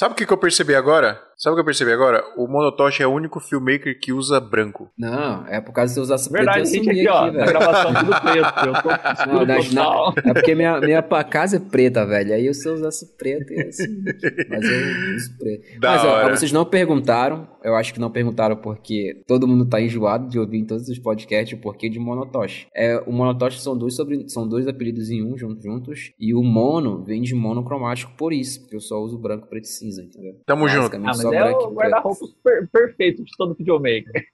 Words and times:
Sabe 0.00 0.14
o 0.14 0.16
que, 0.16 0.24
que 0.24 0.32
eu 0.32 0.38
percebi 0.38 0.74
agora? 0.74 1.29
Sabe 1.40 1.54
o 1.54 1.56
que 1.56 1.60
eu 1.62 1.64
percebi 1.64 1.90
agora? 1.90 2.22
O 2.36 2.46
Monotoshi 2.46 3.02
é 3.02 3.06
o 3.06 3.10
único 3.14 3.40
filmmaker 3.40 3.98
que 3.98 4.12
usa 4.12 4.38
branco. 4.38 4.90
Não, 4.98 5.46
é 5.46 5.58
por 5.58 5.72
causa 5.72 5.94
de 5.94 5.98
você 5.98 6.12
usar 6.12 6.30
Verdade, 6.30 6.60
preto, 6.70 6.76
eu 6.76 6.84
gente, 6.84 6.90
aqui, 6.90 7.08
ó. 7.08 7.16
aqui, 7.24 7.36
Na 7.38 7.44
velho. 7.44 7.58
gravação 7.58 7.94
tudo 7.94 8.20
preto. 8.20 8.66
Eu 8.66 8.82
tô 8.82 8.90
Não, 9.46 9.62
total. 9.62 10.14
não, 10.22 10.30
é 10.30 10.34
porque 10.34 10.54
minha, 10.54 10.78
minha 10.80 11.02
casa 11.02 11.56
é 11.56 11.58
preta, 11.60 12.04
velho. 12.04 12.34
Aí 12.34 12.52
se 12.52 12.68
eu 12.68 12.74
usasse 12.74 13.16
preto, 13.16 13.54
ia 13.54 13.68
assumir. 13.68 14.18
Mas 14.50 14.64
eu 14.64 15.16
uso 15.16 15.38
preto. 15.38 15.80
Da 15.80 15.90
Mas, 15.92 16.04
ó, 16.04 16.28
vocês 16.28 16.52
não 16.52 16.66
perguntaram. 16.66 17.48
Eu 17.64 17.74
acho 17.74 17.92
que 17.94 18.00
não 18.00 18.10
perguntaram 18.10 18.56
porque 18.56 19.22
todo 19.26 19.46
mundo 19.48 19.66
tá 19.66 19.80
enjoado 19.80 20.28
de 20.28 20.38
ouvir 20.38 20.58
em 20.58 20.66
todos 20.66 20.88
os 20.88 20.98
podcasts 20.98 21.58
o 21.58 21.60
porquê 21.62 21.88
de 21.88 21.98
Monotoshi. 21.98 22.66
É, 22.74 22.98
o 23.06 23.12
Monotoshi 23.12 23.60
são 23.62 23.76
dois, 23.76 23.94
sobre, 23.94 24.28
são 24.28 24.46
dois 24.46 24.66
apelidos 24.68 25.08
em 25.10 25.22
um, 25.24 25.36
juntos, 25.38 25.62
juntos. 25.64 26.12
E 26.20 26.34
o 26.34 26.42
mono 26.42 27.02
vem 27.02 27.22
de 27.22 27.34
monocromático 27.34 28.12
por 28.18 28.32
isso. 28.32 28.60
Porque 28.60 28.76
eu 28.76 28.80
só 28.80 28.98
uso 29.00 29.18
branco, 29.18 29.46
preto 29.48 29.64
e 29.64 29.68
cinza, 29.68 30.02
entendeu? 30.02 30.34
Tamo 30.46 30.68
junto. 30.68 30.96
Ah, 30.96 30.98
Basicamente 31.00 31.06
mas 31.06 31.16
só 31.22 31.29
é 31.34 31.50
o 31.50 31.70
guarda-roupa 31.72 32.26
per- 32.42 32.68
perfeito 32.72 33.24
de 33.24 33.30
todo 33.36 33.54
videomaker. 33.54 34.24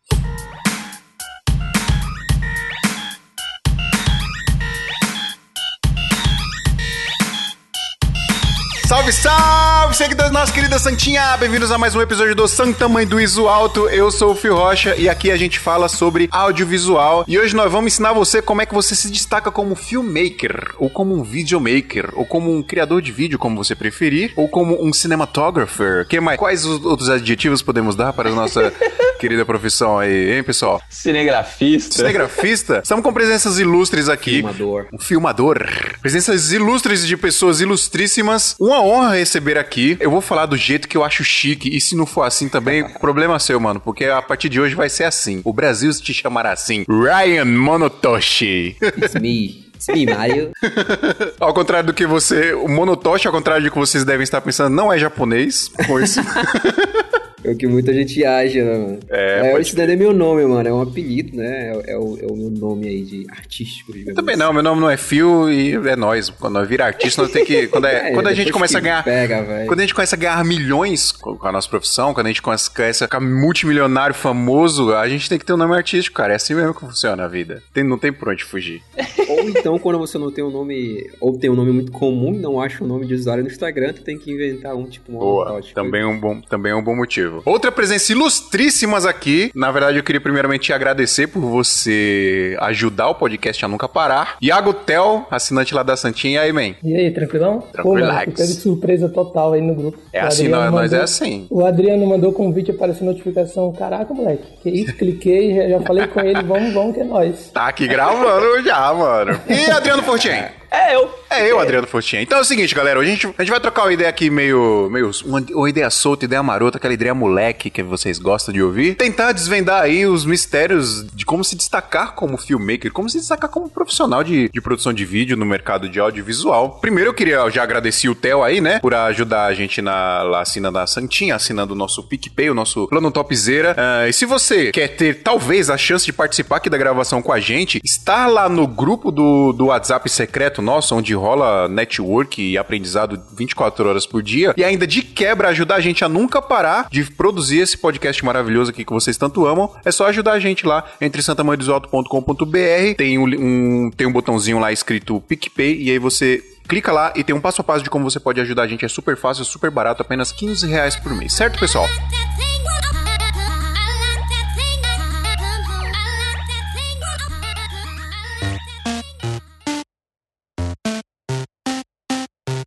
Salve, 8.87 9.13
salve, 9.13 9.97
seguidores 9.97 10.31
nossa 10.31 10.53
querida 10.53 10.79
Santinha! 10.79 11.37
Bem-vindos 11.39 11.73
a 11.73 11.79
mais 11.79 11.97
um 11.97 12.01
episódio 12.01 12.37
do 12.37 12.47
Santa 12.47 12.87
Mãe 12.89 13.05
do 13.05 13.21
Iso 13.21 13.49
Alto. 13.49 13.89
Eu 13.89 14.13
sou 14.13 14.31
o 14.31 14.35
Fio 14.37 14.55
Rocha 14.55 14.95
e 14.95 15.09
aqui 15.09 15.33
a 15.33 15.37
gente 15.37 15.59
fala 15.59 15.89
sobre 15.89 16.29
audiovisual. 16.31 17.25
E 17.27 17.37
hoje 17.37 17.57
nós 17.57 17.73
vamos 17.73 17.93
ensinar 17.93 18.13
você 18.13 18.41
como 18.41 18.63
é 18.63 18.67
que 18.67 18.73
você 18.73 18.95
se 18.95 19.11
destaca 19.11 19.51
como 19.51 19.75
filmmaker, 19.75 20.73
ou 20.79 20.89
como 20.89 21.17
um 21.17 21.25
videomaker, 21.25 22.11
ou 22.15 22.25
como 22.25 22.55
um 22.55 22.63
criador 22.63 23.03
de 23.03 23.11
vídeo, 23.11 23.41
como 23.41 23.57
você 23.57 23.75
preferir, 23.75 24.33
ou 24.37 24.49
como 24.49 24.81
um 24.81 24.93
cinematographer. 24.93 26.07
Que 26.07 26.21
mais? 26.21 26.39
Quais 26.39 26.65
os 26.65 26.85
outros 26.85 27.11
adjetivos 27.11 27.63
podemos 27.63 27.97
dar 27.97 28.13
para 28.13 28.31
a 28.31 28.33
nossa 28.33 28.73
querida 29.19 29.45
profissão 29.45 29.99
aí, 29.99 30.37
hein, 30.37 30.45
pessoal? 30.45 30.81
Cinegrafista. 30.89 31.97
Cinegrafista? 31.97 32.81
Estamos 32.85 33.03
com 33.03 33.13
presenças 33.13 33.59
ilustres 33.59 34.09
aqui. 34.09 34.37
Filmador. 34.37 34.87
Um 34.93 34.99
filmador. 34.99 35.67
Presenças 36.01 36.53
ilustres 36.53 37.05
de 37.05 37.17
pessoas 37.17 37.61
ilustríssimas. 37.61 38.55
Uma 38.61 38.76
honra 38.81 39.15
receber 39.15 39.59
aqui. 39.59 39.97
Eu 40.01 40.11
vou 40.11 40.21
falar 40.21 40.47
do 40.47 40.57
jeito 40.57 40.89
que 40.89 40.97
eu 40.97 41.05
acho 41.05 41.25
chique. 41.25 41.75
E 41.75 41.81
se 41.81 41.97
não 41.97 42.07
for 42.07 42.23
assim 42.23 42.49
também, 42.49 42.89
problema 43.01 43.39
seu, 43.39 43.59
mano. 43.61 43.81
Porque 43.81 44.05
a 44.05 44.23
partir 44.23 44.49
de 44.49 44.61
hoje 44.61 44.75
vai 44.75 44.89
ser 44.89 45.05
assim. 45.05 45.41
O 45.45 45.53
Brasil 45.53 45.93
te 45.93 46.13
chamará 46.13 46.53
assim. 46.53 46.85
Ryan 46.89 47.45
Monotoshi. 47.45 48.77
It's 48.81 49.15
me. 49.15 49.67
Me, 49.89 50.07
Mario. 50.07 50.53
ao 51.39 51.53
contrário 51.53 51.87
do 51.89 51.93
que 51.93 52.07
você... 52.07 52.55
O 52.55 52.67
Monotoshi, 52.67 53.27
ao 53.27 53.33
contrário 53.33 53.65
do 53.65 53.71
que 53.71 53.79
vocês 53.79 54.05
devem 54.05 54.25
estar 54.25 54.41
pensando, 54.41 54.75
não 54.75 54.93
é 54.93 54.99
japonês. 54.99 55.71
Pois... 55.87 56.17
É 57.47 57.51
o 57.53 57.57
que 57.57 57.67
muita 57.69 57.93
gente 57.95 58.25
acha, 58.25 58.65
né, 58.65 58.77
mano? 58.77 58.99
É, 59.09 59.53
pode 59.53 59.63
esse 59.63 59.77
daí 59.77 59.93
é 59.93 59.95
meu 59.97 60.13
nome, 60.13 60.45
mano. 60.45 60.69
É 60.69 60.73
um 60.73 60.83
apelido, 60.83 61.37
né? 61.37 61.69
É, 61.87 61.93
é 61.93 61.97
o, 61.97 62.19
é 62.21 62.27
o 62.27 62.35
meu 62.37 62.51
nome 62.51 62.89
aí 62.89 63.03
de 63.03 63.25
artístico, 63.31 63.93
digamos 63.93 64.17
Também 64.17 64.35
assim. 64.35 64.43
não, 64.43 64.53
meu 64.53 64.63
nome 64.65 64.81
não 64.81 64.91
é 64.91 64.97
Phil 64.97 65.49
e 65.49 65.75
é 65.75 65.95
nós. 65.95 66.29
Quando 66.29 66.55
nós 66.55 66.69
vira 66.69 66.85
artista, 66.87 67.23
nós 67.23 67.31
tem 67.31 67.45
que. 67.45 67.69
Quando, 67.69 67.87
é- 67.87 67.97
É, 68.11 68.13
quando 68.13 68.27
a 68.27 68.35
gente 68.35 68.51
começa 68.53 68.79
a 68.79 68.81
ganhar. 68.81 69.05
pega, 69.05 69.65
quando 69.67 69.79
a 69.79 69.83
gente 69.83 69.95
começa 69.95 70.17
a 70.17 70.19
ganhar 70.19 70.45
milhões 70.45 71.13
com 71.13 71.39
a 71.47 71.53
nossa 71.53 71.69
profissão, 71.69 72.13
quando 72.13 72.27
a 72.27 72.31
gente 72.31 72.43
começa 72.43 72.69
a 72.69 72.93
ficar 73.07 73.21
multimilionário 73.21 74.15
famoso, 74.15 74.93
a 74.93 75.09
gente 75.09 75.29
tem 75.29 75.39
que 75.39 75.45
ter 75.45 75.53
um 75.53 75.57
nome 75.57 75.75
artístico, 75.75 76.17
cara. 76.17 76.33
É 76.33 76.37
assim 76.37 76.55
mesmo 76.55 76.75
que 76.75 76.81
funciona 76.81 77.25
a 77.25 77.29
vida. 77.29 77.63
Tem- 77.73 77.85
não 77.85 77.97
tem 77.97 78.13
por 78.13 78.29
onde 78.29 78.43
fugir. 78.43 78.83
Ou 79.29 79.49
então, 79.49 79.79
quando 79.79 79.99
você 79.99 80.19
não 80.19 80.31
tem 80.33 80.43
um 80.43 80.51
nome, 80.51 81.09
ou 81.21 81.37
tem 81.39 81.51
um 81.51 81.55
nome 81.55 81.73
muito 81.73 81.93
comum 81.93 82.33
não 82.33 82.61
acha 82.61 82.83
um 82.83 82.87
nome 82.87 83.07
de 83.07 83.15
usuário 83.15 83.43
no 83.45 83.51
Instagram, 83.51 83.93
tu 83.93 84.03
tem 84.03 84.19
que 84.19 84.31
inventar 84.31 84.75
um, 84.75 84.85
tipo, 84.87 85.13
um 85.13 85.19
Boa. 85.19 85.61
Também 85.75 86.05
um, 86.05 86.19
bom, 86.19 86.41
também 86.41 86.73
é 86.73 86.75
um 86.75 86.83
bom 86.83 86.95
motivo. 86.97 87.36
Outra 87.45 87.71
presença 87.73 88.13
ilustríssimas 88.13 89.05
aqui. 89.07 89.51
Na 89.55 89.71
verdade, 89.71 89.99
eu 89.99 90.03
queria 90.05 90.21
primeiramente 90.21 90.63
te 90.67 90.73
agradecer 90.73 91.27
por 91.27 91.41
você 91.41 92.57
ajudar 92.61 93.09
o 93.09 93.15
podcast 93.15 93.65
a 93.65 93.69
nunca 93.69 93.89
parar. 93.89 94.37
Iago 94.43 94.73
Tel, 94.73 95.27
assinante 95.31 95.75
lá 95.75 95.83
da 95.83 95.97
Santinha. 95.97 96.27
E 96.37 96.39
aí, 96.39 96.53
man? 96.53 96.75
E 96.83 96.95
aí, 96.97 97.11
tranquilão? 97.13 97.61
Pô, 97.61 97.67
Tranquilax. 97.95 98.27
mano, 98.39 98.53
de 98.55 98.61
surpresa 98.61 99.09
total 99.09 99.53
aí 99.55 99.61
no 99.61 99.75
grupo. 99.75 99.99
É 100.13 100.25
O 100.25 100.27
assim, 100.27 100.45
Adriano 100.47 100.63
nós, 100.65 100.73
nós 100.73 100.93
é 100.93 100.97
mandou- 100.97 101.05
assim. 101.05 101.47
O 101.51 101.65
Adriano 101.65 102.07
mandou 102.07 102.33
convite, 102.33 102.71
apareceu 102.71 103.07
notificação. 103.07 103.73
Caraca, 103.73 104.13
moleque, 104.13 104.45
que 104.63 104.71
isso? 104.71 104.95
Cliquei, 104.97 105.55
já, 105.55 105.69
já 105.69 105.81
falei 105.81 106.07
com 106.09 106.21
ele, 106.21 106.43
vamos, 106.43 106.73
vamos 106.75 106.95
que 106.95 107.01
é 107.01 107.05
nóis. 107.05 107.51
Tá 107.53 107.69
aqui 107.69 107.87
gravando 107.87 108.63
já, 108.63 108.93
mano. 108.93 109.39
E 109.49 109.71
Adriano 109.71 110.03
Fortin? 110.03 110.29
É, 110.71 110.95
eu. 110.95 111.11
É 111.29 111.51
eu, 111.51 111.59
Adriano 111.59 111.87
Fortin. 111.87 112.19
Então 112.19 112.39
é 112.39 112.41
o 112.41 112.45
seguinte, 112.45 112.75
galera. 112.75 113.01
A 113.01 113.05
gente, 113.05 113.27
a 113.27 113.43
gente 113.43 113.51
vai 113.51 113.61
trocar 113.61 113.83
uma 113.83 113.93
ideia 113.93 114.09
aqui 114.09 114.31
meio. 114.31 114.89
meio 114.91 115.11
uma, 115.25 115.45
uma 115.53 115.69
ideia 115.69 115.91
solta, 115.91 116.25
ideia 116.25 116.43
marota, 116.43 116.79
aquela 116.79 116.95
ideia 116.95 117.15
moleque 117.15 117.71
que 117.71 117.83
vocês 117.83 118.19
gostam 118.19 118.53
de 118.53 118.63
ouvir. 118.63 118.95
Tentar 118.95 119.33
desvendar 119.33 119.83
aí 119.83 120.07
os 120.07 120.25
mistérios 120.25 121.07
de 121.13 121.25
como 121.25 121.45
se 121.45 121.57
destacar 121.57 122.15
como 122.15 122.37
filmmaker, 122.37 122.93
como 122.93 123.09
se 123.09 123.19
destacar 123.19 123.51
como 123.51 123.69
profissional 123.69 124.23
de, 124.23 124.49
de 124.49 124.61
produção 124.61 124.93
de 124.93 125.05
vídeo 125.05 125.37
no 125.37 125.45
mercado 125.45 125.89
de 125.89 125.99
audiovisual. 126.01 126.79
Primeiro 126.81 127.11
eu 127.11 127.15
queria 127.15 127.49
já 127.51 127.63
agradecer 127.63 128.09
o 128.09 128.15
Theo 128.15 128.43
aí, 128.43 128.61
né? 128.61 128.79
Por 128.81 128.95
ajudar 128.95 129.47
a 129.47 129.55
gente 129.55 129.83
na, 129.83 130.23
lá 130.23 130.41
assinando 130.41 130.79
a 130.79 130.87
Santinha, 130.87 131.37
assinando 131.37 131.75
o 131.75 131.77
nosso 131.77 132.03
PicPay, 132.03 132.51
o 132.51 132.55
nosso 132.55 132.87
plano 132.89 133.11
topzera. 133.11 133.75
Ah, 133.77 134.09
e 134.09 134.13
se 134.13 134.25
você 134.25 134.71
quer 134.71 134.89
ter 134.89 135.23
talvez 135.23 135.71
a 135.71 135.77
chance 135.77 136.05
de 136.05 136.13
participar 136.13 136.57
aqui 136.57 136.71
da 136.71 136.79
gravação 136.79 137.21
com 137.23 137.33
a 137.33 137.41
gente, 137.41 137.81
estar 137.85 138.27
lá 138.27 138.49
no 138.49 138.67
grupo 138.67 139.11
do, 139.11 139.53
do 139.53 139.67
WhatsApp 139.67 140.09
secreto 140.09 140.63
nosso, 140.67 140.95
onde 140.95 141.15
rola 141.15 141.69
network 141.69 142.43
e 142.43 142.59
aprendizado 142.59 143.19
24 143.35 143.89
horas 143.89 144.07
por 144.07 144.23
dia, 144.23 144.53
e 144.57 144.65
ainda 144.65 144.87
de 144.87 145.01
quebra 145.01 145.49
ajudar 145.49 145.77
a 145.77 145.81
gente 145.81 146.05
a 146.05 146.09
nunca 146.09 146.43
parar 146.43 146.89
de 146.91 147.05
produzir 147.05 147.61
esse 147.61 147.79
podcast 147.79 148.23
maravilhoso 148.25 148.71
aqui 148.71 148.85
que 148.85 148.93
vocês 148.93 149.17
tanto 149.17 149.47
amam, 149.47 149.71
é 149.85 149.91
só 149.91 150.07
ajudar 150.07 150.33
a 150.33 150.39
gente 150.41 150.67
lá 150.67 150.85
entre 151.01 151.23
santamanhodesalto.com.br, 151.23 152.95
tem 152.99 153.19
um, 153.19 153.25
um, 153.25 153.91
tem 153.97 154.07
um 154.07 154.13
botãozinho 154.13 154.59
lá 154.59 154.73
escrito 154.73 155.21
PicPay, 155.21 155.83
e 155.83 155.91
aí 155.91 155.99
você 155.99 156.43
Clica 156.67 156.91
lá 156.91 157.13
e 157.15 157.23
tem 157.23 157.33
um 157.33 157.41
passo 157.41 157.61
a 157.61 157.65
passo 157.65 157.85
de 157.85 157.91
como 157.91 158.11
você 158.11 158.19
pode 158.19 158.41
ajudar 158.41 158.65
a 158.65 158.67
gente. 158.67 158.85
É 158.85 158.89
super 158.89 159.17
fácil, 159.17 159.45
super 159.45 159.71
barato, 159.71 160.03
apenas 160.03 160.33
15 160.33 160.67
reais 160.67 160.97
por 160.97 161.15
mês. 161.15 161.33
Certo, 161.33 161.61
pessoal? 161.61 161.87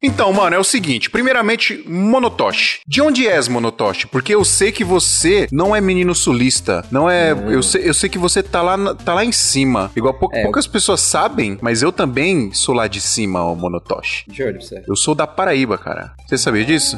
Então, 0.01 0.31
mano, 0.31 0.55
é 0.55 0.59
o 0.59 0.63
seguinte. 0.63 1.09
Primeiramente, 1.09 1.83
Monotoshi. 1.87 2.79
De 2.87 3.01
onde 3.01 3.27
és, 3.27 3.47
Monotoshi? 3.47 4.07
Porque 4.07 4.33
eu 4.33 4.45
sei 4.45 4.71
que 4.71 4.83
você 4.83 5.47
não 5.51 5.75
é 5.75 5.81
menino 5.81 6.15
sulista. 6.15 6.85
Não 6.89 7.09
é. 7.09 7.31
Eu, 7.31 7.61
sei, 7.61 7.87
eu 7.89 7.93
sei 7.93 8.09
que 8.09 8.17
você 8.17 8.41
tá 8.41 8.61
lá, 8.61 8.95
tá 8.95 9.13
lá 9.13 9.25
em 9.25 9.31
cima. 9.31 9.91
Igual 9.95 10.13
pou- 10.13 10.29
É, 10.33 10.43
poucas 10.43 10.65
pessoas 10.67 11.01
sabem, 11.01 11.57
mas 11.61 11.81
eu 11.81 11.91
também 11.91 12.51
sou 12.53 12.73
lá 12.73 12.87
de 12.87 13.01
cima, 13.01 13.43
ó, 13.43 13.53
Monotoshi. 13.55 14.25
Juro, 14.31 14.61
você. 14.61 14.83
Eu 14.87 14.95
sou 14.95 15.13
da 15.13 15.27
Paraíba, 15.27 15.77
cara. 15.77 16.13
Você 16.27 16.37
sabia 16.37 16.63
disso? 16.63 16.97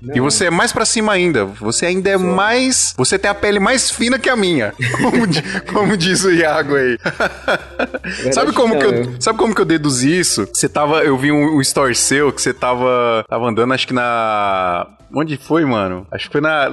Não. 0.00 0.16
E 0.16 0.20
você 0.20 0.46
é 0.46 0.50
mais 0.50 0.72
pra 0.72 0.84
cima 0.84 1.12
ainda. 1.12 1.44
Você 1.44 1.86
ainda 1.86 2.10
é 2.10 2.16
mais. 2.16 2.94
Você 2.96 3.18
tem 3.18 3.30
a 3.30 3.34
pele 3.34 3.58
mais 3.58 3.90
fina 3.90 4.18
que 4.18 4.28
a 4.28 4.36
minha. 4.36 4.72
Como, 5.02 5.26
di- 5.26 5.42
como 5.72 5.96
diz 5.96 6.24
o 6.24 6.30
Iago 6.30 6.74
aí. 6.76 6.98
sabe, 8.32 8.52
como 8.52 8.74
não, 8.74 8.80
que 8.80 8.86
eu, 8.86 8.94
eu- 8.94 9.20
sabe 9.20 9.38
como 9.38 9.54
que 9.54 9.60
eu 9.60 9.64
deduzi 9.64 10.18
isso? 10.18 10.48
Você 10.52 10.68
tava. 10.68 11.02
Eu 11.02 11.16
vi 11.16 11.32
um, 11.32 11.56
um 11.56 11.60
story 11.60 11.94
seu 11.94 12.32
que 12.32 12.40
você 12.42 12.52
tava. 12.54 13.24
Tava 13.28 13.46
andando, 13.48 13.72
acho 13.74 13.86
que 13.86 13.94
na. 13.94 14.86
Onde 15.14 15.38
foi, 15.38 15.64
mano? 15.64 16.06
Acho 16.10 16.26
que 16.26 16.32
foi 16.32 16.40
na. 16.42 16.68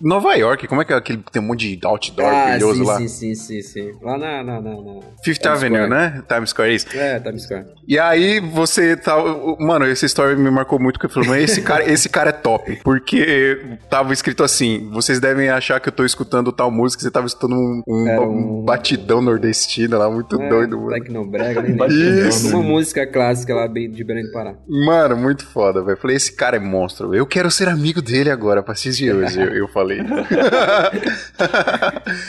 Nova 0.00 0.34
York. 0.34 0.66
Como 0.68 0.82
é 0.82 0.84
que 0.84 0.92
é 0.92 0.96
aquele. 0.96 1.24
Tem 1.32 1.40
um 1.40 1.46
monte 1.46 1.76
de 1.76 1.86
outdoor 1.86 2.26
Ah, 2.28 2.50
brilhoso 2.50 2.80
sim, 2.80 2.84
lá? 2.86 2.96
sim, 2.98 3.08
sim, 3.08 3.34
sim, 3.34 3.62
sim. 3.62 3.92
Lá 4.02 4.18
na... 4.18 4.42
na, 4.42 4.60
na, 4.60 4.70
na... 4.70 5.00
Fifth 5.24 5.46
Avenue, 5.46 5.84
Square. 5.86 5.90
né? 5.90 6.22
Times 6.28 6.50
Square, 6.50 6.74
isso. 6.74 6.86
É, 6.94 7.18
Times 7.20 7.44
Square. 7.44 7.64
E 7.88 7.98
aí 7.98 8.38
você 8.38 8.96
tava. 8.96 9.56
Mano, 9.58 9.86
essa 9.86 10.04
história 10.04 10.36
me 10.36 10.50
marcou 10.50 10.78
muito, 10.78 10.98
porque 10.98 11.06
eu 11.06 11.10
falei, 11.24 11.40
mas 11.40 11.50
esse 11.50 11.62
cara, 11.62 11.90
esse 11.90 12.08
cara 12.08 12.28
é 12.28 12.32
top. 12.32 12.59
Porque 12.84 13.60
tava 13.88 14.12
escrito 14.12 14.42
assim: 14.42 14.88
vocês 14.92 15.18
devem 15.20 15.48
achar 15.48 15.80
que 15.80 15.88
eu 15.88 15.92
tô 15.92 16.04
escutando 16.04 16.52
tal 16.52 16.70
música, 16.70 17.02
você 17.02 17.10
tava 17.10 17.26
escutando 17.26 17.54
um, 17.54 17.82
um, 17.86 18.08
um 18.08 18.60
um- 18.60 18.64
batidão 18.64 19.20
nordestino 19.20 19.98
lá, 19.98 20.10
muito 20.10 20.40
É, 20.40 20.48
doido, 20.48 20.76
mano. 20.78 20.90
Tecnobrega, 20.92 21.62
nem 21.62 21.76
Isso. 22.28 22.54
Uma 22.56 22.62
música 22.62 23.06
clássica 23.06 23.54
lá 23.54 23.66
bem 23.68 23.90
de 23.90 24.02
Belém 24.04 24.24
do 24.24 24.32
Pará. 24.32 24.54
Mano, 24.68 25.16
muito 25.16 25.44
foda, 25.46 25.82
velho. 25.82 25.96
Falei, 25.96 26.16
esse 26.16 26.32
cara 26.34 26.56
é 26.56 26.60
monstro. 26.60 27.14
Eu 27.14 27.26
quero 27.26 27.50
ser 27.50 27.68
amigo 27.68 28.00
dele 28.02 28.30
agora, 28.30 28.60
a 28.60 28.62
partir 28.62 28.90
de 28.90 29.12
hoje, 29.12 29.40
eu, 29.40 29.48
eu 29.54 29.68
falei. 29.68 30.00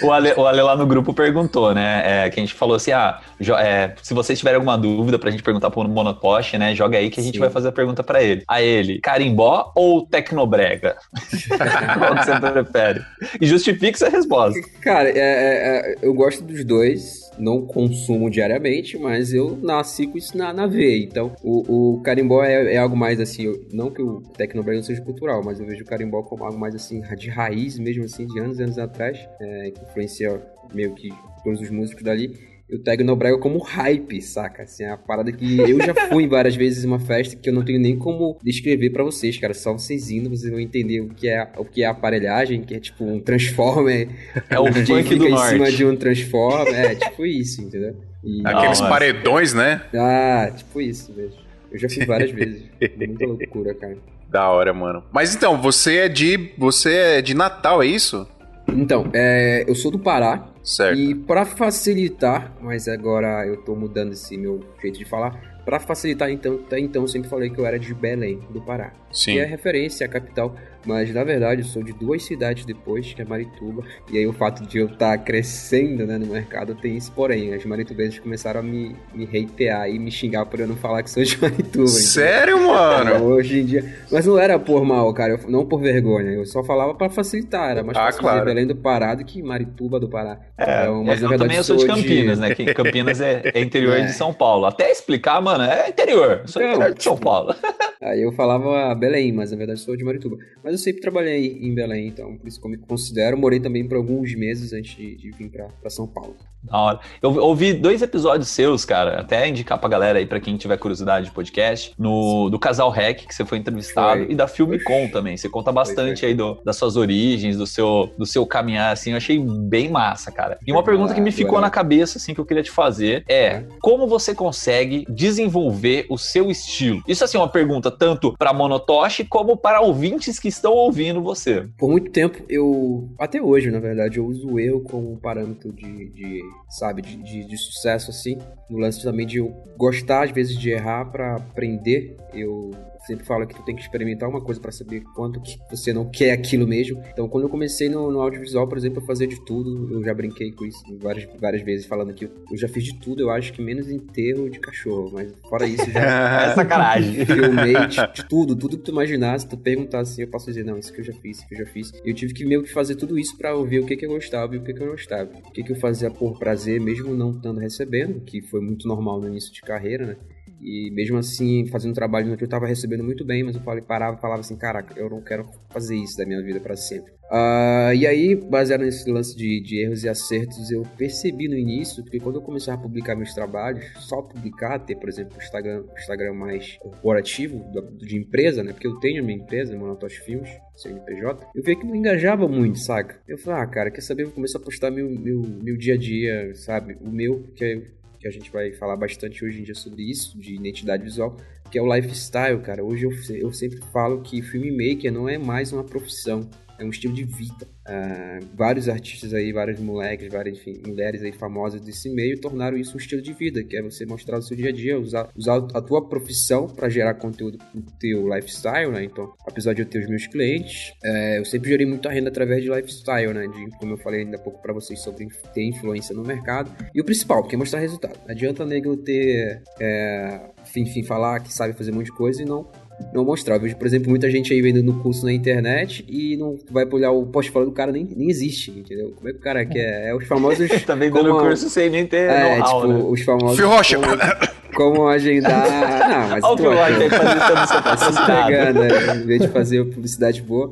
O 0.01 0.11
Ale, 0.11 0.33
o 0.37 0.45
Ale 0.47 0.61
lá 0.61 0.75
no 0.75 0.85
grupo 0.85 1.13
perguntou, 1.13 1.73
né? 1.73 2.25
É, 2.25 2.29
que 2.29 2.39
a 2.39 2.43
gente 2.43 2.53
falou 2.53 2.75
assim: 2.75 2.91
ah, 2.91 3.19
jo- 3.39 3.55
é, 3.55 3.93
se 4.01 4.13
vocês 4.13 4.37
tiverem 4.37 4.55
alguma 4.55 4.77
dúvida 4.77 5.17
pra 5.19 5.29
gente 5.31 5.43
perguntar 5.43 5.69
pro 5.69 5.87
Monopost, 5.87 6.57
né? 6.57 6.75
Joga 6.75 6.97
aí 6.97 7.09
que 7.09 7.19
a 7.19 7.23
gente 7.23 7.33
Sim. 7.35 7.39
vai 7.39 7.49
fazer 7.49 7.69
a 7.69 7.71
pergunta 7.71 8.03
pra 8.03 8.21
ele. 8.21 8.43
A 8.47 8.61
ele, 8.61 8.99
carimbó 8.99 9.71
ou 9.75 10.05
tecnobrega? 10.05 10.20
Qual 11.97 12.15
que 12.15 12.23
você 12.25 12.39
prefere? 12.39 13.01
E 13.39 13.45
justifique 13.45 13.97
sua 13.97 14.09
resposta. 14.09 14.59
Cara, 14.81 15.09
é- 15.09 15.17
é- 15.17 15.91
é, 15.93 15.95
eu 16.01 16.13
gosto 16.13 16.43
dos 16.43 16.63
dois. 16.63 17.21
Não 17.37 17.65
consumo 17.65 18.29
diariamente, 18.29 18.97
mas 18.99 19.33
eu 19.33 19.57
nasci 19.63 20.05
com 20.05 20.17
isso 20.17 20.37
na, 20.37 20.51
na 20.53 20.67
veia. 20.67 21.01
Então, 21.03 21.33
o, 21.41 21.93
o 21.95 22.01
carimbó 22.01 22.43
é, 22.43 22.73
é 22.73 22.77
algo 22.77 22.95
mais 22.95 23.19
assim. 23.21 23.43
eu- 23.43 23.65
não 23.71 23.89
que 23.89 24.01
o 24.01 24.21
Tecnobrega 24.37 24.77
não 24.79 24.83
seja 24.85 25.01
cultural, 25.01 25.41
mas 25.43 25.59
eu 25.59 25.65
vejo 25.65 25.81
o 25.83 25.87
carimbó 25.87 26.21
como 26.23 26.43
algo 26.43 26.59
mais 26.59 26.75
assim, 26.75 27.01
de 27.17 27.29
raiz, 27.29 27.79
mesmo 27.79 28.03
assim, 28.03 28.27
de 28.27 28.37
anos 28.39 28.59
e 28.59 28.63
anos 28.63 28.77
atrás, 28.77 29.17
é, 29.39 29.71
que 29.71 29.81
influencia 29.81 30.41
meio 30.73 30.93
que 30.93 31.09
todos 31.43 31.61
os 31.61 31.69
músicos 31.69 32.03
dali 32.03 32.37
o 32.75 32.79
Tecnobrega 32.79 33.37
como 33.37 33.59
hype, 33.59 34.21
saca? 34.21 34.63
Assim, 34.63 34.83
é 34.83 34.91
a 34.91 34.97
parada 34.97 35.31
que 35.31 35.59
eu 35.59 35.79
já 35.81 35.93
fui 36.09 36.27
várias 36.27 36.55
vezes 36.55 36.83
em 36.83 36.87
uma 36.87 36.99
festa 36.99 37.35
que 37.35 37.49
eu 37.49 37.53
não 37.53 37.63
tenho 37.63 37.79
nem 37.79 37.97
como 37.97 38.37
descrever 38.43 38.89
para 38.91 39.03
vocês, 39.03 39.37
cara. 39.37 39.53
Só 39.53 39.73
vocês 39.73 40.09
indo, 40.09 40.29
vocês 40.29 40.49
vão 40.49 40.59
entender 40.59 41.01
o 41.01 41.09
que 41.09 41.27
é, 41.27 41.47
o 41.57 41.65
que 41.65 41.83
é 41.83 41.87
aparelhagem, 41.87 42.61
que 42.61 42.73
é 42.73 42.79
tipo 42.79 43.03
um 43.03 43.19
transformer. 43.19 44.09
É 44.49 44.59
o 44.59 44.65
funk 44.71 45.15
do 45.15 45.27
em 45.27 45.31
norte. 45.31 45.49
cima 45.49 45.71
de 45.71 45.85
um 45.85 45.95
transformer. 45.95 46.73
É, 46.73 46.95
tipo 46.95 47.25
isso, 47.25 47.61
entendeu? 47.61 47.95
E... 48.23 48.41
Aqueles 48.45 48.79
não, 48.79 48.89
paredões, 48.89 49.53
né? 49.53 49.81
Ah, 49.93 50.51
tipo 50.55 50.79
isso 50.79 51.13
mesmo. 51.13 51.39
Eu 51.71 51.79
já 51.79 51.89
fui 51.89 52.05
várias 52.05 52.31
vezes. 52.35 52.63
Muita 52.97 53.25
loucura, 53.25 53.73
cara. 53.73 53.97
Da 54.29 54.49
hora, 54.49 54.73
mano. 54.73 55.03
Mas 55.11 55.35
então, 55.35 55.61
você 55.61 55.97
é 55.97 56.09
de. 56.09 56.51
Você 56.57 56.93
é 56.93 57.21
de 57.21 57.33
Natal, 57.33 57.83
é 57.83 57.87
isso? 57.87 58.27
Então, 58.71 59.09
é, 59.13 59.63
eu 59.67 59.75
sou 59.75 59.91
do 59.91 59.99
Pará. 59.99 60.47
Certo. 60.63 60.99
E 60.99 61.15
para 61.15 61.43
facilitar, 61.45 62.53
mas 62.61 62.87
agora 62.87 63.45
eu 63.47 63.57
tô 63.57 63.75
mudando 63.75 64.13
esse 64.13 64.37
meu 64.37 64.59
jeito 64.79 64.99
de 64.99 65.05
falar, 65.05 65.61
para 65.65 65.79
facilitar 65.79 66.29
então, 66.29 66.55
até 66.55 66.79
então 66.79 67.01
eu 67.01 67.07
sempre 67.07 67.29
falei 67.29 67.49
que 67.49 67.59
eu 67.59 67.65
era 67.65 67.79
de 67.79 67.93
Belém, 67.93 68.39
do 68.49 68.61
Pará. 68.61 68.93
Sim. 69.11 69.33
Que 69.33 69.39
é 69.39 69.45
referência 69.45 70.05
à 70.05 70.09
capital 70.09 70.55
mas 70.85 71.13
na 71.13 71.23
verdade 71.23 71.61
eu 71.61 71.65
sou 71.65 71.83
de 71.83 71.93
duas 71.93 72.23
cidades 72.23 72.65
depois, 72.65 73.13
que 73.13 73.21
é 73.21 73.25
Marituba. 73.25 73.83
E 74.11 74.17
aí 74.17 74.27
o 74.27 74.33
fato 74.33 74.65
de 74.65 74.77
eu 74.77 74.85
estar 74.85 75.17
tá 75.17 75.17
crescendo 75.17 76.05
né, 76.05 76.17
no 76.17 76.27
mercado 76.27 76.75
tem 76.75 76.97
isso, 76.97 77.11
porém, 77.11 77.53
as 77.53 77.65
maritubenses 77.65 78.19
começaram 78.19 78.59
a 78.59 78.63
me, 78.63 78.95
me 79.13 79.25
reitear 79.25 79.89
e 79.89 79.99
me 79.99 80.11
xingar 80.11 80.45
por 80.45 80.59
eu 80.59 80.67
não 80.67 80.75
falar 80.75 81.03
que 81.03 81.09
sou 81.09 81.23
de 81.23 81.39
Marituba. 81.41 81.87
Sério, 81.87 82.57
então, 82.57 82.67
mano? 82.67 83.25
Hoje 83.25 83.59
em 83.59 83.65
dia. 83.65 83.95
Mas 84.11 84.25
não 84.25 84.37
era 84.37 84.57
por 84.59 84.83
mal, 84.83 85.13
cara, 85.13 85.33
eu, 85.33 85.49
não 85.49 85.65
por 85.65 85.79
vergonha. 85.79 86.31
Eu 86.31 86.45
só 86.45 86.63
falava 86.63 86.93
para 86.93 87.09
facilitar. 87.09 87.71
Era 87.71 87.83
mais 87.83 87.97
ah, 87.97 88.05
fácil 88.05 88.21
claro. 88.21 88.45
Belém 88.45 88.67
do 88.67 88.75
Pará 88.75 89.15
do 89.15 89.23
que 89.23 89.41
Marituba 89.41 89.99
do 89.99 90.09
Pará. 90.09 90.39
É, 90.57 90.83
então, 90.83 91.03
mas, 91.03 91.21
eu 91.21 91.29
verdade, 91.29 91.43
também 91.43 91.57
eu 91.57 91.63
sou 91.63 91.77
de 91.77 91.85
Campinas, 91.85 92.39
de... 92.39 92.41
né? 92.41 92.55
Que 92.55 92.73
Campinas 92.73 93.21
é, 93.21 93.51
é 93.53 93.61
interior 93.61 93.97
é. 93.99 94.05
de 94.05 94.13
São 94.13 94.33
Paulo. 94.33 94.65
Até 94.65 94.91
explicar, 94.91 95.41
mano, 95.41 95.63
é 95.63 95.89
interior. 95.89 96.41
Eu 96.41 96.47
sou 96.47 96.61
então, 96.61 96.75
interior 96.75 96.95
de 96.95 97.03
São 97.03 97.17
Paulo. 97.17 97.55
aí 98.01 98.21
eu 98.21 98.31
falava 98.31 98.93
Belém, 98.95 99.31
mas 99.31 99.51
na 99.51 99.57
verdade 99.57 99.79
sou 99.79 99.95
de 99.95 100.03
Marituba. 100.03 100.37
Mas 100.63 100.70
eu 100.71 100.77
sempre 100.77 101.01
trabalhei 101.01 101.59
em 101.61 101.73
Belém, 101.73 102.07
então 102.07 102.37
por 102.37 102.47
isso 102.47 102.59
que 102.59 102.65
eu 102.65 102.71
me 102.71 102.77
considero. 102.77 103.37
Morei 103.37 103.59
também 103.59 103.87
por 103.87 103.97
alguns 103.97 104.33
meses 104.35 104.73
antes 104.73 104.95
de, 104.95 105.15
de 105.15 105.31
vir 105.31 105.49
para 105.49 105.89
São 105.89 106.07
Paulo. 106.07 106.35
Da 106.63 106.77
hora. 106.77 106.99
Eu 107.21 107.35
ouvi 107.37 107.73
dois 107.73 108.03
episódios 108.03 108.49
seus, 108.49 108.85
cara, 108.85 109.19
até 109.19 109.47
indicar 109.47 109.79
pra 109.79 109.89
galera 109.89 110.19
aí, 110.19 110.27
pra 110.27 110.39
quem 110.39 110.57
tiver 110.57 110.77
curiosidade 110.77 111.25
de 111.25 111.31
podcast, 111.31 111.93
no, 111.97 112.49
do 112.49 112.59
Casal 112.59 112.91
Rec, 112.91 113.25
que 113.25 113.33
você 113.33 113.43
foi 113.43 113.57
entrevistado, 113.57 114.25
foi. 114.25 114.31
e 114.31 114.35
da 114.35 114.47
Filme 114.47 114.79
Com 114.83 115.07
também. 115.07 115.35
Você 115.35 115.49
conta 115.49 115.71
bastante 115.71 116.19
foi, 116.19 116.29
foi. 116.29 116.29
aí 116.29 116.35
do, 116.35 116.59
das 116.63 116.75
suas 116.75 116.95
origens, 116.95 117.57
do 117.57 117.65
seu, 117.65 118.11
do 118.15 118.27
seu 118.27 118.45
caminhar, 118.45 118.93
assim, 118.93 119.11
eu 119.11 119.17
achei 119.17 119.39
bem 119.39 119.89
massa, 119.89 120.31
cara. 120.31 120.59
E 120.65 120.71
uma 120.71 120.83
pergunta 120.83 121.15
que 121.15 121.21
me 121.21 121.31
ficou 121.31 121.59
na 121.59 121.69
cabeça, 121.69 122.19
assim, 122.19 122.33
que 122.33 122.39
eu 122.39 122.45
queria 122.45 122.63
te 122.63 122.71
fazer 122.71 123.23
é, 123.27 123.63
como 123.81 124.05
você 124.05 124.35
consegue 124.35 125.05
desenvolver 125.09 126.05
o 126.09 126.17
seu 126.17 126.51
estilo? 126.51 127.01
Isso, 127.07 127.23
assim, 127.23 127.37
é 127.37 127.39
uma 127.39 127.49
pergunta 127.49 127.89
tanto 127.89 128.35
pra 128.37 128.53
Monotoshi 128.53 129.25
como 129.25 129.57
para 129.57 129.81
ouvintes 129.81 130.37
que 130.37 130.47
estão 130.61 130.73
ouvindo 130.73 131.21
você. 131.21 131.67
Por 131.77 131.89
muito 131.89 132.11
tempo, 132.11 132.37
eu, 132.47 133.09
até 133.17 133.41
hoje, 133.41 133.71
na 133.71 133.79
verdade, 133.79 134.19
eu 134.19 134.25
uso 134.25 134.47
o 134.47 134.59
erro 134.59 134.81
como 134.81 135.17
parâmetro 135.17 135.73
de, 135.73 136.09
de 136.09 136.41
sabe, 136.69 137.01
de, 137.01 137.17
de, 137.17 137.43
de, 137.43 137.57
sucesso 137.57 138.11
assim. 138.11 138.37
No 138.69 138.77
lance 138.77 139.03
também 139.03 139.25
de 139.25 139.37
eu 139.37 139.49
gostar 139.75 140.23
às 140.23 140.31
vezes 140.31 140.57
de 140.57 140.69
errar 140.69 141.05
para 141.05 141.35
aprender. 141.35 142.15
Eu 142.33 142.71
sempre 143.05 143.25
falo 143.25 143.47
que 143.47 143.55
tu 143.55 143.63
tem 143.63 143.75
que 143.75 143.81
experimentar 143.81 144.29
uma 144.29 144.41
coisa 144.41 144.59
para 144.59 144.71
saber 144.71 145.01
quanto 145.15 145.41
que 145.41 145.57
você 145.69 145.91
não 145.93 146.09
quer 146.09 146.31
aquilo 146.31 146.67
mesmo. 146.67 147.01
Então, 147.11 147.27
quando 147.27 147.45
eu 147.45 147.49
comecei 147.49 147.89
no, 147.89 148.11
no, 148.11 148.21
audiovisual, 148.21 148.67
por 148.67 148.77
exemplo, 148.77 149.01
eu 149.01 149.05
fazia 149.05 149.27
de 149.27 149.43
tudo. 149.45 149.93
Eu 149.93 150.03
já 150.03 150.13
brinquei 150.13 150.51
com 150.51 150.65
isso 150.65 150.83
várias, 150.99 151.27
várias 151.39 151.61
vezes, 151.63 151.85
falando 151.85 152.13
que 152.13 152.25
eu 152.25 152.57
já 152.57 152.67
fiz 152.67 152.83
de 152.83 152.99
tudo. 152.99 153.21
Eu 153.21 153.29
acho 153.29 153.53
que 153.53 153.61
menos 153.61 153.89
enterro 153.89 154.49
de 154.49 154.59
cachorro, 154.59 155.11
mas 155.13 155.33
fora 155.49 155.65
isso 155.65 155.89
já. 155.89 156.51
é 156.51 156.55
sacanagem. 156.55 157.25
Filmei 157.25 157.87
de, 157.87 158.13
de, 158.13 158.27
tudo, 158.27 158.55
tudo 158.55 158.77
que 158.77 158.83
tu 158.83 158.91
imaginasse. 158.91 159.47
Tu 159.47 159.57
perguntar 159.57 160.01
assim, 160.01 160.21
eu 160.21 160.27
posso 160.27 160.45
dizer, 160.45 160.63
não, 160.63 160.77
isso 160.77 160.93
que 160.93 161.01
eu 161.01 161.05
já 161.05 161.13
fiz, 161.13 161.37
isso 161.37 161.47
que 161.47 161.55
eu 161.55 161.59
já 161.59 161.65
fiz. 161.65 161.91
Eu 162.05 162.13
tive 162.13 162.33
que 162.33 162.45
meio 162.45 162.63
que 162.63 162.71
fazer 162.71 162.95
tudo 162.95 163.17
isso 163.17 163.37
para 163.37 163.55
ouvir 163.55 163.79
o 163.79 163.85
que, 163.85 163.95
que 163.95 164.05
eu 164.05 164.09
gostava 164.09 164.55
e 164.55 164.57
o 164.57 164.63
que, 164.63 164.73
que 164.73 164.81
eu 164.81 164.85
não 164.85 164.93
gostava. 164.93 165.29
O 165.47 165.51
que, 165.51 165.63
que 165.63 165.71
eu 165.71 165.75
fazia 165.75 166.09
por 166.09 166.37
prazer, 166.37 166.79
mesmo 166.79 167.13
não 167.13 167.31
estando 167.31 167.59
recebendo, 167.59 168.21
que 168.21 168.41
foi 168.41 168.61
muito 168.61 168.87
normal 168.87 169.19
no 169.19 169.27
início 169.27 169.51
de 169.51 169.61
carreira, 169.61 170.05
né? 170.05 170.15
E 170.61 170.91
mesmo 170.91 171.17
assim, 171.17 171.65
fazendo 171.67 171.93
trabalho 171.93 172.37
que 172.37 172.43
eu 172.43 172.47
tava 172.47 172.67
recebendo 172.67 173.03
muito 173.03 173.25
bem, 173.25 173.43
mas 173.43 173.55
eu 173.55 173.61
falei, 173.61 173.81
parava 173.81 174.17
e 174.17 174.21
falava 174.21 174.41
assim, 174.41 174.55
caraca, 174.55 174.97
eu 174.97 175.09
não 175.09 175.21
quero 175.21 175.49
fazer 175.69 175.95
isso 175.95 176.17
da 176.17 176.25
minha 176.25 176.41
vida 176.41 176.59
para 176.59 176.75
sempre. 176.75 177.11
Uh, 177.31 177.93
e 177.95 178.05
aí, 178.05 178.35
baseado 178.35 178.81
nesse 178.81 179.09
lance 179.09 179.35
de, 179.37 179.61
de, 179.61 179.85
erros 179.85 180.03
e 180.03 180.09
acertos, 180.09 180.69
eu 180.69 180.83
percebi 180.97 181.47
no 181.47 181.55
início 181.55 182.03
que 182.03 182.19
quando 182.19 182.35
eu 182.35 182.41
começava 182.41 182.77
a 182.77 182.81
publicar 182.81 183.15
meus 183.15 183.33
trabalhos, 183.33 183.85
só 183.99 184.21
publicar, 184.21 184.79
ter, 184.79 184.97
por 184.97 185.07
exemplo, 185.07 185.37
o 185.37 185.41
Instagram, 185.41 185.85
Instagram 185.97 186.33
mais 186.33 186.75
corporativo, 186.77 187.63
de 187.97 188.17
empresa, 188.17 188.61
né? 188.61 188.73
Porque 188.73 188.85
eu 188.85 188.99
tenho 188.99 189.23
a 189.23 189.25
minha 189.25 189.37
empresa, 189.37 189.77
Monotosh 189.77 190.17
Filmes, 190.17 190.49
CNPJ, 190.75 191.47
eu 191.55 191.63
vi 191.63 191.77
que 191.77 191.87
não 191.87 191.95
engajava 191.95 192.49
muito, 192.49 192.79
saca? 192.79 193.21
Eu 193.25 193.37
falei, 193.37 193.61
ah, 193.61 193.67
cara, 193.67 193.91
quer 193.91 194.01
saber? 194.01 194.23
Eu 194.23 194.27
vou 194.27 194.35
começar 194.35 194.59
a 194.59 194.61
postar 194.61 194.91
meu, 194.91 195.09
meu, 195.09 195.41
meu 195.63 195.77
dia 195.77 195.93
a 195.93 195.97
dia, 195.97 196.53
sabe? 196.53 196.97
O 196.99 197.09
meu, 197.09 197.43
que 197.55 197.63
é 197.63 197.81
que 198.21 198.27
a 198.27 198.31
gente 198.31 198.51
vai 198.51 198.71
falar 198.71 198.95
bastante 198.95 199.43
hoje 199.43 199.59
em 199.59 199.63
dia 199.63 199.73
sobre 199.73 200.03
isso, 200.03 200.37
de 200.37 200.53
identidade 200.53 201.03
visual, 201.03 201.35
que 201.71 201.79
é 201.79 201.81
o 201.81 201.93
lifestyle, 201.93 202.61
cara. 202.61 202.83
Hoje 202.83 203.05
eu, 203.05 203.11
eu 203.35 203.51
sempre 203.51 203.79
falo 203.91 204.21
que 204.21 204.41
filmmaker 204.41 205.11
não 205.11 205.27
é 205.27 205.39
mais 205.39 205.73
uma 205.73 205.83
profissão, 205.83 206.47
é 206.81 206.85
um 206.85 206.89
estilo 206.89 207.13
de 207.13 207.23
vida. 207.23 207.67
Uh, 207.87 208.45
vários 208.55 208.89
artistas 208.89 209.33
aí, 209.33 209.51
vários 209.51 209.79
moleques, 209.79 210.31
várias 210.31 210.57
enfim, 210.57 210.81
mulheres 210.85 211.21
aí 211.21 211.31
famosas 211.31 211.81
desse 211.81 212.09
meio 212.09 212.39
tornaram 212.39 212.77
isso 212.77 212.95
um 212.95 212.97
estilo 212.97 213.21
de 213.21 213.33
vida, 213.33 213.63
que 213.63 213.77
é 213.77 213.81
você 213.81 214.05
mostrar 214.05 214.39
o 214.39 214.41
seu 214.41 214.57
dia 214.57 214.69
a 214.69 214.71
dia, 214.71 214.99
usar, 214.99 215.29
usar 215.35 215.57
a 215.73 215.81
tua 215.81 216.07
profissão 216.07 216.67
para 216.67 216.89
gerar 216.89 217.13
conteúdo 217.15 217.57
pro 217.57 217.81
teu 217.99 218.33
lifestyle, 218.33 218.91
né? 218.91 219.03
Então, 219.03 219.31
apesar 219.45 219.73
de 219.73 219.81
eu 219.81 219.85
ter 219.85 219.99
os 219.99 220.09
meus 220.09 220.27
clientes, 220.27 220.93
é, 221.03 221.39
eu 221.39 221.45
sempre 221.45 221.69
gerei 221.69 221.85
muita 221.85 222.09
renda 222.09 222.29
através 222.29 222.63
de 222.63 222.69
lifestyle, 222.69 223.33
né? 223.33 223.47
De, 223.47 223.77
como 223.77 223.93
eu 223.93 223.97
falei 223.97 224.21
ainda 224.21 224.37
há 224.37 224.39
pouco 224.39 224.61
para 224.61 224.73
vocês 224.73 224.99
sobre 225.01 225.27
ter 225.53 225.63
influência 225.63 226.15
no 226.15 226.23
mercado. 226.23 226.71
E 226.93 227.01
o 227.01 227.05
principal, 227.05 227.43
que 227.43 227.55
é 227.55 227.57
mostrar 227.57 227.79
resultado. 227.79 228.19
Não 228.25 228.31
adianta 228.31 228.65
nego 228.65 228.97
ter, 228.97 229.61
é, 229.79 230.41
enfim, 230.75 231.03
falar 231.03 231.39
que 231.41 231.53
sabe 231.53 231.73
fazer 231.73 231.91
um 231.91 231.95
monte 231.95 232.05
de 232.05 232.13
coisa 232.13 232.41
e 232.41 232.45
não 232.45 232.67
não 233.13 233.25
mostrar. 233.25 233.55
Eu 233.55 233.61
vejo, 233.61 233.75
por 233.75 233.87
exemplo, 233.87 234.09
muita 234.09 234.29
gente 234.29 234.53
aí 234.53 234.61
vendendo 234.61 234.93
curso 234.95 235.25
na 235.25 235.33
internet 235.33 236.05
e 236.07 236.37
não 236.37 236.57
vai 236.69 236.85
olhar 236.91 237.11
o 237.11 237.25
portfólio 237.25 237.69
do 237.69 237.73
cara, 237.73 237.91
nem, 237.91 238.07
nem 238.15 238.29
existe, 238.29 238.71
entendeu? 238.71 239.11
Como 239.15 239.29
é 239.29 239.31
que 239.31 239.39
o 239.39 239.41
cara 239.41 239.65
quer? 239.65 240.09
É 240.09 240.15
os 240.15 240.25
famosos. 240.27 240.69
tá 240.83 240.95
vendendo 240.95 241.37
curso 241.37 241.69
sem 241.69 241.89
nem 241.89 242.05
ter. 242.05 242.29
É, 242.29 242.61
tipo, 242.61 242.87
né? 242.87 243.03
os 243.07 243.21
famosos. 243.21 243.57
Fio 243.57 243.67
Rocha! 243.67 243.97
Como, 243.97 244.95
como 244.95 245.07
agendar. 245.07 245.67
Não, 246.09 246.29
mas. 246.29 246.43
Olha 246.43 246.53
o 246.53 246.57
Fio 246.57 246.69
Rocha 246.69 246.97
aí 246.97 247.09
fazendo 247.09 248.15
seu 248.15 248.25
pegando, 248.25 248.79
né? 248.79 249.15
Em 249.15 249.25
vez 249.25 249.41
de 249.41 249.47
fazer 249.47 249.85
publicidade 249.85 250.41
boa. 250.41 250.71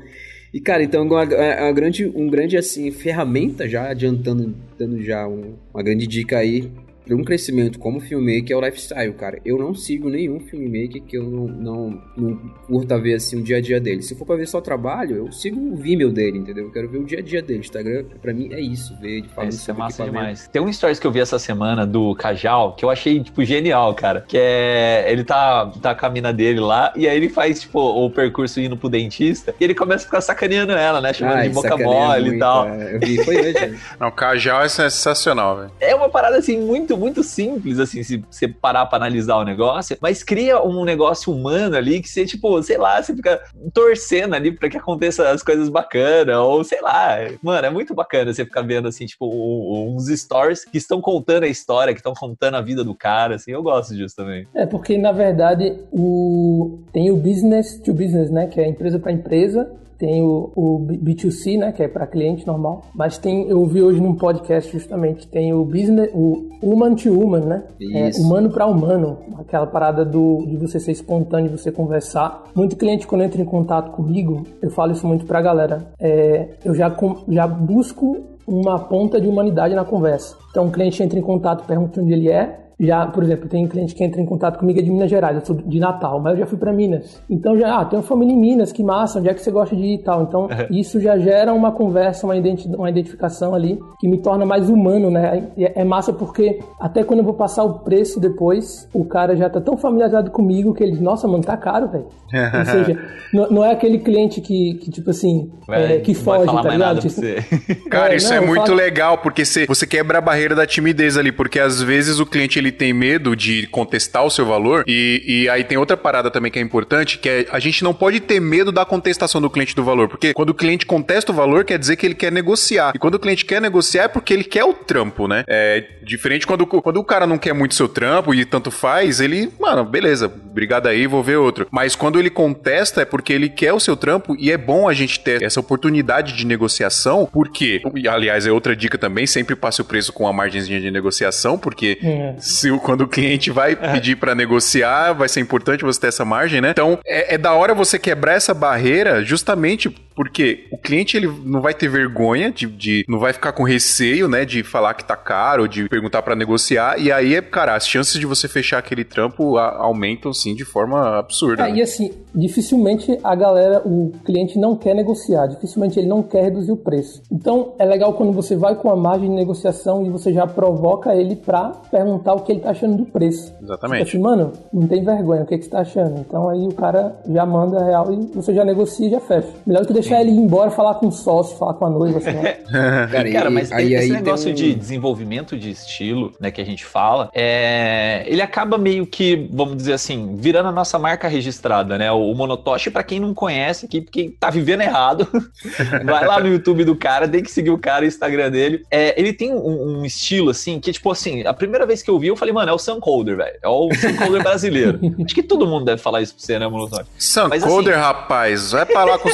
E, 0.54 0.60
cara, 0.60 0.82
então 0.82 1.04
uma, 1.04 1.24
uma, 1.24 1.72
grande, 1.72 2.12
um 2.16 2.28
grande, 2.28 2.58
assim, 2.58 2.90
ferramenta 2.90 3.68
já 3.68 3.90
adiantando, 3.90 4.56
dando 4.78 5.02
já 5.04 5.28
um, 5.28 5.54
uma 5.72 5.84
grande 5.84 6.08
dica 6.08 6.40
aí 6.40 6.72
para 7.10 7.18
um 7.18 7.24
crescimento 7.24 7.80
como 7.80 8.00
filmmaker 8.00 8.52
é 8.52 8.56
o 8.56 8.62
lifestyle, 8.62 9.14
cara. 9.14 9.40
Eu 9.44 9.58
não 9.58 9.74
sigo 9.74 10.12
nenhum 10.12 10.40
filmmaker 10.40 11.02
que 11.02 11.18
eu 11.18 11.24
não, 11.24 11.48
não, 11.48 12.02
não 12.16 12.36
curta 12.68 13.00
ver 13.00 13.16
assim 13.16 13.40
o 13.40 13.42
dia 13.42 13.58
a 13.58 13.62
dia 13.62 13.80
dele. 13.80 14.04
Se 14.04 14.14
for 14.14 14.26
para 14.26 14.36
ver 14.36 14.48
só 14.48 14.60
o 14.60 14.62
trabalho, 14.62 15.16
eu 15.16 15.32
sigo 15.32 15.60
o 15.60 15.76
Vimeo 15.76 16.12
dele, 16.12 16.38
entendeu? 16.38 16.66
Eu 16.66 16.72
quero 16.72 16.88
ver 16.88 17.00
o 17.00 17.04
dia 17.04 17.18
a 17.18 17.22
dia 17.24 17.42
dele. 17.42 17.62
Instagram, 17.62 18.06
para 18.22 18.32
mim, 18.32 18.50
é 18.54 18.60
isso. 18.60 18.96
Ver 19.02 19.22
de 19.22 19.30
falando 19.30 19.54
isso 19.54 19.72
é 19.72 19.74
massa 19.74 20.04
demais. 20.04 20.48
Tem 20.50 20.62
um 20.62 20.72
stories 20.72 21.00
que 21.00 21.08
eu 21.08 21.12
vi 21.12 21.20
essa 21.20 21.40
semana 21.40 21.84
do 21.84 22.14
Cajal 22.14 22.76
que 22.76 22.86
eu 22.86 22.92
achei, 22.92 23.20
tipo, 23.24 23.44
genial, 23.44 23.96
cara. 23.96 24.24
Que 24.28 24.38
é. 24.38 25.06
Ele 25.12 25.24
tá, 25.24 25.66
tá 25.82 25.96
com 25.96 26.06
a 26.06 26.10
mina 26.12 26.32
dele 26.32 26.60
lá 26.60 26.94
e 26.96 27.08
aí 27.08 27.18
ele 27.18 27.30
faz, 27.30 27.62
tipo, 27.62 27.80
o 27.80 28.12
percurso 28.12 28.62
indo 28.62 28.78
pro 28.78 28.88
dentista 28.88 29.56
e 29.60 29.64
ele 29.64 29.74
começa 29.74 30.04
a 30.04 30.06
ficar 30.06 30.22
sacaneando 30.22 30.74
ela, 30.74 31.02
né? 31.02 31.12
Chamando 31.12 31.38
Ai, 31.38 31.48
de 31.48 31.56
boca 31.56 31.76
mole 31.76 32.22
muito, 32.22 32.36
e 32.36 32.40
tal. 32.40 32.68
É. 32.68 32.96
Eu 32.96 33.00
vi, 33.00 33.24
foi 33.24 33.38
hoje. 33.38 33.80
não, 34.00 34.10
o 34.10 34.12
Cajal 34.12 34.62
é 34.62 34.70
sensacional, 34.70 35.58
velho. 35.58 35.72
É 35.80 35.96
uma 35.96 36.10
parada 36.10 36.38
assim 36.38 36.60
muito 36.60 36.99
muito 37.00 37.24
simples, 37.24 37.80
assim, 37.80 38.04
se 38.04 38.24
você 38.30 38.48
parar 38.48 38.86
pra 38.86 38.98
analisar 38.98 39.38
o 39.38 39.44
negócio, 39.44 39.98
mas 40.02 40.24
cria 40.24 40.62
um 40.62 40.84
negócio 40.84 41.34
humano 41.34 41.76
ali 41.76 42.02
que 42.02 42.10
você, 42.10 42.26
tipo, 42.26 42.62
sei 42.62 42.78
lá, 42.78 43.02
você 43.02 43.16
fica 43.16 43.42
torcendo 43.74 44.36
ali 44.36 44.52
pra 44.52 44.70
que 44.70 44.78
aconteça 44.78 45.30
as 45.30 45.42
coisas 45.42 45.70
bacanas, 45.70 46.36
ou 46.38 46.64
sei 46.64 46.82
lá. 46.82 47.18
Mano, 47.42 47.68
é 47.68 47.70
muito 47.70 47.94
bacana 47.94 48.34
você 48.34 48.46
ficar 48.46 48.62
vendo, 48.62 48.88
assim, 48.88 49.06
tipo, 49.06 49.28
uns 49.28 50.08
stories 50.08 50.66
que 50.66 50.78
estão 50.78 51.02
contando 51.02 51.44
a 51.44 51.48
história, 51.48 51.94
que 51.94 52.00
estão 52.00 52.14
contando 52.14 52.56
a 52.56 52.62
vida 52.62 52.84
do 52.84 52.94
cara, 52.94 53.36
assim, 53.36 53.52
eu 53.52 53.64
gosto 53.64 53.96
disso 53.96 54.16
também. 54.16 54.48
É, 54.54 54.66
porque, 54.66 54.98
na 54.98 55.12
verdade, 55.12 55.80
o... 55.92 56.80
tem 56.92 57.12
o 57.12 57.16
business 57.16 57.80
to 57.80 57.94
business, 57.94 58.30
né, 58.30 58.48
que 58.48 58.60
é 58.60 58.68
empresa 58.68 59.00
para 59.00 59.12
empresa, 59.12 59.72
tem 60.00 60.24
o, 60.24 60.50
o 60.56 60.80
B2C, 60.80 61.60
né, 61.60 61.72
que 61.74 61.84
é 61.84 61.88
para 61.88 62.08
cliente 62.08 62.48
normal, 62.48 62.86
mas 62.96 63.18
tem, 63.18 63.50
eu 63.50 63.64
vi 63.66 63.84
hoje 63.84 64.00
num 64.00 64.16
podcast 64.16 64.72
justamente, 64.72 65.28
tem 65.28 65.54
o 65.54 65.66
business, 65.66 66.10
o 66.14 66.50
human 66.64 66.96
to 66.96 67.10
human, 67.10 67.42
né? 67.42 67.64
É, 67.94 68.12
humano 68.18 68.50
para 68.50 68.66
humano. 68.66 69.18
Aquela 69.38 69.68
parada 69.68 70.06
do, 70.06 70.46
de 70.48 70.56
você 70.56 70.80
ser 70.80 70.94
espontâneo, 70.94 71.52
você 71.58 71.72
conversar. 71.72 72.46
Muito 72.56 72.78
cliente, 72.78 73.06
quando 73.06 73.24
entra 73.24 73.42
em 73.42 73.46
contato 73.46 73.92
comigo, 73.92 74.46
eu 74.62 74.70
falo 74.70 74.94
isso 74.94 75.06
muito 75.06 75.26
pra 75.26 75.42
galera. 75.42 75.88
É, 76.00 76.50
eu 76.64 76.74
já, 76.74 76.96
já 77.28 77.48
busco 77.48 78.18
uma 78.48 78.80
ponta 78.80 79.20
de 79.20 79.28
humanidade 79.28 79.76
na 79.76 79.86
conversa. 79.86 80.36
Então, 80.50 80.68
o 80.68 80.72
cliente 80.72 81.04
entra 81.04 81.20
em 81.20 81.22
contato, 81.22 81.66
pergunta 81.66 82.02
onde 82.02 82.14
ele 82.14 82.30
é, 82.30 82.69
já, 82.80 83.06
por 83.08 83.24
exemplo, 83.24 83.50
tem 83.50 83.68
cliente 83.68 83.94
que 83.94 84.04
entra 84.04 84.22
em 84.22 84.26
contato 84.26 84.58
comigo 84.58 84.80
é 84.80 84.82
de 84.82 84.90
Minas 84.90 85.10
Gerais, 85.10 85.36
eu 85.36 85.46
sou 85.46 85.56
de 85.56 85.80
Natal, 85.80 86.20
mas 86.22 86.34
eu 86.34 86.40
já 86.40 86.46
fui 86.46 86.58
para 86.58 86.72
Minas. 86.72 87.22
Então 87.30 87.58
já, 87.58 87.80
ah, 87.80 87.86
tem 87.86 88.00
uma 88.00 88.06
família 88.06 88.34
em 88.34 88.40
Minas, 88.40 88.72
que 88.72 88.84
massa, 88.84 89.20
onde 89.20 89.28
é 89.28 89.34
que 89.34 89.42
você 89.42 89.52
gosta 89.52 89.76
de 89.76 89.82
ir 89.82 89.96
e 89.96 89.98
tal. 89.98 90.24
Então 90.24 90.48
isso 90.72 91.00
já 91.00 91.18
gera 91.18 91.54
uma 91.54 91.72
conversa, 91.72 92.26
uma, 92.26 92.38
identi 92.38 92.68
uma 92.68 92.90
identificação 92.90 93.54
ali 93.54 93.80
que 94.00 94.08
me 94.08 94.22
torna 94.22 94.46
mais 94.46 94.70
humano, 94.70 95.12
né? 95.12 95.50
É, 95.58 95.82
é 95.82 95.84
massa 95.84 96.14
porque 96.14 96.60
até 96.80 97.04
quando 97.04 97.20
eu 97.20 97.26
vou 97.26 97.34
passar 97.34 97.64
o 97.64 97.80
preço 97.80 98.20
depois, 98.20 98.88
o 98.94 99.04
cara 99.04 99.36
já 99.36 99.50
tá 99.50 99.60
tão 99.60 99.78
familiarizado 99.78 100.32
comigo 100.32 100.74
que 100.74 100.84
ele 100.84 100.94
diz, 100.94 101.02
nossa, 101.02 101.28
mano, 101.28 101.44
tá 101.44 101.58
caro, 101.58 101.90
velho. 101.90 102.06
Ou 102.06 102.66
seja, 102.66 103.00
não, 103.34 103.50
não, 103.50 103.66
é 103.66 103.72
aquele 103.72 104.00
cliente 104.00 104.40
que, 104.40 104.76
que 104.76 104.90
tipo 104.90 105.10
assim, 105.10 105.52
é, 105.70 106.00
que 106.00 106.14
foge, 106.14 106.46
tá 106.46 106.70
ligado? 106.70 107.02
Tipo, 107.02 107.22
cara, 107.90 108.14
é, 108.14 108.18
isso 108.18 108.32
é 108.32 108.38
não, 108.38 108.44
é 108.44 108.48
muito 108.48 108.68
falo... 108.68 108.76
legal, 108.76 109.18
porque 109.18 109.44
você, 109.44 109.66
você 109.66 109.86
quebra 109.86 110.20
a 110.20 110.22
barreira 110.22 110.56
da 110.56 110.66
timidez 110.66 111.18
ali, 111.18 111.32
porque 111.32 111.60
às 111.60 111.82
vezes 111.82 112.20
o 112.20 112.26
cliente 112.26 112.58
ele 112.58 112.69
ele 112.70 112.72
tem 112.72 112.94
medo 112.94 113.36
de 113.36 113.68
contestar 113.68 114.24
o 114.24 114.30
seu 114.30 114.46
valor. 114.46 114.84
E, 114.88 115.24
e 115.26 115.50
aí 115.50 115.64
tem 115.64 115.78
outra 115.78 115.98
parada 115.98 116.32
também 116.32 116.52
que 116.52 116.60
é 116.60 116.62
importante, 116.62 117.18
que 117.18 117.28
é 117.28 117.48
a 117.52 117.60
gente 117.60 117.84
não 117.84 117.94
pode 117.94 118.20
ter 118.20 118.40
medo 118.40 118.72
da 118.72 118.86
contestação 118.86 119.42
do 119.42 119.50
cliente 119.50 119.76
do 119.76 119.84
valor. 119.84 120.08
Porque 120.08 120.34
quando 120.34 120.52
o 120.52 120.54
cliente 120.54 120.86
contesta 120.86 121.32
o 121.32 121.36
valor, 121.36 121.66
quer 121.66 121.78
dizer 121.78 121.96
que 121.96 122.06
ele 122.06 122.16
quer 122.16 122.32
negociar. 122.32 122.94
E 122.96 123.00
quando 123.00 123.16
o 123.16 123.20
cliente 123.20 123.44
quer 123.44 123.62
negociar 123.62 124.04
é 124.04 124.08
porque 124.08 124.34
ele 124.34 124.44
quer 124.44 124.64
o 124.64 124.74
trampo, 124.74 125.28
né? 125.28 125.44
É 125.48 125.84
diferente 126.10 126.46
quando, 126.46 126.66
quando 126.66 126.98
o 126.98 127.04
cara 127.04 127.26
não 127.28 127.38
quer 127.38 127.54
muito 127.54 127.76
seu 127.76 127.88
trampo 127.88 128.34
e 128.34 128.44
tanto 128.44 128.72
faz, 128.72 129.20
ele, 129.20 129.52
mano, 129.60 129.86
beleza, 129.86 130.26
obrigado 130.26 130.88
aí, 130.88 131.08
vou 131.08 131.24
ver 131.24 131.38
outro. 131.38 131.68
Mas 131.72 131.96
quando 131.96 132.20
ele 132.20 132.30
contesta 132.30 133.02
é 133.02 133.06
porque 133.06 133.32
ele 133.32 133.50
quer 133.50 133.74
o 133.74 133.80
seu 133.80 133.96
trampo 133.96 134.36
e 134.38 134.52
é 134.52 134.58
bom 134.58 134.90
a 134.90 134.94
gente 134.94 135.20
ter 135.20 135.42
essa 135.42 135.60
oportunidade 135.60 136.34
de 136.34 136.46
negociação, 136.46 137.30
porque, 137.32 137.82
aliás, 138.10 138.46
é 138.46 138.52
outra 138.52 138.76
dica 138.76 138.98
também, 138.98 139.28
sempre 139.28 139.56
passe 139.56 139.82
o 139.82 139.86
preço 139.86 140.12
com 140.12 140.28
a 140.28 140.34
margenzinha 140.34 140.82
de 140.82 140.92
negociação, 140.92 141.58
porque 141.58 142.00
é 142.04 142.36
se 142.40 142.72
quando 142.80 143.02
o 143.02 143.08
cliente 143.08 143.52
vai 143.52 143.74
é. 143.74 143.76
pedir 143.76 144.16
para 144.16 144.34
negociar, 144.34 145.14
vai 145.14 145.30
ser 145.30 145.40
importante 145.40 145.84
você 145.84 146.00
ter 146.00 146.08
essa 146.08 146.26
margem, 146.26 146.62
né? 146.62 146.72
Então, 146.72 147.00
é, 147.06 147.36
é 147.36 147.38
da 147.38 147.54
hora 147.54 147.74
você 147.74 148.00
quebrar 148.00 148.34
essa 148.34 148.54
barreira 148.54 149.24
justamente 149.24 149.94
porque 150.20 150.68
o 150.70 150.78
cliente 150.78 151.16
ele 151.16 151.32
não 151.46 151.62
vai 151.62 151.74
ter 151.74 151.88
vergonha 151.88 152.52
de, 152.52 152.68
de, 152.68 153.06
não 153.08 153.20
vai 153.20 153.32
ficar 153.32 153.54
com 153.54 153.64
receio, 153.64 154.28
né, 154.28 154.44
de 154.44 154.64
falar 154.64 154.94
que 154.94 155.06
tá 155.06 155.16
caro, 155.16 155.66
de 155.66 155.88
perguntar 155.88 156.22
para 156.22 156.36
negociar 156.36 157.00
e 157.00 157.10
aí, 157.10 157.42
cara, 157.42 157.74
as 157.74 157.88
chances 157.88 158.20
de 158.20 158.26
você 158.26 158.46
fechar 158.46 158.80
aquele 158.80 159.06
trampo 159.06 159.56
a, 159.56 159.78
aumentam 159.78 160.34
sim 160.34 160.54
de 160.54 160.66
forma 160.66 161.20
absurda. 161.20 161.66
É, 161.66 161.72
né? 161.72 161.78
E 161.78 161.82
assim, 161.82 162.12
dificilmente 162.36 163.18
a 163.24 163.34
galera, 163.34 163.82
o 163.86 164.12
cliente 164.26 164.60
não 164.60 164.76
quer 164.76 164.94
negociar, 164.94 165.48
dificilmente 165.48 165.98
ele 165.98 166.10
não 166.10 166.22
quer 166.22 166.44
reduzir 166.44 166.74
o 166.74 166.78
preço. 166.78 167.22
Então, 167.32 167.76
é 167.80 167.86
legal 167.86 168.12
quando 168.12 168.34
você 168.34 168.58
vai 168.58 168.76
com 168.76 168.90
a 168.90 168.98
margem 168.98 169.30
de 169.30 169.36
negociação 169.38 170.06
e 170.06 170.10
você 170.10 170.34
já 170.34 170.46
provoca 170.46 171.16
ele 171.16 171.38
para 171.38 171.70
perguntar 171.90 172.34
o 172.34 172.42
que 172.42 172.52
ele 172.52 172.60
tá 172.60 172.72
achando 172.72 172.98
do 172.98 173.06
preço. 173.06 173.54
Exatamente. 173.64 174.10
Assim, 174.10 174.20
mano, 174.20 174.52
não 174.74 174.86
tem 174.86 175.02
vergonha, 175.02 175.44
o 175.44 175.46
que, 175.46 175.58
que 175.58 175.64
você 175.64 175.70
tá 175.70 175.80
achando? 175.80 176.20
Então 176.20 176.50
aí 176.50 176.68
o 176.68 176.74
cara 176.74 177.16
já 177.26 177.46
manda 177.46 177.86
real 177.86 178.12
e 178.12 178.18
você 178.36 178.54
já 178.54 178.66
negocia 178.66 179.08
e 179.08 179.12
já 179.12 179.22
fecha. 179.22 179.48
Melhor 179.66 179.86
que 179.86 179.94
deixar 179.94 180.09
deixar 180.10 180.22
ele 180.22 180.32
ir 180.32 180.38
embora, 180.38 180.72
falar 180.72 180.96
com 180.96 181.08
o 181.08 181.12
sócio, 181.12 181.58
falar 181.58 181.76
com 181.76 181.86
a 181.86 181.90
noiva. 181.90 182.18
Assim, 182.18 182.32
né? 182.32 182.54
cara, 183.12 183.32
cara, 183.32 183.50
mas 183.50 183.72
aí, 183.72 183.94
esse 183.94 184.06
aí 184.06 184.12
negócio 184.12 184.52
um... 184.52 184.54
de 184.54 184.74
desenvolvimento 184.74 185.58
de 185.58 185.70
estilo, 185.70 186.34
né, 186.40 186.52
que 186.52 186.60
a 186.60 186.66
gente 186.66 186.84
fala, 186.84 187.30
é... 187.34 188.24
ele 188.26 188.42
acaba 188.42 188.78
meio 188.78 189.06
que, 189.06 189.48
vamos 189.52 189.78
dizer 189.78 189.94
assim, 189.94 190.36
virando 190.36 190.70
a 190.70 190.72
nossa 190.72 190.98
marca 190.98 191.28
registrada, 191.28 191.98
né? 191.98 192.12
O 192.12 192.34
Monotoshi, 192.34 192.90
para 192.90 193.04
quem 193.04 193.20
não 193.20 193.34
conhece 193.34 193.86
aqui, 193.86 194.02
porque 194.02 194.34
tá 194.40 194.50
vivendo 194.50 194.82
errado, 194.82 195.28
vai 196.04 196.26
lá 196.26 196.40
no 196.40 196.48
YouTube 196.48 196.84
do 196.84 196.96
cara, 196.96 197.28
tem 197.28 197.44
que 197.44 197.52
seguir 197.52 197.70
o 197.70 197.78
cara, 197.78 198.04
o 198.04 198.08
Instagram 198.08 198.50
dele. 198.52 198.84
É, 198.90 199.20
ele 199.20 199.34
tem 199.34 199.54
um, 199.54 200.00
um, 200.00 200.06
estilo, 200.06 200.50
assim, 200.50 200.80
que, 200.80 200.92
tipo 200.92 201.12
assim, 201.12 201.46
a 201.46 201.54
primeira 201.54 201.86
vez 201.86 202.02
que 202.02 202.10
eu 202.10 202.18
vi, 202.18 202.28
eu 202.28 202.36
falei, 202.36 202.54
mano, 202.54 202.72
é 202.72 202.74
o 202.74 202.80
Suncoder, 202.80 203.38
velho. 203.38 203.58
É 203.62 203.68
o 203.68 203.90
Suncoder 203.94 204.42
brasileiro. 204.42 205.00
Acho 205.24 205.36
que 205.36 205.44
todo 205.44 205.68
mundo 205.68 205.86
deve 205.86 206.02
falar 206.02 206.22
isso 206.22 206.34
pra 206.34 206.44
você, 206.44 206.60
né, 206.60 206.68
Monotoshi? 206.68 207.06
Suncoder, 207.18 207.94
assim, 207.94 208.04
rapaz, 208.04 208.72
vai 208.72 209.06
lá 209.06 209.18
com 209.18 209.30
o 209.30 209.34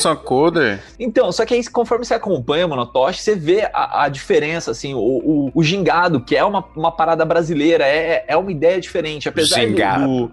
Então, 0.99 1.31
só 1.31 1.45
que 1.45 1.53
aí, 1.53 1.63
conforme 1.67 2.05
você 2.05 2.13
acompanha 2.13 2.65
o 2.65 2.69
Monotoshi, 2.69 3.21
você 3.21 3.35
vê 3.35 3.69
a, 3.73 4.03
a 4.03 4.09
diferença, 4.09 4.71
assim, 4.71 4.93
o, 4.93 4.99
o, 4.99 5.51
o, 5.53 5.63
gingado, 5.63 6.19
que 6.21 6.35
é 6.35 6.43
uma, 6.43 6.65
uma 6.75 6.91
parada 6.91 7.25
brasileira, 7.25 7.85
é, 7.85 8.25
é 8.27 8.37
uma 8.37 8.51
ideia 8.51 8.79
diferente. 8.79 9.27
Apesar 9.29 9.61
gingado. 9.61 10.05
do. 10.07 10.31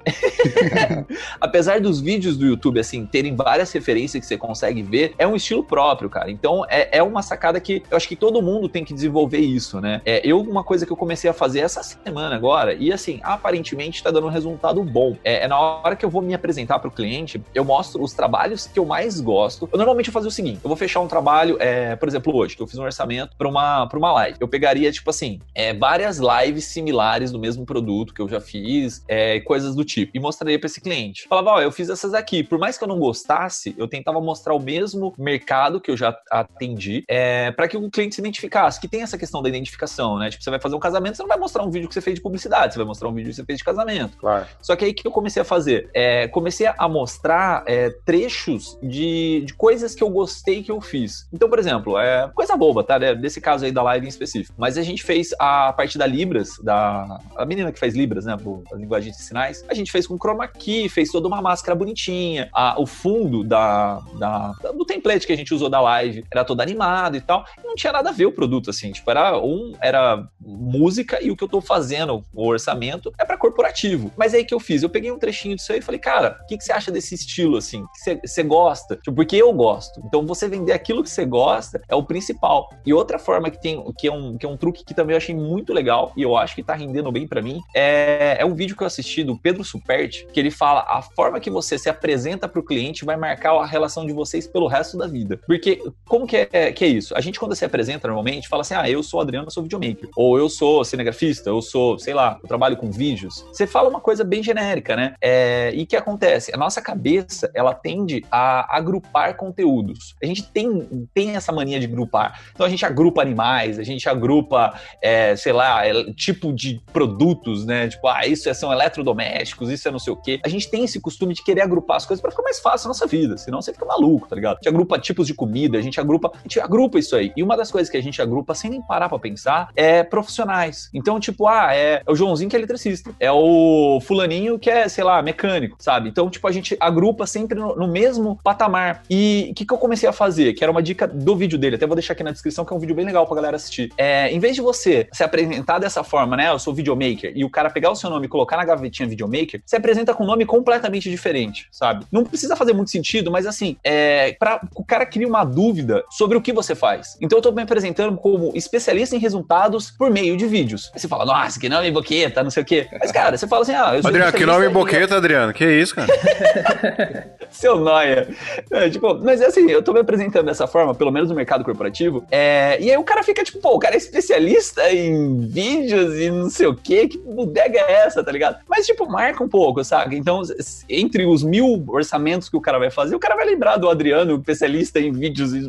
apesar 1.41 1.81
dos 1.81 2.01
vídeos 2.01 2.37
do 2.37 2.47
YouTube, 2.47 2.81
assim, 2.81 3.07
terem 3.07 3.35
várias 3.35 3.73
referências 3.73 4.21
que 4.21 4.27
você 4.27 4.37
consegue 4.37 4.83
ver, 4.83 5.15
é 5.19 5.27
um 5.27 5.37
estilo 5.37 5.62
próprio, 5.62 6.09
cara. 6.09 6.31
Então, 6.31 6.65
é, 6.69 6.99
é 6.99 7.03
uma 7.03 7.23
sacada 7.23 7.61
que 7.61 7.83
eu 7.91 7.97
acho 7.97 8.09
que 8.09 8.17
todo 8.17 8.43
mundo 8.43 8.69
tem 8.69 8.85
que 8.85 8.95
desenvolver 8.95 9.39
isso, 9.39 9.81
né? 9.81 10.01
É, 10.05 10.21
eu, 10.27 10.41
uma 10.41 10.65
coisa 10.65 10.87
que 10.87 10.93
eu 10.93 10.97
comecei 10.97 11.29
a 11.31 11.33
fazer 11.33 11.61
essa 11.61 11.83
semana 11.83 12.35
agora, 12.35 12.75
e 12.75 12.93
assim, 12.93 13.21
aparentemente 13.23 14.03
tá 14.03 14.11
dando 14.11 14.27
um 14.27 14.31
resultado 14.31 14.83
bom. 14.83 15.17
É, 15.25 15.45
é 15.45 15.49
na 15.49 15.59
hora 15.59 15.97
que 15.97 16.05
eu 16.05 16.11
vou 16.11 16.23
me 16.23 16.35
apresentar 16.35 16.79
pro 16.79 16.91
cliente, 16.91 17.43
eu 17.55 17.65
mostro 17.65 18.03
os 18.03 18.12
trabalhos 18.12 18.67
que 18.67 18.79
eu 18.79 18.85
mais 18.85 19.21
gosto. 19.21 19.69
Eu 19.73 19.79
normalmente 19.79 20.11
fazer 20.12 20.28
o 20.28 20.31
seguinte: 20.31 20.61
eu 20.62 20.69
vou 20.69 20.76
fechar 20.76 21.00
um 21.00 21.09
trabalho, 21.09 21.57
é, 21.61 21.97
por 21.97 22.09
exemplo, 22.09 22.35
hoje, 22.35 22.57
que 22.57 22.62
eu 22.62 22.66
fiz 22.66 22.78
um 22.78 22.85
orçamento 22.85 23.37
para 23.37 23.49
uma, 23.49 23.87
pra 23.87 23.99
uma 23.99 24.12
live. 24.12 24.38
Eu 24.40 24.49
pegaria, 24.49 24.90
tipo 24.92 25.09
assim, 25.11 25.40
é, 25.54 25.75
várias 25.75 26.19
lives 26.19 26.64
similares 26.66 27.31
do 27.31 27.38
mesmo 27.38 27.64
produto 27.64 28.14
que 28.14 28.21
eu 28.21 28.28
já 28.28 28.40
fiz, 28.40 29.04
é, 29.09 29.40
coisas 29.40 29.75
do 29.75 29.85
tipo, 29.85 30.12
e 30.14 30.21
mostraria 30.21 30.59
para 30.59 30.66
esse 30.66 30.81
cliente. 30.81 31.26
Falava, 31.28 31.50
ó, 31.50 31.61
eu 31.61 31.73
fiz 31.73 31.88
essas 31.88 32.14
aqui. 32.14 32.42
Por 32.42 32.59
mais 32.59 32.78
que 32.78 32.85
eu 32.85 32.88
não 32.88 32.99
gostasse, 32.99 33.75
eu 33.78 33.88
tentava 33.88 34.21
mostrar 34.21 34.54
o 34.54 34.61
mesmo 34.61 35.14
mercado 35.19 35.81
que 35.81 35.90
eu 35.90 35.97
já 35.97 36.16
atendi, 36.31 37.04
é, 37.09 37.50
para 37.52 37.69
que 37.69 37.76
o 37.76 37.90
cliente 37.90 38.14
se 38.14 38.21
identificasse. 38.21 38.81
Que 38.81 38.88
tem 38.88 39.02
essa 39.02 39.19
questão 39.19 39.42
da 39.42 39.49
identificação, 39.49 40.19
né? 40.19 40.31
Tipo, 40.31 40.42
você 40.42 40.50
vai 40.50 40.61
fazer 40.61 40.76
um 40.76 40.81
casamento, 40.81 41.16
você 41.16 41.23
não 41.23 41.28
vai 41.28 41.38
mostrar 41.38 41.62
um 41.62 41.71
vídeo 41.71 41.88
que 41.88 41.95
você 41.95 42.00
fez 42.00 42.16
de 42.16 42.23
publicidade, 42.23 42.75
você 42.75 42.78
vai 42.78 42.87
mostrar 42.87 43.09
um 43.09 43.14
vídeo 43.14 43.31
que 43.31 43.37
você 43.37 43.45
fez 43.45 43.59
de 43.59 43.64
casamento. 43.64 44.16
Claro. 44.19 44.47
Só 44.61 44.76
que 44.76 44.85
aí 44.85 44.90
o 44.90 44.95
que 44.95 45.07
eu 45.07 45.12
comecei 45.12 45.42
a 45.42 45.45
fazer? 45.45 45.90
É, 45.95 46.28
comecei 46.28 46.66
a 46.66 46.88
mostrar 46.88 47.64
é, 47.66 47.90
trechos 48.04 48.78
de, 48.83 49.42
de 49.45 49.54
coisas 49.54 49.95
que 49.95 50.02
que 50.03 50.05
eu 50.05 50.11
gostei 50.11 50.65
que 50.65 50.73
eu 50.73 50.81
fiz. 50.81 51.29
Então, 51.33 51.49
por 51.49 51.61
exemplo, 51.61 51.97
é 51.97 52.29
coisa 52.35 52.57
boba, 52.57 52.83
tá? 52.83 52.97
É 52.97 53.15
desse 53.15 53.41
caso 53.41 53.65
aí 53.65 53.71
da 53.71 53.85
live 53.85 54.05
em 54.05 54.09
específico. 54.09 54.53
Mas 54.59 54.77
a 54.77 54.83
gente 54.83 55.05
fez 55.05 55.33
a 55.39 55.73
parte 55.73 55.97
da 55.97 56.05
Libras, 56.05 56.59
da 56.61 57.21
a 57.37 57.47
menina 57.47 57.71
que 57.71 57.79
faz 57.79 57.95
Libras, 57.95 58.25
né? 58.25 58.37
A 58.73 58.77
linguagem 58.77 59.13
de 59.13 59.19
sinais. 59.19 59.65
A 59.69 59.75
gente 59.75 59.93
fez 59.93 60.05
com 60.05 60.19
chroma 60.19 60.49
key, 60.49 60.89
fez 60.89 61.11
toda 61.11 61.29
uma 61.29 61.41
máscara 61.41 61.77
bonitinha. 61.77 62.49
A, 62.53 62.81
o 62.81 62.85
fundo 62.85 63.45
da, 63.45 64.01
da, 64.19 64.49
do 64.77 64.85
template 64.85 65.25
que 65.25 65.33
a 65.33 65.37
gente 65.37 65.55
usou 65.55 65.69
da 65.69 65.81
live 65.81 66.25
era 66.33 66.45
todo 66.45 66.61
animado 66.61 67.17
e 67.17 67.21
tal. 67.21 67.45
E 67.63 67.65
não 67.65 67.77
tinha 67.77 67.93
nada 67.93 68.11
a 68.11 68.13
ver 68.13 68.27
o 68.27 68.33
produto, 68.33 68.71
assim. 68.71 68.91
Tipo, 68.91 69.09
era 69.09 69.39
um, 69.39 69.73
era 69.81 70.27
música 70.41 71.23
e 71.23 71.31
o 71.31 71.37
que 71.37 71.45
eu 71.45 71.49
tô 71.49 71.61
fazendo, 71.61 72.25
o 72.35 72.49
orçamento, 72.49 73.13
é 73.17 73.25
para 73.25 73.39
corporativo. 73.39 74.11
Mas 74.17 74.35
aí 74.35 74.45
que 74.45 74.53
eu 74.53 74.59
fiz? 74.59 74.83
Eu 74.83 74.91
peguei 74.91 75.13
um 75.13 75.19
trechinho 75.19 75.55
disso 75.55 75.73
aí 75.73 75.79
e 75.79 75.83
falei, 75.83 76.01
cara, 76.01 76.41
o 76.43 76.47
que, 76.49 76.59
que 76.59 76.65
você 76.65 76.73
acha 76.73 76.91
desse 76.91 77.15
estilo, 77.15 77.57
assim? 77.57 77.85
Você 78.25 78.43
gosta? 78.43 78.97
Tipo, 78.97 79.15
porque 79.15 79.37
eu 79.37 79.53
gosto 79.53 79.92
gosto. 79.93 80.03
Então 80.05 80.27
você 80.27 80.49
vender 80.49 80.73
aquilo 80.73 81.03
que 81.03 81.11
você 81.11 81.25
gosta 81.25 81.81
é 81.89 81.95
o 81.95 82.03
principal. 82.03 82.69
E 82.85 82.93
outra 82.93 83.19
forma 83.19 83.51
que 83.51 83.61
tem, 83.61 83.83
que 83.99 84.09
é 84.09 84.13
um, 84.13 84.39
que 84.39 84.47
é 84.47 84.49
um 84.49 84.57
truque 84.57 84.85
que 84.85 84.95
também 84.95 85.15
eu 85.15 85.19
achei 85.19 85.35
muito 85.35 85.73
legal 85.73 86.13
e 86.17 86.23
eu 86.23 86.37
acho 86.37 86.55
que 86.55 86.63
tá 86.63 86.75
rendendo 86.75 87.11
bem 87.13 87.27
para 87.27 87.43
mim, 87.43 87.61
é, 87.75 88.37
é 88.39 88.45
um 88.45 88.55
vídeo 88.55 88.77
que 88.77 88.83
eu 88.83 88.87
assisti 88.87 89.25
do 89.25 89.39
Pedro 89.39 89.65
Superti, 89.65 90.27
que 90.33 90.41
ele 90.41 90.51
fala 90.51 90.85
a 90.89 91.03
forma 91.03 91.41
que 91.41 91.51
você 91.51 91.79
se 91.79 91.89
apresenta 91.89 92.49
para 92.49 92.61
o 92.61 92.65
cliente 92.65 93.05
vai 93.05 93.17
marcar 93.17 93.53
a 93.55 93.67
relação 93.67 94.07
de 94.07 94.13
vocês 94.13 94.47
pelo 94.47 94.67
resto 94.67 94.97
da 94.97 95.07
vida. 95.07 95.39
Porque 95.47 95.83
como 96.07 96.27
que 96.27 96.49
é, 96.53 96.73
que 96.73 96.85
é 96.85 96.89
isso? 96.89 97.15
A 97.17 97.21
gente 97.21 97.39
quando 97.39 97.55
se 97.55 97.65
apresenta 97.65 98.07
normalmente 98.07 98.49
fala 98.49 98.63
assim: 98.63 98.75
"Ah, 98.75 98.89
eu 98.89 99.03
sou 99.03 99.21
Adriano, 99.21 99.47
eu 99.47 99.51
sou 99.51 99.63
videomaker", 99.63 100.09
ou 100.17 100.39
eu 100.39 100.49
sou 100.49 100.85
cinegrafista, 100.85 101.51
eu 101.51 101.61
sou, 101.61 101.99
sei 101.99 102.15
lá, 102.15 102.39
eu 102.43 102.49
trabalho 102.49 102.77
com 102.77 102.91
vídeos. 102.91 103.45
Você 103.53 103.67
fala 103.67 103.89
uma 103.89 104.01
coisa 104.01 104.25
bem 104.25 104.43
genérica, 104.43 104.97
né? 104.97 105.15
É, 105.21 105.73
e 105.75 105.87
que 105.87 105.97
acontece? 105.97 106.53
A 106.55 106.59
nossa 106.59 106.81
cabeça, 106.81 107.51
ela 107.55 107.75
tende 107.75 108.25
a 108.31 108.77
agrupar 108.77 109.37
conteúdo 109.37 109.82
A 110.23 110.27
gente 110.27 110.43
tem, 110.45 111.09
tem 111.15 111.37
essa 111.37 111.53
mania 111.53 111.79
de 111.79 111.87
grupar. 111.87 112.41
Então 112.53 112.67
a 112.67 112.69
gente 112.69 112.85
agrupa 112.85 113.21
animais, 113.23 113.79
a 113.79 113.83
gente 113.83 114.09
agrupa, 114.09 114.79
é, 115.01 115.35
sei 115.37 115.53
lá, 115.53 115.87
é, 115.87 116.12
tipo 116.12 116.53
de 116.53 116.81
produtos, 116.93 117.65
né? 117.65 117.89
Tipo, 117.89 118.09
ah, 118.09 118.27
isso 118.27 118.49
é, 118.49 118.55
são 118.55 118.73
eletrodomésticos, 118.73 119.71
isso 119.71 119.89
é 119.89 119.91
não 119.91 119.99
sei 119.99 120.12
o 120.12 120.17
quê. 120.17 120.41
A 120.45 120.49
gente 120.49 120.71
tem 120.71 120.85
esse 120.85 121.01
costume 121.01 121.35
de 121.35 121.45
querer 121.45 121.62
agrupar 121.62 121.97
as 121.97 122.07
coisas 122.07 122.21
para 122.21 122.31
ficar 122.31 122.43
mais 122.43 122.61
fácil 122.61 122.87
a 122.87 122.89
nossa 122.89 123.07
vida, 123.07 123.37
senão 123.37 123.61
você 123.61 123.73
fica 123.73 123.85
maluco, 123.85 124.29
tá 124.29 124.37
ligado? 124.37 124.55
A 124.55 124.57
gente 124.57 124.69
agrupa 124.69 124.99
tipos 124.99 125.27
de 125.27 125.35
comida, 125.35 125.79
a 125.79 125.83
gente 125.83 126.01
agrupa, 126.01 126.33
a 126.35 126.43
gente 126.43 126.61
agrupa 126.61 126.99
isso 126.99 127.17
aí. 127.17 127.33
E 127.37 127.43
uma 127.43 127.57
das 127.57 127.71
coisas 127.71 127.91
que 127.91 127.97
a 127.97 128.03
gente 128.03 128.21
agrupa 128.21 128.55
sem 128.55 128.71
nem 128.71 128.83
parar 128.83 129.09
pra 129.09 129.19
pensar 129.19 129.71
é 129.75 130.03
profissionais. 130.03 130.89
Então, 130.95 131.19
tipo, 131.19 131.47
ah, 131.47 131.75
é, 131.75 132.03
é 132.07 132.11
o 132.11 132.15
Joãozinho 132.15 132.49
que 132.49 132.57
é 132.57 132.59
eletricista, 132.59 133.15
é 133.19 133.31
o 133.31 134.01
fulaninho 134.01 134.59
que 134.59 134.71
é, 134.71 134.89
sei 134.89 135.05
lá, 135.05 135.23
mecânico, 135.23 135.77
sabe? 135.79 136.09
Então, 136.09 136.29
tipo, 136.31 136.47
a 136.47 136.53
gente 136.53 136.77
agrupa 136.81 137.27
sempre 137.27 137.59
no, 137.59 137.77
no 137.77 137.89
mesmo 137.89 138.39
patamar. 138.43 139.03
E 139.09 139.53
que, 139.57 139.65
que 139.73 139.75
eu 139.75 139.79
comecei 139.79 140.09
a 140.09 140.12
fazer? 140.12 140.52
que 140.52 140.62
era 140.62 140.71
uma 140.71 140.83
dica 140.83 141.07
do 141.07 141.37
vídeo 141.37 141.59
dele, 141.59 141.76
até 141.76 141.87
vou 141.87 141.97
deixar 141.97 142.12
aqui 142.12 142.23
na 142.23 142.31
descrição, 142.31 142.64
que 142.64 142.73
é 142.73 142.76
um 142.76 142.79
vídeo 142.79 142.95
bem 142.95 143.05
legal 143.05 143.26
pra 143.26 143.37
galera 143.37 143.57
assistir. 143.57 143.93
É, 143.97 144.31
em 144.31 144.38
vez 144.38 144.55
de 144.55 144.61
você 144.61 145.09
se 145.12 145.23
apresentar 145.23 145.79
dessa 145.79 146.02
forma, 146.02 146.37
né? 146.37 146.50
Eu 146.50 146.59
sou 146.59 146.75
videomaker, 146.75 147.33
e 147.35 147.45
o 147.45 147.50
cara 147.50 147.71
pegar 147.71 147.91
o 147.91 147.97
seu 147.97 148.11
nome 148.11 148.26
e 148.26 148.29
colocar 148.29 148.57
na 148.57 148.64
gavetinha 148.64 149.09
videomaker, 149.09 149.62
você 149.64 149.76
apresenta 149.76 150.14
com 150.14 150.25
um 150.25 150.26
nome 150.26 150.45
completamente 150.45 151.11
diferente, 151.11 151.69
sabe? 151.71 152.05
Não 152.11 152.25
precisa 152.25 152.57
fazer 152.57 152.73
muito 152.73 152.91
sentido, 152.91 153.31
mas 153.31 153.47
assim, 153.47 153.76
é, 153.85 154.37
pra, 154.38 154.61
o 154.75 154.85
cara 154.85 155.07
cria 155.07 155.26
uma 155.26 155.45
dúvida 155.45 156.05
sobre 156.11 156.37
o 156.37 156.41
que 156.41 156.52
você 156.52 156.75
faz. 156.75 157.17
Então 157.21 157.38
eu 157.38 157.43
tô 157.43 157.52
me 157.52 157.62
apresentando 157.62 158.17
como 158.17 158.52
especialista 158.55 159.17
em 159.17 159.19
resultados 159.19 159.91
por 159.91 160.11
meio 160.11 160.37
de 160.37 160.47
vídeos. 160.47 160.91
Aí 160.95 161.00
você 161.00 161.09
fala, 161.09 161.25
nossa, 161.25 161.59
que 161.59 161.69
nome 161.69 161.91
boqueta, 161.91 162.43
não 162.43 162.50
sei 162.50 162.62
o 162.62 162.67
quê. 162.67 162.88
Mas, 163.00 163.12
cara, 163.12 163.37
você 163.37 163.47
fala 163.47 163.62
assim, 163.62 163.75
ah, 163.75 163.95
eu 163.95 164.02
sou 164.02 164.09
Adriano, 164.09 164.33
que 164.33 164.47
nome 164.47 164.69
boqueta, 164.69 165.17
Adriano? 165.17 165.52
Que 165.52 165.64
isso, 165.64 165.95
cara? 165.95 166.09
Seu 167.50 167.79
noia. 167.79 168.29
É, 168.71 168.88
tipo, 168.88 169.14
mas 169.23 169.41
é 169.41 169.47
assim, 169.47 169.62
eu 169.71 169.83
tô 169.83 169.92
me 169.92 170.00
apresentando 170.00 170.47
dessa 170.47 170.66
forma, 170.66 170.95
pelo 170.95 171.11
menos 171.11 171.28
no 171.28 171.35
mercado 171.35 171.64
corporativo, 171.64 172.25
é, 172.31 172.78
e 172.81 172.90
aí 172.90 172.97
o 172.97 173.04
cara 173.04 173.23
fica 173.23 173.42
tipo, 173.42 173.59
pô, 173.59 173.76
o 173.76 173.78
cara 173.78 173.95
é 173.95 173.99
especialista 173.99 174.92
em 174.92 175.40
vídeos 175.40 176.19
e 176.19 176.31
não 176.31 176.50
sei 176.50 176.66
o 176.66 176.75
quê, 176.75 177.09
que 177.09 177.19
bodega 177.19 177.78
é 177.78 178.07
essa, 178.07 178.23
tá 178.23 178.33
ligado? 178.33 178.59
Mas, 178.69 178.87
tipo, 178.87 179.07
marca 179.07 179.42
um 179.42 179.49
pouco, 179.49 179.83
sabe? 179.85 180.16
Então, 180.16 180.42
entre 180.88 181.26
os 181.26 181.42
mil 181.42 181.85
orçamentos 181.88 182.49
que 182.49 182.57
o 182.57 182.61
cara 182.61 182.78
vai 182.78 182.90
fazer, 182.90 183.14
o 183.14 183.21
cara 183.21 183.37
vai 183.37 183.47
lembrar 183.47 183.76
do 183.76 183.88
Adriano, 183.88 184.37
especialista 184.37 185.00
em 185.00 185.12
vídeos 185.12 185.52
e... 185.54 185.62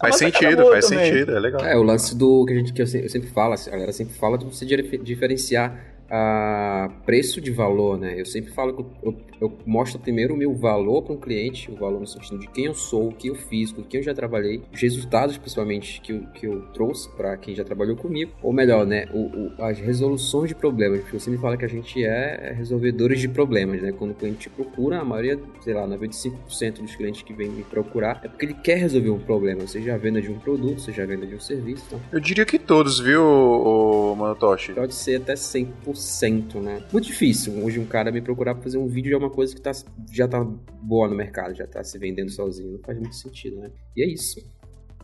Faz 0.00 0.16
sentido, 0.16 0.66
faz 0.66 0.88
também. 0.88 1.12
sentido, 1.12 1.36
é 1.36 1.40
legal. 1.40 1.60
É, 1.64 1.76
o 1.76 1.82
lance 1.82 2.16
do 2.16 2.44
que 2.46 2.54
a 2.54 2.56
gente 2.56 2.72
que 2.72 2.80
eu 2.80 2.86
sempre 2.86 3.28
falo, 3.28 3.54
a 3.54 3.70
galera 3.70 3.92
sempre 3.92 4.14
fala 4.14 4.38
de 4.38 4.46
você 4.46 4.64
diferenciar 4.64 5.93
a 6.10 6.90
preço 7.04 7.40
de 7.40 7.50
valor, 7.50 7.98
né? 7.98 8.18
Eu 8.18 8.26
sempre 8.26 8.52
falo 8.52 8.74
que 8.74 9.06
eu, 9.06 9.16
eu 9.40 9.58
mostro 9.66 9.98
primeiro 9.98 10.34
o 10.34 10.36
meu 10.36 10.54
valor 10.54 11.02
para 11.02 11.14
um 11.14 11.18
cliente, 11.18 11.70
o 11.70 11.76
valor 11.76 12.00
no 12.00 12.06
sentido 12.06 12.38
de 12.38 12.48
quem 12.48 12.66
eu 12.66 12.74
sou, 12.74 13.08
o 13.08 13.12
que 13.12 13.28
eu 13.28 13.34
fiz, 13.34 13.72
com 13.72 13.82
quem 13.82 14.00
eu 14.00 14.04
já 14.04 14.14
trabalhei, 14.14 14.62
os 14.72 14.80
resultados 14.80 15.36
principalmente 15.38 16.00
que 16.00 16.12
eu, 16.12 16.20
que 16.34 16.46
eu 16.46 16.62
trouxe 16.72 17.08
para 17.16 17.36
quem 17.36 17.54
já 17.54 17.64
trabalhou 17.64 17.96
comigo, 17.96 18.32
ou 18.42 18.52
melhor, 18.52 18.86
né? 18.86 19.06
O, 19.12 19.18
o, 19.18 19.62
as 19.62 19.78
resoluções 19.78 20.48
de 20.48 20.54
problemas, 20.54 21.00
porque 21.00 21.18
você 21.18 21.30
me 21.30 21.38
fala 21.38 21.56
que 21.56 21.64
a 21.64 21.68
gente 21.68 22.04
é 22.04 22.52
resolvedores 22.56 23.20
de 23.20 23.28
problemas, 23.28 23.80
né? 23.80 23.92
Quando 23.92 24.12
o 24.12 24.14
cliente 24.14 24.48
procura, 24.50 25.00
a 25.00 25.04
maioria, 25.04 25.38
sei 25.62 25.74
lá, 25.74 25.86
95% 25.86 26.82
dos 26.82 26.94
clientes 26.94 27.22
que 27.22 27.32
vêm 27.32 27.48
me 27.48 27.62
procurar 27.64 28.20
é 28.22 28.28
porque 28.28 28.46
ele 28.46 28.54
quer 28.54 28.76
resolver 28.76 29.10
um 29.10 29.18
problema, 29.18 29.66
seja 29.66 29.94
a 29.94 29.98
venda 29.98 30.20
de 30.20 30.30
um 30.30 30.38
produto, 30.38 30.80
seja 30.80 31.02
a 31.02 31.06
venda 31.06 31.26
de 31.26 31.34
um 31.34 31.40
serviço. 31.40 31.84
Então. 31.86 32.00
Eu 32.12 32.20
diria 32.20 32.44
que 32.44 32.58
todos, 32.58 33.00
viu, 33.00 34.14
Manotoshi? 34.16 34.72
Pode 34.72 34.94
ser 34.94 35.16
até 35.16 35.34
100% 35.34 36.03
né? 36.60 36.82
Muito 36.92 37.06
difícil 37.06 37.64
hoje 37.64 37.78
um 37.78 37.86
cara 37.86 38.12
me 38.12 38.20
procurar 38.20 38.54
pra 38.54 38.62
fazer 38.62 38.78
um 38.78 38.86
vídeo 38.86 39.10
de 39.10 39.16
uma 39.16 39.30
coisa 39.30 39.54
que 39.54 39.60
tá, 39.60 39.72
já 40.12 40.28
tá 40.28 40.44
boa 40.82 41.08
no 41.08 41.14
mercado, 41.14 41.54
já 41.54 41.66
tá 41.66 41.82
se 41.82 41.98
vendendo 41.98 42.30
sozinho. 42.30 42.72
Não 42.72 42.78
faz 42.80 42.98
muito 42.98 43.14
sentido, 43.14 43.56
né? 43.56 43.70
E 43.96 44.02
é 44.02 44.06
isso. 44.06 44.40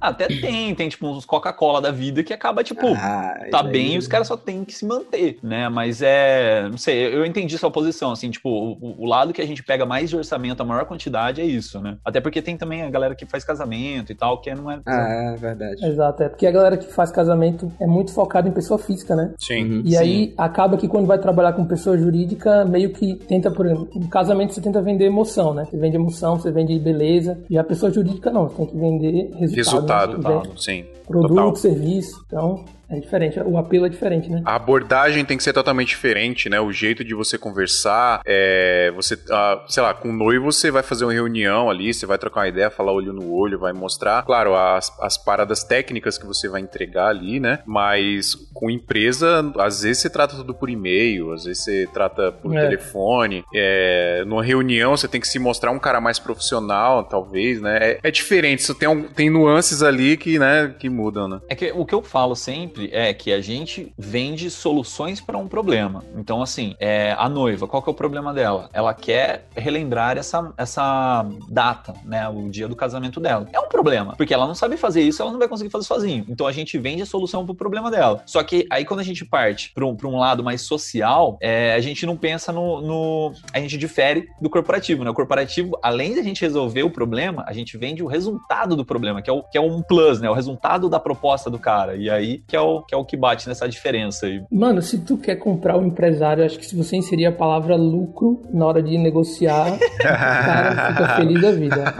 Até 0.01 0.27
tem, 0.27 0.75
tem 0.75 0.89
tipo 0.89 1.07
uns 1.07 1.25
Coca-Cola 1.25 1.81
da 1.81 1.91
vida 1.91 2.23
que 2.23 2.33
acaba, 2.33 2.65
tipo, 2.65 2.95
ah, 2.95 3.35
tá 3.51 3.63
bem 3.63 3.95
e 3.95 3.99
os 3.99 4.07
caras 4.07 4.27
só 4.27 4.37
tem 4.37 4.65
que 4.65 4.73
se 4.73 4.87
manter, 4.87 5.39
né? 5.43 5.69
Mas 5.69 6.03
é. 6.03 6.69
Não 6.71 6.79
sei, 6.79 7.15
eu 7.15 7.25
entendi 7.25 7.57
sua 7.59 7.71
posição, 7.71 8.13
assim, 8.13 8.31
tipo, 8.31 8.49
o, 8.49 9.03
o, 9.03 9.07
lado 9.07 9.33
que 9.33 9.43
a 9.43 9.47
gente 9.47 9.63
pega 9.63 9.85
mais 9.85 10.11
de 10.11 10.17
orçamento, 10.17 10.63
a 10.63 10.65
maior 10.65 10.85
quantidade 10.85 11.41
é 11.41 11.45
isso, 11.45 11.81
né? 11.81 11.97
Até 12.05 12.21
porque 12.21 12.41
tem 12.41 12.57
também 12.57 12.83
a 12.83 12.91
galera 12.91 13.15
que 13.15 13.27
faz 13.27 13.45
casamento 13.45 14.13
e 14.13 14.15
tal, 14.15 14.41
que 14.41 14.55
não 14.55 14.71
é. 14.71 14.81
Ah, 14.87 15.33
é 15.35 15.37
verdade. 15.37 15.85
Exato, 15.85 16.23
é 16.23 16.29
porque 16.29 16.47
a 16.47 16.51
galera 16.51 16.77
que 16.77 16.93
faz 16.93 17.11
casamento 17.11 17.73
é 17.81 17.87
muito 17.87 18.13
focada 18.13 18.49
em 18.49 18.53
pessoa 18.53 18.79
física, 18.79 19.15
né? 19.15 19.35
Sim. 19.39 19.65
Uhum. 19.65 19.83
E 19.85 19.93
Sim. 19.93 19.97
aí 19.99 20.35
acaba 20.37 20.77
que 20.77 20.89
quando 20.89 21.07
vai 21.07 21.19
trabalhar 21.19 21.53
com 21.53 21.65
pessoa 21.65 21.97
jurídica, 21.97 22.65
meio 22.65 22.91
que 22.91 23.15
tenta, 23.27 23.51
por 23.51 23.67
exemplo, 23.67 23.89
no 23.95 24.09
casamento 24.09 24.55
você 24.55 24.61
tenta 24.61 24.81
vender 24.81 25.05
emoção, 25.07 25.55
né? 25.55 25.65
Você 25.65 25.77
vende 25.77 25.97
emoção, 25.97 26.39
você 26.39 26.51
vende 26.51 26.79
beleza. 26.79 27.39
E 27.49 27.59
a 27.59 27.65
pessoa 27.65 27.93
jurídica 27.93 28.31
não, 28.31 28.49
você 28.49 28.57
tem 28.57 28.67
que 28.67 28.77
vender 28.77 29.31
resultado. 29.35 29.57
Resultado, 29.57 29.90
né? 29.91 30.23
tal, 30.23 30.59
sim. 30.59 30.85
Produto, 31.07 31.29
Total. 31.29 31.57
serviço. 31.57 32.25
Então, 32.27 32.65
é 32.91 32.99
diferente, 32.99 33.39
o 33.39 33.57
apelo 33.57 33.87
é 33.87 33.89
diferente, 33.89 34.29
né? 34.29 34.43
A 34.45 34.57
abordagem 34.57 35.25
tem 35.25 35.37
que 35.37 35.45
ser 35.45 35.53
totalmente 35.53 35.91
diferente, 35.91 36.49
né? 36.49 36.61
O 36.61 36.73
jeito 36.73 37.05
de 37.05 37.15
você 37.15 37.39
conversar, 37.39 38.21
é, 38.27 38.91
você, 38.97 39.17
ah, 39.31 39.65
sei 39.69 39.83
lá, 39.83 39.95
com 39.95 40.11
o 40.11 40.13
noivo 40.13 40.51
você 40.51 40.73
vai 40.73 40.83
fazer 40.83 41.05
uma 41.05 41.13
reunião 41.13 41.71
ali, 41.71 41.95
você 41.95 42.05
vai 42.05 42.19
trocar 42.19 42.41
uma 42.41 42.49
ideia, 42.49 42.69
falar 42.69 42.93
olho 42.93 43.13
no 43.13 43.33
olho, 43.33 43.61
vai 43.61 43.73
mostrar, 43.73 44.25
claro, 44.25 44.57
as, 44.57 44.93
as 45.01 45.17
paradas 45.17 45.63
técnicas 45.63 46.19
que 46.19 46.27
você 46.27 46.49
vai 46.49 46.61
entregar 46.61 47.07
ali, 47.07 47.39
né? 47.39 47.61
Mas 47.65 48.35
com 48.53 48.69
empresa, 48.69 49.53
às 49.59 49.83
vezes 49.83 50.03
você 50.03 50.11
trata 50.11 50.35
tudo 50.35 50.53
por 50.53 50.69
e-mail, 50.69 51.33
às 51.33 51.45
vezes 51.45 51.63
você 51.63 51.89
trata 51.93 52.33
por 52.33 52.57
é. 52.57 52.69
telefone. 52.69 53.45
É, 53.55 54.25
numa 54.27 54.43
reunião 54.43 54.97
você 54.97 55.07
tem 55.07 55.21
que 55.21 55.29
se 55.29 55.39
mostrar 55.39 55.71
um 55.71 55.79
cara 55.79 56.01
mais 56.01 56.19
profissional, 56.19 57.05
talvez, 57.05 57.61
né? 57.61 57.79
É, 57.81 58.01
é 58.03 58.11
diferente, 58.11 58.61
isso 58.61 58.75
tem, 58.75 58.89
um, 58.89 59.05
tem 59.05 59.31
nuances 59.31 59.81
ali 59.81 60.17
que, 60.17 60.41
né, 60.41 60.75
que 60.77 60.89
mudam, 60.89 61.29
né? 61.29 61.41
É 61.49 61.55
que 61.55 61.71
o 61.71 61.87
que 61.87 61.95
eu 61.95 62.03
falo 62.03 62.35
sempre 62.35 62.80
é 62.93 63.13
que 63.13 63.33
a 63.33 63.41
gente 63.41 63.93
vende 63.99 64.51
soluções 64.51 65.21
para 65.21 65.37
um 65.37 65.49
problema. 65.49 66.05
Então, 66.17 66.43
assim, 66.43 66.75
é, 66.79 67.15
a 67.19 67.29
noiva, 67.29 67.67
qual 67.67 67.83
que 67.83 67.89
é 67.89 67.93
o 67.93 67.95
problema 67.95 68.33
dela? 68.33 68.69
Ela 68.73 68.95
quer 68.95 69.47
relembrar 69.57 70.17
essa, 70.17 70.53
essa 70.57 71.27
data, 71.49 71.95
né? 72.05 72.29
O 72.29 72.49
dia 72.49 72.69
do 72.69 72.77
casamento 72.77 73.21
dela. 73.21 73.49
É 73.53 73.61
um 73.61 73.69
problema, 73.69 74.15
porque 74.17 74.35
ela 74.35 74.47
não 74.47 74.55
sabe 74.55 74.77
fazer 74.77 75.03
isso, 75.03 75.23
ela 75.23 75.31
não 75.31 75.39
vai 75.39 75.49
conseguir 75.49 75.71
fazer 75.71 75.85
sozinho. 75.85 76.25
Então 76.29 76.47
a 76.47 76.53
gente 76.53 76.79
vende 76.79 77.03
a 77.03 77.07
solução 77.07 77.45
pro 77.45 77.55
problema 77.55 77.91
dela. 77.91 78.23
Só 78.27 78.43
que 78.43 78.67
aí 78.71 78.85
quando 78.85 79.01
a 79.01 79.05
gente 79.05 79.25
parte 79.25 79.73
para 79.75 79.85
um, 79.85 79.97
um 80.05 80.19
lado 80.19 80.43
mais 80.43 80.63
social, 80.63 81.39
é, 81.41 81.75
a 81.75 81.81
gente 81.81 82.05
não 82.07 82.17
pensa 82.17 82.53
no, 82.53 82.81
no, 82.81 83.33
A 83.53 83.61
gente 83.61 83.77
difere 83.77 84.29
do 84.41 84.51
corporativo, 84.51 85.05
né? 85.05 85.11
O 85.11 85.15
corporativo, 85.15 85.79
além 85.83 86.15
de 86.15 86.21
a 86.21 86.23
gente 86.23 86.41
resolver 86.41 86.83
o 86.83 86.91
problema, 86.91 87.45
a 87.47 87.53
gente 87.53 87.77
vende 87.77 88.03
o 88.03 88.07
resultado 88.07 88.77
do 88.77 88.85
problema, 88.85 89.23
que 89.23 89.31
é, 89.31 89.33
o, 89.33 89.43
que 89.43 89.59
é 89.59 89.61
um 89.61 89.83
plus, 89.83 90.21
né? 90.21 90.29
O 90.29 90.35
resultado 90.35 90.89
da 90.89 91.01
proposta 91.01 91.51
do 91.51 91.59
cara. 91.59 91.97
E 91.97 92.11
aí 92.11 92.43
que 92.47 92.57
é 92.57 92.61
o 92.61 92.70
que 92.87 92.95
é 92.95 92.99
o 92.99 93.05
que 93.05 93.17
bate 93.17 93.49
nessa 93.49 93.69
diferença 93.69 94.27
aí. 94.27 94.43
Mano, 94.51 94.81
se 94.83 94.99
tu 94.99 95.17
quer 95.17 95.37
comprar 95.37 95.77
um 95.77 95.87
empresário, 95.87 96.45
acho 96.45 96.59
que 96.59 96.67
se 96.67 96.77
você 96.77 96.97
inserir 96.97 97.27
a 97.27 97.33
palavra 97.33 97.77
lucro 97.77 98.43
na 98.53 98.67
hora 98.67 98.83
de 98.83 98.97
negociar, 98.99 99.73
o 99.75 100.03
cara 100.03 100.93
fica 100.93 101.09
feliz 101.17 101.43
da 101.43 101.53
vida. 101.53 101.95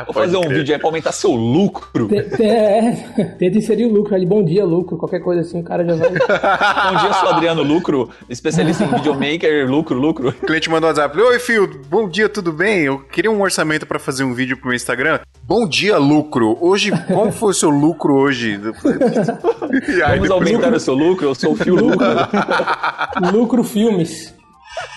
É 0.00 0.04
Vou 0.04 0.14
fazer 0.14 0.36
um 0.36 0.42
crer. 0.42 0.58
vídeo 0.58 0.74
aí 0.74 0.78
pra 0.78 0.88
aumentar 0.88 1.12
seu 1.12 1.32
lucro. 1.32 2.08
É, 2.40 2.92
tenta 3.38 3.58
inserir 3.58 3.86
o 3.86 3.92
lucro 3.92 4.14
ali, 4.14 4.26
bom 4.26 4.44
dia, 4.44 4.64
lucro, 4.64 4.96
qualquer 4.96 5.20
coisa 5.20 5.40
assim, 5.42 5.60
o 5.60 5.64
cara 5.64 5.84
já 5.84 5.94
vai. 5.94 6.10
bom 6.10 7.00
dia, 7.00 7.12
sou 7.14 7.28
Adriano 7.30 7.62
Lucro, 7.62 8.10
especialista 8.28 8.84
em 8.84 8.88
videomaker, 8.88 9.68
lucro, 9.68 9.98
lucro. 9.98 10.28
O 10.28 10.32
cliente 10.32 10.68
mandou 10.70 10.88
um 10.88 10.92
WhatsApp: 10.92 11.20
Oi, 11.20 11.38
Fio, 11.38 11.80
bom 11.88 12.08
dia, 12.08 12.28
tudo 12.28 12.52
bem? 12.52 12.82
Eu 12.84 13.00
queria 13.00 13.30
um 13.30 13.40
orçamento 13.40 13.86
pra 13.86 13.98
fazer 13.98 14.24
um 14.24 14.34
vídeo 14.34 14.56
pro 14.56 14.68
meu 14.68 14.76
Instagram. 14.76 15.20
Bom 15.42 15.66
dia, 15.66 15.96
lucro. 15.98 16.56
Hoje, 16.60 16.90
como 17.06 17.32
foi 17.32 17.50
o 17.50 17.54
seu 17.54 17.70
lucro 17.70 18.14
hoje? 18.14 18.60
Vamos 20.08 20.30
aumentar 20.30 20.72
o 20.72 20.80
seu 20.80 20.94
lucro? 20.94 21.28
Eu 21.28 21.34
sou 21.34 21.52
o 21.52 21.56
Fio 21.56 21.74
Lucro. 21.74 22.06
lucro 23.32 23.64
Filmes. 23.64 24.34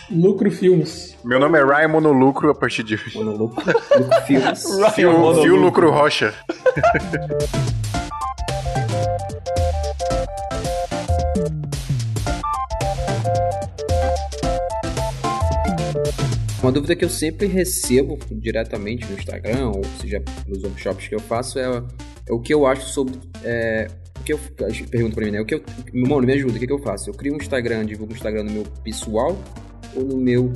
Lucro 0.10 0.52
Filmes. 0.52 1.18
Meu 1.24 1.40
nome 1.40 1.60
é 1.60 1.64
Ryan 1.64 1.88
Monolucro 1.88 2.50
a 2.50 2.56
partir 2.56 2.84
de 2.84 2.96
hoje. 2.96 3.16
Monolucro. 3.16 3.64
Lucro 3.66 4.22
Filmes. 4.26 4.64
Fio, 4.94 5.42
Fio 5.42 5.56
Lucro 5.56 5.92
Rocha. 5.92 6.34
Uma 16.62 16.72
dúvida 16.72 16.96
que 16.96 17.04
eu 17.04 17.10
sempre 17.10 17.48
recebo 17.48 18.20
diretamente 18.32 19.06
no 19.08 19.18
Instagram, 19.18 19.70
ou 19.70 19.84
seja, 20.00 20.24
nos 20.48 20.64
workshops 20.64 21.08
que 21.08 21.16
eu 21.16 21.20
faço, 21.20 21.58
é, 21.58 21.84
é 22.28 22.32
o 22.32 22.40
que 22.40 22.54
eu 22.54 22.68
acho 22.68 22.88
sobre 22.90 23.20
é, 23.44 23.88
que 24.38 24.84
eu 24.84 24.88
pergunto 24.90 25.16
pra 25.16 25.26
mim, 25.26 25.32
né? 25.32 25.42
O 25.42 25.46
que 25.46 25.56
eu, 25.56 25.64
mano, 25.94 26.26
me 26.26 26.34
ajuda, 26.34 26.56
o 26.56 26.60
que, 26.60 26.68
que 26.68 26.74
eu 26.74 26.80
faço? 26.80 27.10
Eu 27.10 27.14
crio 27.14 27.34
um 27.34 27.38
Instagram, 27.38 27.86
divulgo 27.86 28.14
um 28.14 28.16
Instagram 28.16 28.44
no 28.44 28.52
meu 28.52 28.64
pessoal 28.84 29.38
ou 29.96 30.04
no 30.04 30.18
meu 30.18 30.52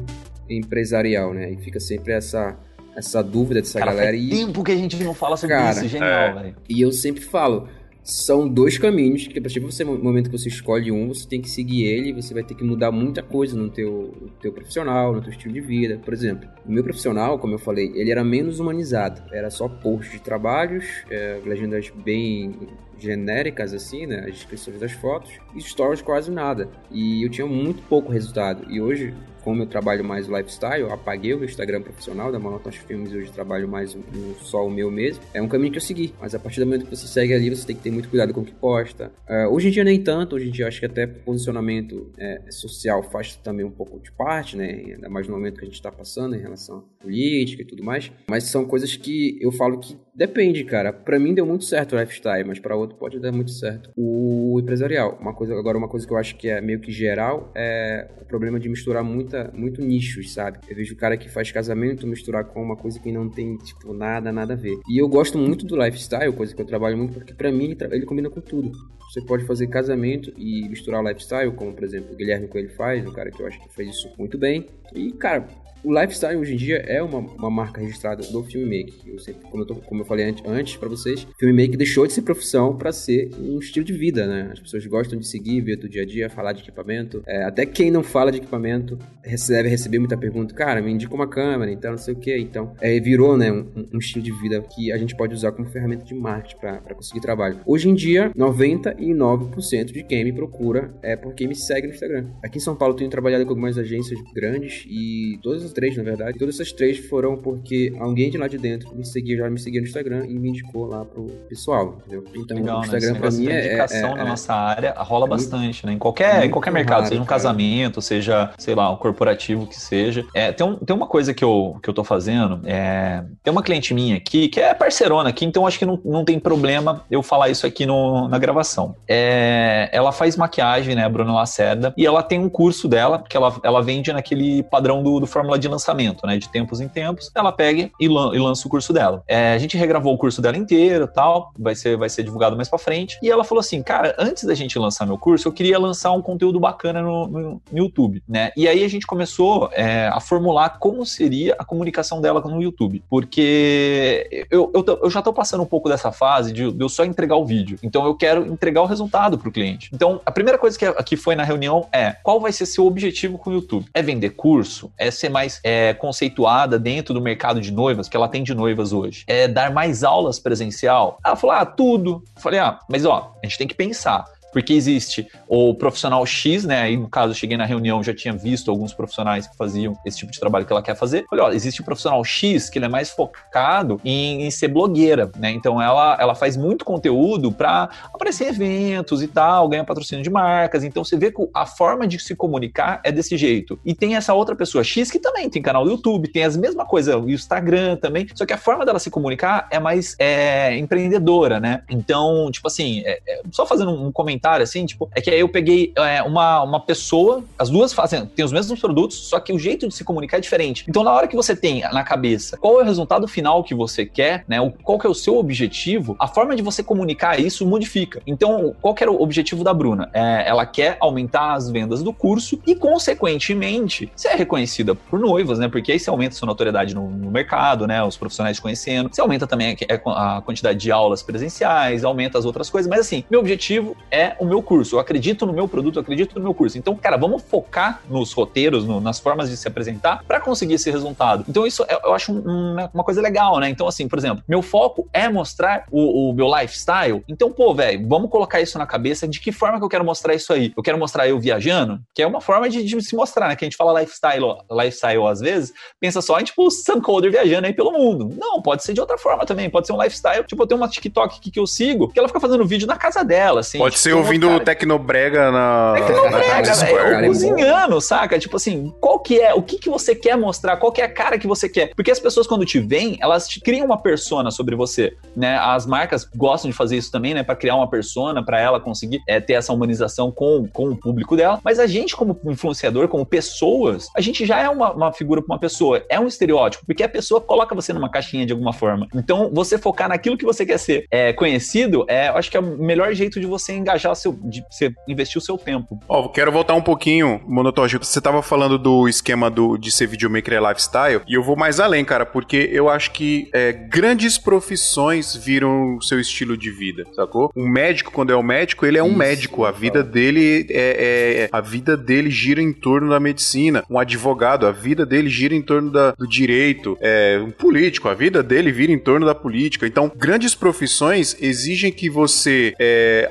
empresarial, 0.50 1.34
né? 1.34 1.52
E 1.52 1.58
fica 1.58 1.80
sempre 1.80 2.14
essa 2.14 2.58
essa 2.96 3.22
dúvida 3.22 3.62
dessa 3.62 3.78
Cara, 3.78 3.94
galera. 3.94 4.18
Faz 4.18 4.24
e 4.24 4.30
tempo 4.30 4.64
que 4.64 4.72
a 4.72 4.76
gente 4.76 5.04
não 5.04 5.14
fala 5.14 5.36
sobre 5.36 5.56
Cara, 5.56 5.80
isso, 5.80 5.88
genial, 5.90 6.10
é. 6.10 6.34
velho. 6.34 6.56
E 6.70 6.82
eu 6.82 6.92
sempre 6.94 7.22
falo, 7.22 7.68
são 8.02 8.48
dois 8.48 8.78
caminhos 8.78 9.28
que 9.28 9.38
a 9.38 9.42
partir 9.42 9.60
do 9.60 9.98
momento 9.98 10.30
que 10.30 10.38
você 10.38 10.48
escolhe 10.48 10.92
um, 10.92 11.08
você 11.08 11.28
tem 11.28 11.42
que 11.42 11.50
seguir 11.50 11.86
ele, 11.86 12.14
você 12.14 12.34
vai 12.34 12.44
ter 12.44 12.54
que 12.54 12.64
mudar 12.64 12.92
muita 12.92 13.22
coisa 13.22 13.58
no 13.58 13.70
teu, 13.70 14.16
no 14.22 14.30
teu 14.40 14.54
profissional, 14.54 15.14
no 15.14 15.22
teu 15.22 15.32
estilo 15.32 15.54
de 15.54 15.62
vida. 15.62 16.00
Por 16.04 16.14
exemplo, 16.14 16.48
o 16.66 16.72
meu 16.72 16.84
profissional, 16.84 17.38
como 17.38 17.56
eu 17.56 17.60
falei, 17.60 17.92
ele 17.96 18.12
era 18.12 18.24
menos 18.24 18.60
humanizado. 18.60 19.24
Era 19.32 19.50
só 19.50 19.68
post 19.68 20.12
de 20.12 20.22
trabalhos, 20.22 20.86
é, 21.10 21.42
legendas 21.44 21.92
bem 22.04 22.54
genéricas 22.98 23.74
assim, 23.74 24.06
né? 24.06 24.26
As 24.28 24.34
descrições 24.34 24.80
das 24.80 24.92
fotos, 24.92 25.32
e 25.56 25.62
stories 25.62 26.02
quase 26.02 26.32
nada. 26.32 26.70
E 26.92 27.24
eu 27.24 27.30
tinha 27.30 27.48
muito 27.48 27.82
pouco 27.84 28.12
resultado. 28.12 28.70
E 28.70 28.82
hoje, 28.82 29.14
como 29.46 29.62
eu 29.62 29.68
trabalho 29.68 30.04
mais 30.04 30.28
lifestyle, 30.28 30.82
eu 30.82 30.92
apaguei 30.92 31.36
o 31.36 31.46
Instagram 31.46 31.84
profissional 31.84 32.32
da 32.32 32.40
Monotosh 32.40 32.78
Filmes 32.78 33.12
e 33.12 33.18
hoje 33.18 33.32
trabalho 33.32 33.68
mais 33.68 33.94
um, 33.94 34.02
só 34.42 34.66
o 34.66 34.72
meu 34.72 34.90
mesmo. 34.90 35.22
É 35.36 35.42
um 35.42 35.48
caminho 35.48 35.72
que 35.72 35.78
eu 35.78 35.82
segui, 35.82 36.16
mas 36.20 36.34
a 36.34 36.40
partir 36.40 36.62
do 36.62 36.66
momento 36.66 36.86
que 36.86 36.96
você 36.96 37.06
segue 37.06 37.32
ali, 37.32 37.52
você 37.52 37.64
tem 37.64 37.76
que 37.76 37.84
ter 37.84 37.92
muito 37.92 38.10
cuidado 38.10 38.34
com 38.34 38.42
o 38.42 38.44
que 38.44 38.56
posta. 38.56 39.12
Uh, 39.30 39.54
hoje 39.54 39.68
em 39.68 39.72
dia 39.72 39.84
nem 39.84 40.02
tanto, 40.02 40.36
hoje 40.36 40.48
em 40.48 40.52
dia 40.52 40.68
acho 40.68 40.80
que 40.80 40.88
até 40.88 41.06
posicionamento 41.06 42.12
é, 42.18 42.42
social 42.50 43.04
faz 43.04 43.36
também 43.36 43.64
um 43.64 43.70
pouco 43.70 44.00
de 44.00 44.12
parte, 44.12 44.58
né? 44.58 44.82
Ainda 44.96 45.10
mais 45.10 45.28
no 45.28 45.36
momento 45.36 45.60
que 45.60 45.62
a 45.62 45.66
gente 45.66 45.76
está 45.76 45.92
passando 45.92 46.36
em 46.36 46.40
relação 46.40 46.80
à 46.80 47.04
política 47.04 47.62
e 47.62 47.66
tudo 47.66 47.84
mais. 47.84 48.12
Mas 48.28 48.46
são 48.46 48.66
coisas 48.66 48.96
que 48.96 49.38
eu 49.40 49.52
falo 49.52 49.78
que 49.78 49.96
depende, 50.16 50.64
cara. 50.64 50.92
Para 50.92 51.20
mim 51.20 51.36
deu 51.36 51.46
muito 51.46 51.66
certo 51.66 51.96
o 51.96 52.00
lifestyle, 52.00 52.48
mas 52.48 52.58
para 52.58 52.76
outro 52.76 52.98
pode 52.98 53.20
dar 53.20 53.32
muito 53.32 53.52
certo 53.52 53.92
o 53.96 54.60
empresarial. 54.60 55.18
Uma 55.22 55.34
coisa 55.34 55.54
agora 55.54 55.78
uma 55.78 55.88
coisa 55.88 56.08
que 56.08 56.14
eu 56.14 56.18
acho 56.18 56.36
que 56.36 56.48
é 56.48 56.62
meio 56.62 56.80
que 56.80 56.92
geral 56.92 57.52
é 57.54 58.08
o 58.22 58.26
problema 58.26 58.60
de 58.60 58.70
misturar 58.70 59.04
muita 59.04 59.35
muita, 59.36 59.52
muito 59.54 59.82
nichos, 59.82 60.34
sabe? 60.34 60.60
Eu 60.68 60.76
vejo 60.76 60.94
o 60.94 60.98
cara 60.98 61.18
que 61.18 61.30
faz 61.30 61.52
casamento 61.52 62.08
misturar 62.08 62.46
com 62.46 62.64
uma 62.64 62.76
coisa 62.76 63.00
que 63.00 63.12
não 63.12 63.30
tem, 63.30 63.58
tipo, 63.58 63.94
nada, 63.94 64.32
nada 64.32 64.54
a 64.54 64.56
ver. 64.56 64.78
E 64.88 65.02
eu 65.02 65.08
gosto 65.08 65.38
muito 65.38 65.66
do 65.66 65.76
lifestyle, 65.76 66.32
coisa 66.34 66.56
que 66.56 66.62
eu 66.62 66.66
trabalho 66.66 66.98
muito, 66.98 67.14
porque 67.14 67.34
para 67.34 67.52
mim 67.52 67.76
ele 67.92 68.06
combina 68.06 68.30
com 68.30 68.40
tudo. 68.40 68.72
Você 69.12 69.22
pode 69.22 69.46
fazer 69.46 69.68
casamento 69.68 70.34
e 70.38 70.68
misturar 70.68 71.04
o 71.04 71.08
lifestyle, 71.08 71.52
como 71.52 71.74
por 71.74 71.84
exemplo 71.84 72.14
o 72.14 72.16
Guilherme 72.16 72.48
Coelho 72.48 72.70
faz, 72.76 73.06
um 73.06 73.14
cara 73.14 73.30
que 73.30 73.42
eu 73.42 73.48
acho 73.48 73.62
que 73.62 73.74
fez 73.74 73.90
isso 73.90 74.12
muito 74.18 74.38
bem. 74.38 74.68
E, 74.94 75.12
cara, 75.12 75.48
o 75.86 75.94
lifestyle 75.94 76.36
hoje 76.36 76.54
em 76.54 76.58
dia 76.58 76.78
é 76.78 77.02
uma, 77.02 77.20
uma 77.20 77.50
marca 77.50 77.80
registrada 77.80 78.24
do 78.24 78.44
filmmaker. 78.44 78.94
Eu 79.06 79.20
sempre, 79.20 79.48
como, 79.50 79.62
eu 79.64 79.68
tô, 79.68 79.76
como 79.76 80.02
eu 80.02 80.06
falei 80.06 80.26
antes, 80.26 80.44
antes 80.46 80.76
para 80.76 80.90
vocês, 80.90 81.28
filmmaker 81.38 81.78
deixou 81.78 82.08
de 82.08 82.14
ser 82.14 82.24
profissão 82.24 82.76
para 82.76 82.92
ser 82.92 83.30
um 83.40 83.60
estilo 83.60 83.86
de 83.86 83.94
vida, 83.94 84.26
né? 84.26 84.50
As 84.52 84.60
pessoas 84.60 84.86
gostam 84.88 85.20
de 85.20 85.28
seguir, 85.28 85.62
ver 85.62 85.76
do 85.78 85.88
dia 85.88 86.02
a 86.02 86.06
dia, 86.06 86.30
falar 86.30 86.54
de 86.54 86.62
equipamento. 86.62 87.22
É, 87.28 87.44
até 87.44 87.66
quem 87.66 87.92
não 87.92 88.02
fala 88.02 88.32
de 88.32 88.40
equipamento 88.40 88.98
recebe 89.24 89.70
receber 89.70 90.00
muita 90.00 90.18
pergunta, 90.18 90.56
cara, 90.56 90.82
me 90.82 90.92
indica 90.92 91.14
uma 91.14 91.28
câmera, 91.28 91.72
então 91.72 91.92
não 91.92 91.98
sei 91.98 92.16
o 92.16 92.18
que. 92.18 92.36
Então, 92.36 92.74
é, 92.82 93.00
virou, 93.00 93.38
né, 93.38 93.52
um, 93.52 93.68
um, 93.94 94.00
estilo 94.00 94.24
de 94.24 94.32
vida 94.32 94.62
que 94.62 94.92
a 94.92 94.98
gente 94.98 95.16
pode 95.16 95.34
usar 95.34 95.52
como 95.52 95.70
ferramenta 95.70 96.04
de 96.04 96.16
marketing 96.16 96.58
para 96.58 96.96
conseguir 96.96 97.22
trabalho. 97.22 97.60
Hoje 97.66 97.90
em 97.90 97.94
dia, 97.94 98.32
99% 98.36 99.92
de 99.92 100.04
quem 100.04 100.24
me 100.24 100.34
procura 100.34 100.92
é 101.04 101.16
porque 101.16 101.48
me 101.48 101.56
segue 101.56 101.88
no 101.88 101.94
Instagram. 101.94 102.28
Aqui 102.44 102.58
em 102.58 102.62
São 102.62 102.76
Paulo, 102.76 102.96
tenho 102.96 103.10
trabalhado 103.10 103.44
com 103.46 103.52
algumas 103.52 103.78
agências 103.78 104.20
grandes 104.34 104.86
e 104.88 105.40
todas 105.44 105.64
as 105.64 105.75
três, 105.76 105.96
na 105.98 106.04
verdade. 106.04 106.40
Todas 106.40 106.56
essas 106.56 106.72
três 106.72 106.98
foram 106.98 107.38
porque 107.38 107.94
alguém 108.00 108.32
de 108.32 108.38
lá 108.38 108.48
de 108.48 108.58
dentro 108.58 108.96
me 108.96 109.06
seguia, 109.06 109.38
já 109.38 109.50
me 109.50 109.60
seguia 109.60 109.82
no 109.82 109.88
Instagram 109.88 110.26
e 110.26 110.40
me 110.40 110.50
indicou 110.50 110.88
lá 110.88 111.04
pro 111.04 111.26
pessoal, 111.50 111.98
entendeu? 112.00 112.24
Então, 112.34 112.58
Legal, 112.58 112.78
o 112.78 112.80
né? 112.80 112.86
Instagram 112.86 113.14
né? 113.14 113.20
pra 113.20 113.32
mim 113.32 113.48
é. 113.48 113.66
indicação 113.66 114.12
é, 114.12 114.16
na 114.16 114.22
é, 114.22 114.28
nossa 114.28 114.54
área 114.54 114.94
rola 114.98 115.28
bastante, 115.28 115.86
né? 115.86 115.94
Em 115.94 116.00
qualquer, 116.00 116.46
em 116.46 116.50
qualquer 116.50 116.72
mercado, 116.72 117.00
raro, 117.00 117.10
seja 117.10 117.22
um 117.22 117.26
casamento, 117.26 118.02
seja, 118.02 118.52
sei 118.58 118.74
lá, 118.74 118.90
um 118.90 118.96
corporativo 118.96 119.68
que 119.68 119.80
seja. 119.80 120.26
É, 120.34 120.52
tem, 120.52 120.66
um, 120.66 120.78
tem 120.78 120.96
uma 120.96 121.08
coisa 121.08 121.34
que 121.34 121.44
eu, 121.44 121.78
que 121.84 121.90
eu 121.90 121.94
tô 121.94 122.04
fazendo, 122.04 122.62
é, 122.66 123.24
tem 123.44 123.52
uma 123.52 123.62
cliente 123.62 123.94
minha 123.94 124.16
aqui 124.16 124.48
que 124.48 124.62
é 124.62 124.74
parceirona 124.74 125.30
aqui, 125.30 125.46
então 125.46 125.68
acho 125.68 125.78
que 125.78 125.86
não, 125.86 126.00
não 126.06 126.24
tem 126.24 126.40
problema 126.40 127.04
eu 127.12 127.22
falar 127.22 127.50
isso 127.50 127.68
aqui 127.68 127.86
no, 127.86 128.30
na 128.30 128.40
gravação. 128.40 128.96
É, 129.08 129.90
ela 129.92 130.12
faz 130.12 130.38
maquiagem, 130.38 130.96
né, 130.96 131.04
a 131.04 131.10
Bruna 131.10 131.34
Lacerda, 131.34 131.94
e 131.98 132.06
ela 132.06 132.24
tem 132.24 132.40
um 132.40 132.50
curso 132.50 132.88
dela, 132.88 133.24
que 133.28 133.36
ela, 133.36 133.54
ela 133.64 133.82
vende 133.82 134.14
naquele 134.14 134.64
padrão 134.64 135.04
do, 135.04 135.20
do 135.20 135.28
Fórmula 135.28 135.60
de 135.60 135.65
lançamento, 135.68 136.26
né? 136.26 136.38
De 136.38 136.50
tempos 136.50 136.82
em 136.82 136.88
tempos, 136.88 137.32
ela 137.34 137.52
pega 137.52 137.90
e, 138.00 138.08
lan 138.08 138.36
e 138.36 138.40
lança 138.40 138.68
o 138.68 138.70
curso 138.70 138.94
dela. 138.94 139.24
É, 139.28 139.54
a 139.54 139.58
gente 139.58 139.78
regravou 139.78 140.14
o 140.14 140.18
curso 140.18 140.42
dela 140.42 140.58
inteiro 140.58 141.08
tal, 141.08 141.52
vai 141.58 141.76
ser, 141.76 141.98
vai 141.98 142.10
ser 142.10 142.24
divulgado 142.24 142.56
mais 142.56 142.70
pra 142.70 142.80
frente. 142.80 143.18
E 143.22 143.30
ela 143.30 143.44
falou 143.44 143.60
assim: 143.60 143.82
cara, 143.82 144.16
antes 144.18 144.44
da 144.44 144.54
gente 144.54 144.78
lançar 144.78 145.06
meu 145.06 145.18
curso, 145.18 145.48
eu 145.48 145.52
queria 145.52 145.80
lançar 145.80 146.12
um 146.12 146.22
conteúdo 146.22 146.60
bacana 146.60 147.02
no, 147.02 147.28
no, 147.28 147.62
no 147.72 147.78
YouTube, 147.78 148.22
né? 148.28 148.52
E 148.56 148.68
aí 148.68 148.84
a 148.84 148.88
gente 148.88 149.06
começou 149.06 149.70
é, 149.74 150.08
a 150.08 150.20
formular 150.20 150.78
como 150.80 151.06
seria 151.06 151.56
a 151.58 151.66
comunicação 151.66 152.22
dela 152.22 152.42
no 152.42 152.62
YouTube. 152.62 153.04
Porque 153.10 154.48
eu, 154.52 154.72
eu, 154.74 155.00
eu 155.04 155.10
já 155.10 155.22
tô 155.22 155.34
passando 155.34 155.64
um 155.64 155.66
pouco 155.66 155.90
dessa 155.90 156.12
fase 156.12 156.52
de, 156.52 156.72
de 156.72 156.82
eu 156.84 156.90
só 156.90 157.04
entregar 157.04 157.36
o 157.36 157.46
vídeo. 157.46 157.78
Então 157.82 158.06
eu 158.06 158.16
quero 158.16 158.46
entregar 158.46 158.82
o 158.82 158.86
resultado 158.86 159.38
pro 159.38 159.52
cliente. 159.52 159.90
Então 159.94 160.22
a 160.26 160.32
primeira 160.32 160.58
coisa 160.58 160.78
que, 160.78 160.92
que 161.04 161.18
foi 161.18 161.36
na 161.36 161.44
reunião 161.44 161.88
é 161.92 162.12
qual 162.24 162.40
vai 162.40 162.52
ser 162.52 162.66
seu 162.66 162.86
objetivo 162.86 163.38
com 163.38 163.50
o 163.50 163.54
YouTube? 163.54 163.86
É 163.94 164.02
vender 164.02 164.32
curso? 164.32 164.92
É 164.98 165.10
ser 165.12 165.30
mais 165.30 165.45
mais 165.46 165.60
é, 165.64 165.94
conceituada 165.94 166.80
dentro 166.80 167.14
do 167.14 167.22
mercado 167.22 167.62
de 167.62 167.72
noivas, 167.72 168.10
que 168.10 168.18
ela 168.18 168.28
tem 168.28 168.44
de 168.44 168.54
noivas 168.54 168.92
hoje, 168.92 169.24
é 169.28 169.48
dar 169.48 169.72
mais 169.72 170.04
aulas 170.04 170.40
presencial? 170.40 171.20
Ela 171.24 171.36
falou, 171.36 171.56
ah, 171.56 171.66
tudo. 171.66 172.24
Eu 172.36 172.42
falei, 172.42 172.60
ah, 172.60 172.80
mas 172.90 173.06
ó, 173.06 173.34
a 173.42 173.46
gente 173.46 173.58
tem 173.58 173.68
que 173.68 173.76
pensar 173.76 174.26
porque 174.56 174.72
existe 174.72 175.28
o 175.50 175.76
profissional 175.76 176.26
X, 176.26 176.64
né? 176.64 176.84
Aí 176.84 176.96
no 176.96 177.10
caso 177.10 177.32
eu 177.32 177.36
cheguei 177.36 177.58
na 177.58 177.66
reunião, 177.66 178.02
já 178.02 178.16
tinha 178.16 178.34
visto 178.34 178.72
alguns 178.72 178.94
profissionais 178.94 179.46
que 179.48 179.58
faziam 179.58 179.94
esse 180.06 180.20
tipo 180.20 180.32
de 180.32 180.40
trabalho 180.40 180.66
que 180.66 180.72
ela 180.72 180.82
quer 180.82 180.96
fazer. 180.96 181.26
Olha, 181.30 181.54
existe 181.54 181.82
o 181.82 181.84
profissional 181.84 182.24
X 182.24 182.70
que 182.70 182.80
ele 182.80 182.86
é 182.86 182.88
mais 182.88 183.10
focado 183.10 184.00
em, 184.06 184.44
em 184.44 184.50
ser 184.50 184.70
blogueira, 184.70 185.30
né? 185.38 185.52
Então 185.52 185.82
ela, 185.82 186.16
ela 186.22 186.34
faz 186.34 186.56
muito 186.56 186.86
conteúdo 186.86 187.52
para 187.52 187.90
aparecer 188.14 188.46
em 188.46 188.48
eventos 188.48 189.22
e 189.22 189.28
tal, 189.28 189.68
ganha 189.68 189.84
patrocínio 189.84 190.24
de 190.24 190.30
marcas. 190.30 190.86
Então 190.86 191.04
você 191.04 191.18
vê 191.18 191.34
que 191.34 191.50
a 191.54 191.66
forma 191.66 192.08
de 192.08 192.18
se 192.18 192.34
comunicar 192.34 193.02
é 193.04 193.12
desse 193.12 193.36
jeito. 193.36 193.78
E 193.84 193.94
tem 193.94 194.16
essa 194.16 194.34
outra 194.34 194.56
pessoa 194.56 194.86
X 194.86 195.12
que 195.12 195.20
também 195.20 195.50
tem 195.50 195.62
canal 195.62 195.84
do 195.84 195.92
YouTube, 195.92 196.30
tem 196.30 196.46
as 196.46 196.56
mesma 196.56 196.86
coisa, 196.86 197.18
o 197.18 197.30
Instagram 197.30 197.98
também, 197.98 198.26
só 198.34 198.46
que 198.46 198.54
a 198.54 198.58
forma 198.58 198.86
dela 198.86 199.00
se 199.00 199.12
comunicar 199.12 199.68
é 199.70 199.82
mais 199.82 200.16
é, 200.18 200.78
empreendedora, 200.78 201.60
né? 201.60 201.84
Então, 201.90 202.50
tipo 202.50 202.70
assim, 202.70 203.02
é, 203.06 203.20
é, 203.28 203.42
só 203.52 203.66
fazendo 203.66 203.92
um 203.92 204.14
comentário 204.14 204.45
comentário, 204.46 204.64
assim, 204.64 204.86
tipo, 204.86 205.10
é 205.16 205.22
que 205.22 205.30
aí 205.30 205.40
eu 205.40 205.50
peguei 205.50 205.92
é, 205.96 206.22
uma, 206.22 206.62
uma 206.62 206.80
pessoa, 206.80 207.44
as 207.58 207.70
duas 207.70 207.92
fazem, 207.92 208.26
tem 208.26 208.46
os 208.46 208.52
mesmos 208.52 208.80
produtos, 208.80 209.18
só 209.28 209.40
que 209.40 209.52
o 209.52 209.60
jeito 209.60 209.88
de 209.88 209.94
se 209.94 210.04
comunicar 210.04 210.38
é 210.38 210.40
diferente. 210.40 210.86
Então, 210.88 211.04
na 211.04 211.12
hora 211.12 211.28
que 211.28 211.36
você 211.36 211.56
tem 211.56 211.82
na 211.82 212.04
cabeça 212.04 212.58
qual 212.58 212.80
é 212.80 212.84
o 212.84 212.86
resultado 212.86 213.28
final 213.28 213.64
que 213.64 213.74
você 213.74 214.06
quer, 214.06 214.46
né? 214.48 214.58
Qual 214.84 215.00
que 215.00 215.08
é 215.08 215.10
o 215.10 215.14
seu 215.14 215.38
objetivo, 215.38 216.16
a 216.20 216.28
forma 216.28 216.56
de 216.56 216.62
você 216.62 216.84
comunicar 216.84 217.40
isso 217.40 217.66
modifica. 217.66 218.22
Então, 218.28 218.76
qual 218.82 218.94
que 218.94 219.04
era 219.04 219.12
o 219.12 219.22
objetivo 219.22 219.64
da 219.64 219.74
Bruna? 219.74 220.10
É, 220.14 220.48
ela 220.48 220.66
quer 220.66 220.98
aumentar 221.00 221.54
as 221.54 221.70
vendas 221.70 222.04
do 222.04 222.14
curso 222.14 222.60
e, 222.66 222.76
consequentemente, 222.76 224.12
ser 224.16 224.36
reconhecida 224.36 224.94
por 224.94 225.20
noivas, 225.20 225.60
né? 225.60 225.68
Porque 225.68 225.92
aí 225.92 226.00
você 226.00 226.10
aumenta 226.10 226.36
sua 226.36 226.46
notoriedade 226.46 226.94
no, 226.94 227.10
no 227.10 227.32
mercado, 227.32 227.88
né? 227.88 228.04
Os 228.04 228.18
profissionais 228.18 228.60
conhecendo. 228.60 229.10
Você 229.12 229.22
aumenta 229.22 229.48
também 229.48 229.76
a, 230.06 230.38
a 230.38 230.42
quantidade 230.42 230.80
de 230.80 230.92
aulas 230.92 231.24
presenciais, 231.24 232.04
aumenta 232.04 232.38
as 232.38 232.46
outras 232.46 232.70
coisas. 232.70 232.90
Mas, 232.90 233.02
assim, 233.02 233.24
meu 233.30 233.40
objetivo 233.40 233.96
é 234.12 234.25
o 234.40 234.46
meu 234.46 234.62
curso, 234.62 234.96
eu 234.96 235.00
acredito 235.00 235.46
no 235.46 235.54
meu 235.54 235.68
produto, 235.68 235.98
eu 235.98 236.02
acredito 236.02 236.36
no 236.36 236.42
meu 236.42 236.54
curso. 236.54 236.78
Então, 236.78 236.96
cara, 236.96 237.18
vamos 237.18 237.44
focar 237.44 238.02
nos 238.10 238.32
roteiros, 238.32 238.86
no, 238.86 239.00
nas 239.00 239.20
formas 239.20 239.50
de 239.50 239.58
se 239.58 239.68
apresentar 239.68 240.24
para 240.28 240.40
conseguir 240.40 240.76
esse 240.76 240.90
resultado. 240.90 241.46
Então, 241.48 241.66
isso 241.66 241.86
eu, 241.90 242.00
eu 242.04 242.14
acho 242.14 242.32
um, 242.32 242.76
uma 242.94 243.04
coisa 243.04 243.22
legal, 243.22 243.60
né? 243.60 243.70
Então, 243.70 243.88
assim, 243.88 244.08
por 244.08 244.18
exemplo, 244.18 244.44
meu 244.48 244.62
foco 244.62 245.08
é 245.14 245.28
mostrar 245.30 245.86
o, 245.92 246.30
o 246.30 246.34
meu 246.34 246.48
lifestyle. 246.48 247.24
Então, 247.28 247.52
pô, 247.52 247.74
velho, 247.74 248.08
vamos 248.08 248.30
colocar 248.30 248.62
isso 248.62 248.78
na 248.78 248.86
cabeça 248.86 249.28
de 249.28 249.40
que 249.40 249.52
forma 249.52 249.78
que 249.78 249.86
eu 249.86 249.90
quero 249.90 250.06
mostrar 250.06 250.34
isso 250.34 250.54
aí. 250.54 250.74
Eu 250.76 250.84
quero 250.84 250.98
mostrar 250.98 251.28
eu 251.28 251.40
viajando, 251.40 252.00
que 252.14 252.22
é 252.22 252.28
uma 252.28 252.42
forma 252.42 252.70
de, 252.70 252.84
de 252.84 253.02
se 253.02 253.16
mostrar, 253.16 253.50
né? 253.50 253.56
Que 253.56 253.66
a 253.66 253.68
gente 253.68 253.78
fala 253.78 254.00
lifestyle, 254.00 254.46
lifestyle 254.72 255.28
às 255.28 255.40
vezes, 255.40 255.74
pensa 256.00 256.22
só 256.22 256.40
em, 256.40 256.44
tipo, 256.44 256.70
Sam 256.70 257.02
Coder 257.02 257.32
viajando 257.32 257.68
aí 257.68 257.74
pelo 257.74 257.92
mundo. 257.92 258.30
Não, 258.38 258.62
pode 258.62 258.84
ser 258.84 258.94
de 258.94 259.02
outra 259.02 259.18
forma 259.18 259.46
também. 259.46 259.70
Pode 259.70 259.88
ser 259.88 259.94
um 259.94 260.02
lifestyle. 260.02 260.44
Tipo, 260.44 260.64
eu 260.64 260.68
tenho 260.68 260.80
uma 260.80 260.88
TikTok 260.88 261.38
aqui 261.38 261.52
que 261.52 261.60
eu 261.60 261.68
sigo, 261.68 262.10
que 262.10 262.20
ela 262.20 262.28
fica 262.28 262.40
fazendo 262.40 262.66
vídeo 262.66 262.88
na 262.88 262.96
casa 262.96 263.24
dela, 263.24 263.60
assim. 263.60 263.78
Pode 263.78 263.96
tipo, 263.96 264.04
ser 264.04 264.15
ouvindo 264.16 264.48
cara... 264.48 264.64
Tecnobrega 264.64 265.52
na. 265.52 265.94
Tecnobrega, 265.96 266.74
velho. 266.74 267.28
Cozinhando, 267.28 268.02
saca? 268.02 268.40
Tipo 268.40 268.58
assim, 268.58 268.94
qual 269.00 269.20
que 269.20 269.40
é? 269.40 269.54
O 269.54 269.62
que, 269.62 269.78
que 269.78 269.90
você 269.90 270.16
quer 270.16 270.38
mostrar? 270.38 270.78
Qual 270.78 270.92
que 270.92 271.02
é 271.02 271.06
a 271.06 271.10
cara 271.10 271.38
que 271.38 271.48
você 271.48 271.70
quer? 271.70 271.94
Porque 271.96 272.12
as 272.12 272.20
pessoas, 272.20 272.48
quando 272.48 272.66
te 272.66 272.80
veem, 272.80 273.18
elas 273.22 273.48
te 273.48 273.60
criam 273.60 273.86
uma 273.86 273.98
persona 273.98 274.52
sobre 274.52 274.76
você, 274.76 275.16
né? 275.36 275.58
As 275.58 275.86
marcas 275.86 276.26
gostam 276.36 276.70
de 276.70 276.76
fazer 276.76 276.98
isso 276.98 277.12
também, 277.12 277.34
né? 277.34 277.44
Pra 277.44 277.56
criar 277.56 277.76
uma 277.76 277.90
persona, 277.90 278.44
pra 278.44 278.60
ela 278.60 278.80
conseguir 278.80 279.22
é, 279.28 279.40
ter 279.40 279.54
essa 279.54 279.74
humanização 279.74 280.32
com, 280.32 280.68
com 280.72 280.90
o 280.90 280.96
público 280.96 281.36
dela. 281.36 281.60
Mas 281.64 281.80
a 281.80 281.88
gente, 281.88 282.16
como 282.16 282.40
influenciador, 282.46 283.08
como 283.08 283.26
pessoas, 283.26 284.08
a 284.16 284.22
gente 284.22 284.46
já 284.46 284.60
é 284.60 284.70
uma, 284.70 284.92
uma 284.92 285.14
figura 285.14 285.42
pra 285.42 285.54
uma 285.54 285.60
pessoa. 285.60 286.04
É 286.10 286.20
um 286.20 286.28
estereótipo, 286.28 286.86
porque 286.86 287.04
a 287.04 287.10
pessoa 287.10 287.42
coloca 287.42 287.74
você 287.74 287.94
numa 287.94 288.10
caixinha 288.10 288.46
de 288.46 288.54
alguma 288.54 288.74
forma. 288.74 289.08
Então, 289.14 289.50
você 289.54 289.78
focar 289.78 290.10
naquilo 290.10 290.38
que 290.38 290.46
você 290.46 290.66
quer 290.66 290.78
ser 290.78 291.06
é, 291.10 291.34
conhecido, 291.34 292.06
é, 292.08 292.30
eu 292.30 292.38
acho 292.38 292.52
que 292.52 292.58
é 292.58 292.60
o 292.60 292.78
melhor 292.78 293.14
jeito 293.14 293.40
de 293.40 293.46
você 293.46 293.74
engajar 293.74 294.05
já 294.06 294.16
seu, 294.16 294.34
de, 294.44 294.64
você 294.70 294.94
investiu 295.08 295.40
o 295.40 295.44
seu 295.44 295.58
tempo. 295.58 296.00
Ó, 296.08 296.26
oh, 296.26 296.30
quero 296.30 296.52
voltar 296.52 296.76
um 296.76 296.82
pouquinho, 296.82 297.42
Monotoshi. 297.48 297.98
Você 297.98 298.22
tava 298.22 298.42
falando 298.42 298.78
do 298.78 299.08
esquema 299.08 299.50
do, 299.50 299.78
de 299.78 299.92
ser 299.92 300.08
videomaker 300.08 300.54
é 300.54 300.60
lifestyle, 300.60 301.22
e 301.28 301.34
eu 301.34 301.44
vou 301.44 301.56
mais 301.56 301.80
além, 301.80 302.06
cara, 302.06 302.26
porque 302.26 302.70
eu 302.72 302.90
acho 302.90 303.12
que 303.12 303.50
é, 303.54 303.74
grandes 303.74 304.38
profissões 304.38 305.36
viram 305.36 305.98
o 305.98 306.02
seu 306.02 306.20
estilo 306.20 306.58
de 306.58 306.70
vida, 306.70 307.04
sacou? 307.16 307.52
Um 307.56 307.68
médico, 307.68 308.12
quando 308.12 308.32
é 308.32 308.38
um 308.38 308.44
médico, 308.44 308.86
ele 308.86 308.98
é 308.98 309.04
um 309.04 309.10
Isso, 309.10 309.18
médico. 309.18 309.66
A 309.66 309.72
vida 309.72 310.04
dele 310.04 310.68
é, 310.70 311.48
é, 311.48 311.50
a 311.52 311.62
vida 311.62 311.98
dele 311.98 312.30
gira 312.30 312.62
em 312.62 312.72
torno 312.72 313.10
da 313.10 313.20
medicina. 313.20 313.84
Um 313.90 313.98
advogado, 313.98 314.68
a 314.68 314.72
vida 314.72 315.06
dele 315.06 315.30
gira 315.30 315.56
em 315.56 315.62
torno 315.62 315.92
da, 315.92 316.12
do 316.12 316.28
direito. 316.28 316.98
É, 317.02 317.42
um 317.44 317.52
político, 317.52 318.08
a 318.08 318.14
vida 318.14 318.44
dele 318.44 318.72
vira 318.72 318.92
em 318.92 319.00
torno 319.00 319.26
da 319.26 319.34
política. 319.34 319.88
Então, 319.88 320.12
grandes 320.16 320.54
profissões 320.54 321.36
exigem 321.42 321.92
que 321.92 322.10
você 322.10 322.74
é, 322.80 323.28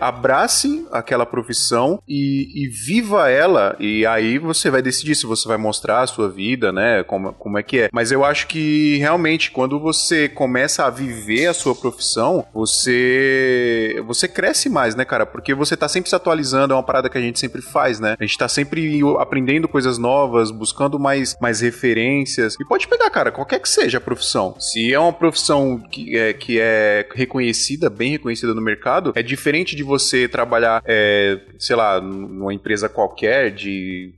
abrace 0.64 0.86
aquela 0.90 1.26
profissão 1.26 2.00
e, 2.08 2.48
e, 2.54 2.68
viva 2.68 3.28
ela. 3.28 3.76
E 3.80 4.06
aí 4.06 4.38
você 4.38 4.70
vai 4.70 4.80
decidir 4.80 5.14
se 5.14 5.26
você 5.26 5.46
vai 5.46 5.56
mostrar 5.56 6.02
a 6.02 6.06
sua 6.06 6.28
vida, 6.28 6.72
né? 6.72 7.02
Como, 7.02 7.32
como 7.32 7.58
é 7.58 7.62
que 7.62 7.80
é. 7.80 7.88
Mas 7.92 8.12
eu 8.12 8.24
acho 8.24 8.46
que 8.46 8.96
realmente 8.98 9.50
quando 9.50 9.80
você 9.80 10.28
começa 10.28 10.84
a 10.84 10.90
viver 10.90 11.46
a 11.46 11.54
sua 11.54 11.74
profissão, 11.74 12.46
você 12.54 14.02
você 14.06 14.28
cresce 14.28 14.68
mais, 14.68 14.94
né, 14.94 15.04
cara? 15.04 15.26
Porque 15.26 15.54
você 15.54 15.76
tá 15.76 15.88
sempre 15.88 16.08
se 16.08 16.16
atualizando, 16.16 16.72
é 16.72 16.76
uma 16.76 16.82
parada 16.82 17.08
que 17.08 17.18
a 17.18 17.20
gente 17.20 17.38
sempre 17.38 17.60
faz, 17.60 17.98
né? 17.98 18.16
A 18.18 18.24
gente 18.24 18.38
tá 18.38 18.48
sempre 18.48 19.00
aprendendo 19.18 19.68
coisas 19.68 19.98
novas, 19.98 20.50
buscando 20.50 20.98
mais, 20.98 21.36
mais 21.40 21.60
referências. 21.60 22.56
E 22.60 22.64
pode 22.64 22.86
pegar, 22.86 23.10
cara, 23.10 23.32
qualquer 23.32 23.58
que 23.60 23.68
seja 23.68 23.98
a 23.98 24.00
profissão. 24.00 24.54
Se 24.60 24.92
é 24.92 24.98
uma 24.98 25.12
profissão 25.12 25.78
que 25.78 26.16
é, 26.16 26.32
que 26.32 26.58
é 26.60 27.06
reconhecida, 27.14 27.90
bem 27.90 28.10
reconhecida 28.10 28.54
no 28.54 28.62
mercado, 28.62 29.12
é 29.14 29.22
diferente 29.22 29.74
de 29.74 29.82
você 29.82 30.28
trabalhar, 30.28 30.53
é, 30.84 31.40
sei 31.58 31.76
lá, 31.76 32.00
numa 32.00 32.52
empresa 32.52 32.88
qualquer 32.88 33.50
de 33.50 34.14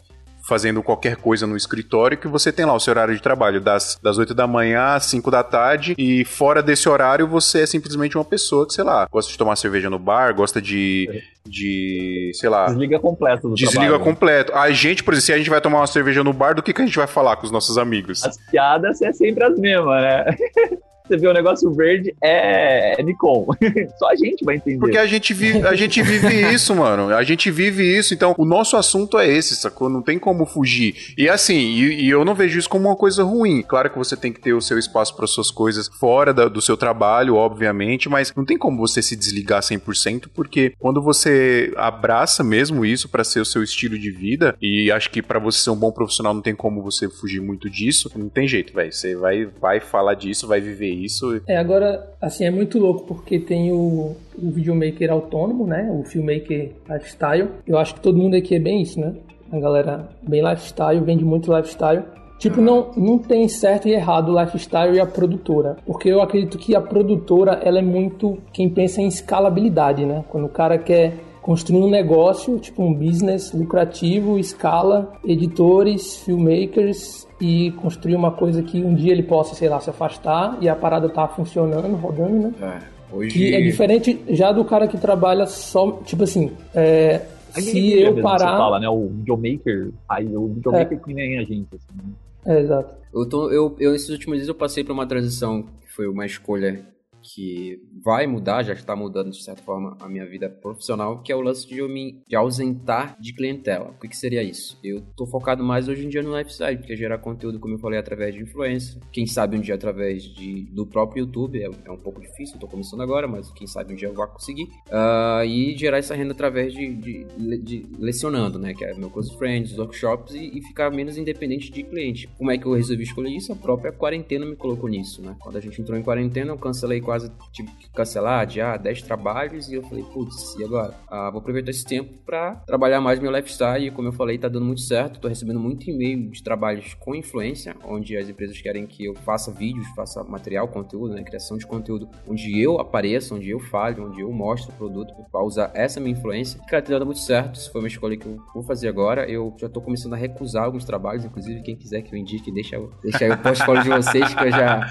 fazendo 0.47 0.81
qualquer 0.81 1.17
coisa 1.17 1.45
no 1.45 1.57
escritório 1.57 2.17
que 2.17 2.29
você 2.29 2.53
tem 2.53 2.65
lá 2.65 2.73
o 2.73 2.79
seu 2.79 2.93
horário 2.93 3.15
de 3.15 3.21
trabalho 3.21 3.61
das, 3.61 3.99
das 4.01 4.17
8 4.17 4.33
da 4.33 4.47
manhã 4.47 4.95
às 4.95 5.07
5 5.07 5.29
da 5.29 5.43
tarde 5.43 5.95
e 5.99 6.25
fora 6.25 6.63
desse 6.63 6.89
horário 6.89 7.27
você 7.27 7.63
é 7.63 7.67
simplesmente 7.67 8.17
uma 8.17 8.25
pessoa 8.25 8.65
que, 8.65 8.73
sei 8.73 8.85
lá, 8.85 9.09
gosta 9.11 9.33
de 9.33 9.37
tomar 9.37 9.57
cerveja 9.57 9.91
no 9.91 9.99
bar, 9.99 10.33
gosta 10.35 10.63
de, 10.63 11.21
de 11.45 12.31
sei 12.35 12.49
lá... 12.49 12.67
Desliga 12.67 13.01
completo 13.01 13.49
do 13.49 13.55
Desliga 13.55 13.81
trabalho, 13.81 13.99
né? 13.99 14.05
completo. 14.05 14.55
A 14.55 14.71
gente, 14.71 15.03
por 15.03 15.15
exemplo, 15.15 15.27
se 15.27 15.33
a 15.33 15.39
gente 15.39 15.51
vai 15.51 15.61
tomar 15.61 15.79
uma 15.79 15.87
cerveja 15.89 16.23
no 16.23 16.33
bar, 16.33 16.55
do 16.55 16.63
que, 16.63 16.73
que 16.73 16.81
a 16.81 16.87
gente 16.87 16.97
vai 16.97 17.09
falar 17.09 17.37
com 17.37 17.45
os 17.45 17.51
nossos 17.51 17.77
amigos? 17.77 18.25
As 18.25 18.39
piadas 18.49 19.03
é 19.03 19.13
sempre 19.13 19.43
as 19.43 19.59
mesmas, 19.59 20.01
né? 20.01 20.25
você 21.07 21.17
vê 21.17 21.29
o 21.29 21.33
negócio 21.33 21.73
verde, 21.73 22.15
é, 22.23 23.01
é 23.01 23.03
Nikon. 23.03 23.47
Só 23.99 24.11
a 24.11 24.17
gente 24.17 24.45
vai 24.45 24.57
entender. 24.57 24.79
Porque 24.79 24.99
a 24.99 25.07
gente 25.07 25.33
vive, 25.33 25.67
a 25.67 25.75
gente 25.75 26.03
vive 26.03 26.53
isso, 26.53 26.75
mano. 26.75 27.15
A 27.15 27.23
gente 27.23 27.51
vive 27.51 27.83
isso. 27.83 28.15
Então, 28.15 28.35
o 28.37 28.45
nosso 28.45 28.77
assunto 28.77 29.19
é 29.19 29.29
esse, 29.29 29.57
sacou? 29.57 29.89
Não 29.89 30.03
tem 30.03 30.19
como 30.19 30.47
fugir. 30.47 31.15
E 31.17 31.29
assim, 31.29 31.57
e, 31.57 32.05
e 32.05 32.11
eu 32.11 32.25
não 32.25 32.35
vejo 32.35 32.59
isso 32.59 32.69
como 32.69 32.89
uma 32.89 32.97
coisa 32.97 33.23
ruim. 33.23 33.63
Claro 33.63 33.91
que 33.91 33.99
você 33.99 34.17
tem 34.17 34.33
que 34.33 34.41
ter 34.41 34.53
o 34.53 34.61
seu 34.61 34.79
espaço 34.79 35.17
para 35.17 35.27
suas 35.27 35.51
coisas 35.51 35.89
fora 35.89 36.33
da, 36.33 36.49
do 36.49 36.61
seu 36.61 36.77
trabalho, 36.77 37.37
obviamente, 37.37 38.09
mas 38.09 38.33
não 38.35 38.45
tem 38.45 38.59
como 38.59 38.79
você 38.79 39.03
se 39.03 39.17
desligar 39.17 39.63
100%, 39.63 40.29
porque 40.35 40.73
quando 40.79 41.03
você 41.03 41.73
abraça 41.77 42.43
mesmo 42.43 42.85
isso 42.85 43.09
para 43.09 43.25
ser 43.25 43.41
o 43.41 43.45
seu 43.45 43.63
estilo 43.63 43.99
de 43.99 44.11
vida, 44.11 44.57
e 44.61 44.91
acho 44.91 45.11
que 45.11 45.23
para 45.23 45.39
você 45.39 45.59
ser 45.59 45.71
um 45.71 45.77
bom 45.77 45.93
profissional 45.93 46.35
não 46.35 46.43
tem 46.43 46.55
como 46.55 46.83
você 46.83 47.09
fugir 47.09 47.41
muito 47.41 47.69
disso, 47.71 48.11
não 48.17 48.29
tem 48.29 48.47
jeito, 48.47 48.73
velho. 48.73 48.93
Você 48.93 49.15
vai, 49.15 49.45
vai 49.45 49.81
falar 49.81 50.15
disso, 50.15 50.47
vai 50.47 50.61
viver 50.61 50.93
isso. 51.05 51.41
É, 51.47 51.57
agora, 51.57 52.09
assim, 52.21 52.45
é 52.45 52.51
muito 52.51 52.79
louco 52.79 53.05
porque 53.07 53.39
tem 53.39 53.73
o, 53.73 54.17
o 54.37 54.51
videomaker 54.51 55.11
autônomo, 55.11 55.67
né? 55.67 55.91
O 55.93 56.05
filmmaker 56.05 56.73
lifestyle. 56.89 57.49
Eu 57.67 57.79
acho 57.79 57.95
que 57.95 58.01
todo 58.01 58.19
mundo 58.19 58.37
aqui 58.37 58.55
é 58.55 58.61
bem 58.61 58.83
isso, 58.83 59.01
né? 59.01 59.15
A 59.53 59.59
galera 59.59 60.09
bem 60.23 60.43
lifestyle, 60.43 61.01
vende 61.01 61.25
muito 61.25 61.55
lifestyle. 61.55 62.03
Tipo, 62.39 62.61
não, 62.61 62.91
não 62.97 63.19
tem 63.19 63.49
certo 63.49 63.89
e 63.89 63.93
errado 63.93 64.31
o 64.31 64.41
lifestyle 64.41 64.95
e 64.95 65.01
a 65.01 65.07
produtora. 65.07 65.77
Porque 65.87 66.09
eu 66.09 66.21
acredito 66.21 66.59
que 66.59 66.75
a 66.75 66.81
produtora, 66.81 67.61
ela 67.63 67.79
é 67.79 67.83
muito 67.83 68.39
quem 68.53 68.69
pensa 68.69 69.01
em 69.01 69.07
escalabilidade, 69.07 70.05
né? 70.05 70.25
Quando 70.29 70.45
o 70.45 70.51
cara 70.51 70.77
quer 70.77 71.15
construir 71.47 71.79
um 71.79 71.89
negócio, 71.89 72.59
tipo 72.59 72.83
um 72.83 72.93
business 72.93 73.53
lucrativo, 73.53 74.37
escala, 74.37 75.13
editores, 75.25 76.17
filmmakers 76.17 77.25
e 77.41 77.71
construir 77.71 78.17
uma 78.17 78.33
coisa 78.33 78.65
que 78.65 78.83
um 78.83 78.97
dia 78.97 79.13
ele 79.13 79.23
possa, 79.23 79.55
sei 79.55 79.69
lá, 79.69 79.79
se 79.79 79.89
afastar 79.89 80.59
e 80.61 80.69
a 80.69 80.75
parada 80.75 81.09
tá 81.09 81.29
funcionando, 81.29 81.95
rodando, 81.95 82.49
né? 82.49 82.53
É, 82.61 83.15
hoje... 83.15 83.31
Que 83.31 83.55
é 83.55 83.61
diferente 83.61 84.21
já 84.31 84.51
do 84.51 84.65
cara 84.65 84.89
que 84.89 84.99
trabalha 84.99 85.47
só, 85.47 85.93
tipo 86.05 86.25
assim, 86.25 86.51
é, 86.75 87.23
se 87.53 87.93
eu 87.93 88.21
parar... 88.21 88.39
Você 88.39 88.59
fala, 88.59 88.81
né? 88.81 88.89
O 88.89 89.07
videomaker, 89.07 89.91
aí 90.09 90.37
o 90.37 90.49
videomaker 90.49 90.99
é. 90.99 91.01
que 91.01 91.15
nem 91.15 91.39
a 91.39 91.45
gente, 91.45 91.69
assim, 91.77 91.97
né? 91.97 92.57
É, 92.57 92.61
exato. 92.61 92.93
Eu, 93.15 93.25
tô, 93.25 93.51
eu, 93.53 93.77
eu, 93.79 93.93
nesses 93.93 94.09
últimos 94.09 94.39
dias 94.39 94.49
eu 94.49 94.55
passei 94.55 94.83
por 94.83 94.93
uma 94.93 95.07
transição 95.07 95.63
que 95.63 95.93
foi 95.95 96.09
uma 96.09 96.27
escolha 96.27 96.85
que 97.35 97.81
vai 98.05 98.27
mudar, 98.27 98.63
já 98.63 98.73
está 98.73 98.95
mudando 98.95 99.31
de 99.31 99.43
certa 99.43 99.63
forma 99.63 99.97
a 100.01 100.09
minha 100.09 100.27
vida 100.27 100.49
profissional, 100.49 101.23
que 101.23 101.33
é 101.33 101.37
o 101.37 101.41
lance 101.41 101.67
de 101.67 101.79
eu 101.79 101.89
me 101.89 102.23
de 102.27 102.37
ausentar 102.37 103.17
de 103.21 103.35
clientela. 103.35 103.91
O 103.91 104.01
que, 104.01 104.09
que 104.09 104.17
seria 104.17 104.43
isso? 104.43 104.79
Eu 104.83 104.99
estou 104.99 105.27
focado 105.27 105.63
mais 105.65 105.89
hoje 105.89 106.07
em 106.07 106.09
dia 106.09 106.23
no 106.23 106.37
lifestyle, 106.37 106.77
porque 106.77 106.97
gerar 106.97 107.19
conteúdo, 107.19 107.59
como 107.59 107.75
eu 107.75 107.79
falei, 107.79 107.99
através 107.99 108.35
de 108.35 108.43
influência. 108.43 109.01
Quem 109.13 109.27
sabe 109.27 109.57
um 109.57 109.61
dia 109.61 109.75
através 109.75 110.23
de, 110.23 110.65
do 110.73 110.87
próprio 110.87 111.25
YouTube, 111.25 111.61
é, 111.61 111.71
é 111.85 111.91
um 111.91 111.99
pouco 111.99 112.21
difícil, 112.21 112.55
estou 112.55 112.69
começando 112.69 113.01
agora, 113.03 113.27
mas 113.27 113.51
quem 113.53 113.67
sabe 113.67 113.93
um 113.93 113.97
dia 113.97 114.09
eu 114.09 114.15
vou 114.15 114.27
conseguir. 114.27 114.65
Uh, 114.89 115.45
e 115.45 115.77
gerar 115.77 115.99
essa 115.99 116.15
renda 116.15 116.33
através 116.33 116.73
de, 116.73 116.95
de, 116.95 117.27
de, 117.63 117.87
lecionando, 117.99 118.59
né? 118.59 118.75
Que 118.75 118.85
é 118.85 118.95
meu 118.95 119.11
close 119.11 119.37
friends, 119.37 119.77
workshops 119.79 120.35
e, 120.35 120.59
e 120.59 120.63
ficar 120.63 120.91
menos 120.91 121.17
independente 121.17 121.71
de 121.71 121.83
cliente. 121.83 122.29
Como 122.37 122.51
é 122.51 122.59
que 122.59 122.67
eu 122.67 122.75
resolvi 122.75 123.03
escolher 123.03 123.31
isso? 123.31 123.53
A 123.53 123.57
própria 123.57 123.93
quarentena 123.93 124.45
me 124.45 124.57
colocou 124.57 124.89
nisso, 124.89 125.23
né? 125.23 125.37
Quando 125.41 125.57
a 125.57 125.61
gente 125.61 125.81
entrou 125.81 125.99
em 125.99 126.03
quarentena, 126.03 126.53
eu 126.53 126.59
cancelei 126.59 127.01
quase 127.01 127.16
quase 127.17 127.33
tive 127.53 127.71
que 127.71 127.91
cancelar, 127.91 128.41
adiar 128.41 128.79
10 128.79 129.03
trabalhos 129.03 129.69
e 129.71 129.75
eu 129.75 129.83
falei, 129.83 130.05
putz, 130.05 130.55
e 130.57 130.65
agora? 130.65 130.95
Ah, 131.09 131.31
vou 131.31 131.41
aproveitar 131.41 131.71
esse 131.71 131.85
tempo 131.85 132.13
para 132.25 132.57
trabalhar 132.67 133.01
mais 133.01 133.19
meu 133.19 133.35
lifestyle 133.35 133.87
e 133.87 133.91
como 133.91 134.09
eu 134.09 134.13
falei, 134.13 134.37
tá 134.37 134.49
dando 134.49 134.67
muito 134.67 134.83
certo, 134.83 135.19
tô 135.19 135.29
recebendo 135.29 135.59
muito 135.59 135.89
e-mail 135.89 136.31
de 136.31 136.43
trabalhos 136.43 136.95
com 136.95 137.15
influência, 137.15 137.75
onde 137.85 138.17
as 138.17 138.29
empresas 138.29 138.61
querem 138.61 138.87
que 138.87 139.07
eu 139.07 139.15
faça 139.15 139.51
vídeos, 139.51 139.87
faça 139.97 140.23
material, 140.25 140.69
conteúdo, 140.69 141.15
né, 141.15 141.23
criação 141.23 141.57
de 141.57 141.67
conteúdo, 141.67 142.09
onde 142.29 142.61
eu 142.61 142.79
apareça, 142.79 143.35
onde 143.35 143.49
eu 143.49 143.59
fale, 143.59 144.01
onde 144.01 144.21
eu 144.21 144.31
mostro 144.31 144.73
o 144.73 144.77
produto 144.77 145.15
para 145.33 145.43
usar 145.43 145.71
essa 145.75 145.99
minha 145.99 146.13
influência. 146.13 146.61
Cara, 146.69 146.83
tá 146.83 146.91
dando 146.91 147.07
muito 147.07 147.21
certo, 147.21 147.57
isso 147.57 147.73
foi 147.73 147.81
uma 147.81 147.89
escolha 147.89 148.17
que 148.17 148.27
eu 148.27 148.39
vou 148.53 148.63
fazer 148.63 148.89
agora, 148.89 149.29
eu 149.31 149.55
já 149.59 149.69
tô 149.69 149.81
começando 149.81 150.13
a 150.13 150.17
recusar 150.17 150.65
alguns 150.65 150.85
trabalhos, 150.85 151.25
inclusive 151.25 151.63
quem 151.63 151.77
quiser 151.77 152.03
que 152.03 152.15
eu 152.15 152.19
indique, 152.19 152.53
deixa, 152.53 152.79
deixa 153.03 153.33
o 153.33 153.39
portfólio 153.39 153.83
de 153.83 153.89
vocês 153.89 154.35
que 154.35 154.45
eu 154.45 154.51
já 154.51 154.87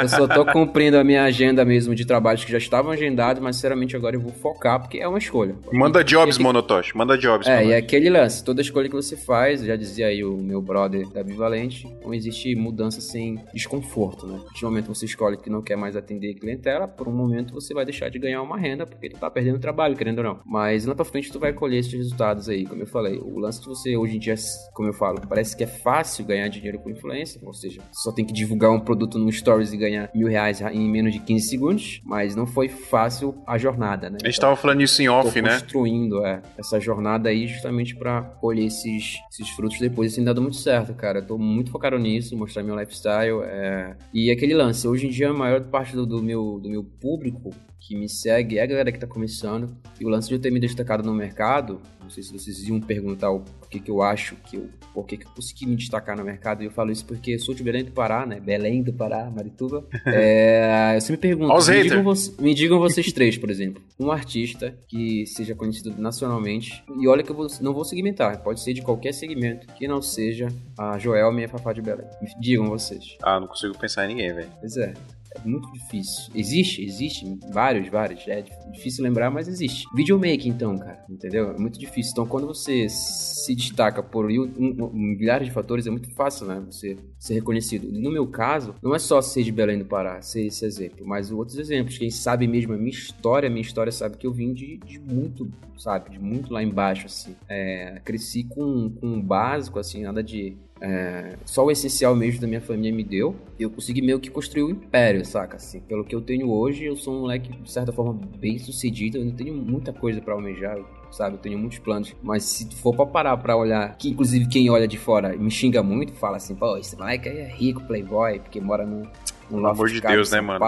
eu 0.00 0.08
só 0.08 0.26
tô 0.26 0.46
cumprindo 0.46 0.96
a 0.98 1.04
minha 1.04 1.24
agenda 1.24 1.64
mesmo 1.66 1.94
de 1.94 2.04
trabalhos 2.04 2.44
que 2.44 2.52
já 2.52 2.58
estavam 2.58 2.92
agendados, 2.92 3.42
mas 3.42 3.56
sinceramente 3.56 3.96
agora 3.96 4.16
eu 4.16 4.20
vou 4.20 4.32
focar 4.32 4.80
porque 4.80 4.98
é 4.98 5.08
uma 5.08 5.18
escolha. 5.18 5.54
Manda 5.72 6.02
jobs, 6.02 6.38
Monotosh, 6.38 6.92
manda 6.94 7.18
jobs. 7.18 7.46
É, 7.46 7.66
e 7.66 7.72
é 7.72 7.76
aquele 7.76 8.08
lance, 8.08 8.42
toda 8.42 8.60
escolha 8.60 8.88
que 8.88 8.94
você 8.94 9.16
faz, 9.16 9.62
já 9.62 9.76
dizia 9.76 10.06
aí 10.06 10.24
o 10.24 10.36
meu 10.36 10.62
brother 10.62 11.08
da 11.08 11.22
Vivalente, 11.22 11.86
não 12.04 12.14
existe 12.14 12.54
mudança 12.54 13.00
sem 13.00 13.38
desconforto, 13.52 14.26
né? 14.26 14.40
De 14.54 14.64
momento 14.64 14.94
você 14.94 15.04
escolhe 15.04 15.36
que 15.36 15.50
não 15.50 15.62
quer 15.62 15.76
mais 15.76 15.96
atender 15.96 16.34
clientela, 16.34 16.86
por 16.86 17.08
um 17.08 17.12
momento 17.12 17.54
você 17.54 17.74
vai 17.74 17.84
deixar 17.84 18.08
de 18.08 18.18
ganhar 18.18 18.42
uma 18.42 18.58
renda 18.58 18.86
porque 18.86 19.10
tu 19.10 19.18
tá 19.18 19.30
perdendo 19.30 19.58
trabalho, 19.58 19.96
querendo 19.96 20.18
ou 20.18 20.24
não. 20.24 20.40
Mas 20.44 20.86
lá 20.86 20.94
pra 20.94 21.04
frente 21.04 21.32
tu 21.32 21.38
vai 21.38 21.52
colher 21.52 21.78
esses 21.78 21.92
resultados 21.92 22.48
aí, 22.48 22.66
como 22.66 22.82
eu 22.82 22.86
falei. 22.86 23.18
O 23.18 23.38
lance 23.38 23.60
de 23.60 23.66
você 23.66 23.96
hoje 23.96 24.16
em 24.16 24.18
dia, 24.18 24.34
como 24.72 24.88
eu 24.88 24.92
falo, 24.92 25.20
parece 25.28 25.56
que 25.56 25.64
é 25.64 25.66
fácil 25.66 26.24
ganhar 26.24 26.48
dinheiro 26.48 26.78
com 26.78 26.90
influência, 26.90 27.40
ou 27.42 27.52
seja, 27.52 27.80
só 27.92 28.12
tem 28.12 28.24
que 28.24 28.32
divulgar 28.32 28.70
um 28.70 28.80
produto 28.80 29.18
no 29.18 29.32
Stories 29.32 29.72
e 29.72 29.76
ganhar 29.76 30.10
mil 30.14 30.28
reais 30.28 30.60
em 30.60 30.88
menos 30.88 31.12
de 31.12 31.20
15 31.20 31.48
segundos 31.48 31.55
mas 32.04 32.34
não 32.34 32.46
foi 32.46 32.68
fácil 32.68 33.34
a 33.46 33.58
jornada, 33.58 34.10
né? 34.10 34.18
A 34.22 34.26
gente 34.26 34.40
tava 34.40 34.56
falando 34.56 34.82
isso 34.82 35.00
em 35.02 35.08
off, 35.08 35.40
né? 35.40 35.60
construindo 35.60 36.24
é, 36.24 36.42
essa 36.56 36.78
jornada 36.80 37.28
aí 37.28 37.46
justamente 37.46 37.94
para 37.94 38.22
colher 38.22 38.66
esses, 38.66 39.16
esses 39.30 39.48
frutos 39.50 39.78
depois. 39.78 40.08
Isso 40.08 40.16
tem 40.16 40.24
dado 40.24 40.42
muito 40.42 40.56
certo, 40.56 40.94
cara. 40.94 41.22
tô 41.22 41.38
muito 41.38 41.70
focado 41.70 41.98
nisso, 41.98 42.36
mostrar 42.36 42.62
meu 42.62 42.78
lifestyle. 42.78 43.42
É... 43.44 43.96
E 44.12 44.30
aquele 44.30 44.54
lance, 44.54 44.86
hoje 44.86 45.06
em 45.06 45.10
dia 45.10 45.30
a 45.30 45.34
maior 45.34 45.62
parte 45.64 45.94
do, 45.94 46.06
do 46.06 46.22
meu, 46.22 46.58
do 46.60 46.68
meu 46.68 46.84
público 46.84 47.50
que 47.86 47.94
me 47.94 48.08
segue 48.08 48.58
é 48.58 48.62
a 48.62 48.66
galera 48.66 48.90
que 48.90 48.98
tá 48.98 49.06
começando. 49.06 49.76
E 50.00 50.04
o 50.04 50.08
lance 50.08 50.28
de 50.28 50.34
eu 50.34 50.40
ter 50.40 50.50
me 50.50 50.58
destacado 50.58 51.04
no 51.04 51.14
mercado, 51.14 51.80
não 52.06 52.10
sei 52.10 52.22
se 52.22 52.32
vocês 52.32 52.68
iam 52.68 52.80
perguntar 52.80 53.32
o 53.32 53.42
que, 53.68 53.80
que 53.80 53.90
eu 53.90 54.00
acho, 54.00 54.36
que 54.36 54.56
eu, 54.56 54.68
por 54.94 55.04
que, 55.04 55.16
que 55.16 55.26
eu 55.26 55.30
consegui 55.32 55.66
me 55.66 55.74
destacar 55.74 56.16
no 56.16 56.24
mercado. 56.24 56.62
E 56.62 56.66
eu 56.66 56.70
falo 56.70 56.92
isso 56.92 57.04
porque 57.04 57.36
sou 57.36 57.52
de 57.52 57.64
Belém 57.64 57.84
do 57.84 57.90
Pará, 57.90 58.24
né? 58.24 58.38
Belém 58.38 58.80
do 58.82 58.92
Pará, 58.92 59.30
Marituba. 59.30 59.84
É, 60.06 60.92
eu 60.94 61.00
sempre 61.00 61.28
pergunto, 61.28 61.52
me 61.52 61.82
digam, 61.82 62.14
me 62.38 62.54
digam, 62.54 62.78
vocês 62.78 63.12
três, 63.12 63.36
por 63.36 63.50
exemplo, 63.50 63.82
um 63.98 64.10
artista 64.10 64.78
que 64.88 65.26
seja 65.26 65.54
conhecido 65.54 65.94
nacionalmente, 66.00 66.82
e 66.98 67.08
olha 67.08 67.22
que 67.22 67.30
eu 67.30 67.36
vou, 67.36 67.46
não 67.60 67.74
vou 67.74 67.84
segmentar, 67.84 68.42
pode 68.42 68.60
ser 68.60 68.72
de 68.72 68.82
qualquer 68.82 69.12
segmento, 69.12 69.66
que 69.74 69.88
não 69.88 70.00
seja 70.00 70.48
a 70.78 70.96
Joel, 70.98 71.32
minha 71.32 71.48
Fafá 71.48 71.72
de 71.72 71.82
Belém. 71.82 72.06
Digam 72.40 72.68
vocês. 72.68 73.16
Ah, 73.22 73.40
não 73.40 73.48
consigo 73.48 73.76
pensar 73.76 74.04
em 74.04 74.14
ninguém, 74.14 74.32
velho. 74.32 74.48
Pois 74.60 74.76
é. 74.76 74.94
É 75.44 75.48
muito 75.48 75.70
difícil. 75.72 76.32
Existe, 76.34 76.84
existe, 76.84 77.38
vários, 77.50 77.88
vários. 77.88 78.26
É 78.26 78.44
difícil 78.72 79.04
lembrar, 79.04 79.30
mas 79.30 79.48
existe. 79.48 79.86
Videomaking, 79.94 80.48
então, 80.48 80.76
cara, 80.78 81.04
entendeu? 81.08 81.50
É 81.50 81.58
muito 81.58 81.78
difícil. 81.78 82.12
Então, 82.12 82.26
quando 82.26 82.46
você 82.46 82.88
se 82.88 83.54
destaca 83.54 84.02
por 84.02 84.26
milhares 84.28 85.46
de 85.46 85.52
fatores, 85.52 85.86
é 85.86 85.90
muito 85.90 86.10
fácil, 86.14 86.46
né? 86.46 86.62
Você 86.66 86.96
ser 87.18 87.34
reconhecido. 87.34 87.90
No 87.90 88.10
meu 88.10 88.26
caso, 88.26 88.74
não 88.82 88.94
é 88.94 88.98
só 88.98 89.20
ser 89.20 89.42
de 89.42 89.52
Belém 89.52 89.78
do 89.78 89.84
Pará, 89.84 90.20
ser 90.22 90.46
esse 90.46 90.64
exemplo, 90.64 91.06
mas 91.06 91.30
outros 91.30 91.58
exemplos. 91.58 91.98
Quem 91.98 92.10
sabe 92.10 92.46
mesmo 92.46 92.74
a 92.74 92.76
minha 92.76 92.90
história, 92.90 93.48
a 93.48 93.50
minha 93.50 93.62
história 93.62 93.92
sabe 93.92 94.16
que 94.16 94.26
eu 94.26 94.32
vim 94.32 94.52
de, 94.52 94.78
de 94.78 94.98
muito, 94.98 95.50
sabe, 95.76 96.10
de 96.10 96.18
muito 96.18 96.52
lá 96.52 96.62
embaixo, 96.62 97.06
assim. 97.06 97.34
É, 97.48 98.00
cresci 98.04 98.44
com, 98.44 98.90
com 98.90 99.06
um 99.06 99.20
básico, 99.20 99.78
assim, 99.78 100.02
nada 100.02 100.22
de 100.22 100.56
é, 100.80 101.36
só 101.44 101.64
o 101.64 101.70
essencial 101.70 102.14
mesmo 102.14 102.40
da 102.40 102.46
minha 102.46 102.60
família 102.60 102.92
me 102.92 103.02
deu. 103.02 103.34
Eu 103.58 103.70
consegui 103.70 104.02
meio 104.02 104.20
que 104.20 104.30
construir 104.30 104.64
um 104.64 104.70
império, 104.70 105.24
saca? 105.24 105.56
Assim, 105.56 105.80
pelo 105.80 106.04
que 106.04 106.14
eu 106.14 106.20
tenho 106.20 106.50
hoje, 106.50 106.84
eu 106.84 106.96
sou 106.96 107.14
um 107.14 107.20
moleque, 107.20 107.50
de 107.52 107.70
certa 107.70 107.92
forma, 107.92 108.18
bem 108.38 108.58
sucedido. 108.58 109.18
Eu 109.18 109.24
não 109.24 109.32
tenho 109.32 109.54
muita 109.54 109.92
coisa 109.92 110.20
para 110.20 110.34
almejar, 110.34 110.78
sabe? 111.10 111.36
Eu 111.36 111.40
tenho 111.40 111.58
muitos 111.58 111.78
planos. 111.78 112.14
Mas 112.22 112.44
se 112.44 112.74
for 112.76 112.94
pra 112.94 113.06
parar 113.06 113.36
pra 113.38 113.56
olhar, 113.56 113.96
que 113.96 114.10
inclusive 114.10 114.46
quem 114.48 114.68
olha 114.68 114.86
de 114.86 114.98
fora 114.98 115.34
me 115.36 115.50
xinga 115.50 115.82
muito, 115.82 116.12
fala 116.12 116.36
assim, 116.36 116.54
pô, 116.54 116.76
esse 116.76 116.96
moleque 116.96 117.28
aí 117.28 117.38
é 117.38 117.48
rico, 117.48 117.82
playboy, 117.86 118.40
porque 118.40 118.60
mora 118.60 118.84
num, 118.84 119.02
num 119.50 119.56
Pelo 119.56 119.66
amor 119.68 119.88
de 119.88 120.00
Deus, 120.00 120.30
né, 120.30 120.40
mano? 120.40 120.58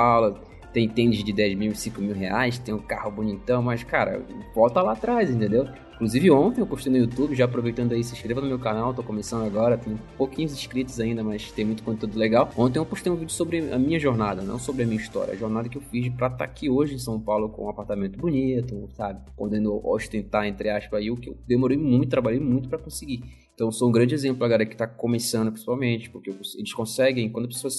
Tem 0.73 0.89
tênis 0.89 1.25
de 1.25 1.33
10 1.33 1.57
mil, 1.57 1.75
5 1.75 2.01
mil 2.01 2.15
reais, 2.15 2.59
tem 2.59 2.75
um 2.75 2.79
carro 2.79 3.11
bonitão, 3.11 3.63
mas, 3.63 3.83
cara, 3.83 4.25
volta 4.55 4.83
lá 4.83 4.93
atrás, 4.93 5.31
entendeu? 5.31 5.67
Inclusive 5.99 6.31
ontem 6.31 6.61
eu 6.61 6.67
postei 6.67 6.93
no 6.93 6.99
YouTube, 6.99 7.35
já 7.35 7.45
aproveitando 7.45 7.93
aí, 7.93 8.05
se 8.05 8.13
inscreva 8.13 8.41
no 8.41 8.47
meu 8.47 8.59
canal, 8.59 8.95
tô 8.95 9.03
começando 9.03 9.45
agora, 9.45 9.77
tem 9.77 9.99
pouquinhos 10.17 10.53
inscritos 10.53 11.01
ainda, 11.01 11.25
mas 11.25 11.51
tem 11.51 11.65
muito 11.65 11.83
conteúdo 11.83 12.17
legal. 12.17 12.49
Ontem 12.57 12.79
eu 12.79 12.87
postei 12.87 13.11
um 13.11 13.17
vídeo 13.17 13.33
sobre 13.33 13.73
a 13.73 13.79
minha 13.81 13.99
jornada, 13.99 14.43
não 14.43 14.61
sobre 14.61 14.85
a 14.85 14.87
minha 14.87 15.01
história, 15.01 15.35
a 15.35 15.37
jornada 15.37 15.69
que 15.69 15.77
eu 15.77 15.83
fiz 15.83 16.09
pra 16.11 16.29
estar 16.29 16.39
tá 16.39 16.45
aqui 16.45 16.71
hoje 16.71 16.95
em 16.95 16.99
São 16.99 17.21
Paulo 17.21 17.49
com 17.49 17.67
um 17.67 17.69
apartamento 17.69 18.17
bonito, 18.17 18.89
sabe? 18.93 19.29
Podendo 19.37 19.85
ostentar, 19.85 20.47
entre 20.47 20.71
aspas, 20.71 21.01
aí 21.01 21.11
o 21.11 21.17
que 21.17 21.31
eu 21.31 21.37
demorei 21.49 21.77
muito, 21.77 22.09
trabalhei 22.09 22.39
muito 22.39 22.69
para 22.69 22.79
conseguir. 22.79 23.25
Então, 23.53 23.73
sou 23.73 23.89
um 23.89 23.93
grande 23.93 24.15
exemplo 24.15 24.45
a 24.45 24.49
galera 24.49 24.67
que 24.67 24.77
está 24.77 24.87
começando, 24.87 25.51
principalmente, 25.51 26.09
porque 26.11 26.31
eles 26.31 26.73
conseguem, 26.73 27.29
quando 27.29 27.47
a 27.47 27.49
pessoa. 27.49 27.73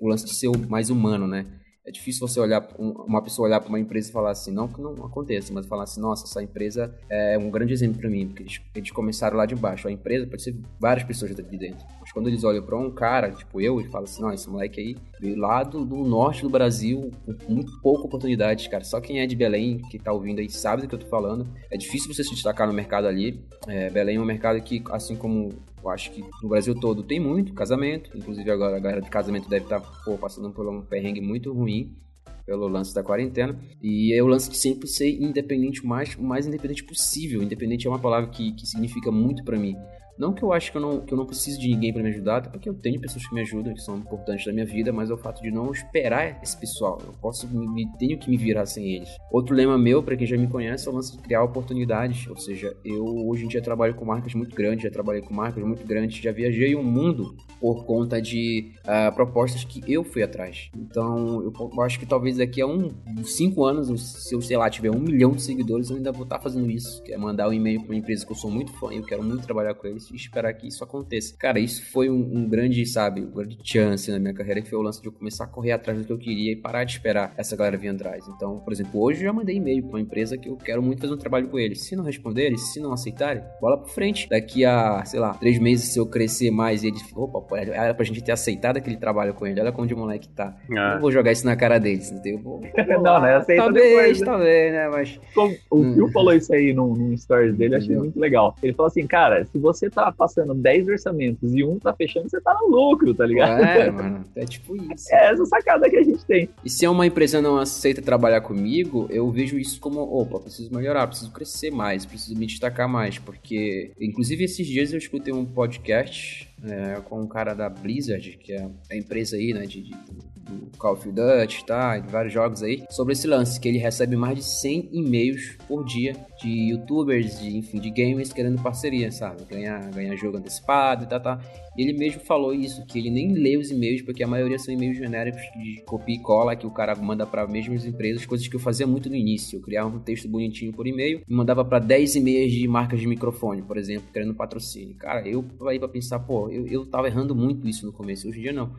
O 0.00 0.08
lance 0.08 0.24
de 0.24 0.34
ser 0.34 0.50
mais 0.68 0.90
humano, 0.90 1.28
né? 1.28 1.46
É 1.84 1.90
difícil 1.90 2.26
você 2.26 2.38
olhar 2.38 2.64
uma 2.78 3.20
pessoa 3.22 3.48
olhar 3.48 3.60
para 3.60 3.68
uma 3.68 3.80
empresa 3.80 4.08
e 4.08 4.12
falar 4.12 4.30
assim, 4.30 4.52
não 4.52 4.68
que 4.68 4.80
não 4.80 4.92
aconteça, 5.04 5.52
mas 5.52 5.66
falar 5.66 5.82
assim, 5.82 6.00
nossa, 6.00 6.24
essa 6.24 6.40
empresa 6.40 6.94
é 7.10 7.36
um 7.36 7.50
grande 7.50 7.72
exemplo 7.72 7.98
para 7.98 8.08
mim, 8.08 8.28
porque 8.28 8.44
eles, 8.44 8.60
eles, 8.74 8.90
começaram 8.92 9.36
lá 9.36 9.46
de 9.46 9.56
baixo. 9.56 9.88
A 9.88 9.92
empresa 9.92 10.26
pode 10.26 10.42
ser 10.42 10.56
várias 10.78 11.04
pessoas 11.04 11.34
de 11.34 11.42
dentro, 11.42 11.84
quando 12.12 12.28
eles 12.28 12.44
olham 12.44 12.62
para 12.62 12.76
um 12.76 12.90
cara, 12.90 13.30
tipo 13.30 13.60
eu, 13.60 13.80
e 13.80 13.84
falam 13.88 14.04
assim, 14.04 14.22
não, 14.22 14.32
esse 14.32 14.48
moleque 14.48 14.80
aí 14.80 14.96
veio 15.20 15.36
lá 15.36 15.62
do, 15.62 15.84
do, 15.84 15.96
norte 16.04 16.42
do 16.42 16.50
Brasil 16.50 17.10
com 17.24 17.52
muito 17.52 17.80
pouca 17.80 18.04
oportunidade, 18.04 18.68
cara. 18.68 18.84
Só 18.84 19.00
quem 19.00 19.20
é 19.20 19.26
de 19.26 19.34
Belém, 19.34 19.78
que 19.90 19.98
tá 19.98 20.12
ouvindo 20.12 20.40
aí, 20.40 20.48
sabe 20.50 20.82
do 20.82 20.88
que 20.88 20.94
eu 20.94 20.98
tô 20.98 21.06
falando. 21.06 21.46
É 21.70 21.76
difícil 21.76 22.12
você 22.12 22.22
se 22.22 22.34
destacar 22.34 22.66
no 22.66 22.72
mercado 22.72 23.06
ali. 23.06 23.42
É, 23.66 23.88
Belém 23.90 24.16
é 24.16 24.20
um 24.20 24.24
mercado 24.24 24.60
que, 24.60 24.82
assim 24.90 25.16
como 25.16 25.50
eu 25.82 25.90
acho 25.90 26.12
que 26.12 26.22
no 26.42 26.48
Brasil 26.48 26.74
todo 26.74 27.02
tem 27.02 27.18
muito 27.18 27.52
casamento, 27.52 28.16
inclusive 28.16 28.48
agora 28.50 28.76
a 28.76 28.80
galera 28.80 29.00
de 29.00 29.10
casamento 29.10 29.48
deve 29.48 29.64
estar 29.64 29.80
tá, 29.80 30.12
passando 30.20 30.50
por 30.50 30.68
um 30.68 30.82
perrengue 30.82 31.20
muito 31.20 31.52
ruim 31.52 31.96
pelo 32.44 32.68
lance 32.68 32.94
da 32.94 33.02
quarentena. 33.02 33.58
E 33.82 34.12
é 34.12 34.22
o 34.22 34.26
lance 34.26 34.50
de 34.50 34.56
sempre 34.56 34.86
ser 34.86 35.10
independente, 35.10 35.82
o 35.82 35.86
mais, 35.86 36.14
o 36.14 36.22
mais 36.22 36.46
independente 36.46 36.84
possível. 36.84 37.42
Independente 37.42 37.86
é 37.86 37.90
uma 37.90 37.98
palavra 37.98 38.30
que, 38.30 38.52
que 38.52 38.66
significa 38.66 39.10
muito 39.10 39.44
para 39.44 39.58
mim. 39.58 39.76
Não 40.18 40.32
que 40.32 40.42
eu 40.42 40.52
acho 40.52 40.70
que 40.70 40.76
eu 40.76 40.82
não, 40.82 41.00
que 41.00 41.12
eu 41.12 41.18
não 41.18 41.26
preciso 41.26 41.58
de 41.58 41.68
ninguém 41.68 41.92
para 41.92 42.02
me 42.02 42.10
ajudar, 42.10 42.38
até 42.38 42.50
porque 42.50 42.68
eu 42.68 42.74
tenho 42.74 43.00
pessoas 43.00 43.26
que 43.26 43.34
me 43.34 43.40
ajudam, 43.40 43.74
que 43.74 43.80
são 43.80 43.96
importantes 43.96 44.46
na 44.46 44.52
minha 44.52 44.66
vida, 44.66 44.92
mas 44.92 45.10
é 45.10 45.14
o 45.14 45.16
fato 45.16 45.42
de 45.42 45.50
não 45.50 45.70
esperar 45.72 46.40
esse 46.42 46.56
pessoal. 46.56 46.98
Eu 47.04 47.12
posso, 47.20 47.48
me, 47.48 47.86
tenho 47.98 48.18
que 48.18 48.30
me 48.30 48.36
virar 48.36 48.66
sem 48.66 48.94
eles. 48.94 49.08
Outro 49.30 49.54
lema 49.54 49.78
meu, 49.78 50.02
para 50.02 50.16
quem 50.16 50.26
já 50.26 50.36
me 50.36 50.46
conhece, 50.46 50.86
é 50.86 50.90
o 50.90 50.94
lance 50.94 51.16
de 51.16 51.22
criar 51.22 51.42
oportunidades. 51.42 52.26
Ou 52.28 52.36
seja, 52.36 52.76
eu 52.84 53.04
hoje 53.28 53.44
em 53.44 53.48
dia 53.48 53.62
trabalho 53.62 53.94
com 53.94 54.04
marcas 54.04 54.34
muito 54.34 54.54
grandes, 54.54 54.84
já 54.84 54.90
trabalhei 54.90 55.22
com 55.22 55.32
marcas 55.34 55.64
muito 55.64 55.86
grandes, 55.86 56.22
já 56.22 56.32
viajei 56.32 56.74
o 56.74 56.82
mundo 56.82 57.34
por 57.62 57.84
conta 57.84 58.20
de 58.20 58.72
uh, 58.80 59.14
propostas 59.14 59.62
que 59.62 59.80
eu 59.86 60.02
fui 60.02 60.20
atrás. 60.20 60.68
Então, 60.76 61.40
eu, 61.44 61.82
acho 61.82 61.96
que 61.96 62.04
talvez 62.04 62.38
daqui 62.38 62.60
a 62.60 62.66
uns 62.66 62.92
um, 63.06 63.22
cinco 63.22 63.64
anos, 63.64 64.02
se 64.02 64.34
eu, 64.34 64.40
sei 64.40 64.56
lá, 64.56 64.68
tiver 64.68 64.90
um 64.90 64.98
milhão 64.98 65.30
de 65.30 65.42
seguidores, 65.42 65.88
eu 65.88 65.96
ainda 65.96 66.10
vou 66.10 66.24
estar 66.24 66.40
fazendo 66.40 66.68
isso, 66.68 67.00
que 67.04 67.12
é 67.12 67.16
mandar 67.16 67.48
um 67.48 67.52
e-mail 67.52 67.80
para 67.80 67.90
uma 67.90 67.96
empresa 67.96 68.26
que 68.26 68.32
eu 68.32 68.36
sou 68.36 68.50
muito 68.50 68.72
fã 68.72 68.92
e 68.92 68.96
eu 68.96 69.04
quero 69.04 69.22
muito 69.22 69.44
trabalhar 69.44 69.74
com 69.74 69.86
eles 69.86 70.10
e 70.10 70.16
esperar 70.16 70.52
que 70.54 70.66
isso 70.66 70.82
aconteça. 70.82 71.36
Cara, 71.38 71.60
isso 71.60 71.84
foi 71.92 72.10
um, 72.10 72.36
um, 72.36 72.48
grande, 72.48 72.84
sabe, 72.84 73.20
um 73.20 73.30
grande 73.30 73.56
chance 73.62 74.10
na 74.10 74.18
minha 74.18 74.34
carreira, 74.34 74.60
que 74.60 74.68
foi 74.68 74.78
o 74.80 74.82
lance 74.82 75.00
de 75.00 75.06
eu 75.06 75.12
começar 75.12 75.44
a 75.44 75.46
correr 75.46 75.70
atrás 75.70 76.00
do 76.00 76.04
que 76.04 76.12
eu 76.12 76.18
queria 76.18 76.50
e 76.50 76.56
parar 76.56 76.82
de 76.82 76.90
esperar 76.90 77.32
essa 77.36 77.54
galera 77.54 77.76
vir 77.76 77.90
atrás. 77.90 78.26
Então, 78.26 78.58
por 78.58 78.72
exemplo, 78.72 79.00
hoje 79.00 79.20
eu 79.20 79.26
já 79.26 79.32
mandei 79.32 79.54
e-mail 79.54 79.84
pra 79.84 79.90
uma 79.90 80.00
empresa 80.00 80.36
que 80.36 80.48
eu 80.48 80.56
quero 80.56 80.82
muito 80.82 81.00
fazer 81.00 81.14
um 81.14 81.18
trabalho 81.18 81.46
com 81.46 81.60
eles. 81.60 81.82
Se 81.82 81.94
não 81.94 82.02
responderem, 82.02 82.56
se 82.56 82.80
não 82.80 82.92
aceitarem, 82.92 83.44
bola 83.60 83.78
pra 83.78 83.86
frente. 83.86 84.28
Daqui 84.28 84.64
a, 84.64 85.04
sei 85.04 85.20
lá, 85.20 85.34
três 85.34 85.60
meses, 85.60 85.92
se 85.92 86.00
eu 86.00 86.06
crescer 86.06 86.50
mais 86.50 86.82
e 86.82 86.88
eles, 86.88 87.02
opa, 87.14 87.51
era 87.56 87.94
pra 87.94 88.04
gente 88.04 88.22
ter 88.22 88.32
aceitado 88.32 88.76
aquele 88.76 88.96
trabalho 88.96 89.34
com 89.34 89.46
ele, 89.46 89.60
olha 89.60 89.72
como 89.72 89.86
de 89.86 89.94
moleque 89.94 90.28
tá. 90.28 90.56
Ah. 90.76 90.94
Não 90.94 91.00
vou 91.00 91.12
jogar 91.12 91.32
isso 91.32 91.46
na 91.46 91.56
cara 91.56 91.78
deles, 91.78 92.10
entendeu? 92.10 92.40
Vou, 92.42 92.60
vou 92.60 92.70
não, 93.02 93.20
né? 93.20 93.36
Aceita 93.36 93.62
talvez, 93.62 93.88
depois, 93.88 94.20
né? 94.20 94.26
talvez, 94.26 94.72
né? 94.72 94.88
Mas. 94.88 95.20
Como, 95.34 95.54
o 95.70 95.82
Phil 95.94 96.04
hum. 96.06 96.12
falou 96.12 96.32
isso 96.32 96.52
aí 96.52 96.72
num, 96.72 96.94
num 96.94 97.16
stories 97.16 97.56
dele, 97.56 97.76
achei 97.76 97.96
muito 97.96 98.18
legal. 98.18 98.54
Ele 98.62 98.72
falou 98.72 98.88
assim, 98.88 99.06
cara, 99.06 99.44
se 99.44 99.58
você 99.58 99.88
tá 99.88 100.10
passando 100.12 100.42
passando 100.42 100.54
10 100.54 100.88
orçamentos 100.88 101.54
e 101.54 101.64
um 101.64 101.78
tá 101.78 101.92
fechando, 101.92 102.28
você 102.28 102.40
tá 102.40 102.56
no 102.60 102.68
lucro, 102.68 103.14
tá 103.14 103.26
ligado? 103.26 103.62
É, 103.62 103.90
mano, 103.92 104.24
é 104.34 104.44
tipo 104.44 104.76
isso. 104.76 105.12
É 105.12 105.32
essa 105.32 105.44
sacada 105.46 105.88
que 105.88 105.96
a 105.96 106.02
gente 106.02 106.24
tem. 106.24 106.48
E 106.64 106.70
se 106.70 106.86
uma 106.86 107.06
empresa 107.06 107.40
não 107.40 107.58
aceita 107.58 108.02
trabalhar 108.02 108.40
comigo, 108.40 109.06
eu 109.10 109.30
vejo 109.30 109.58
isso 109.58 109.80
como, 109.80 110.00
opa, 110.00 110.40
preciso 110.40 110.74
melhorar, 110.74 111.06
preciso 111.06 111.30
crescer 111.32 111.70
mais, 111.70 112.04
preciso 112.04 112.38
me 112.38 112.46
destacar 112.46 112.88
mais, 112.88 113.18
porque, 113.18 113.92
inclusive, 114.00 114.44
esses 114.44 114.66
dias 114.66 114.92
eu 114.92 114.98
escutei 114.98 115.32
um 115.32 115.44
podcast 115.44 116.51
é, 116.64 117.00
com 117.00 117.20
um 117.20 117.26
cara 117.26 117.54
da 117.54 117.68
Blizzard, 117.68 118.36
que 118.38 118.52
é 118.52 118.68
a 118.90 118.96
empresa 118.96 119.36
aí, 119.36 119.52
né, 119.52 119.66
de, 119.66 119.82
de 119.82 119.94
do 120.42 120.76
Call 120.78 120.94
of 120.94 121.10
Duty, 121.10 121.64
tá, 121.66 121.98
vários 122.00 122.32
jogos 122.32 122.62
aí, 122.62 122.84
sobre 122.90 123.12
esse 123.12 123.26
lance, 123.26 123.60
que 123.60 123.68
ele 123.68 123.78
recebe 123.78 124.16
mais 124.16 124.36
de 124.36 124.44
100 124.44 124.88
e-mails 124.92 125.56
por 125.68 125.84
dia 125.84 126.16
de 126.40 126.70
youtubers, 126.70 127.40
de, 127.40 127.56
enfim, 127.56 127.78
de 127.78 127.90
gamers 127.90 128.32
querendo 128.32 128.60
parceria, 128.62 129.10
sabe, 129.10 129.44
ganhar, 129.44 129.90
ganhar 129.90 130.16
jogo 130.16 130.38
antecipado 130.38 131.04
e 131.04 131.06
tal, 131.06 131.20
tá, 131.20 131.40
ele 131.76 131.92
mesmo 131.92 132.20
falou 132.20 132.52
isso, 132.52 132.84
que 132.86 132.98
ele 132.98 133.10
nem 133.10 133.32
lê 133.32 133.56
os 133.56 133.70
e-mails, 133.70 134.02
porque 134.02 134.22
a 134.22 134.26
maioria 134.26 134.58
são 134.58 134.74
e-mails 134.74 134.98
genéricos 134.98 135.40
de 135.56 135.82
copia 135.86 136.16
e 136.16 136.18
cola, 136.18 136.54
que 136.54 136.66
o 136.66 136.70
cara 136.70 136.94
manda 136.94 137.24
para 137.24 137.46
mesmas 137.46 137.86
empresas, 137.86 138.26
coisas 138.26 138.46
que 138.46 138.56
eu 138.56 138.60
fazia 138.60 138.86
muito 138.86 139.08
no 139.08 139.16
início. 139.16 139.56
Eu 139.56 139.62
criava 139.62 139.88
um 139.88 139.98
texto 139.98 140.28
bonitinho 140.28 140.72
por 140.72 140.86
e-mail 140.86 141.22
e 141.26 141.32
mandava 141.34 141.64
para 141.64 141.78
10 141.78 142.16
e-mails 142.16 142.52
de 142.52 142.68
marcas 142.68 143.00
de 143.00 143.06
microfone, 143.06 143.62
por 143.62 143.78
exemplo, 143.78 144.08
querendo 144.12 144.34
patrocínio. 144.34 144.94
Cara, 144.96 145.26
eu 145.26 145.44
aí 145.66 145.78
para 145.78 145.88
pensar, 145.88 146.18
pô, 146.18 146.50
eu, 146.50 146.66
eu 146.66 146.84
tava 146.84 147.06
errando 147.06 147.34
muito 147.34 147.66
isso 147.66 147.86
no 147.86 147.92
começo, 147.92 148.28
hoje 148.28 148.38
em 148.38 148.42
dia 148.42 148.52
não 148.52 148.72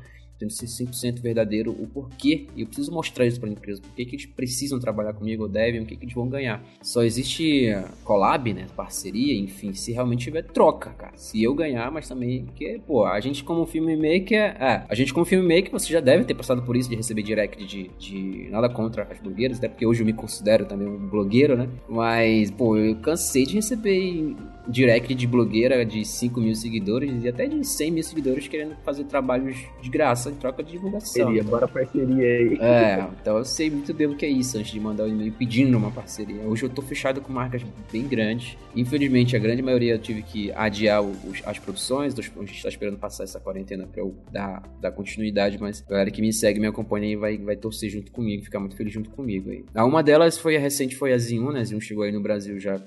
tendo 0.43 0.51
ser 0.51 0.65
100% 0.65 1.21
verdadeiro 1.21 1.71
o 1.71 1.87
porquê, 1.87 2.47
e 2.55 2.61
eu 2.61 2.67
preciso 2.67 2.91
mostrar 2.91 3.25
isso 3.25 3.39
para 3.39 3.49
a 3.49 3.51
empresa, 3.51 3.81
por 3.81 3.95
que 3.95 4.03
eles 4.03 4.25
precisam 4.25 4.79
trabalhar 4.79 5.13
comigo 5.13 5.43
ou 5.43 5.49
devem, 5.49 5.81
o 5.81 5.85
que, 5.85 5.95
que 5.95 6.03
eles 6.03 6.13
vão 6.13 6.27
ganhar. 6.27 6.61
Só 6.81 7.03
existe 7.03 7.67
collab, 8.03 8.53
né, 8.53 8.67
parceria, 8.75 9.39
enfim, 9.39 9.73
se 9.73 9.91
realmente 9.91 10.25
tiver 10.25 10.43
troca, 10.43 10.91
cara. 10.91 11.13
Se 11.15 11.41
eu 11.41 11.53
ganhar, 11.53 11.89
mas 11.91 12.07
também 12.07 12.45
que, 12.55 12.79
pô, 12.85 13.05
a 13.05 13.19
gente 13.19 13.43
como 13.43 13.65
filmmaker, 13.65 14.61
é, 14.61 14.85
a 14.87 14.95
gente 14.95 15.13
como 15.13 15.25
filmmaker, 15.25 15.71
você 15.71 15.91
já 15.91 15.99
deve 15.99 16.25
ter 16.25 16.33
passado 16.33 16.61
por 16.63 16.75
isso 16.75 16.89
de 16.89 16.95
receber 16.95 17.23
direct 17.23 17.63
de, 17.65 17.89
de 17.97 18.49
nada 18.49 18.67
contra 18.69 19.03
as 19.03 19.19
blogueiras, 19.19 19.57
até 19.57 19.69
porque 19.69 19.85
hoje 19.85 20.01
eu 20.01 20.05
me 20.05 20.13
considero 20.13 20.65
também 20.65 20.87
um 20.87 21.07
blogueiro, 21.07 21.55
né? 21.55 21.69
Mas, 21.87 22.51
pô, 22.51 22.77
eu 22.77 22.95
cansei 22.97 23.45
de 23.45 23.55
receber 23.55 24.35
direct 24.67 25.13
de 25.13 25.27
blogueira 25.27 25.85
de 25.85 26.05
5 26.05 26.39
mil 26.39 26.55
seguidores 26.55 27.23
e 27.23 27.27
até 27.27 27.47
de 27.47 27.63
100 27.63 27.91
mil 27.91 28.03
seguidores 28.03 28.47
querendo 28.47 28.75
fazer 28.83 29.03
trabalhos 29.05 29.57
de 29.81 29.89
graça 29.89 30.29
em 30.29 30.35
troca 30.35 30.63
de 30.63 30.73
divulgação. 30.73 31.25
Parceria, 31.25 31.43
bora 31.43 31.67
parceria 31.67 32.25
aí. 32.25 32.57
É, 32.59 33.07
então 33.21 33.37
eu 33.37 33.45
sei 33.45 33.69
muito 33.69 33.93
bem 33.93 34.07
o 34.07 34.15
que 34.15 34.25
é 34.25 34.29
isso 34.29 34.57
antes 34.57 34.71
de 34.71 34.79
mandar 34.79 35.03
o 35.03 35.07
um 35.07 35.09
e-mail 35.09 35.33
pedindo 35.33 35.77
uma 35.77 35.91
parceria. 35.91 36.41
Hoje 36.43 36.63
eu 36.63 36.69
tô 36.69 36.81
fechado 36.81 37.21
com 37.21 37.31
marcas 37.31 37.61
bem 37.91 38.07
grandes. 38.07 38.57
Infelizmente, 38.75 39.35
a 39.35 39.39
grande 39.39 39.61
maioria 39.61 39.93
eu 39.93 39.99
tive 39.99 40.21
que 40.21 40.51
adiar 40.53 41.01
os, 41.01 41.41
as 41.45 41.59
produções. 41.59 42.17
A 42.17 42.21
gente 42.21 42.63
tá 42.63 42.69
esperando 42.69 42.97
passar 42.97 43.23
essa 43.23 43.39
quarentena 43.39 43.87
pra 43.87 44.01
eu 44.01 44.15
dar, 44.31 44.63
dar 44.79 44.91
continuidade, 44.91 45.57
mas 45.59 45.83
a 45.85 45.89
galera 45.89 46.11
que 46.11 46.21
me 46.21 46.31
segue, 46.31 46.59
me 46.59 46.67
acompanha 46.67 47.07
aí 47.07 47.15
vai, 47.15 47.37
vai 47.37 47.55
torcer 47.55 47.89
junto 47.89 48.11
comigo, 48.11 48.43
ficar 48.43 48.59
muito 48.59 48.75
feliz 48.75 48.93
junto 48.93 49.09
comigo 49.09 49.49
aí. 49.49 49.65
A 49.75 49.85
uma 49.85 50.01
delas 50.01 50.37
foi 50.37 50.55
a 50.55 50.59
recente, 50.59 50.95
foi 50.95 51.13
a 51.13 51.17
Zinho, 51.17 51.51
né? 51.51 51.59
A 51.59 51.63
Zinho 51.63 51.81
chegou 51.81 52.03
aí 52.03 52.11
no 52.11 52.21
Brasil 52.21 52.59
já 52.59 52.81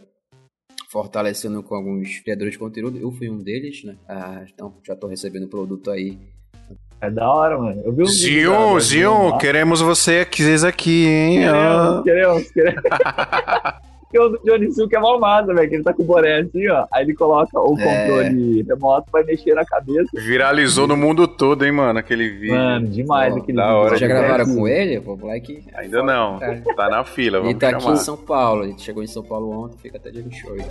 fortalecendo 0.91 1.63
com 1.63 1.75
alguns 1.75 2.19
criadores 2.21 2.53
de 2.53 2.59
conteúdo. 2.59 2.99
Eu 2.99 3.11
fui 3.13 3.29
um 3.29 3.39
deles, 3.39 3.85
né? 3.85 3.97
Ah, 4.09 4.45
então 4.53 4.75
já 4.87 4.95
tô 4.95 5.07
recebendo 5.07 5.49
produto 5.49 5.91
aí. 5.91 6.19
É 7.01 7.11
da 7.11 7.31
hora, 7.31 7.59
mano. 7.59 7.83
Eu 7.85 7.93
vi 7.93 8.03
um 8.03 8.07
Zion, 8.07 8.81
Zion, 8.81 9.39
queremos 9.39 9.81
você 9.81 10.21
aqui, 10.21 10.43
aqui, 10.65 11.07
hein? 11.07 11.41
Queremos, 11.41 11.61
ah. 11.61 12.03
queremos, 12.03 12.51
queremos. 12.51 12.83
do 14.19 14.41
Johnny 14.45 14.89
que 14.89 14.97
é 14.97 15.01
mal 15.01 15.19
massa, 15.19 15.55
velho, 15.55 15.69
que 15.69 15.75
ele 15.77 15.85
tá 15.85 15.93
com 15.93 16.03
o 16.03 16.07
boné 16.07 16.41
assim, 16.41 16.69
ó. 16.69 16.87
Aí 16.93 17.05
ele 17.05 17.15
coloca 17.15 17.59
o 17.59 17.79
é. 17.79 17.83
controle 17.83 18.63
remoto 18.63 19.11
pra 19.11 19.25
mexer 19.25 19.55
na 19.55 19.65
cabeça. 19.65 20.09
Viralizou 20.15 20.87
no 20.87 20.97
mundo 20.97 21.27
todo, 21.29 21.65
hein, 21.65 21.73
mano, 21.73 21.99
aquele 21.99 22.29
vídeo. 22.29 22.55
Mano, 22.55 22.87
demais 22.89 23.35
oh, 23.35 23.39
aquele 23.39 23.57
da 23.57 23.65
vídeo. 23.65 23.77
Hora 23.79 23.89
Vocês 23.89 24.01
já 24.01 24.07
gravaram 24.07 24.45
com 24.45 24.69
ele? 24.69 24.99
O 24.99 25.17
Black? 25.17 25.65
Ainda 25.75 26.03
não. 26.03 26.39
Cara. 26.39 26.63
Tá 26.77 26.89
na 26.89 27.05
fila, 27.05 27.39
vamos 27.39 27.53
Ele 27.53 27.61
tá 27.61 27.71
chamar. 27.71 27.83
aqui 27.83 27.93
em 27.93 27.97
São 27.97 28.17
Paulo. 28.17 28.65
Ele 28.65 28.79
chegou 28.79 29.03
em 29.03 29.07
São 29.07 29.23
Paulo 29.23 29.51
ontem, 29.51 29.79
fica 29.79 29.97
até 29.99 30.11
dia 30.11 30.23
28. 30.23 30.67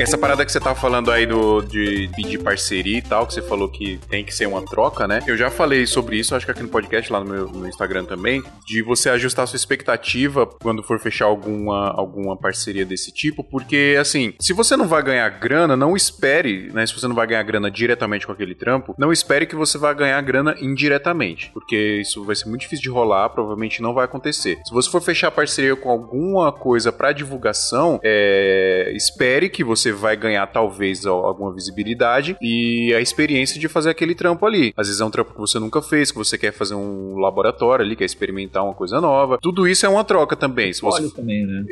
Essa 0.00 0.16
parada 0.16 0.46
que 0.46 0.50
você 0.50 0.58
tava 0.58 0.74
falando 0.74 1.10
aí 1.10 1.26
do, 1.26 1.60
de 1.60 2.08
pedir 2.16 2.38
parceria 2.38 2.96
e 2.96 3.02
tal, 3.02 3.26
que 3.26 3.34
você 3.34 3.42
falou 3.42 3.68
que 3.68 4.00
tem 4.08 4.24
que 4.24 4.34
ser 4.34 4.46
uma 4.46 4.64
troca, 4.64 5.06
né? 5.06 5.22
Eu 5.26 5.36
já 5.36 5.50
falei 5.50 5.86
sobre 5.86 6.16
isso, 6.16 6.34
acho 6.34 6.46
que 6.46 6.52
aqui 6.52 6.62
no 6.62 6.70
podcast, 6.70 7.12
lá 7.12 7.20
no 7.20 7.26
meu 7.26 7.46
no 7.48 7.68
Instagram 7.68 8.06
também, 8.06 8.42
de 8.66 8.80
você 8.82 9.10
ajustar 9.10 9.44
a 9.44 9.46
sua 9.46 9.58
expectativa 9.58 10.46
quando 10.46 10.82
for 10.82 10.98
fechar 10.98 11.26
alguma, 11.26 11.90
alguma 11.90 12.34
parceria 12.34 12.86
desse 12.86 13.12
tipo, 13.12 13.44
porque, 13.44 13.94
assim, 14.00 14.32
se 14.40 14.54
você 14.54 14.74
não 14.74 14.88
vai 14.88 15.02
ganhar 15.02 15.28
grana, 15.28 15.76
não 15.76 15.94
espere, 15.94 16.70
né? 16.72 16.86
Se 16.86 16.94
você 16.94 17.06
não 17.06 17.14
vai 17.14 17.26
ganhar 17.26 17.42
grana 17.42 17.70
diretamente 17.70 18.26
com 18.26 18.32
aquele 18.32 18.54
trampo, 18.54 18.94
não 18.96 19.12
espere 19.12 19.44
que 19.44 19.54
você 19.54 19.76
vai 19.76 19.94
ganhar 19.94 20.20
grana 20.22 20.56
indiretamente, 20.62 21.50
porque 21.52 22.00
isso 22.00 22.24
vai 22.24 22.34
ser 22.34 22.48
muito 22.48 22.62
difícil 22.62 22.84
de 22.84 22.88
rolar, 22.88 23.28
provavelmente 23.28 23.82
não 23.82 23.92
vai 23.92 24.06
acontecer. 24.06 24.58
Se 24.64 24.72
você 24.72 24.90
for 24.90 25.02
fechar 25.02 25.30
parceria 25.30 25.76
com 25.76 25.90
alguma 25.90 26.50
coisa 26.50 26.90
para 26.90 27.12
divulgação, 27.12 28.00
é, 28.02 28.90
espere 28.96 29.50
que 29.50 29.62
você 29.62 29.89
vai 29.92 30.16
ganhar 30.16 30.46
talvez 30.46 31.06
alguma 31.06 31.52
visibilidade 31.52 32.36
e 32.40 32.92
a 32.94 33.00
experiência 33.00 33.60
de 33.60 33.68
fazer 33.68 33.90
aquele 33.90 34.14
trampo 34.14 34.46
ali. 34.46 34.72
Às 34.76 34.88
vezes 34.88 35.00
é 35.00 35.04
um 35.04 35.10
trampo 35.10 35.32
que 35.32 35.40
você 35.40 35.58
nunca 35.58 35.82
fez, 35.82 36.10
que 36.10 36.18
você 36.18 36.36
quer 36.36 36.52
fazer 36.52 36.74
um 36.74 37.18
laboratório 37.18 37.84
ali, 37.84 37.96
quer 37.96 38.04
experimentar 38.04 38.64
uma 38.64 38.74
coisa 38.74 39.00
nova. 39.00 39.38
Tudo 39.40 39.66
isso 39.66 39.86
é 39.86 39.88
uma 39.88 40.04
troca 40.04 40.36
também. 40.36 40.72
Se 40.72 40.82
você... 40.82 41.08
também, 41.10 41.46
né? 41.46 41.64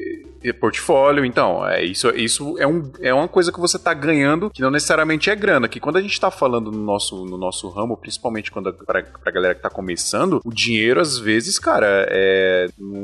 E 0.43 0.53
portfólio, 0.53 1.25
então, 1.25 1.67
é 1.67 1.85
isso, 1.85 2.09
isso 2.11 2.57
é, 2.59 2.67
um, 2.67 2.91
é 3.01 3.13
uma 3.13 3.27
coisa 3.27 3.51
que 3.51 3.59
você 3.59 3.77
tá 3.77 3.93
ganhando 3.93 4.51
que 4.51 4.63
não 4.63 4.71
necessariamente 4.71 5.29
é 5.29 5.35
grana, 5.35 5.67
que 5.67 5.81
quando 5.81 5.97
a 5.97 6.01
gente 6.01 6.19
tá 6.21 6.31
falando 6.31 6.71
no 6.71 6.79
nosso, 6.79 7.25
no 7.25 7.37
nosso 7.37 7.69
ramo, 7.69 7.97
principalmente 7.97 8.51
quando 8.51 8.73
pra, 8.73 9.03
pra 9.03 9.33
galera 9.33 9.55
que 9.57 9.63
tá 9.63 9.69
começando, 9.69 10.41
o 10.45 10.53
dinheiro 10.53 11.01
às 11.01 11.19
vezes, 11.19 11.59
cara, 11.59 12.07
é, 12.09 12.69
não, 12.79 13.01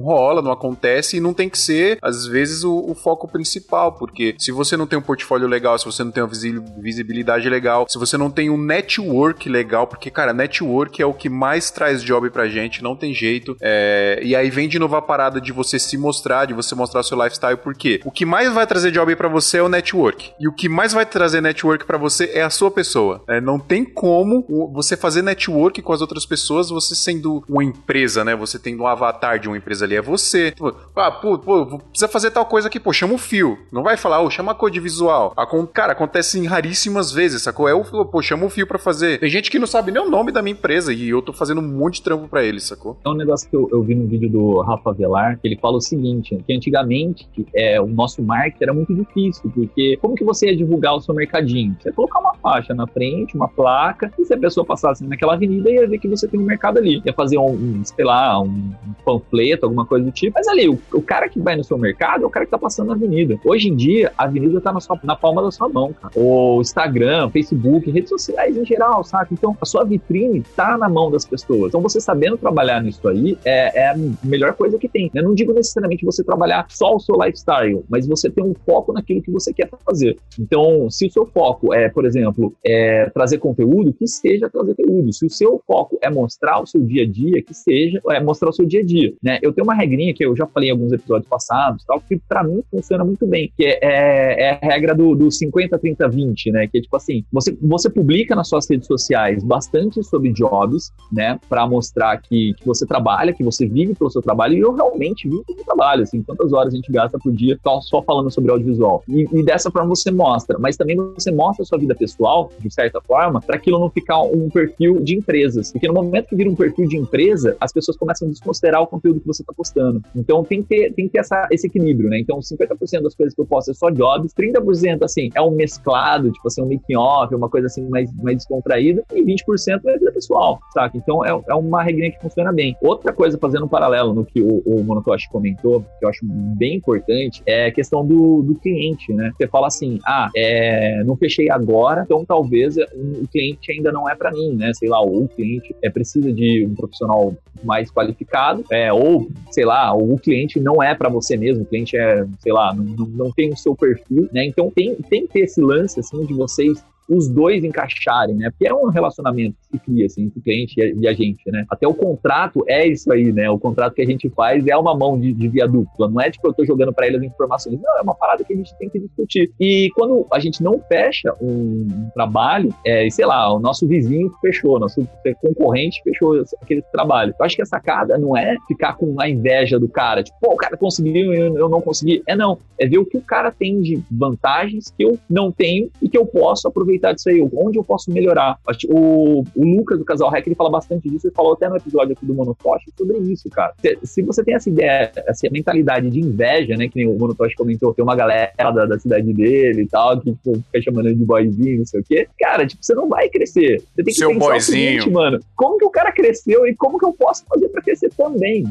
rola, 0.00 0.40
não 0.40 0.50
acontece 0.50 1.18
e 1.18 1.20
não 1.20 1.34
tem 1.34 1.50
que 1.50 1.58
ser, 1.58 1.98
às 2.00 2.26
vezes, 2.26 2.64
o, 2.64 2.90
o 2.90 2.94
foco 2.94 3.28
principal, 3.28 3.92
porque 3.92 4.34
se 4.40 4.50
você 4.50 4.76
não 4.76 4.86
tem 4.86 4.98
um 4.98 5.02
portfólio 5.02 5.46
legal, 5.46 5.78
se 5.78 5.84
você 5.84 6.02
não 6.02 6.10
tem 6.10 6.22
uma 6.22 6.30
visibilidade 6.78 7.48
legal, 7.48 7.86
se 7.88 7.98
você 7.98 8.16
não 8.16 8.30
tem 8.30 8.50
um 8.50 8.56
network 8.56 9.48
legal, 9.48 9.86
porque, 9.86 10.10
cara, 10.10 10.32
network 10.32 11.00
é 11.00 11.06
o 11.06 11.14
que 11.14 11.28
mais 11.28 11.70
traz 11.70 12.02
job 12.02 12.30
pra 12.30 12.48
gente, 12.48 12.82
não 12.82 12.96
tem 12.96 13.14
jeito, 13.14 13.56
é, 13.60 14.20
e 14.22 14.34
aí 14.34 14.50
vem 14.50 14.68
de 14.68 14.78
novo 14.78 14.96
a 14.96 15.02
parada 15.02 15.40
de 15.40 15.52
você 15.52 15.78
se 15.78 15.96
mostrar, 15.98 16.46
de 16.46 16.54
você 16.54 16.74
mostrar 16.74 17.02
seu 17.02 17.22
lifestyle, 17.22 17.56
porque 17.56 18.00
o 18.04 18.10
que 18.10 18.24
mais 18.24 18.52
vai 18.52 18.66
trazer 18.66 18.90
job 18.90 19.14
para 19.14 19.28
você 19.28 19.58
é 19.58 19.62
o 19.62 19.68
network. 19.68 20.32
E 20.40 20.48
o 20.48 20.52
que 20.52 20.68
mais 20.68 20.92
vai 20.92 21.04
trazer 21.04 21.40
network 21.40 21.84
para 21.84 21.98
você 21.98 22.30
é 22.34 22.42
a 22.42 22.50
sua 22.50 22.70
pessoa. 22.70 23.22
É, 23.28 23.40
não 23.40 23.58
tem 23.58 23.84
como 23.84 24.46
você 24.72 24.96
fazer 24.96 25.22
network 25.22 25.82
com 25.82 25.92
as 25.92 26.00
outras 26.00 26.24
pessoas, 26.24 26.70
você 26.70 26.94
sendo 26.94 27.44
uma 27.48 27.64
empresa, 27.64 28.24
né? 28.24 28.34
Você 28.36 28.58
tendo 28.58 28.82
um 28.82 28.86
avatar 28.86 29.38
de 29.38 29.48
uma 29.48 29.56
empresa 29.56 29.84
ali, 29.84 29.96
é 29.96 30.02
você. 30.02 30.50
Tipo, 30.52 30.74
ah, 30.96 31.10
pô, 31.10 31.38
pô, 31.38 31.78
precisa 31.78 32.08
fazer 32.08 32.30
tal 32.30 32.46
coisa 32.46 32.68
aqui, 32.68 32.80
pô, 32.80 32.92
chama 32.92 33.14
o 33.14 33.18
fio. 33.18 33.58
Não 33.72 33.82
vai 33.82 33.96
falar, 33.96 34.20
chama 34.30 34.52
a 34.52 34.54
code 34.54 34.80
visual. 34.80 35.34
Cara, 35.72 35.92
acontece 35.92 36.38
em 36.38 36.46
raríssimas 36.46 37.12
vezes, 37.12 37.42
sacou? 37.42 37.68
É 37.68 37.74
o 37.74 37.84
pô, 38.04 38.22
chama 38.22 38.46
o 38.46 38.50
fio 38.50 38.66
para 38.66 38.78
fazer. 38.78 39.18
Tem 39.18 39.28
gente 39.28 39.50
que 39.50 39.58
não 39.58 39.66
sabe 39.66 39.92
nem 39.92 40.02
o 40.02 40.08
nome 40.08 40.32
da 40.32 40.42
minha 40.42 40.52
empresa 40.52 40.92
e 40.92 41.08
eu 41.08 41.22
tô 41.22 41.32
fazendo 41.32 41.60
um 41.60 41.68
monte 41.68 41.96
de 41.96 42.02
trampo 42.02 42.28
para 42.28 42.42
eles, 42.42 42.64
sacou? 42.64 42.96
É 43.04 43.08
um 43.08 43.14
negócio 43.14 43.48
que 43.48 43.56
eu, 43.56 43.68
eu 43.72 43.82
vi 43.82 43.94
no 43.94 44.06
vídeo 44.06 44.30
do 44.30 44.60
Rafa 44.60 44.92
Velar, 44.92 45.38
que 45.38 45.48
ele 45.48 45.56
fala 45.56 45.76
o 45.76 45.80
seguinte, 45.80 46.42
que 46.46 46.52
antigamente 46.52 47.28
é, 47.54 47.80
o 47.80 47.86
nosso 47.86 48.22
marketing 48.22 48.62
era 48.62 48.74
muito 48.74 48.94
difícil, 48.94 49.50
porque 49.54 49.98
como 50.00 50.14
que 50.14 50.24
você 50.24 50.46
ia 50.46 50.56
divulgar 50.56 50.94
o 50.94 51.00
seu 51.00 51.14
mercadinho? 51.14 51.76
Você 51.80 51.88
ia 51.88 51.92
colocar 51.92 52.20
uma 52.20 52.34
faixa 52.34 52.74
na 52.74 52.86
frente, 52.86 53.34
uma 53.34 53.48
placa, 53.48 54.12
e 54.18 54.24
se 54.24 54.34
a 54.34 54.38
pessoa 54.38 54.64
passasse 54.64 55.04
naquela 55.04 55.34
avenida, 55.34 55.70
ia 55.70 55.86
ver 55.86 55.98
que 55.98 56.08
você 56.08 56.26
tem 56.26 56.40
um 56.40 56.44
mercado 56.44 56.78
ali. 56.78 57.02
Ia 57.04 57.12
fazer 57.12 57.38
um, 57.38 57.52
um 57.52 57.84
sei 57.84 58.04
lá, 58.04 58.40
um, 58.40 58.72
panfleto, 59.04 59.66
alguma 59.66 59.84
coisa 59.84 60.04
do 60.04 60.12
tipo. 60.12 60.34
Mas 60.34 60.48
ali, 60.48 60.68
o, 60.68 60.78
o, 60.92 61.02
cara 61.02 61.28
que 61.28 61.40
vai 61.40 61.56
no 61.56 61.64
seu 61.64 61.78
mercado 61.78 62.24
é 62.24 62.26
o 62.26 62.30
cara 62.30 62.44
que 62.44 62.50
tá 62.50 62.58
passando 62.58 62.88
na 62.88 62.94
avenida. 62.94 63.38
Hoje 63.44 63.68
em 63.68 63.76
dia, 63.76 64.12
a 64.20 64.24
avenida 64.24 64.60
tá 64.60 64.70
na, 64.70 64.80
sua, 64.80 65.00
na 65.02 65.16
palma 65.16 65.42
da 65.42 65.50
sua 65.50 65.68
mão, 65.68 65.94
cara. 65.94 66.12
O 66.14 66.60
Instagram, 66.60 67.30
Facebook, 67.30 67.90
redes 67.90 68.10
sociais 68.10 68.54
em 68.56 68.64
geral, 68.66 69.02
sabe? 69.02 69.28
Então, 69.32 69.56
a 69.58 69.64
sua 69.64 69.82
vitrine 69.82 70.42
tá 70.54 70.76
na 70.76 70.90
mão 70.90 71.10
das 71.10 71.24
pessoas. 71.24 71.68
Então, 71.68 71.80
você 71.80 72.00
sabendo 72.00 72.36
trabalhar 72.36 72.82
nisso 72.82 73.08
aí 73.08 73.38
é, 73.44 73.80
é 73.80 73.88
a 73.88 73.96
melhor 74.22 74.52
coisa 74.52 74.78
que 74.78 74.88
tem. 74.88 75.10
Eu 75.14 75.22
não 75.22 75.34
digo 75.34 75.54
necessariamente 75.54 76.04
você 76.04 76.22
trabalhar 76.22 76.66
só 76.68 76.94
o 76.94 77.00
seu 77.00 77.16
lifestyle, 77.16 77.82
mas 77.88 78.06
você 78.06 78.28
tem 78.28 78.44
um 78.44 78.54
foco 78.66 78.92
naquilo 78.92 79.22
que 79.22 79.30
você 79.30 79.54
quer 79.54 79.70
fazer. 79.86 80.18
Então, 80.38 80.90
se 80.90 81.06
o 81.06 81.10
seu 81.10 81.24
foco 81.24 81.72
é, 81.72 81.88
por 81.88 82.04
exemplo, 82.04 82.54
é 82.64 83.08
trazer 83.14 83.38
conteúdo, 83.38 83.92
que 83.92 84.06
seja 84.06 84.50
trazer 84.50 84.74
conteúdo. 84.74 85.12
Se 85.14 85.24
o 85.24 85.30
seu 85.30 85.62
foco 85.66 85.98
é 86.02 86.10
mostrar 86.10 86.60
o 86.60 86.66
seu 86.66 86.82
dia 86.82 87.04
a 87.04 87.06
dia, 87.06 87.42
que 87.42 87.54
seja 87.54 88.00
é 88.10 88.20
mostrar 88.20 88.50
o 88.50 88.52
seu 88.52 88.66
dia 88.66 88.80
a 88.80 88.84
dia. 88.84 89.14
Né? 89.22 89.38
Eu 89.40 89.52
tenho 89.52 89.64
uma 89.64 89.74
regrinha 89.74 90.12
que 90.12 90.24
eu 90.24 90.36
já 90.36 90.46
falei 90.46 90.68
em 90.68 90.72
alguns 90.72 90.92
episódios 90.92 91.28
passados, 91.28 91.84
tal, 91.86 92.00
que 92.00 92.20
para 92.28 92.44
mim 92.44 92.62
funciona 92.70 93.02
muito 93.02 93.26
bem, 93.26 93.50
que 93.56 93.64
é, 93.64 93.78
é, 94.10 94.42
é 94.42 94.50
a 94.62 94.72
regra 94.72 94.94
do, 94.94 95.14
do 95.14 95.30
50, 95.30 95.78
30, 95.78 96.08
20, 96.08 96.50
né? 96.52 96.66
Que 96.66 96.78
é 96.78 96.80
tipo 96.80 96.96
assim, 96.96 97.24
você, 97.32 97.56
você 97.60 97.88
publica 97.88 98.34
nas 98.34 98.48
suas 98.48 98.68
redes 98.68 98.86
sociais 98.86 99.42
bastante 99.42 100.02
sobre 100.02 100.32
jobs, 100.32 100.92
né? 101.12 101.38
Para 101.48 101.66
mostrar 101.66 102.16
que, 102.18 102.54
que 102.54 102.66
você 102.66 102.86
trabalha, 102.86 103.32
que 103.32 103.44
você 103.44 103.66
vive 103.66 103.94
pelo 103.94 104.10
seu 104.10 104.22
trabalho, 104.22 104.54
e 104.54 104.60
eu 104.60 104.72
realmente 104.72 105.28
vivo 105.28 105.44
pelo 105.44 105.64
trabalho, 105.64 106.02
assim, 106.02 106.22
quantas 106.22 106.52
horas 106.52 106.72
a 106.72 106.76
gente 106.76 106.90
gasta 106.90 107.18
por 107.18 107.32
dia 107.32 107.58
só 107.82 108.02
falando 108.02 108.30
sobre 108.30 108.50
audiovisual. 108.50 109.02
E, 109.08 109.26
e, 109.32 109.44
dessa 109.44 109.70
forma 109.70 109.88
você 109.88 110.10
mostra, 110.10 110.58
mas 110.58 110.76
também 110.76 110.96
você 110.96 111.30
mostra 111.30 111.62
a 111.62 111.66
sua 111.66 111.78
vida 111.78 111.94
pessoal, 111.94 112.50
de 112.58 112.72
certa 112.72 113.00
forma, 113.00 113.40
para 113.40 113.56
aquilo 113.56 113.78
não 113.78 113.90
ficar 113.90 114.20
um 114.22 114.48
perfil 114.48 115.00
de 115.00 115.16
empresas. 115.16 115.72
Porque 115.72 115.86
no 115.86 115.94
momento 115.94 116.28
que 116.28 116.36
vira 116.36 116.50
um 116.50 116.54
perfil 116.54 116.88
de 116.88 116.96
empresa, 116.96 117.56
as 117.60 117.72
pessoas 117.72 117.96
começam 117.96 118.28
a 118.28 118.30
desconsiderar 118.30 118.82
o 118.82 118.86
conteúdo 118.86 119.20
que 119.20 119.26
você 119.26 119.42
está 119.42 119.52
postando. 119.52 120.02
Então 120.14 120.44
tem 120.44 120.62
que 120.62 120.68
ter, 120.68 120.92
tem 120.94 121.06
que 121.06 121.12
ter 121.12 121.18
essa, 121.18 121.48
esse 121.50 121.66
equilíbrio, 121.66 122.10
né? 122.10 122.18
Então 122.18 122.38
50% 122.38 123.02
das 123.02 123.14
coisas 123.14 123.34
que 123.34 123.40
eu 123.40 123.46
posto 123.46 123.70
é 123.70 123.74
só 123.74 123.90
jobs, 124.00 124.32
30% 124.32 125.02
assim 125.02 125.28
é 125.34 125.42
um 125.42 125.50
mesclado, 125.50 126.32
tipo 126.32 126.48
assim, 126.48 126.62
um 126.62 126.68
making 126.68 126.96
off, 126.96 127.34
uma 127.34 127.50
coisa 127.50 127.66
assim 127.66 127.86
mais, 127.88 128.10
mais 128.22 128.38
descontraída, 128.38 129.04
e 129.12 129.22
20% 129.22 129.80
é 129.86 129.98
vida 129.98 130.12
pessoal, 130.12 130.58
saca? 130.72 130.96
Então 130.96 131.24
é, 131.24 131.38
é 131.48 131.54
uma 131.54 131.82
regrinha 131.82 132.10
que 132.10 132.20
funciona 132.20 132.50
bem. 132.52 132.74
Outra 132.80 133.12
coisa, 133.12 133.36
fazendo 133.38 133.66
um 133.66 133.68
paralelo 133.68 134.14
no 134.14 134.24
que 134.24 134.40
o, 134.40 134.62
o 134.64 134.82
Monotoshi 134.82 135.28
comentou, 135.28 135.82
que 135.98 136.04
eu 136.04 136.08
acho 136.08 136.24
bem 136.24 136.76
importante, 136.76 137.42
é 137.44 137.66
a 137.66 137.72
questão 137.72 138.06
do, 138.06 138.42
do 138.42 138.54
cliente, 138.54 139.12
né? 139.12 139.30
Você 139.36 139.46
fala 139.46 139.66
assim, 139.66 139.98
ah, 140.06 140.30
é, 140.34 141.02
não 141.04 141.16
fechei 141.16 141.50
agora, 141.50 142.02
então 142.04 142.24
talvez 142.24 142.76
o 142.76 143.28
cliente 143.28 143.72
ainda 143.72 143.92
não 143.92 144.08
é 144.08 144.14
para 144.14 144.30
mim, 144.30 144.54
né? 144.54 144.72
Sei 144.74 144.88
lá, 144.88 145.00
ou 145.00 145.24
o 145.24 145.28
cliente 145.28 145.74
é, 145.82 145.90
precisa 145.90 146.32
de 146.32 146.66
um 146.66 146.74
profissional 146.74 147.34
mais 147.62 147.90
qualificado, 147.90 148.64
é, 148.70 148.92
ou, 148.92 149.28
sei 149.50 149.64
lá, 149.64 149.94
o 149.94 150.18
cliente 150.18 150.58
não 150.58 150.82
é 150.82 150.94
para 150.94 151.08
você 151.08 151.36
mesmo, 151.36 151.62
o 151.62 151.66
cliente 151.66 151.96
é, 151.96 152.24
sei 152.38 152.52
lá, 152.52 152.74
não, 152.74 153.06
não 153.06 153.30
tem 153.32 153.50
o 153.50 153.56
seu 153.56 153.74
perfil, 153.74 153.89
né? 154.32 154.46
Então 154.46 154.70
tem, 154.70 154.94
tem 154.96 155.26
que 155.26 155.32
ter 155.32 155.40
esse 155.40 155.60
lance, 155.60 156.00
assim, 156.00 156.24
de 156.24 156.34
vocês 156.34 156.82
os 157.10 157.28
dois 157.28 157.64
encaixarem, 157.64 158.36
né? 158.36 158.50
Porque 158.50 158.68
é 158.68 158.72
um 158.74 158.88
relacionamento 158.88 159.56
que 159.60 159.76
se 159.76 159.84
cria, 159.84 160.06
assim, 160.06 160.22
entre 160.22 160.38
o 160.38 160.42
cliente 160.42 160.74
e 160.78 161.08
a 161.08 161.12
gente, 161.12 161.50
né? 161.50 161.66
Até 161.68 161.86
o 161.86 161.92
contrato 161.92 162.64
é 162.68 162.86
isso 162.86 163.12
aí, 163.12 163.32
né? 163.32 163.50
O 163.50 163.58
contrato 163.58 163.94
que 163.94 164.02
a 164.02 164.06
gente 164.06 164.30
faz 164.30 164.64
é 164.64 164.76
uma 164.76 164.96
mão 164.96 165.18
de, 165.18 165.32
de 165.32 165.48
via 165.48 165.66
dupla. 165.66 166.08
Não 166.08 166.20
é 166.20 166.30
tipo, 166.30 166.46
eu 166.46 166.52
tô 166.52 166.64
jogando 166.64 166.92
para 166.92 167.08
ele 167.08 167.16
as 167.16 167.22
informações. 167.24 167.80
Não, 167.80 167.98
é 167.98 168.02
uma 168.02 168.14
parada 168.14 168.44
que 168.44 168.52
a 168.52 168.56
gente 168.56 168.72
tem 168.78 168.88
que 168.88 169.00
discutir. 169.00 169.50
E 169.58 169.90
quando 169.96 170.24
a 170.32 170.38
gente 170.38 170.62
não 170.62 170.80
fecha 170.88 171.34
um, 171.40 171.88
um 171.90 172.10
trabalho, 172.14 172.72
é, 172.86 173.10
sei 173.10 173.26
lá, 173.26 173.52
o 173.52 173.58
nosso 173.58 173.88
vizinho 173.88 174.32
fechou, 174.40 174.78
nosso 174.78 175.06
concorrente 175.42 176.00
fechou 176.04 176.40
aquele 176.62 176.82
trabalho. 176.92 177.34
Eu 177.38 177.44
acho 177.44 177.56
que 177.56 177.62
a 177.62 177.66
sacada 177.66 178.16
não 178.16 178.36
é 178.36 178.56
ficar 178.68 178.94
com 178.94 179.20
a 179.20 179.28
inveja 179.28 179.80
do 179.80 179.88
cara, 179.88 180.22
tipo, 180.22 180.38
pô, 180.40 180.52
o 180.52 180.56
cara 180.56 180.76
conseguiu 180.76 181.34
e 181.34 181.38
eu 181.38 181.68
não 181.68 181.80
consegui. 181.80 182.22
É 182.28 182.36
não, 182.36 182.58
é 182.78 182.86
ver 182.86 182.98
o 182.98 183.04
que 183.04 183.16
o 183.16 183.22
cara 183.22 183.50
tem 183.50 183.80
de 183.80 184.00
vantagens 184.10 184.94
que 184.96 185.04
eu 185.04 185.18
não 185.28 185.50
tenho 185.50 185.90
e 186.00 186.08
que 186.08 186.16
eu 186.16 186.24
posso 186.24 186.68
aproveitar 186.68 186.99
disso 187.00 187.28
aí, 187.28 187.40
onde 187.52 187.78
eu 187.78 187.84
posso 187.84 188.10
melhorar. 188.10 188.58
O, 188.88 189.42
o 189.54 189.64
Lucas 189.64 189.98
do 189.98 190.04
Casal 190.04 190.30
Hack, 190.30 190.46
ele 190.46 190.54
fala 190.54 190.70
bastante 190.70 191.08
disso, 191.08 191.26
ele 191.26 191.34
falou 191.34 191.54
até 191.54 191.68
no 191.68 191.76
episódio 191.76 192.12
aqui 192.12 192.24
do 192.24 192.34
Monotoshi 192.34 192.90
sobre 192.96 193.18
isso, 193.18 193.48
cara. 193.50 193.72
Se, 193.80 193.98
se, 194.02 194.22
você 194.22 194.44
tem 194.44 194.54
essa 194.54 194.68
ideia, 194.68 195.10
essa 195.26 195.48
mentalidade 195.50 196.10
de 196.10 196.20
inveja, 196.20 196.76
né, 196.76 196.88
que 196.88 196.96
nem 196.96 197.08
o 197.08 197.18
Monotoshi 197.18 197.54
comentou, 197.56 197.94
tem 197.94 198.02
uma 198.02 198.16
galera 198.16 198.52
da, 198.56 198.86
da 198.86 198.98
cidade 198.98 199.32
dele 199.32 199.82
e 199.82 199.88
tal, 199.88 200.20
que 200.20 200.30
tipo, 200.30 200.54
fica 200.72 200.82
chamando 200.82 201.06
ele 201.06 201.16
de 201.16 201.24
boyzinho, 201.24 201.78
não 201.78 201.86
sei 201.86 202.00
o 202.00 202.04
quê. 202.04 202.28
Cara, 202.38 202.66
tipo, 202.66 202.84
você 202.84 202.94
não 202.94 203.08
vai 203.08 203.28
crescer. 203.28 203.78
Você 203.78 204.02
tem 204.02 204.04
que 204.04 204.14
Seu 204.14 204.28
pensar 204.28 204.40
boyzinho. 204.40 204.58
o 204.58 205.00
seguinte, 205.00 205.10
mano, 205.10 205.40
como 205.56 205.78
que 205.78 205.84
o 205.84 205.90
cara 205.90 206.12
cresceu 206.12 206.66
e 206.66 206.74
como 206.74 206.98
que 206.98 207.04
eu 207.04 207.12
posso 207.12 207.44
fazer 207.46 207.68
para 207.68 207.82
crescer 207.82 208.10
também? 208.16 208.64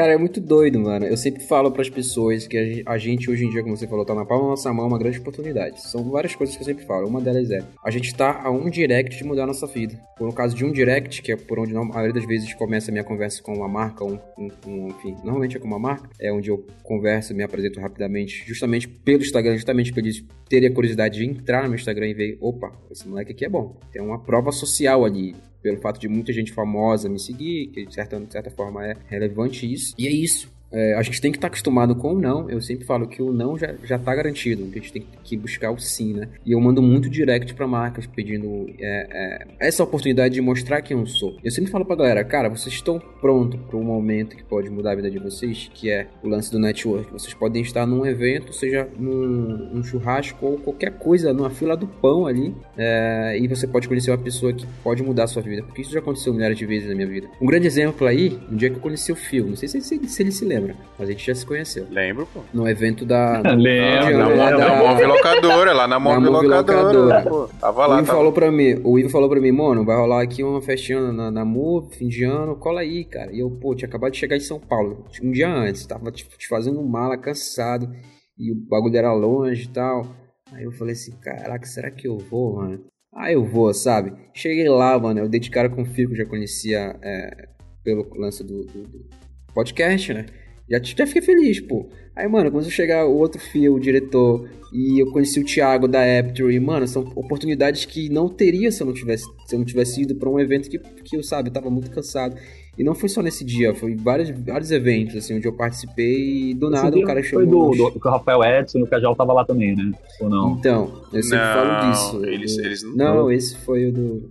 Cara, 0.00 0.14
é 0.14 0.16
muito 0.16 0.40
doido, 0.40 0.80
mano. 0.80 1.04
Eu 1.04 1.16
sempre 1.18 1.44
falo 1.44 1.70
para 1.70 1.82
as 1.82 1.90
pessoas 1.90 2.46
que 2.46 2.82
a 2.86 2.96
gente 2.96 3.30
hoje 3.30 3.44
em 3.44 3.50
dia, 3.50 3.62
como 3.62 3.76
você 3.76 3.86
falou, 3.86 4.02
tá 4.02 4.14
na 4.14 4.24
palma 4.24 4.44
da 4.44 4.50
nossa 4.52 4.72
mão, 4.72 4.86
é 4.86 4.88
uma 4.88 4.98
grande 4.98 5.18
oportunidade. 5.18 5.82
São 5.82 6.10
várias 6.10 6.34
coisas 6.34 6.56
que 6.56 6.62
eu 6.62 6.64
sempre 6.64 6.86
falo. 6.86 7.06
Uma 7.06 7.20
delas 7.20 7.50
é, 7.50 7.62
a 7.84 7.90
gente 7.90 8.14
tá 8.14 8.40
a 8.42 8.50
um 8.50 8.70
direct 8.70 9.14
de 9.14 9.22
mudar 9.24 9.42
a 9.42 9.48
nossa 9.48 9.66
vida. 9.66 10.00
Por 10.16 10.26
no 10.26 10.32
caso 10.32 10.56
de 10.56 10.64
um 10.64 10.72
direct, 10.72 11.20
que 11.20 11.32
é 11.32 11.36
por 11.36 11.58
onde 11.58 11.76
a 11.76 11.84
maioria 11.84 12.14
das 12.14 12.24
vezes 12.24 12.54
começa 12.54 12.90
a 12.90 12.92
minha 12.92 13.04
conversa 13.04 13.42
com 13.42 13.52
uma 13.52 13.68
marca, 13.68 14.02
um, 14.02 14.18
um, 14.38 14.48
um, 14.66 14.88
enfim, 14.88 15.16
normalmente 15.22 15.58
é 15.58 15.60
com 15.60 15.66
uma 15.66 15.78
marca, 15.78 16.08
é 16.18 16.32
onde 16.32 16.48
eu 16.48 16.66
converso, 16.82 17.34
me 17.34 17.42
apresento 17.42 17.78
rapidamente, 17.78 18.42
justamente 18.46 18.88
pelo 18.88 19.20
Instagram, 19.20 19.56
justamente 19.56 19.92
porque 19.92 20.00
eles 20.00 20.24
terem 20.48 20.70
a 20.70 20.72
curiosidade 20.72 21.18
de 21.18 21.26
entrar 21.26 21.64
no 21.64 21.68
meu 21.68 21.76
Instagram 21.76 22.08
e 22.08 22.14
ver, 22.14 22.38
opa, 22.40 22.72
esse 22.90 23.06
moleque 23.06 23.32
aqui 23.32 23.44
é 23.44 23.50
bom. 23.50 23.76
Tem 23.92 24.00
uma 24.00 24.18
prova 24.18 24.50
social 24.50 25.04
ali 25.04 25.36
pelo 25.62 25.78
fato 25.78 26.00
de 26.00 26.08
muita 26.08 26.32
gente 26.32 26.52
famosa 26.52 27.08
me 27.08 27.18
seguir, 27.18 27.68
que 27.68 27.86
de 27.86 27.94
certa, 27.94 28.18
de 28.18 28.32
certa 28.32 28.50
forma 28.50 28.86
é 28.86 28.96
relevante 29.08 29.70
isso. 29.70 29.94
E 29.98 30.06
é 30.06 30.10
isso. 30.10 30.50
É, 30.72 30.94
a 30.94 31.02
gente 31.02 31.20
tem 31.20 31.32
que 31.32 31.38
estar 31.38 31.48
tá 31.48 31.52
acostumado 31.52 31.94
com 31.94 32.14
o 32.14 32.18
não. 32.18 32.48
Eu 32.48 32.60
sempre 32.60 32.84
falo 32.84 33.06
que 33.06 33.20
o 33.22 33.32
não 33.32 33.58
já, 33.58 33.74
já 33.84 33.98
tá 33.98 34.14
garantido. 34.14 34.68
A 34.70 34.74
gente 34.74 34.92
tem 34.92 35.04
que 35.24 35.36
buscar 35.36 35.70
o 35.70 35.78
sim, 35.78 36.14
né? 36.14 36.28
E 36.46 36.52
eu 36.52 36.60
mando 36.60 36.80
muito 36.80 37.08
direct 37.08 37.54
para 37.54 37.66
marcas 37.66 38.06
pedindo 38.06 38.68
é, 38.78 39.06
é, 39.10 39.46
essa 39.58 39.82
oportunidade 39.82 40.34
de 40.34 40.40
mostrar 40.40 40.80
quem 40.82 40.96
eu 40.96 41.06
sou. 41.06 41.36
Eu 41.42 41.50
sempre 41.50 41.70
falo 41.70 41.84
pra 41.84 41.96
galera, 41.96 42.24
cara, 42.24 42.48
vocês 42.48 42.74
estão 42.74 43.00
prontos 43.20 43.60
para 43.68 43.76
um 43.76 43.82
momento 43.82 44.36
que 44.36 44.44
pode 44.44 44.70
mudar 44.70 44.92
a 44.92 44.94
vida 44.94 45.10
de 45.10 45.18
vocês, 45.18 45.70
que 45.74 45.90
é 45.90 46.06
o 46.22 46.28
lance 46.28 46.50
do 46.50 46.58
network. 46.58 47.12
Vocês 47.12 47.34
podem 47.34 47.62
estar 47.62 47.86
num 47.86 48.06
evento, 48.06 48.52
seja 48.52 48.88
num, 48.98 49.70
num 49.72 49.82
churrasco 49.82 50.46
ou 50.46 50.58
qualquer 50.58 50.92
coisa, 50.92 51.32
numa 51.32 51.50
fila 51.50 51.76
do 51.76 51.86
pão 51.86 52.26
ali, 52.26 52.54
é, 52.76 53.36
e 53.40 53.48
você 53.48 53.66
pode 53.66 53.88
conhecer 53.88 54.10
uma 54.10 54.18
pessoa 54.18 54.52
que 54.52 54.66
pode 54.82 55.02
mudar 55.02 55.24
a 55.24 55.26
sua 55.26 55.42
vida. 55.42 55.62
Porque 55.62 55.82
isso 55.82 55.92
já 55.92 55.98
aconteceu 55.98 56.32
milhares 56.32 56.56
de 56.56 56.66
vezes 56.66 56.88
na 56.88 56.94
minha 56.94 57.08
vida. 57.08 57.28
Um 57.40 57.46
grande 57.46 57.66
exemplo 57.66 58.06
aí, 58.06 58.38
um 58.50 58.56
dia 58.56 58.70
que 58.70 58.76
eu 58.76 58.80
conheci 58.80 59.10
o 59.10 59.16
Phil, 59.16 59.46
não 59.46 59.56
sei 59.56 59.68
se, 59.68 59.80
se, 59.80 60.08
se 60.08 60.22
ele 60.22 60.32
se 60.32 60.44
lembra 60.44 60.59
lembra? 60.60 60.76
A 60.98 61.04
gente 61.04 61.26
já 61.26 61.34
se 61.34 61.44
conheceu. 61.44 61.86
Lembro, 61.90 62.26
pô. 62.32 62.40
No 62.52 62.68
evento 62.68 63.04
da. 63.04 63.40
Lembro, 63.54 64.18
na, 64.18 64.28
lá 64.28 64.50
da, 64.50 64.76
Move 64.76 65.04
Locadora, 65.04 65.72
lá 65.72 65.88
na 65.88 65.98
Move 65.98 66.26
Locadora. 66.26 66.82
locadora. 66.82 67.22
Pô, 67.22 67.48
tava 67.60 67.86
lá. 67.86 67.96
O 67.96 67.98
Ivo, 67.98 68.06
tava... 68.06 68.18
Falou 68.18 68.32
pra 68.32 68.50
mim, 68.52 68.80
o 68.84 68.98
Ivo 68.98 69.08
falou 69.08 69.28
pra 69.28 69.40
mim, 69.40 69.52
mano, 69.52 69.84
vai 69.84 69.96
rolar 69.96 70.22
aqui 70.22 70.42
uma 70.42 70.60
festinha 70.60 71.12
na, 71.12 71.30
na 71.30 71.44
Move, 71.44 71.94
fim 71.96 72.08
de 72.08 72.24
ano, 72.24 72.56
cola 72.56 72.80
aí, 72.80 73.04
cara. 73.04 73.32
E 73.32 73.40
eu, 73.40 73.50
pô, 73.50 73.74
tinha 73.74 73.88
acabado 73.88 74.12
de 74.12 74.18
chegar 74.18 74.36
em 74.36 74.40
São 74.40 74.60
Paulo, 74.60 75.06
um 75.22 75.30
dia 75.30 75.48
antes, 75.48 75.86
tava 75.86 76.10
te, 76.10 76.24
te 76.24 76.48
fazendo 76.48 76.82
mala, 76.82 77.16
cansado, 77.16 77.90
e 78.38 78.52
o 78.52 78.54
bagulho 78.54 78.96
era 78.96 79.12
longe 79.12 79.64
e 79.64 79.68
tal. 79.68 80.06
Aí 80.52 80.64
eu 80.64 80.72
falei 80.72 80.94
assim, 80.94 81.12
caraca, 81.20 81.66
será 81.66 81.90
que 81.90 82.08
eu 82.08 82.18
vou, 82.18 82.56
mano? 82.56 82.84
Ah, 83.12 83.32
eu 83.32 83.44
vou, 83.44 83.72
sabe? 83.74 84.12
Cheguei 84.32 84.68
lá, 84.68 84.98
mano, 84.98 85.20
eu 85.20 85.28
dei 85.28 85.40
de 85.40 85.50
cara 85.50 85.68
com 85.68 85.82
o 85.82 85.86
Fico, 85.86 86.14
já 86.14 86.24
conhecia 86.24 86.96
é, 87.02 87.48
pelo 87.82 88.08
lance 88.16 88.44
do, 88.44 88.64
do, 88.64 88.82
do 88.84 89.08
podcast, 89.52 90.14
né? 90.14 90.26
Já, 90.70 90.78
já 90.82 91.06
fiquei 91.06 91.22
feliz, 91.22 91.60
pô. 91.60 91.88
Aí, 92.14 92.28
mano, 92.28 92.50
quando 92.50 92.70
chegar 92.70 93.06
o 93.06 93.16
outro 93.16 93.40
fio, 93.40 93.74
o 93.74 93.80
diretor, 93.80 94.48
e 94.72 95.02
eu 95.02 95.10
conheci 95.10 95.40
o 95.40 95.44
Thiago 95.44 95.88
da 95.88 96.00
Apture, 96.18 96.54
e, 96.54 96.60
mano, 96.60 96.86
são 96.86 97.02
oportunidades 97.16 97.84
que 97.84 98.08
não 98.08 98.28
teria 98.28 98.70
se 98.70 98.82
eu 98.82 98.86
não 98.86 98.94
tivesse, 98.94 99.24
se 99.46 99.54
eu 99.54 99.58
não 99.58 99.66
tivesse 99.66 100.02
ido 100.02 100.14
para 100.14 100.28
um 100.28 100.38
evento 100.38 100.68
que, 100.70 100.78
que 100.78 101.16
eu, 101.16 101.22
sabe, 101.22 101.48
eu 101.48 101.52
tava 101.52 101.70
muito 101.70 101.90
cansado. 101.90 102.36
E 102.78 102.84
não 102.84 102.94
foi 102.94 103.08
só 103.08 103.20
nesse 103.20 103.44
dia, 103.44 103.74
foi 103.74 103.96
vários, 103.96 104.30
vários 104.30 104.70
eventos, 104.70 105.16
assim, 105.16 105.36
onde 105.36 105.46
eu 105.46 105.52
participei 105.52 106.50
e 106.50 106.54
do 106.54 106.70
nada 106.70 106.96
o 106.96 107.04
cara 107.04 107.22
chamou... 107.22 107.68
Foi 107.68 107.76
do, 107.76 107.90
do, 107.90 107.98
do, 107.98 108.08
o 108.08 108.10
Rafael 108.10 108.42
Edson 108.44 108.78
o 108.78 108.86
Cajal 108.86 109.14
tava 109.16 109.32
lá 109.32 109.44
também, 109.44 109.74
né? 109.74 109.92
Ou 110.20 110.30
não? 110.30 110.52
Então, 110.52 111.02
eu 111.12 111.22
sempre 111.22 111.44
não, 111.44 111.54
falo 111.54 111.90
disso. 111.90 112.24
Eles, 112.24 112.58
eles 112.58 112.82
não... 112.82 112.94
Não, 112.94 113.32
esse 113.32 113.56
foi 113.58 113.86
o 113.86 113.92
do... 113.92 114.30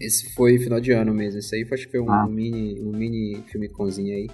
Esse 0.00 0.34
foi 0.34 0.58
final 0.58 0.80
de 0.80 0.92
ano 0.92 1.14
mesmo. 1.14 1.38
Esse 1.38 1.56
aí 1.56 1.66
acho 1.70 1.86
que 1.86 1.92
foi 1.92 2.00
um, 2.00 2.10
ah. 2.10 2.26
mini, 2.26 2.80
um 2.80 2.90
mini 2.90 3.42
filme 3.50 3.68
conzinho 3.68 4.14
aí. 4.14 4.28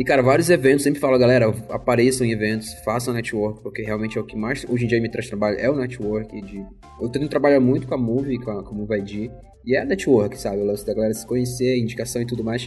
E, 0.00 0.04
cara, 0.04 0.22
vários 0.22 0.48
eventos, 0.48 0.82
sempre 0.82 0.98
falo, 0.98 1.18
galera, 1.18 1.54
apareçam 1.68 2.26
em 2.26 2.32
eventos, 2.32 2.72
façam 2.82 3.12
network, 3.12 3.62
porque 3.62 3.82
realmente 3.82 4.16
é 4.16 4.20
o 4.22 4.24
que 4.24 4.34
mais 4.34 4.64
hoje 4.66 4.86
em 4.86 4.88
dia 4.88 4.98
me 4.98 5.10
traz 5.10 5.28
trabalho, 5.28 5.58
é 5.60 5.68
o 5.68 5.76
network. 5.76 6.40
De... 6.40 6.64
Eu 6.98 7.10
tenho 7.10 7.28
trabalhar 7.28 7.60
muito 7.60 7.86
com 7.86 7.92
a 7.92 7.98
Move, 7.98 8.38
com 8.38 8.50
a, 8.50 8.62
com 8.64 8.74
a 8.74 8.78
Move 8.78 8.96
ID, 8.96 9.30
e 9.66 9.76
é 9.76 9.84
network, 9.84 10.40
sabe? 10.40 10.56
O 10.56 10.64
lance 10.64 10.86
da 10.86 10.94
galera 10.94 11.12
se 11.12 11.26
conhecer, 11.26 11.76
indicação 11.76 12.22
e 12.22 12.26
tudo 12.26 12.42
mais. 12.42 12.66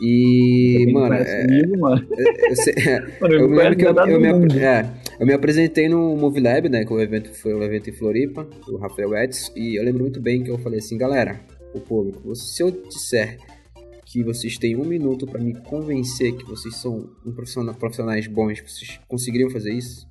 E, 0.00 0.88
mano, 0.92 1.16
é, 1.16 1.42
comigo, 1.42 1.80
mano. 1.80 2.06
Eu, 2.12 3.30
eu, 3.30 3.30
eu, 3.32 3.40
eu 3.40 3.48
me 3.48 3.56
lembro 3.56 3.76
que 3.76 3.84
eu, 3.84 3.92
eu, 3.92 4.20
me, 4.20 4.58
é, 4.60 4.86
eu 5.18 5.26
me 5.26 5.32
apresentei 5.32 5.88
no 5.88 6.16
Move 6.16 6.38
Lab, 6.38 6.68
né? 6.68 6.84
Que 6.84 6.92
o 6.92 7.00
evento 7.00 7.34
foi 7.34 7.52
um 7.52 7.64
evento 7.64 7.90
em 7.90 7.92
Floripa, 7.92 8.46
do 8.64 8.76
Rafael 8.76 9.12
Eds, 9.16 9.50
e 9.56 9.76
eu 9.76 9.82
lembro 9.82 10.02
muito 10.02 10.20
bem 10.20 10.44
que 10.44 10.52
eu 10.52 10.58
falei 10.58 10.78
assim, 10.78 10.96
galera, 10.96 11.40
o 11.74 11.80
público, 11.80 12.32
se 12.36 12.62
eu 12.62 12.70
disser 12.70 13.38
que 14.14 14.22
vocês 14.22 14.56
têm 14.56 14.76
um 14.76 14.84
minuto 14.84 15.26
para 15.26 15.40
me 15.40 15.52
convencer 15.62 16.36
que 16.36 16.44
vocês 16.44 16.76
são 16.76 17.10
um 17.26 17.32
profissional, 17.32 17.74
profissionais 17.74 18.28
bons, 18.28 18.60
vocês 18.60 19.00
conseguiriam 19.08 19.50
fazer 19.50 19.72
isso? 19.72 20.08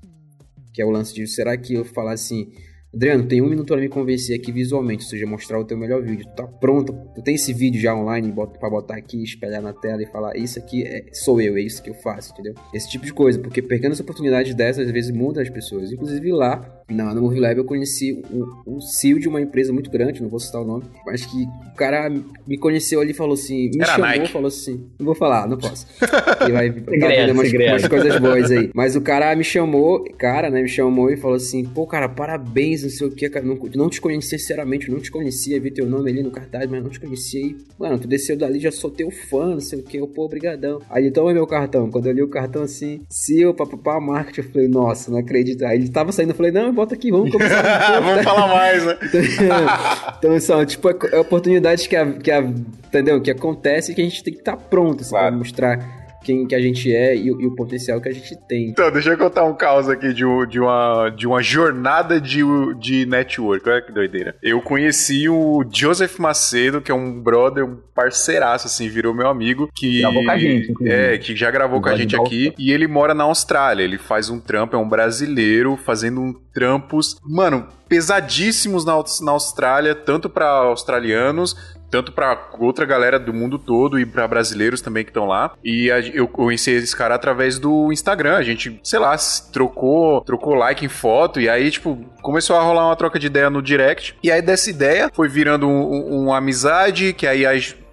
Que 0.74 0.82
é 0.82 0.86
o 0.86 0.89
lance 0.89 1.14
de, 1.14 1.26
será 1.26 1.56
que 1.56 1.74
eu 1.74 1.86
falar 1.86 2.12
assim, 2.12 2.51
Adriano, 2.93 3.26
tem 3.26 3.41
um 3.41 3.47
minuto 3.47 3.68
para 3.68 3.80
me 3.80 3.88
convencer 3.88 4.38
aqui 4.38 4.51
visualmente, 4.51 5.06
ou 5.06 5.10
seja, 5.10 5.26
mostrar 5.26 5.58
o 5.58 5.64
teu 5.64 5.78
melhor 5.78 6.04
vídeo. 6.04 6.26
Tu 6.26 6.36
tá 6.36 6.45
pronto? 6.45 6.93
Tu 7.16 7.22
tem 7.24 7.36
esse 7.36 7.54
vídeo 7.54 7.80
já 7.80 7.95
online 7.95 8.30
para 8.60 8.70
botar 8.70 8.97
aqui, 8.97 9.24
espelhar 9.24 9.62
na 9.62 9.72
tela 9.72 10.04
e 10.04 10.06
falar, 10.06 10.36
isso 10.36 10.60
aqui 10.60 10.84
é, 10.84 11.06
sou 11.14 11.39
eu, 11.39 11.56
é 11.56 11.62
isso 11.62 11.82
que 11.82 11.89
eu 11.89 11.95
faço, 11.95 12.34
entendeu? 12.34 12.56
Esse 12.74 12.89
tipo 12.89 13.06
de 13.06 13.14
coisa, 13.14 13.39
porque 13.39 13.62
pequenas 13.62 14.01
oportunidades 14.01 14.54
dessas 14.54 14.86
às 14.86 14.91
vezes 14.91 15.12
muda 15.12 15.41
as 15.41 15.49
pessoas. 15.49 15.93
Inclusive 15.93 16.30
lá, 16.34 16.82
na, 16.93 17.13
no 17.13 17.21
Movie 17.21 17.39
Lab, 17.39 17.57
eu 17.57 17.65
conheci 17.65 18.21
um, 18.31 18.75
um 18.75 18.81
CEO 18.81 19.19
de 19.19 19.27
uma 19.27 19.41
empresa 19.41 19.73
muito 19.73 19.89
grande, 19.89 20.21
não 20.21 20.29
vou 20.29 20.39
citar 20.39 20.61
o 20.61 20.65
nome, 20.65 20.83
mas 21.05 21.25
que 21.25 21.43
o 21.43 21.75
cara 21.75 22.09
me 22.47 22.57
conheceu 22.57 23.01
ali 23.01 23.11
e 23.11 23.13
falou 23.13 23.33
assim, 23.33 23.69
me 23.69 23.81
Era 23.81 23.93
chamou, 23.93 24.07
Nike. 24.07 24.31
falou 24.31 24.47
assim, 24.47 24.85
não 24.99 25.05
vou 25.05 25.15
falar, 25.15 25.47
não 25.47 25.57
posso. 25.57 25.87
E 26.47 26.51
vai 26.51 26.73
segredo, 26.73 27.27
tá 27.27 27.33
umas, 27.33 27.53
umas 27.53 27.87
coisas 27.87 28.19
boas 28.19 28.51
aí. 28.51 28.69
Mas 28.73 28.95
o 28.95 29.01
cara 29.01 29.33
me 29.35 29.43
chamou, 29.43 30.03
cara, 30.17 30.49
né, 30.49 30.61
me 30.61 30.67
chamou 30.67 31.09
e 31.09 31.17
falou 31.17 31.37
assim, 31.37 31.63
pô, 31.63 31.87
cara, 31.87 32.09
parabéns 32.09 32.83
não 32.83 32.89
sei 32.89 33.07
o 33.07 33.11
que, 33.11 33.29
cara. 33.29 33.45
Não, 33.45 33.57
não 33.75 33.89
te 33.89 34.01
conhecia, 34.01 34.37
sinceramente, 34.37 34.91
não 34.91 34.99
te 34.99 35.11
conhecia. 35.11 35.59
Vi 35.59 35.71
teu 35.71 35.87
nome 35.87 36.09
ali 36.11 36.23
no 36.23 36.31
cartaz, 36.31 36.69
mas 36.69 36.83
não 36.83 36.89
te 36.89 36.99
conhecia. 36.99 37.41
E, 37.41 37.55
mano, 37.79 37.97
tu 37.99 38.07
desceu 38.07 38.37
dali, 38.37 38.59
já 38.59 38.71
sou 38.71 38.89
teu 38.89 39.09
fã, 39.11 39.53
não 39.53 39.59
sei 39.59 39.79
o 39.79 39.83
que. 39.83 39.97
Eu, 39.97 40.07
pô, 40.07 40.25
obrigadão. 40.25 40.79
Aí, 40.89 41.09
toma 41.11 41.33
meu 41.33 41.47
cartão. 41.47 41.89
Quando 41.89 42.07
eu 42.07 42.13
li 42.13 42.21
o 42.21 42.27
cartão 42.27 42.63
assim, 42.63 43.01
eu, 43.29 43.53
papapá, 43.53 43.99
marketing, 43.99 44.41
eu 44.41 44.51
falei, 44.53 44.67
nossa, 44.67 45.11
não 45.11 45.19
acredito. 45.19 45.63
Aí 45.63 45.77
ele 45.77 45.89
tava 45.89 46.11
saindo, 46.11 46.31
eu 46.31 46.35
falei, 46.35 46.51
não, 46.51 46.73
volta 46.84 46.95
aqui, 46.95 47.11
vamos 47.11 47.31
começar. 47.31 47.99
vamos 48.01 48.23
falar 48.23 48.47
mais, 48.47 48.86
né? 48.86 48.97
então, 50.17 50.39
são, 50.39 50.65
tipo, 50.65 50.89
é, 50.89 50.95
é 51.13 51.19
oportunidades 51.19 51.88
que 51.88 51.95
a, 51.95 52.11
que 52.13 52.31
a, 52.31 52.39
entendeu? 52.39 53.21
Que 53.21 53.31
acontece 53.31 53.91
e 53.91 53.95
que 53.95 54.01
a 54.01 54.03
gente 54.03 54.23
tem 54.23 54.34
que 54.34 54.39
estar 54.39 54.57
tá 54.57 54.63
pronto, 54.69 55.01
assim, 55.01 55.11
claro. 55.11 55.27
pra 55.29 55.38
mostrar 55.38 56.03
quem 56.24 56.47
que 56.47 56.55
a 56.55 56.61
gente 56.61 56.93
é 56.93 57.15
e, 57.15 57.28
e, 57.28 57.45
o 57.45 57.55
potencial 57.55 57.99
que 58.01 58.09
a 58.09 58.11
gente 58.11 58.36
tem. 58.47 58.69
Então, 58.69 58.91
deixa 58.91 59.11
eu 59.11 59.17
contar 59.17 59.43
um 59.43 59.53
caos 59.53 59.89
aqui 59.89 60.13
de, 60.13 60.24
de, 60.47 60.59
uma, 60.59 61.09
de 61.09 61.28
uma 61.28 61.41
jornada 61.41 62.19
de, 62.19 62.41
de 62.80 63.05
network. 63.05 63.67
Olha 63.69 63.82
que 63.82 63.91
doideira. 63.91 64.36
Eu 64.41 64.61
conheci 64.61 65.28
o 65.30 65.63
Joseph 65.71 66.17
Macedo, 66.19 66.82
que 66.82 66.91
é 66.91 66.95
um 66.95 67.21
brother, 67.21 67.65
um 67.65 67.78
parceiraço, 67.93 68.67
assim, 68.67 68.88
virou 68.88 69.13
meu 69.13 69.28
amigo. 69.28 69.69
Que, 69.74 69.99
gravou 69.99 70.24
com 70.24 70.32
a 70.32 70.38
gente, 70.38 70.71
inclusive. 70.71 70.95
É, 70.95 71.17
que 71.17 71.36
já 71.36 71.51
gravou 71.51 71.82
com 71.82 71.89
a 71.89 71.95
gente 71.95 72.15
aqui. 72.15 72.53
E 72.57 72.71
ele 72.71 72.88
mora 72.88 73.13
na 73.13 73.26
Austrália. 73.26 73.84
Ele 73.84 73.97
faz 73.97 74.30
um 74.30 74.39
trampo, 74.39 74.76
é 74.76 74.80
um 74.80 74.88
brasileiro, 74.88 75.78
fazendo 75.78 76.21
um 76.21 76.34
trampos, 76.53 77.17
mano, 77.26 77.67
pesadíssimos 77.89 78.86
na, 78.86 78.93
na 79.21 79.32
Austrália, 79.32 79.95
tanto 79.95 80.30
para 80.30 80.47
australianos 80.47 81.55
tanto 81.93 82.11
para 82.11 82.49
outra 82.57 82.85
galera 82.85 83.19
do 83.19 83.31
mundo 83.31 83.59
todo 83.59 83.99
e 83.99 84.05
para 84.05 84.27
brasileiros 84.27 84.81
também 84.81 85.03
que 85.03 85.11
estão 85.11 85.27
lá. 85.27 85.53
E 85.63 85.91
a, 85.91 85.99
eu 85.99 86.27
conheci 86.27 86.71
esse 86.71 86.95
cara 86.95 87.13
através 87.13 87.59
do 87.59 87.93
Instagram. 87.93 88.35
A 88.35 88.41
gente, 88.41 88.79
sei 88.83 88.97
lá, 88.97 89.15
trocou, 89.51 90.21
trocou 90.21 90.55
like 90.55 90.83
em 90.83 90.89
foto 90.89 91.39
e 91.39 91.47
aí, 91.47 91.69
tipo, 91.69 92.03
começou 92.23 92.55
a 92.55 92.63
rolar 92.63 92.87
uma 92.87 92.95
troca 92.95 93.19
de 93.19 93.27
ideia 93.27 93.47
no 93.47 93.61
direct. 93.61 94.15
E 94.23 94.31
aí 94.31 94.41
dessa 94.41 94.71
ideia 94.71 95.11
foi 95.13 95.27
virando 95.27 95.67
um, 95.67 95.81
um, 95.83 96.23
uma 96.23 96.37
amizade, 96.37 97.13
que 97.13 97.27
aí 97.27 97.45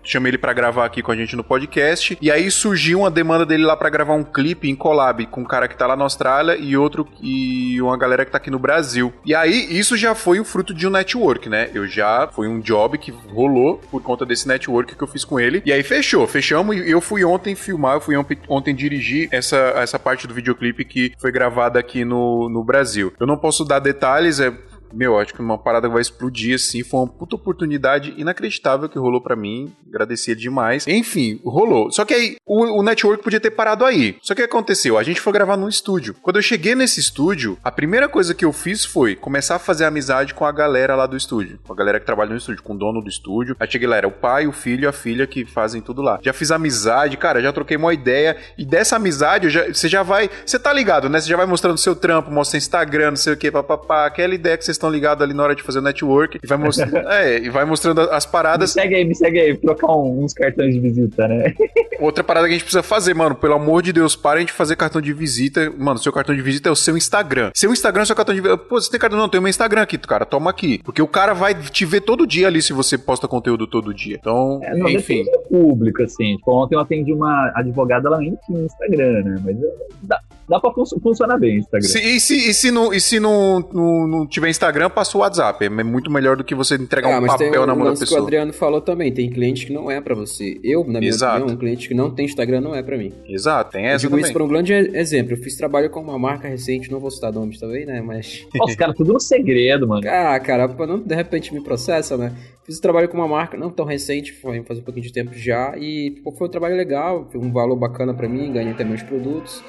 chamei 0.03 0.31
ele 0.31 0.39
para 0.39 0.53
gravar 0.53 0.85
aqui 0.85 1.03
com 1.03 1.13
a 1.13 1.17
gente 1.17 1.37
no 1.37 1.45
podcast. 1.45 2.19
E 2.21 2.31
aí 2.31 2.51
surgiu 2.51 3.01
uma 3.01 3.11
demanda 3.11 3.45
dele 3.47 3.65
lá 3.65 3.77
para 3.77 3.91
gravar 3.91 4.15
um 4.15 4.25
clipe 4.25 4.69
em 4.69 4.77
collab 4.77 5.27
com 5.27 5.43
um 5.43 5.45
cara 5.45 5.69
que 5.69 5.77
tá 5.77 5.87
lá 5.87 5.97
na 5.97 6.05
Austrália 6.05 6.57
e 6.57 6.77
outro 6.77 7.07
e 7.23 7.81
uma 7.81 7.97
galera 7.97 8.25
que 8.25 8.31
tá 8.31 8.39
aqui 8.39 8.51
no 8.51 8.59
Brasil. 8.59 9.13
E 9.25 9.35
aí 9.35 9.79
isso 9.79 9.97
já 9.97 10.15
foi 10.15 10.41
o 10.41 10.45
fruto 10.45 10.75
de 10.75 10.87
um 10.87 10.91
network, 10.91 11.49
né? 11.49 11.71
Eu 11.75 11.87
já 11.87 12.29
foi 12.33 12.49
um 12.49 12.61
job 12.61 12.99
que 12.99 13.11
rolou 13.11 13.79
por 13.91 14.03
conta 14.03 14.25
desse 14.25 14.47
network 14.47 14.95
que 14.95 15.03
eu 15.03 15.09
fiz 15.09 15.25
com 15.25 15.39
ele. 15.39 15.63
E 15.65 15.73
aí 15.73 15.83
fechou, 15.83 16.27
fechamos 16.27 16.77
e 16.77 16.91
eu 16.91 17.01
fui 17.01 17.25
ontem 17.25 17.55
filmar, 17.55 17.97
eu 17.97 18.01
fui 18.01 18.15
ontem 18.49 18.75
dirigir 18.75 19.29
essa, 19.31 19.57
essa 19.77 19.99
parte 19.99 20.27
do 20.27 20.35
videoclipe 20.35 20.85
que 20.85 21.13
foi 21.19 21.31
gravada 21.31 21.79
aqui 21.79 22.05
no, 22.05 22.49
no 22.49 22.65
Brasil. 22.65 23.13
Eu 23.19 23.27
não 23.27 23.37
posso 23.37 23.65
dar 23.65 23.79
detalhes, 23.79 24.41
é 24.41 24.53
meu, 24.93 25.19
acho 25.19 25.33
que 25.33 25.41
uma 25.41 25.59
parada 25.59 25.89
vai 25.89 26.03
explodir 26.03 26.57
assim. 26.57 26.83
Foi 26.83 27.01
uma 27.01 27.07
puta 27.07 27.37
oportunidade 27.37 28.15
inacreditável 28.17 28.89
que 28.89 28.99
rolou 28.99 29.21
para 29.21 29.37
mim. 29.37 29.73
Agradecia 29.89 30.35
demais. 30.35 30.87
Enfim, 30.89 31.41
rolou. 31.45 31.91
Só 31.91 32.05
que 32.05 32.15
aí 32.15 32.37
o, 32.45 32.81
o, 32.81 32.83
network 32.83 33.23
podia 33.23 33.41
ter 33.41 33.51
parado 33.51 33.85
aí. 33.85 34.17
Só 34.23 34.35
que 34.35 34.41
que 34.41 34.45
aconteceu? 34.45 34.99
A 34.99 35.03
gente 35.03 35.21
foi 35.21 35.33
gravar 35.33 35.57
num 35.57 35.69
estúdio. 35.69 36.15
Quando 36.23 36.37
eu 36.37 36.43
cheguei 36.43 36.75
nesse 36.75 37.01
estúdio, 37.01 37.59
a 37.63 37.71
primeira 37.71 38.09
coisa 38.09 38.35
que 38.35 38.45
eu 38.45 38.53
fiz 38.53 38.85
foi 38.85 39.15
começar 39.15 39.57
a 39.57 39.59
fazer 39.59 39.85
amizade 39.85 40.35
com 40.35 40.45
a 40.45 40.53
galera 40.53 40.97
lá 40.97 41.07
do 41.07 41.17
estúdio. 41.17 41.59
Com 41.65 41.73
a 41.73 41.77
galera 41.77 42.01
que 42.01 42.07
trabalha 42.07 42.31
no 42.31 42.37
estúdio, 42.37 42.63
com 42.63 42.75
o 42.75 42.79
dono 42.79 43.03
do 43.03 43.09
estúdio. 43.09 43.57
Aí 43.61 43.71
cheguei 43.71 43.87
lá, 43.87 43.97
era 43.97 44.09
o 44.09 44.13
pai, 44.13 44.47
o 44.47 44.53
filho 44.53 44.89
a 44.89 44.93
filha 44.93 45.27
que 45.27 45.45
fazem 45.45 45.81
tudo 45.81 46.03
lá. 46.03 46.19
Já 46.23 46.33
fiz 46.33 46.51
amizade, 46.51 47.17
cara, 47.17 47.41
já 47.41 47.53
troquei 47.53 47.77
uma 47.77 47.93
ideia. 47.93 48.37
E 48.57 48.65
dessa 48.65 48.97
amizade, 48.97 49.51
já, 49.51 49.67
você 49.69 49.89
já 49.89 50.03
vai. 50.03 50.31
Você 50.45 50.59
tá 50.59 50.73
ligado, 50.73 51.09
né? 51.09 51.21
Você 51.21 51.29
já 51.29 51.37
vai 51.37 51.47
mostrando 51.47 51.79
seu 51.79 51.95
trampo, 51.95 52.31
mostra 52.31 52.59
Instagram, 52.59 53.11
não 53.11 53.17
sei 53.17 53.35
o 53.35 53.37
que, 53.37 53.51
papapá. 53.51 54.07
Aquela 54.07 54.35
ideia 54.35 54.57
que 54.57 54.65
vocês 54.65 54.79
estão 54.81 54.91
ligados 54.91 55.23
ali 55.23 55.35
na 55.35 55.43
hora 55.43 55.55
de 55.55 55.63
fazer 55.63 55.79
o 55.79 55.83
network 55.83 56.41
e 56.43 56.47
vai 56.47 56.59
mostrando, 56.59 56.97
é, 57.09 57.39
e 57.39 57.51
vai 57.51 57.65
mostrando 57.65 58.01
as 58.01 58.25
paradas. 58.25 58.75
Me 58.75 58.83
segue 58.83 58.95
aí, 58.95 59.05
me 59.05 59.15
segue 59.15 59.39
aí, 59.39 59.57
trocar 59.57 59.95
uns 59.95 60.33
cartões 60.33 60.75
de 60.75 60.81
visita, 60.81 61.29
né? 61.29 61.55
Outra 62.01 62.25
parada 62.25 62.47
que 62.47 62.55
a 62.55 62.57
gente 62.57 62.65
precisa 62.65 62.83
fazer, 62.83 63.15
mano, 63.15 63.35
pelo 63.35 63.55
amor 63.55 63.83
de 63.83 63.93
Deus, 63.93 64.17
para 64.17 64.39
a 64.39 64.41
gente 64.41 64.53
fazer 64.53 64.75
cartão 64.75 65.03
de 65.03 65.13
visita. 65.13 65.71
Mano, 65.77 65.99
seu 65.99 66.13
cartão 66.13 66.35
de 66.35 66.41
visita 66.41 66.71
é 66.71 66.73
o 66.73 66.77
seu 66.77 66.97
Instagram. 66.97 67.51
Seu 67.55 67.71
Instagram 67.71 68.03
é 68.03 68.07
seu 68.07 68.17
cartão 68.17 68.35
de 68.35 68.41
visita. 68.41 68.57
Pô, 68.57 68.81
você 68.81 68.91
tem 68.91 68.99
cartão? 68.99 69.19
Não, 69.19 69.29
tem 69.29 69.41
meu 69.41 69.51
Instagram 69.51 69.83
aqui, 69.83 69.99
cara, 69.99 70.25
toma 70.25 70.51
aqui. 70.51 70.81
Porque 70.83 71.03
o 71.03 71.07
cara 71.07 71.35
vai 71.35 71.55
te 71.55 71.85
ver 71.85 72.01
todo 72.01 72.27
dia 72.27 72.47
ali 72.47 72.63
se 72.63 72.73
você 72.73 72.97
posta 72.97 73.29
conteúdo 73.29 73.67
todo 73.67 73.93
dia. 73.93 74.17
Então, 74.19 74.61
é, 74.63 74.75
não, 74.75 74.89
enfim. 74.89 75.25
É 75.29 75.39
público, 75.39 76.03
assim. 76.03 76.37
Tipo, 76.37 76.63
ontem 76.63 76.75
eu 76.75 76.81
atendi 76.81 77.13
uma 77.13 77.53
advogada, 77.55 78.09
ela 78.09 78.19
nem 78.19 78.35
tinha 78.47 78.65
Instagram, 78.65 79.23
né? 79.23 79.43
Mas 79.45 79.57
dá, 80.03 80.21
dá 80.51 80.59
pra 80.59 80.73
fun 80.73 80.85
funcionar 81.01 81.39
bem 81.39 81.57
o 81.57 81.59
Instagram. 81.61 81.89
Se, 81.89 81.99
e 82.01 82.21
se, 82.21 82.51
e 82.51 82.53
se, 82.53 82.71
não, 82.73 82.93
e 82.93 83.01
se 83.01 83.21
não, 83.21 83.61
não, 83.73 84.07
não 84.09 84.27
tiver 84.27 84.51
Instagram, 84.51 84.91
passa 84.91 85.17
o 85.17 85.21
WhatsApp. 85.21 85.65
É 85.65 85.69
muito 85.69 86.11
melhor 86.11 86.37
do 86.37 86.43
que 86.43 86.57
você 86.57 86.75
entregar 86.75 87.15
ah, 87.15 87.21
um 87.21 87.27
papel 87.27 87.65
na 87.65 87.75
mão 87.75 87.85
da 87.85 87.93
pessoa. 87.93 88.09
que 88.09 88.15
o 88.15 88.23
Adriano 88.25 88.53
falou 88.53 88.81
também. 88.81 89.13
Tem 89.13 89.31
cliente 89.31 89.65
que 89.67 89.73
não 89.73 89.89
é 89.89 90.01
pra 90.01 90.15
você. 90.15 90.59
Eu, 90.65 90.85
na 90.85 90.99
minha 90.99 91.09
Exato. 91.09 91.37
opinião, 91.37 91.55
um 91.55 91.59
cliente 91.59 91.87
que 91.87 91.95
não 91.95 92.11
tem 92.11 92.27
Instagram 92.27 92.61
não 92.61 92.75
é 92.75 92.83
pra 92.83 92.99
mim. 92.99 93.15
Exato, 93.27 93.71
tem 93.71 93.87
essa 93.87 93.95
eu 93.95 93.99
digo 93.99 94.11
também. 94.11 94.25
isso 94.25 94.33
por 94.33 94.43
um 94.43 94.49
grande 94.49 94.73
exemplo. 94.73 95.35
Eu 95.35 95.37
fiz 95.37 95.57
trabalho 95.57 95.89
com 95.89 96.01
uma 96.01 96.19
marca 96.19 96.49
recente, 96.49 96.91
não 96.91 96.99
vou 96.99 97.13
citar 97.13 97.33
nomes 97.33 97.61
também, 97.61 97.87
né? 97.87 98.03
Mas... 98.03 98.45
Nossa, 98.53 98.77
cara, 98.77 98.93
tudo 98.93 99.13
no 99.13 99.21
segredo, 99.21 99.87
mano. 99.87 100.01
Ah, 100.11 100.39
cara, 100.41 100.67
não 100.67 100.99
de 100.99 101.15
repente 101.15 101.55
me 101.55 101.63
processa, 101.63 102.17
né? 102.17 102.33
Fiz 102.65 102.81
trabalho 102.81 103.09
com 103.09 103.17
uma 103.17 103.29
marca 103.29 103.57
não 103.57 103.71
tão 103.71 103.87
recente, 103.87 104.33
foi 104.33 104.63
faz 104.63 104.79
um 104.79 104.83
pouquinho 104.83 105.07
de 105.07 105.13
tempo 105.13 105.33
já, 105.35 105.75
e 105.79 106.21
pô, 106.23 106.33
foi 106.33 106.49
um 106.49 106.51
trabalho 106.51 106.77
legal, 106.77 107.29
foi 107.31 107.41
um 107.41 107.51
valor 107.53 107.77
bacana 107.77 108.13
para 108.13 108.29
mim, 108.29 108.53
ganhei 108.53 108.75
também 108.75 108.95
os 108.95 109.03
produtos. 109.03 109.63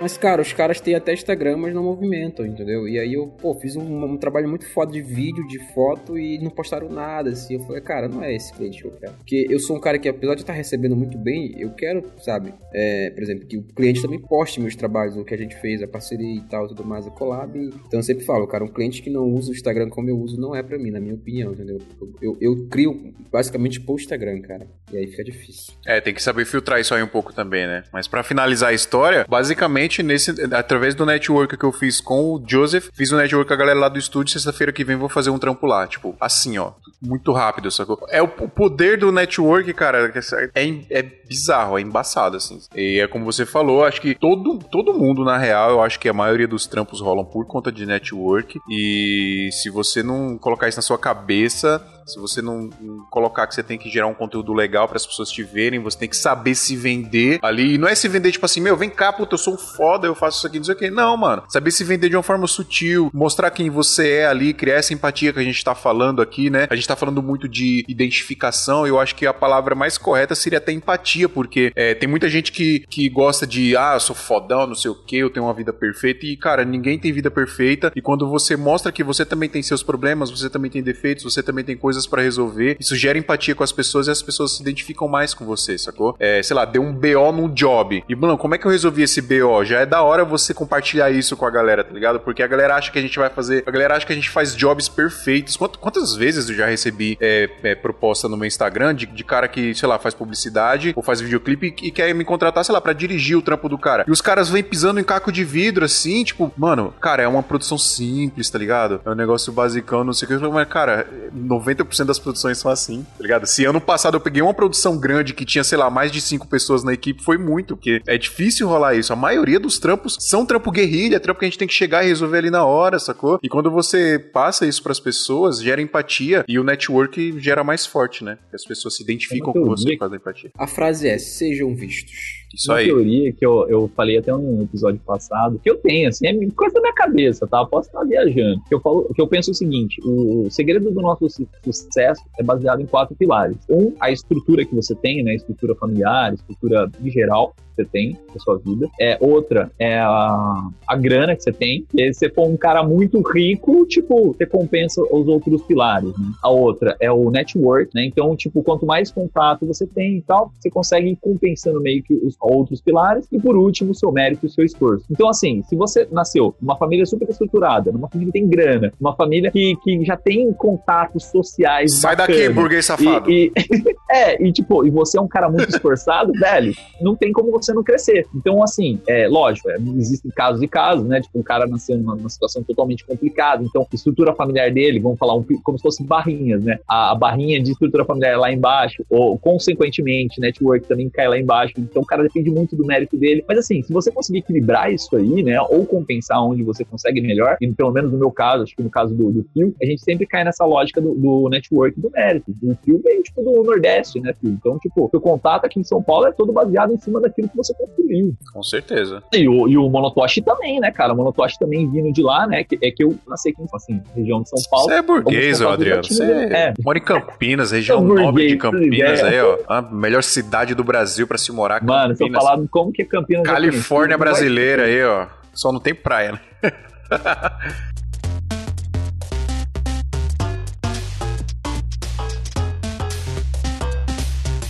Mas, 0.00 0.16
cara, 0.16 0.40
os 0.40 0.52
caras 0.52 0.80
têm 0.80 0.94
até 0.94 1.12
Instagram, 1.12 1.56
mas 1.56 1.74
não 1.74 1.82
movimentam, 1.82 2.46
entendeu? 2.46 2.86
E 2.86 2.98
aí 2.98 3.14
eu, 3.14 3.26
pô, 3.26 3.54
fiz 3.54 3.74
um, 3.74 4.04
um, 4.04 4.16
trabalho 4.16 4.48
muito 4.48 4.66
foda 4.68 4.92
de 4.92 5.02
vídeo, 5.02 5.46
de 5.48 5.58
foto 5.72 6.16
e 6.16 6.38
não 6.38 6.50
postaram 6.50 6.88
nada, 6.88 7.30
assim. 7.30 7.54
Eu 7.54 7.60
falei, 7.60 7.80
cara, 7.80 8.08
não 8.08 8.22
é 8.22 8.34
esse 8.34 8.52
cliente 8.52 8.80
que 8.80 8.86
eu 8.86 8.92
quero. 8.92 9.12
Porque 9.14 9.46
eu 9.50 9.58
sou 9.58 9.76
um 9.76 9.80
cara 9.80 9.98
que, 9.98 10.08
apesar 10.08 10.34
de 10.34 10.42
estar 10.42 10.52
recebendo 10.52 10.94
muito 10.94 11.18
bem, 11.18 11.54
eu 11.58 11.70
quero, 11.70 12.04
sabe, 12.18 12.54
é, 12.72 13.10
por 13.10 13.22
exemplo, 13.22 13.46
que 13.46 13.56
o 13.56 13.62
cliente 13.62 14.00
também 14.00 14.20
poste 14.20 14.60
meus 14.60 14.76
trabalhos, 14.76 15.16
o 15.16 15.24
que 15.24 15.34
a 15.34 15.38
gente 15.38 15.56
fez, 15.56 15.82
a 15.82 15.88
parceria 15.88 16.36
e 16.36 16.42
tal, 16.42 16.68
tudo 16.68 16.84
mais, 16.84 17.06
a 17.06 17.10
collab. 17.10 17.58
Então 17.58 17.98
eu 17.98 18.02
sempre 18.02 18.24
falo, 18.24 18.46
cara, 18.46 18.64
um 18.64 18.68
cliente 18.68 19.02
que 19.02 19.10
não 19.10 19.24
usa 19.24 19.50
o 19.50 19.54
Instagram 19.54 19.88
como 19.88 20.08
eu 20.08 20.18
uso 20.18 20.40
não 20.40 20.54
é 20.54 20.62
pra 20.62 20.78
mim, 20.78 20.90
na 20.90 21.00
minha 21.00 21.14
opinião, 21.14 21.52
entendeu? 21.52 21.78
Eu, 22.00 22.12
eu, 22.22 22.36
eu 22.40 22.68
crio 22.68 23.14
basicamente 23.32 23.80
pro 23.80 23.96
Instagram, 23.96 24.40
cara. 24.42 24.66
E 24.92 24.96
aí 24.96 25.06
fica 25.06 25.24
difícil. 25.24 25.74
É, 25.84 26.00
tem 26.00 26.14
que 26.14 26.22
saber 26.22 26.44
filtrar 26.44 26.80
isso 26.80 26.94
aí 26.94 27.02
um 27.02 27.08
pouco 27.08 27.32
também, 27.32 27.66
né? 27.66 27.82
Mas 27.92 28.06
para 28.06 28.22
finalizar 28.22 28.70
a 28.70 28.72
história, 28.72 29.26
basicamente 29.28 29.87
nesse, 30.02 30.30
através 30.54 30.94
do 30.94 31.06
network 31.06 31.56
que 31.56 31.64
eu 31.64 31.72
fiz 31.72 32.00
com 32.00 32.34
o 32.34 32.42
Joseph, 32.46 32.88
fiz 32.92 33.10
o 33.12 33.14
um 33.14 33.18
network 33.18 33.48
com 33.48 33.54
a 33.54 33.56
galera 33.56 33.78
lá 33.78 33.88
do 33.88 33.98
estúdio, 33.98 34.32
sexta-feira 34.32 34.72
que 34.72 34.84
vem 34.84 34.96
vou 34.96 35.08
fazer 35.08 35.30
um 35.30 35.38
trampo 35.38 35.66
lá, 35.66 35.86
tipo, 35.86 36.14
assim, 36.20 36.58
ó, 36.58 36.72
muito 37.00 37.32
rápido, 37.32 37.70
sacou? 37.70 37.98
É 38.10 38.22
o, 38.22 38.26
o 38.26 38.48
poder 38.48 38.98
do 38.98 39.12
network, 39.12 39.72
cara, 39.72 40.12
é, 40.54 40.80
é 40.90 41.02
bizarro, 41.02 41.78
é 41.78 41.80
embaçado, 41.80 42.36
assim. 42.36 42.60
E 42.74 43.00
é 43.00 43.06
como 43.06 43.24
você 43.24 43.46
falou, 43.46 43.84
acho 43.84 44.00
que 44.00 44.14
todo, 44.14 44.58
todo 44.70 44.94
mundo, 44.94 45.24
na 45.24 45.38
real, 45.38 45.70
eu 45.70 45.82
acho 45.82 45.98
que 45.98 46.08
a 46.08 46.12
maioria 46.12 46.48
dos 46.48 46.66
trampos 46.66 47.00
rolam 47.00 47.24
por 47.24 47.46
conta 47.46 47.70
de 47.70 47.86
network, 47.86 48.58
e 48.70 49.48
se 49.52 49.70
você 49.70 50.02
não 50.02 50.36
colocar 50.38 50.68
isso 50.68 50.78
na 50.78 50.82
sua 50.82 50.98
cabeça, 50.98 51.84
se 52.08 52.18
você 52.18 52.40
não, 52.40 52.70
colocar 53.10 53.46
que 53.46 53.54
você 53.54 53.62
tem 53.62 53.78
que 53.78 53.90
gerar 53.90 54.06
um 54.06 54.14
conteúdo 54.14 54.52
legal 54.52 54.88
para 54.88 54.96
as 54.96 55.06
pessoas 55.06 55.30
te 55.30 55.42
verem, 55.42 55.80
você 55.80 55.98
tem 55.98 56.08
que 56.08 56.16
saber 56.16 56.54
se 56.54 56.74
vender 56.76 57.38
ali. 57.42 57.74
E 57.74 57.78
não 57.78 57.86
é 57.86 57.94
se 57.94 58.08
vender 58.08 58.32
tipo 58.32 58.46
assim, 58.46 58.60
meu, 58.60 58.76
vem 58.76 58.90
cá, 58.90 59.12
puta, 59.12 59.34
eu 59.34 59.38
sou 59.38 59.54
um 59.54 59.58
foda, 59.58 60.06
eu 60.06 60.14
faço 60.14 60.38
isso 60.38 60.46
aqui, 60.46 60.58
não 60.58 60.64
sei 60.64 60.74
o 60.74 60.78
que. 60.78 60.90
Não, 60.90 61.16
mano. 61.16 61.42
Saber 61.48 61.70
se 61.70 61.84
vender 61.84 62.08
de 62.08 62.16
uma 62.16 62.22
forma 62.22 62.46
sutil, 62.46 63.10
mostrar 63.12 63.50
quem 63.50 63.70
você 63.70 64.10
é 64.10 64.26
ali, 64.26 64.54
criar 64.54 64.76
essa 64.76 64.94
empatia 64.94 65.32
que 65.32 65.38
a 65.38 65.44
gente 65.44 65.62
tá 65.62 65.74
falando 65.74 66.22
aqui, 66.22 66.50
né? 66.50 66.66
A 66.70 66.74
gente 66.74 66.88
tá 66.88 66.96
falando 66.96 67.22
muito 67.22 67.48
de 67.48 67.84
identificação, 67.88 68.86
eu 68.86 68.98
acho 68.98 69.14
que 69.14 69.26
a 69.26 69.34
palavra 69.34 69.74
mais 69.74 69.98
correta 69.98 70.34
seria 70.34 70.58
até 70.58 70.72
empatia, 70.72 71.28
porque 71.28 71.72
é, 71.76 71.94
tem 71.94 72.08
muita 72.08 72.28
gente 72.28 72.52
que, 72.52 72.80
que 72.88 73.08
gosta 73.08 73.46
de, 73.46 73.76
ah, 73.76 73.94
eu 73.94 74.00
sou 74.00 74.16
fodão, 74.16 74.66
não 74.66 74.74
sei 74.74 74.90
o 74.90 74.94
que, 74.94 75.16
eu 75.18 75.30
tenho 75.30 75.46
uma 75.46 75.54
vida 75.54 75.72
perfeita, 75.72 76.26
e 76.26 76.36
cara, 76.36 76.64
ninguém 76.64 76.98
tem 76.98 77.12
vida 77.12 77.30
perfeita, 77.30 77.92
e 77.94 78.00
quando 78.00 78.28
você 78.28 78.56
mostra 78.56 78.92
que 78.92 79.04
você 79.04 79.24
também 79.24 79.48
tem 79.48 79.62
seus 79.62 79.82
problemas, 79.82 80.30
você 80.30 80.48
também 80.48 80.70
tem 80.70 80.82
defeitos, 80.82 81.24
você 81.24 81.42
também 81.42 81.64
tem 81.64 81.76
coisas 81.76 81.97
coisas 81.98 82.06
para 82.06 82.22
resolver. 82.22 82.76
Isso 82.78 82.94
gera 82.96 83.18
empatia 83.18 83.54
com 83.54 83.64
as 83.64 83.72
pessoas 83.72 84.06
e 84.06 84.10
as 84.10 84.22
pessoas 84.22 84.56
se 84.56 84.62
identificam 84.62 85.08
mais 85.08 85.34
com 85.34 85.44
você, 85.44 85.76
sacou? 85.76 86.14
É, 86.18 86.42
sei 86.42 86.54
lá, 86.54 86.64
deu 86.64 86.82
um 86.82 86.92
BO 86.92 87.32
num 87.32 87.48
job. 87.48 88.04
E, 88.08 88.14
mano, 88.14 88.38
como 88.38 88.54
é 88.54 88.58
que 88.58 88.66
eu 88.66 88.70
resolvi 88.70 89.02
esse 89.02 89.20
BO? 89.20 89.64
Já 89.64 89.80
é 89.80 89.86
da 89.86 90.02
hora 90.02 90.24
você 90.24 90.54
compartilhar 90.54 91.10
isso 91.10 91.36
com 91.36 91.44
a 91.44 91.50
galera, 91.50 91.82
tá 91.82 91.92
ligado? 91.92 92.20
Porque 92.20 92.42
a 92.42 92.46
galera 92.46 92.76
acha 92.76 92.92
que 92.92 92.98
a 92.98 93.02
gente 93.02 93.18
vai 93.18 93.30
fazer. 93.30 93.64
A 93.66 93.70
galera 93.70 93.96
acha 93.96 94.06
que 94.06 94.12
a 94.12 94.16
gente 94.16 94.30
faz 94.30 94.54
jobs 94.54 94.88
perfeitos. 94.88 95.56
Quantas 95.56 96.14
vezes 96.14 96.48
eu 96.48 96.54
já 96.54 96.66
recebi 96.66 97.16
é, 97.20 97.50
é, 97.62 97.74
proposta 97.74 98.28
no 98.28 98.36
meu 98.36 98.46
Instagram 98.46 98.94
de, 98.94 99.06
de, 99.06 99.24
cara 99.24 99.48
que, 99.48 99.74
sei 99.74 99.88
lá, 99.88 99.98
faz 99.98 100.14
publicidade 100.14 100.92
ou 100.94 101.02
faz 101.02 101.20
videoclipe 101.20 101.74
e, 101.82 101.88
e 101.88 101.90
quer 101.90 102.14
me 102.14 102.24
contratar, 102.24 102.64
sei 102.64 102.72
lá, 102.72 102.80
pra 102.80 102.92
dirigir 102.92 103.36
o 103.36 103.42
trampo 103.42 103.68
do 103.68 103.78
cara. 103.78 104.04
E 104.06 104.10
os 104.10 104.20
caras 104.20 104.48
vêm 104.48 104.62
pisando 104.62 105.00
em 105.00 105.04
caco 105.04 105.32
de 105.32 105.44
vidro, 105.44 105.84
assim, 105.84 106.22
tipo, 106.22 106.52
mano, 106.56 106.94
cara, 107.00 107.22
é 107.22 107.28
uma 107.28 107.42
produção 107.42 107.78
simples, 107.78 108.48
tá 108.50 108.58
ligado? 108.58 109.00
É 109.04 109.10
um 109.10 109.14
negócio 109.14 109.52
basicão, 109.52 110.04
não 110.04 110.12
sei 110.12 110.26
o 110.26 110.38
que. 110.38 110.48
Mas, 110.48 110.68
cara, 110.68 111.06
90 111.32 111.84
90% 111.88 112.04
das 112.04 112.18
produções 112.18 112.58
são 112.58 112.70
assim, 112.70 113.02
tá 113.16 113.22
ligado? 113.22 113.46
Se 113.46 113.64
ano 113.64 113.80
passado 113.80 114.16
eu 114.16 114.20
peguei 114.20 114.42
uma 114.42 114.54
produção 114.54 114.98
grande 114.98 115.34
que 115.34 115.44
tinha, 115.44 115.64
sei 115.64 115.78
lá, 115.78 115.90
mais 115.90 116.12
de 116.12 116.20
cinco 116.20 116.46
pessoas 116.46 116.84
na 116.84 116.92
equipe, 116.92 117.22
foi 117.22 117.38
muito, 117.38 117.76
porque 117.76 118.02
é 118.06 118.18
difícil 118.18 118.68
rolar 118.68 118.94
isso. 118.94 119.12
A 119.12 119.16
maioria 119.16 119.58
dos 119.58 119.78
trampos 119.78 120.16
são 120.20 120.44
trampo 120.44 120.70
guerrilha, 120.70 121.20
trampo 121.20 121.40
que 121.40 121.46
a 121.46 121.48
gente 121.48 121.58
tem 121.58 121.68
que 121.68 121.74
chegar 121.74 122.04
e 122.04 122.08
resolver 122.08 122.38
ali 122.38 122.50
na 122.50 122.64
hora, 122.64 122.98
sacou? 122.98 123.38
E 123.42 123.48
quando 123.48 123.70
você 123.70 124.18
passa 124.18 124.66
isso 124.66 124.82
pras 124.82 125.00
pessoas, 125.00 125.60
gera 125.60 125.80
empatia 125.80 126.44
e 126.46 126.58
o 126.58 126.64
network 126.64 127.40
gera 127.40 127.64
mais 127.64 127.86
forte, 127.86 128.22
né? 128.24 128.36
Porque 128.42 128.56
as 128.56 128.64
pessoas 128.64 128.96
se 128.96 129.02
identificam 129.02 129.52
com 129.52 129.64
você 129.64 129.92
por 129.92 129.98
causa 129.98 130.10
da 130.10 130.16
empatia. 130.16 130.50
A 130.56 130.66
frase 130.66 131.08
é: 131.08 131.18
sejam 131.18 131.74
vistos. 131.74 132.37
Isso 132.54 132.70
Uma 132.70 132.78
aí. 132.78 132.86
teoria 132.86 133.32
que 133.32 133.44
eu, 133.44 133.68
eu 133.68 133.90
falei 133.94 134.18
até 134.18 134.32
no 134.32 134.62
episódio 134.62 135.00
passado, 135.04 135.60
que 135.62 135.70
eu 135.70 135.76
tenho, 135.76 136.08
assim, 136.08 136.26
é 136.26 136.50
coisa 136.50 136.74
da 136.74 136.80
minha 136.80 136.94
cabeça, 136.94 137.46
tá? 137.46 137.60
Eu 137.60 137.66
posso 137.66 137.88
estar 137.88 138.04
viajando. 138.04 138.60
Que 138.68 138.74
eu, 138.74 138.80
falo, 138.80 139.10
que 139.14 139.20
eu 139.20 139.26
penso 139.26 139.50
o 139.50 139.54
seguinte: 139.54 140.00
o 140.04 140.48
segredo 140.50 140.90
do 140.90 141.00
nosso 141.00 141.26
sucesso 141.64 142.22
é 142.38 142.42
baseado 142.42 142.80
em 142.80 142.86
quatro 142.86 143.14
pilares. 143.14 143.56
Um, 143.68 143.92
a 144.00 144.10
estrutura 144.10 144.64
que 144.64 144.74
você 144.74 144.94
tem, 144.94 145.22
né? 145.22 145.34
Estrutura 145.34 145.74
familiar, 145.74 146.32
estrutura 146.34 146.90
em 147.02 147.10
geral 147.10 147.54
você 147.78 147.84
tem 147.84 148.18
na 148.34 148.40
sua 148.40 148.58
vida. 148.58 148.88
É, 149.00 149.16
outra 149.20 149.70
é 149.78 149.98
a, 149.98 150.68
a 150.86 150.96
grana 150.96 151.36
que 151.36 151.42
você 151.42 151.52
tem. 151.52 151.86
E 151.94 152.12
se 152.12 152.20
você 152.20 152.30
for 152.30 152.48
um 152.48 152.56
cara 152.56 152.82
muito 152.82 153.20
rico, 153.20 153.86
tipo, 153.86 154.32
você 154.32 154.46
compensa 154.46 155.00
os 155.02 155.28
outros 155.28 155.62
pilares. 155.62 156.10
Né? 156.18 156.32
A 156.42 156.50
outra 156.50 156.96
é 157.00 157.10
o 157.10 157.30
network, 157.30 157.90
né? 157.94 158.04
Então, 158.04 158.34
tipo, 158.36 158.62
quanto 158.62 158.84
mais 158.84 159.10
contato 159.12 159.66
você 159.66 159.86
tem 159.86 160.18
e 160.18 160.22
tal, 160.22 160.52
você 160.58 160.68
consegue 160.70 161.10
ir 161.10 161.16
compensando 161.16 161.80
meio 161.80 162.02
que 162.02 162.14
os 162.14 162.36
outros 162.40 162.80
pilares, 162.80 163.26
e 163.30 163.38
por 163.38 163.56
último, 163.56 163.94
seu 163.94 164.12
mérito 164.12 164.46
e 164.46 164.48
seu 164.48 164.64
esforço. 164.64 165.04
Então, 165.10 165.28
assim, 165.28 165.62
se 165.64 165.76
você 165.76 166.06
nasceu 166.10 166.54
numa 166.60 166.76
família 166.76 167.04
super 167.06 167.28
estruturada, 167.28 167.90
numa 167.92 168.08
família 168.08 168.32
que 168.32 168.38
tem 168.38 168.48
grana, 168.48 168.92
uma 169.00 169.14
família 169.14 169.50
que, 169.50 169.74
que 169.82 170.04
já 170.04 170.16
tem 170.16 170.52
contatos 170.52 171.24
sociais. 171.26 171.94
Sai 171.94 172.16
bacanas, 172.16 172.42
daqui, 172.42 172.54
burguês 172.54 172.86
safado. 172.86 173.30
E, 173.30 173.52
e 173.56 173.96
é, 174.10 174.42
e 174.42 174.52
tipo, 174.52 174.86
e 174.86 174.90
você 174.90 175.18
é 175.18 175.20
um 175.20 175.28
cara 175.28 175.48
muito 175.48 175.68
esforçado, 175.68 176.32
velho, 176.38 176.72
não 177.00 177.14
tem 177.14 177.32
como 177.32 177.50
você 177.50 177.72
não 177.72 177.82
crescer. 177.82 178.26
Então, 178.34 178.62
assim, 178.62 179.00
é 179.06 179.28
lógico, 179.28 179.70
é, 179.70 179.76
existem 179.96 180.30
casos 180.30 180.62
e 180.62 180.68
casos, 180.68 181.06
né? 181.06 181.20
Tipo, 181.20 181.38
um 181.38 181.42
cara 181.42 181.66
nasceu 181.66 181.96
numa, 181.98 182.14
numa, 182.14 182.28
situação 182.28 182.62
totalmente 182.62 183.04
complicada, 183.04 183.62
então, 183.64 183.86
estrutura 183.92 184.34
familiar 184.34 184.70
dele, 184.70 185.00
vamos 185.00 185.18
falar, 185.18 185.34
um, 185.34 185.42
como 185.62 185.78
se 185.78 185.82
fossem 185.82 186.06
barrinhas, 186.06 186.62
né? 186.62 186.78
A, 186.86 187.12
a 187.12 187.14
barrinha 187.14 187.60
de 187.62 187.72
estrutura 187.72 188.04
familiar 188.04 188.32
é 188.32 188.36
lá 188.36 188.52
embaixo, 188.52 189.04
ou 189.08 189.38
consequentemente, 189.38 190.40
network 190.40 190.86
também 190.86 191.08
cai 191.08 191.28
lá 191.28 191.38
embaixo. 191.38 191.74
Então, 191.78 192.02
o 192.02 192.06
cara 192.06 192.27
depende 192.28 192.50
muito 192.50 192.76
do 192.76 192.84
mérito 192.84 193.16
dele. 193.16 193.44
Mas, 193.48 193.58
assim, 193.58 193.82
se 193.82 193.92
você 193.92 194.10
conseguir 194.10 194.38
equilibrar 194.38 194.92
isso 194.92 195.14
aí, 195.16 195.42
né? 195.42 195.60
Ou 195.62 195.84
compensar 195.86 196.42
onde 196.44 196.62
você 196.62 196.84
consegue 196.84 197.20
melhor, 197.20 197.56
e 197.60 197.72
pelo 197.72 197.92
menos 197.92 198.12
no 198.12 198.18
meu 198.18 198.30
caso, 198.30 198.62
acho 198.62 198.76
que 198.76 198.82
no 198.82 198.90
caso 198.90 199.14
do, 199.14 199.30
do 199.30 199.46
Phil, 199.52 199.74
a 199.82 199.86
gente 199.86 200.02
sempre 200.02 200.26
cai 200.26 200.44
nessa 200.44 200.64
lógica 200.64 201.00
do, 201.00 201.14
do 201.14 201.48
network 201.48 201.98
do 202.00 202.10
mérito. 202.10 202.54
O 202.62 202.76
Phil 202.84 203.00
veio, 203.02 203.22
tipo, 203.22 203.42
do 203.42 203.62
Nordeste, 203.62 204.20
né, 204.20 204.34
Phil? 204.40 204.50
Então, 204.50 204.78
tipo, 204.78 205.10
o 205.12 205.20
contato 205.20 205.64
aqui 205.64 205.80
em 205.80 205.84
São 205.84 206.02
Paulo 206.02 206.26
é 206.26 206.32
todo 206.32 206.52
baseado 206.52 206.92
em 206.92 206.98
cima 206.98 207.20
daquilo 207.20 207.48
que 207.48 207.56
você 207.56 207.74
construiu. 207.74 208.34
Com 208.52 208.62
certeza. 208.62 209.22
E 209.32 209.48
o, 209.48 209.68
e 209.68 209.76
o 209.76 209.88
Monotoshi 209.88 210.42
também, 210.42 210.80
né, 210.80 210.90
cara? 210.90 211.12
O 211.12 211.16
Monotoshi 211.16 211.58
também 211.58 211.90
vindo 211.90 212.12
de 212.12 212.22
lá, 212.22 212.46
né? 212.46 212.64
Que, 212.64 212.78
é 212.82 212.90
que 212.90 213.02
eu 213.02 213.16
nasci 213.26 213.50
aqui, 213.50 213.62
assim, 213.74 214.00
região 214.14 214.42
de 214.42 214.48
São 214.48 214.58
Paulo. 214.70 214.86
Você 214.88 214.94
é 214.94 215.02
burguês, 215.02 215.60
ô, 215.60 215.68
Adriano. 215.68 216.04
Você 216.04 216.22
é. 216.24 216.74
mora 216.82 216.98
em 216.98 217.02
Campinas, 217.02 217.72
região 217.72 217.98
é 217.98 218.22
nobre 218.22 218.48
de 218.48 218.56
Campinas 218.56 219.22
aí, 219.22 219.40
ó. 219.40 219.58
A 219.68 219.82
melhor 219.82 220.22
cidade 220.22 220.74
do 220.74 220.84
Brasil 220.84 221.26
pra 221.26 221.38
se 221.38 221.52
morar. 221.52 221.82
Mano, 221.82 222.16
Campinas. 222.18 222.40
tô 222.42 222.46
falando 222.46 222.68
como 222.68 222.92
que 222.92 223.02
é 223.02 223.04
Campinas. 223.04 223.44
Califórnia 223.44 224.14
é 224.14 224.18
brasileira 224.18 224.84
aí, 224.84 225.02
ó. 225.04 225.26
Só 225.54 225.72
não 225.72 225.80
tem 225.80 225.94
praia, 225.94 226.32
né? 226.32 226.40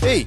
Ei, 0.07 0.27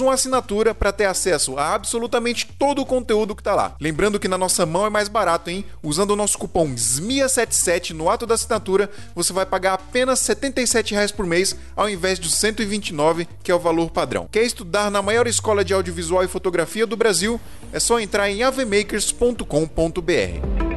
uma 0.00 0.14
assinatura 0.14 0.74
para 0.74 0.92
ter 0.92 1.06
acesso 1.06 1.58
a 1.58 1.74
absolutamente 1.74 2.46
todo 2.58 2.82
o 2.82 2.86
conteúdo 2.86 3.34
que 3.34 3.42
tá 3.42 3.54
lá. 3.54 3.74
Lembrando 3.80 4.18
que 4.18 4.28
na 4.28 4.38
nossa 4.38 4.66
mão 4.66 4.86
é 4.86 4.90
mais 4.90 5.08
barato, 5.08 5.50
hein? 5.50 5.64
Usando 5.82 6.12
o 6.12 6.16
nosso 6.16 6.38
cupom 6.38 6.74
SMIA77 6.74 7.90
no 7.90 8.10
ato 8.10 8.26
da 8.26 8.34
assinatura, 8.34 8.90
você 9.14 9.32
vai 9.32 9.46
pagar 9.46 9.74
apenas 9.74 10.20
R$ 10.20 10.34
77 10.34 11.14
por 11.14 11.26
mês 11.26 11.56
ao 11.76 11.88
invés 11.88 12.18
de 12.18 12.30
129, 12.30 13.28
que 13.42 13.50
é 13.50 13.54
o 13.54 13.58
valor 13.58 13.90
padrão. 13.90 14.28
Quer 14.30 14.42
estudar 14.42 14.90
na 14.90 15.02
maior 15.02 15.26
escola 15.26 15.64
de 15.64 15.74
audiovisual 15.74 16.24
e 16.24 16.28
fotografia 16.28 16.86
do 16.86 16.96
Brasil? 16.96 17.40
É 17.72 17.80
só 17.80 18.00
entrar 18.00 18.30
em 18.30 18.42
avmakers.com.br. 18.42 20.67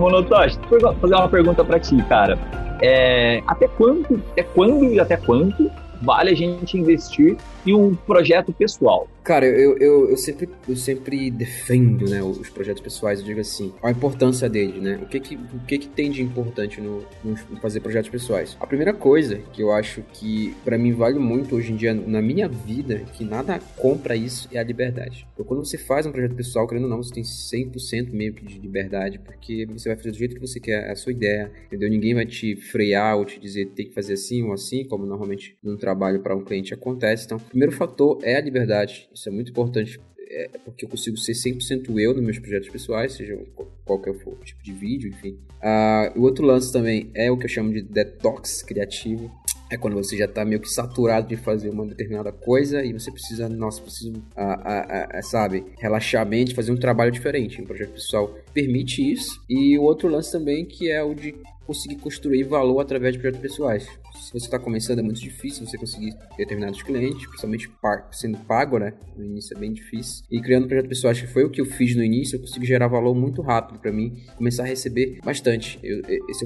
Monotoshi, 0.00 0.58
vou 0.68 0.94
fazer 0.94 1.14
uma 1.14 1.28
pergunta 1.28 1.64
para 1.64 1.78
ti, 1.78 1.96
cara. 2.08 2.38
É, 2.82 3.42
até 3.46 3.68
quando, 3.68 4.22
até 4.32 4.42
quando 4.42 4.84
e 4.84 5.00
até 5.00 5.16
quanto 5.16 5.70
vale 6.02 6.30
a 6.30 6.34
gente 6.34 6.78
investir 6.78 7.36
em 7.66 7.74
um 7.74 7.94
projeto 7.94 8.52
pessoal? 8.52 9.08
Cara, 9.24 9.46
eu, 9.46 9.78
eu, 9.78 10.10
eu, 10.10 10.16
sempre, 10.18 10.46
eu 10.68 10.76
sempre 10.76 11.30
defendo 11.30 12.06
né, 12.10 12.22
os 12.22 12.50
projetos 12.50 12.82
pessoais, 12.82 13.20
eu 13.20 13.24
digo 13.24 13.40
assim, 13.40 13.72
a 13.82 13.90
importância 13.90 14.50
deles, 14.50 14.82
né? 14.82 15.00
O 15.02 15.06
que 15.06 15.18
que, 15.18 15.34
o 15.34 15.60
que, 15.66 15.78
que 15.78 15.88
tem 15.88 16.10
de 16.10 16.22
importante 16.22 16.78
no, 16.78 17.02
no 17.24 17.34
fazer 17.58 17.80
projetos 17.80 18.10
pessoais? 18.10 18.54
A 18.60 18.66
primeira 18.66 18.92
coisa 18.92 19.38
que 19.54 19.62
eu 19.62 19.72
acho 19.72 20.02
que 20.12 20.54
para 20.62 20.76
mim 20.76 20.92
vale 20.92 21.18
muito 21.18 21.56
hoje 21.56 21.72
em 21.72 21.76
dia 21.76 21.94
na 21.94 22.20
minha 22.20 22.46
vida, 22.46 22.98
que 23.14 23.24
nada 23.24 23.58
compra 23.76 24.14
isso, 24.14 24.46
é 24.52 24.58
a 24.58 24.62
liberdade. 24.62 25.26
Então, 25.32 25.46
quando 25.46 25.64
você 25.64 25.78
faz 25.78 26.04
um 26.04 26.12
projeto 26.12 26.34
pessoal, 26.34 26.66
querendo 26.68 26.84
ou 26.84 26.90
não, 26.90 27.02
você 27.02 27.14
tem 27.14 27.22
100% 27.22 28.12
meio 28.12 28.34
que 28.34 28.44
de 28.44 28.58
liberdade, 28.58 29.18
porque 29.18 29.64
você 29.64 29.88
vai 29.88 29.96
fazer 29.96 30.10
do 30.10 30.18
jeito 30.18 30.34
que 30.34 30.40
você 30.40 30.60
quer, 30.60 30.88
é 30.88 30.92
a 30.92 30.96
sua 30.96 31.12
ideia, 31.12 31.50
entendeu? 31.66 31.88
Ninguém 31.88 32.14
vai 32.14 32.26
te 32.26 32.56
frear 32.56 33.16
ou 33.16 33.24
te 33.24 33.40
dizer 33.40 33.70
tem 33.74 33.86
que 33.86 33.94
fazer 33.94 34.12
assim 34.12 34.42
ou 34.42 34.52
assim, 34.52 34.84
como 34.84 35.06
normalmente 35.06 35.56
num 35.62 35.78
trabalho 35.78 36.20
para 36.20 36.36
um 36.36 36.44
cliente 36.44 36.74
acontece. 36.74 37.24
Então, 37.24 37.40
primeiro 37.54 37.72
fator 37.72 38.18
é 38.22 38.36
a 38.36 38.40
liberdade 38.40 39.08
isso 39.14 39.28
é 39.28 39.32
muito 39.32 39.50
importante 39.50 40.00
é, 40.34 40.50
porque 40.64 40.84
eu 40.84 40.88
consigo 40.88 41.16
ser 41.16 41.32
100% 41.32 41.96
eu 42.00 42.12
nos 42.12 42.22
meus 42.22 42.38
projetos 42.40 42.68
pessoais, 42.68 43.12
seja 43.12 43.38
qualquer 43.84 44.14
for 44.14 44.36
tipo 44.44 44.62
de 44.62 44.72
vídeo, 44.72 45.08
enfim. 45.08 45.38
Ah, 45.62 46.12
o 46.16 46.22
outro 46.22 46.44
lance 46.44 46.72
também 46.72 47.10
é 47.14 47.30
o 47.30 47.36
que 47.36 47.44
eu 47.44 47.48
chamo 47.48 47.72
de 47.72 47.82
detox 47.82 48.62
criativo. 48.62 49.30
É 49.70 49.76
quando 49.78 49.94
você 49.94 50.16
já 50.16 50.24
está 50.24 50.44
meio 50.44 50.60
que 50.60 50.68
saturado 50.68 51.28
de 51.28 51.36
fazer 51.36 51.70
uma 51.70 51.86
determinada 51.86 52.32
coisa 52.32 52.84
e 52.84 52.92
você 52.92 53.10
precisa, 53.10 53.48
nossa, 53.48 53.80
preciso, 53.80 54.22
ah, 54.36 54.60
ah, 54.64 55.08
ah, 55.12 55.22
sabe, 55.22 55.64
relaxar 55.78 56.22
a 56.22 56.24
mente, 56.24 56.54
fazer 56.54 56.72
um 56.72 56.76
trabalho 56.76 57.12
diferente. 57.12 57.62
Um 57.62 57.64
projeto 57.64 57.92
pessoal 57.92 58.34
permite 58.52 59.00
isso. 59.12 59.40
E 59.48 59.78
o 59.78 59.82
outro 59.82 60.08
lance 60.08 60.32
também 60.32 60.64
que 60.64 60.90
é 60.90 61.02
o 61.02 61.14
de 61.14 61.34
conseguir 61.66 61.96
construir 61.96 62.42
valor 62.42 62.80
através 62.80 63.14
de 63.14 63.20
projetos 63.20 63.40
pessoais 63.40 63.88
se 64.24 64.32
você 64.32 64.46
está 64.46 64.58
começando 64.58 65.00
é 65.00 65.02
muito 65.02 65.20
difícil 65.20 65.66
você 65.66 65.76
conseguir 65.76 66.16
determinados 66.36 66.82
clientes, 66.82 67.26
principalmente 67.26 67.70
sendo 68.10 68.38
pago, 68.38 68.78
né? 68.78 68.94
No 69.16 69.24
início 69.24 69.54
é 69.54 69.60
bem 69.60 69.72
difícil. 69.72 70.24
E 70.30 70.40
criando 70.40 70.66
projeto 70.66 70.88
pessoal, 70.88 71.10
acho 71.10 71.26
que 71.26 71.32
foi 71.32 71.44
o 71.44 71.50
que 71.50 71.60
eu 71.60 71.66
fiz 71.66 71.94
no 71.94 72.02
início, 72.02 72.36
eu 72.36 72.40
consegui 72.40 72.66
gerar 72.66 72.88
valor 72.88 73.14
muito 73.14 73.42
rápido 73.42 73.78
para 73.78 73.92
mim, 73.92 74.16
começar 74.36 74.62
a 74.62 74.66
receber 74.66 75.18
bastante. 75.22 75.78
Eu, 75.82 76.00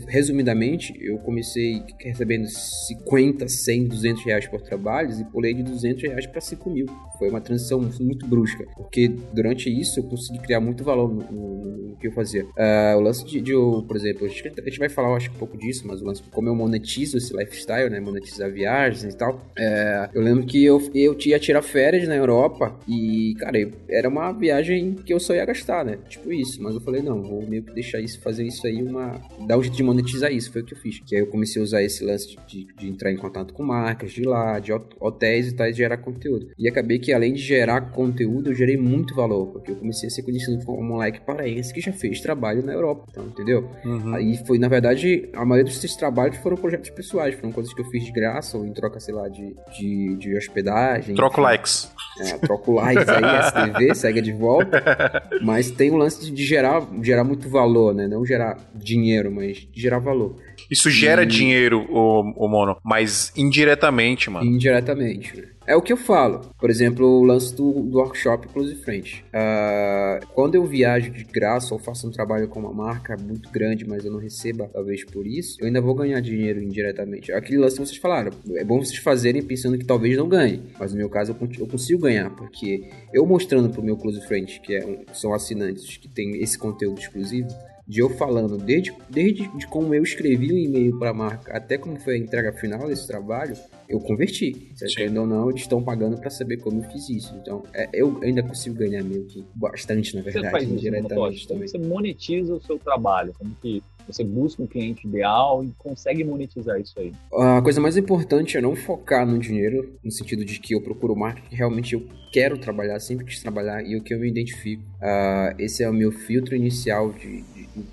resumidamente, 0.08 0.92
eu 1.00 1.18
comecei 1.18 1.82
recebendo 2.00 2.46
50, 2.48 3.46
100, 3.46 3.84
200 3.86 4.24
reais 4.24 4.46
por 4.48 4.60
trabalhos 4.60 5.20
e 5.20 5.24
pulei 5.24 5.54
de 5.54 5.62
200 5.62 6.02
reais 6.02 6.26
para 6.26 6.40
5 6.40 6.70
mil. 6.70 6.86
Foi 7.16 7.28
uma 7.30 7.40
transição 7.40 7.80
muito 8.00 8.26
brusca, 8.26 8.66
porque 8.76 9.08
durante 9.32 9.70
isso 9.70 10.00
eu 10.00 10.04
consegui 10.04 10.40
criar 10.40 10.60
muito 10.60 10.82
valor 10.82 11.12
no, 11.12 11.22
no, 11.30 11.88
no 11.90 11.96
que 11.96 12.08
eu 12.08 12.12
fazia. 12.12 12.44
Uh, 12.44 12.96
o 12.96 13.00
lance 13.00 13.24
de, 13.24 13.40
de, 13.40 13.52
por 13.52 13.96
exemplo, 13.96 14.26
a 14.26 14.28
gente, 14.28 14.78
vai 14.78 14.88
falar, 14.88 15.14
acho, 15.16 15.30
um 15.30 15.34
pouco 15.34 15.56
disso, 15.56 15.86
mas 15.86 16.00
o 16.00 16.04
lance 16.04 16.22
de 16.22 16.28
como 16.30 16.48
eu 16.48 16.54
monetizo 16.54 17.16
esse 17.16 17.36
lifestyle 17.36 17.77
lifestyle, 17.78 17.90
né? 17.90 18.00
Monetizar 18.00 18.50
viagens 18.50 19.14
e 19.14 19.16
tal. 19.16 19.40
É, 19.56 20.08
eu 20.14 20.22
lembro 20.22 20.44
que 20.44 20.64
eu, 20.64 20.90
eu 20.94 21.14
tinha 21.14 21.38
tirar 21.38 21.62
férias 21.62 22.06
na 22.08 22.16
Europa 22.16 22.76
e, 22.86 23.34
cara, 23.38 23.58
era 23.88 24.08
uma 24.08 24.32
viagem 24.32 24.94
que 24.94 25.12
eu 25.12 25.20
só 25.20 25.34
ia 25.34 25.44
gastar, 25.44 25.84
né? 25.84 25.98
Tipo 26.08 26.32
isso. 26.32 26.62
Mas 26.62 26.74
eu 26.74 26.80
falei, 26.80 27.02
não, 27.02 27.22
vou 27.22 27.46
meio 27.46 27.62
que 27.62 27.72
deixar 27.72 28.00
isso, 28.00 28.20
fazer 28.20 28.44
isso 28.44 28.66
aí 28.66 28.82
uma. 28.82 29.20
dar 29.46 29.58
um 29.58 29.62
jeito 29.62 29.76
de 29.76 29.82
monetizar 29.82 30.32
isso. 30.32 30.52
Foi 30.52 30.62
o 30.62 30.64
que 30.64 30.74
eu 30.74 30.78
fiz. 30.78 31.00
Que 31.00 31.16
aí 31.16 31.22
eu 31.22 31.26
comecei 31.26 31.60
a 31.60 31.64
usar 31.64 31.82
esse 31.82 32.04
lance 32.04 32.36
de, 32.46 32.66
de 32.74 32.88
entrar 32.88 33.12
em 33.12 33.16
contato 33.16 33.54
com 33.54 33.62
marcas 33.62 34.10
de 34.10 34.22
lá, 34.22 34.58
de 34.58 34.72
hotéis 34.72 35.48
e 35.48 35.54
tal, 35.54 35.68
e 35.68 35.72
gerar 35.72 35.98
conteúdo. 35.98 36.48
E 36.58 36.68
acabei 36.68 36.98
que 36.98 37.12
além 37.12 37.34
de 37.34 37.42
gerar 37.42 37.92
conteúdo, 37.92 38.50
eu 38.50 38.54
gerei 38.54 38.76
muito 38.76 39.14
valor, 39.14 39.46
porque 39.48 39.70
eu 39.70 39.76
comecei 39.76 40.08
a 40.08 40.10
ser 40.10 40.22
conhecido 40.22 40.64
como 40.64 40.80
um 40.80 40.84
moleque 40.86 41.20
paraense 41.20 41.72
que 41.72 41.80
já 41.80 41.92
fez 41.92 42.20
trabalho 42.20 42.64
na 42.64 42.72
Europa, 42.72 43.06
então, 43.10 43.26
entendeu? 43.26 43.68
Uhum. 43.84 44.14
Aí 44.14 44.36
foi, 44.46 44.58
na 44.58 44.68
verdade, 44.68 45.28
a 45.34 45.44
maioria 45.44 45.70
desses 45.72 45.94
trabalhos 45.96 46.36
foram 46.38 46.56
projetos 46.56 46.90
pessoais, 46.90 47.34
foram 47.34 47.52
coisas 47.58 47.74
que 47.74 47.80
eu 47.80 47.84
fiz 47.86 48.04
de 48.04 48.12
graça 48.12 48.56
ou 48.56 48.64
em 48.64 48.72
troca, 48.72 49.00
sei 49.00 49.12
lá, 49.12 49.28
de, 49.28 49.56
de, 49.76 50.16
de 50.16 50.36
hospedagem. 50.36 51.16
Troco 51.16 51.40
likes. 51.40 51.90
É, 52.20 52.38
troco 52.38 52.72
likes 52.72 53.08
aí, 53.08 53.24
STV, 53.48 53.94
segue 53.98 54.20
de 54.20 54.32
volta. 54.32 55.28
Mas 55.42 55.68
tem 55.68 55.90
o 55.90 55.96
lance 55.96 56.30
de 56.30 56.44
gerar, 56.44 56.86
gerar 57.02 57.24
muito 57.24 57.48
valor, 57.48 57.92
né? 57.92 58.06
Não 58.06 58.24
gerar 58.24 58.58
dinheiro, 58.72 59.32
mas 59.32 59.66
gerar 59.74 59.98
valor. 59.98 60.36
Isso 60.70 60.90
gera 60.90 61.22
e... 61.22 61.26
dinheiro, 61.26 61.86
o, 61.90 62.20
o 62.44 62.48
Mono, 62.48 62.76
mas 62.84 63.32
indiretamente, 63.36 64.30
mano. 64.30 64.46
Indiretamente, 64.46 65.36
né? 65.36 65.48
É 65.68 65.76
o 65.76 65.82
que 65.82 65.92
eu 65.92 65.98
falo. 65.98 66.40
Por 66.58 66.70
exemplo, 66.70 67.06
o 67.06 67.22
lance 67.22 67.54
do, 67.54 67.70
do 67.82 67.98
workshop 67.98 68.48
Close 68.48 68.74
Friends. 68.76 69.22
Uh, 69.28 70.26
quando 70.32 70.54
eu 70.54 70.64
viajo 70.64 71.10
de 71.10 71.24
graça 71.24 71.74
ou 71.74 71.78
faço 71.78 72.08
um 72.08 72.10
trabalho 72.10 72.48
com 72.48 72.58
uma 72.58 72.72
marca 72.72 73.14
muito 73.18 73.50
grande, 73.50 73.86
mas 73.86 74.02
eu 74.02 74.10
não 74.10 74.18
receba 74.18 74.66
talvez 74.72 75.04
por 75.04 75.26
isso, 75.26 75.58
eu 75.60 75.66
ainda 75.66 75.82
vou 75.82 75.94
ganhar 75.94 76.18
dinheiro 76.20 76.62
indiretamente. 76.62 77.30
Aquele 77.32 77.58
lance 77.58 77.76
que 77.76 77.86
vocês 77.86 77.98
falaram. 77.98 78.32
É 78.54 78.64
bom 78.64 78.82
vocês 78.82 78.96
fazerem 78.96 79.42
pensando 79.42 79.76
que 79.76 79.84
talvez 79.84 80.16
não 80.16 80.26
ganhe. 80.26 80.62
Mas 80.80 80.92
no 80.92 80.98
meu 80.98 81.10
caso 81.10 81.36
eu, 81.38 81.48
eu 81.58 81.66
consigo 81.66 82.00
ganhar, 82.00 82.30
porque 82.30 82.88
eu 83.12 83.26
mostrando 83.26 83.68
pro 83.68 83.82
meu 83.82 83.98
Close 83.98 84.26
Friends, 84.26 84.56
que 84.56 84.74
é 84.74 84.86
um, 84.86 85.04
são 85.12 85.34
assinantes 85.34 85.98
que 85.98 86.08
tem 86.08 86.40
esse 86.40 86.56
conteúdo 86.56 86.98
exclusivo, 86.98 87.48
de 87.88 88.00
eu 88.00 88.10
falando, 88.10 88.58
desde, 88.58 88.92
desde 89.08 89.48
de 89.56 89.66
como 89.66 89.94
eu 89.94 90.02
escrevi 90.02 90.52
o 90.52 90.58
e-mail 90.58 90.98
para 90.98 91.10
a 91.10 91.14
marca 91.14 91.56
até 91.56 91.78
como 91.78 91.98
foi 91.98 92.14
a 92.14 92.18
entrega 92.18 92.52
final 92.52 92.86
desse 92.86 93.06
trabalho, 93.06 93.56
eu 93.88 93.98
converti. 93.98 94.70
Certo? 94.74 95.18
ou 95.18 95.26
não, 95.26 95.48
eles 95.48 95.62
estão 95.62 95.82
pagando 95.82 96.18
para 96.18 96.28
saber 96.28 96.58
como 96.58 96.82
eu 96.82 96.90
fiz 96.90 97.08
isso. 97.08 97.34
Então, 97.40 97.62
é, 97.72 97.88
eu 97.94 98.20
ainda 98.22 98.42
consigo 98.42 98.76
ganhar 98.76 99.02
meio 99.02 99.24
que 99.24 99.42
bastante, 99.54 100.14
na 100.14 100.20
verdade, 100.20 100.46
você 100.46 100.50
faz 100.50 100.68
isso, 100.68 100.78
diretamente 100.78 101.48
também. 101.48 101.66
Você 101.66 101.78
monetiza 101.78 102.54
o 102.54 102.60
seu 102.60 102.78
trabalho, 102.78 103.32
como 103.38 103.56
que 103.62 103.82
você 104.08 104.24
busca 104.24 104.62
um 104.62 104.66
cliente 104.66 105.06
ideal 105.06 105.62
e 105.62 105.72
consegue 105.78 106.24
monetizar 106.24 106.80
isso 106.80 106.98
aí. 106.98 107.12
A 107.32 107.62
coisa 107.62 107.80
mais 107.80 107.96
importante 107.96 108.56
é 108.56 108.60
não 108.60 108.74
focar 108.74 109.26
no 109.26 109.38
dinheiro, 109.38 109.98
no 110.02 110.10
sentido 110.10 110.44
de 110.44 110.58
que 110.58 110.74
eu 110.74 110.80
procuro 110.80 111.14
marca 111.14 111.42
que 111.42 111.54
realmente 111.54 111.94
eu 111.94 112.02
quero 112.32 112.58
trabalhar, 112.58 112.98
sempre 113.00 113.24
quis 113.24 113.40
trabalhar 113.40 113.82
e 113.82 113.96
o 113.96 114.02
que 114.02 114.14
eu 114.14 114.18
me 114.18 114.28
identifico. 114.28 114.82
Uh, 115.00 115.54
esse 115.58 115.82
é 115.82 115.88
o 115.88 115.92
meu 115.92 116.10
filtro 116.10 116.54
inicial 116.54 117.12
de, 117.12 117.44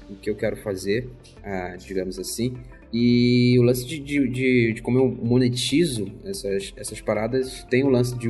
do 0.09 0.16
que 0.22 0.30
eu 0.30 0.36
quero 0.36 0.55
fazer, 0.57 1.09
uh, 1.39 1.78
digamos 1.78 2.18
assim. 2.18 2.55
E 2.92 3.58
o 3.60 3.64
lance 3.64 3.86
de, 3.86 4.00
de, 4.00 4.28
de, 4.28 4.74
de, 4.74 4.82
como 4.82 4.98
eu 5.00 5.08
monetizo 5.08 6.12
essas, 6.24 6.74
essas 6.78 7.02
paradas 7.02 7.64
tem 7.70 7.84
o 7.84 7.90
lance 7.90 8.18
de 8.18 8.28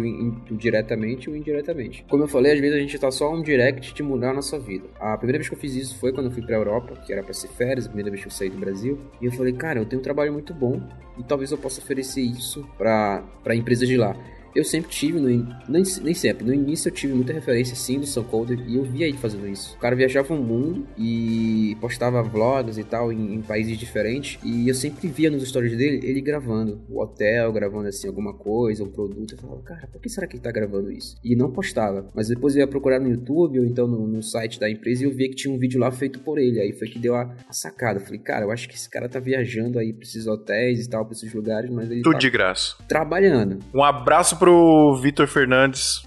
do 0.47 0.55
diretamente 0.55 1.29
ou 1.29 1.35
indiretamente. 1.35 2.05
Como 2.09 2.23
eu 2.23 2.27
falei, 2.27 2.53
às 2.53 2.59
vezes 2.59 2.75
a 2.75 2.79
gente 2.79 2.97
tá 2.97 3.11
só 3.11 3.33
um 3.33 3.41
direct 3.41 3.93
de 3.93 4.03
mudar 4.03 4.31
a 4.31 4.33
nossa 4.33 4.59
vida. 4.59 4.85
A 4.99 5.17
primeira 5.17 5.37
vez 5.39 5.49
que 5.49 5.55
eu 5.55 5.59
fiz 5.59 5.75
isso 5.75 5.97
foi 5.99 6.11
quando 6.11 6.27
eu 6.27 6.31
fui 6.31 6.41
pra 6.41 6.55
Europa, 6.55 6.95
que 7.05 7.13
era 7.13 7.23
para 7.23 7.33
ser 7.33 7.47
férias, 7.49 7.85
a 7.85 7.89
primeira 7.89 8.09
vez 8.09 8.21
que 8.21 8.27
eu 8.27 8.31
saí 8.31 8.49
do 8.49 8.57
Brasil. 8.57 8.99
E 9.21 9.25
eu 9.25 9.31
falei, 9.31 9.53
cara, 9.53 9.79
eu 9.79 9.85
tenho 9.85 9.99
um 9.99 10.03
trabalho 10.03 10.33
muito 10.33 10.53
bom 10.53 10.81
e 11.17 11.23
talvez 11.23 11.51
eu 11.51 11.57
possa 11.57 11.79
oferecer 11.79 12.21
isso 12.21 12.67
para 12.77 13.55
empresas 13.55 13.87
de 13.87 13.97
lá 13.97 14.15
eu 14.55 14.63
sempre 14.63 14.89
tive, 14.89 15.19
no, 15.19 15.27
nem, 15.27 15.83
nem 16.01 16.13
sempre, 16.13 16.45
no 16.45 16.53
início 16.53 16.87
eu 16.87 16.93
tive 16.93 17.13
muita 17.13 17.33
referência 17.33 17.75
sim 17.75 17.99
do 17.99 18.07
Sam 18.07 18.23
Coder 18.23 18.57
e 18.67 18.77
eu 18.77 18.83
via 18.83 19.07
ele 19.07 19.17
fazendo 19.17 19.47
isso. 19.47 19.75
O 19.75 19.79
cara 19.79 19.95
viajava 19.95 20.33
o 20.33 20.41
mundo 20.41 20.87
e 20.97 21.75
postava 21.81 22.23
vlogs 22.23 22.77
e 22.77 22.83
tal 22.83 23.11
em, 23.11 23.35
em, 23.35 23.41
países 23.41 23.77
diferentes 23.77 24.39
e 24.43 24.69
eu 24.69 24.73
sempre 24.73 25.07
via 25.09 25.29
nos 25.29 25.47
stories 25.47 25.75
dele 25.75 25.99
ele 26.03 26.21
gravando 26.21 26.81
o 26.89 27.01
hotel, 27.01 27.51
gravando 27.51 27.89
assim 27.89 28.07
alguma 28.07 28.33
coisa, 28.33 28.83
um 28.83 28.89
produto. 28.89 29.33
Eu 29.33 29.37
falava, 29.39 29.61
cara, 29.61 29.87
por 29.87 30.01
que 30.01 30.09
será 30.09 30.25
que 30.25 30.37
ele 30.37 30.43
tá 30.43 30.51
gravando 30.51 30.91
isso? 30.91 31.17
E 31.23 31.35
não 31.35 31.51
postava. 31.51 32.07
Mas 32.13 32.29
depois 32.29 32.55
eu 32.55 32.61
ia 32.61 32.67
procurar 32.67 32.99
no 32.99 33.09
YouTube 33.09 33.59
ou 33.59 33.65
então 33.65 33.87
no, 33.87 34.07
no 34.07 34.23
site 34.23 34.59
da 34.59 34.69
empresa 34.69 35.03
e 35.03 35.05
eu 35.05 35.11
via 35.11 35.27
que 35.27 35.35
tinha 35.35 35.53
um 35.53 35.57
vídeo 35.57 35.79
lá 35.79 35.91
feito 35.91 36.19
por 36.19 36.39
ele. 36.39 36.61
Aí 36.61 36.71
foi 36.71 36.87
que 36.87 36.97
deu 36.97 37.15
a, 37.15 37.35
a 37.47 37.53
sacada. 37.53 37.99
Eu 37.99 38.03
falei, 38.03 38.19
cara, 38.19 38.45
eu 38.45 38.51
acho 38.51 38.69
que 38.69 38.75
esse 38.75 38.89
cara 38.89 39.09
tá 39.09 39.19
viajando 39.19 39.77
aí 39.77 39.91
pra 39.91 40.03
esses 40.03 40.27
hotéis 40.27 40.85
e 40.85 40.89
tal, 40.89 41.05
pra 41.05 41.13
esses 41.13 41.33
lugares, 41.33 41.69
mas 41.69 41.91
ele 41.91 42.01
Tudo 42.01 42.13
tá 42.13 42.19
de 42.19 42.29
graça. 42.29 42.75
Trabalhando. 42.87 43.59
Um 43.73 43.83
abraço 43.83 44.37
pro 44.37 44.44
pro 44.45 44.93
Vitor 45.01 45.25
Fernandes 45.25 46.05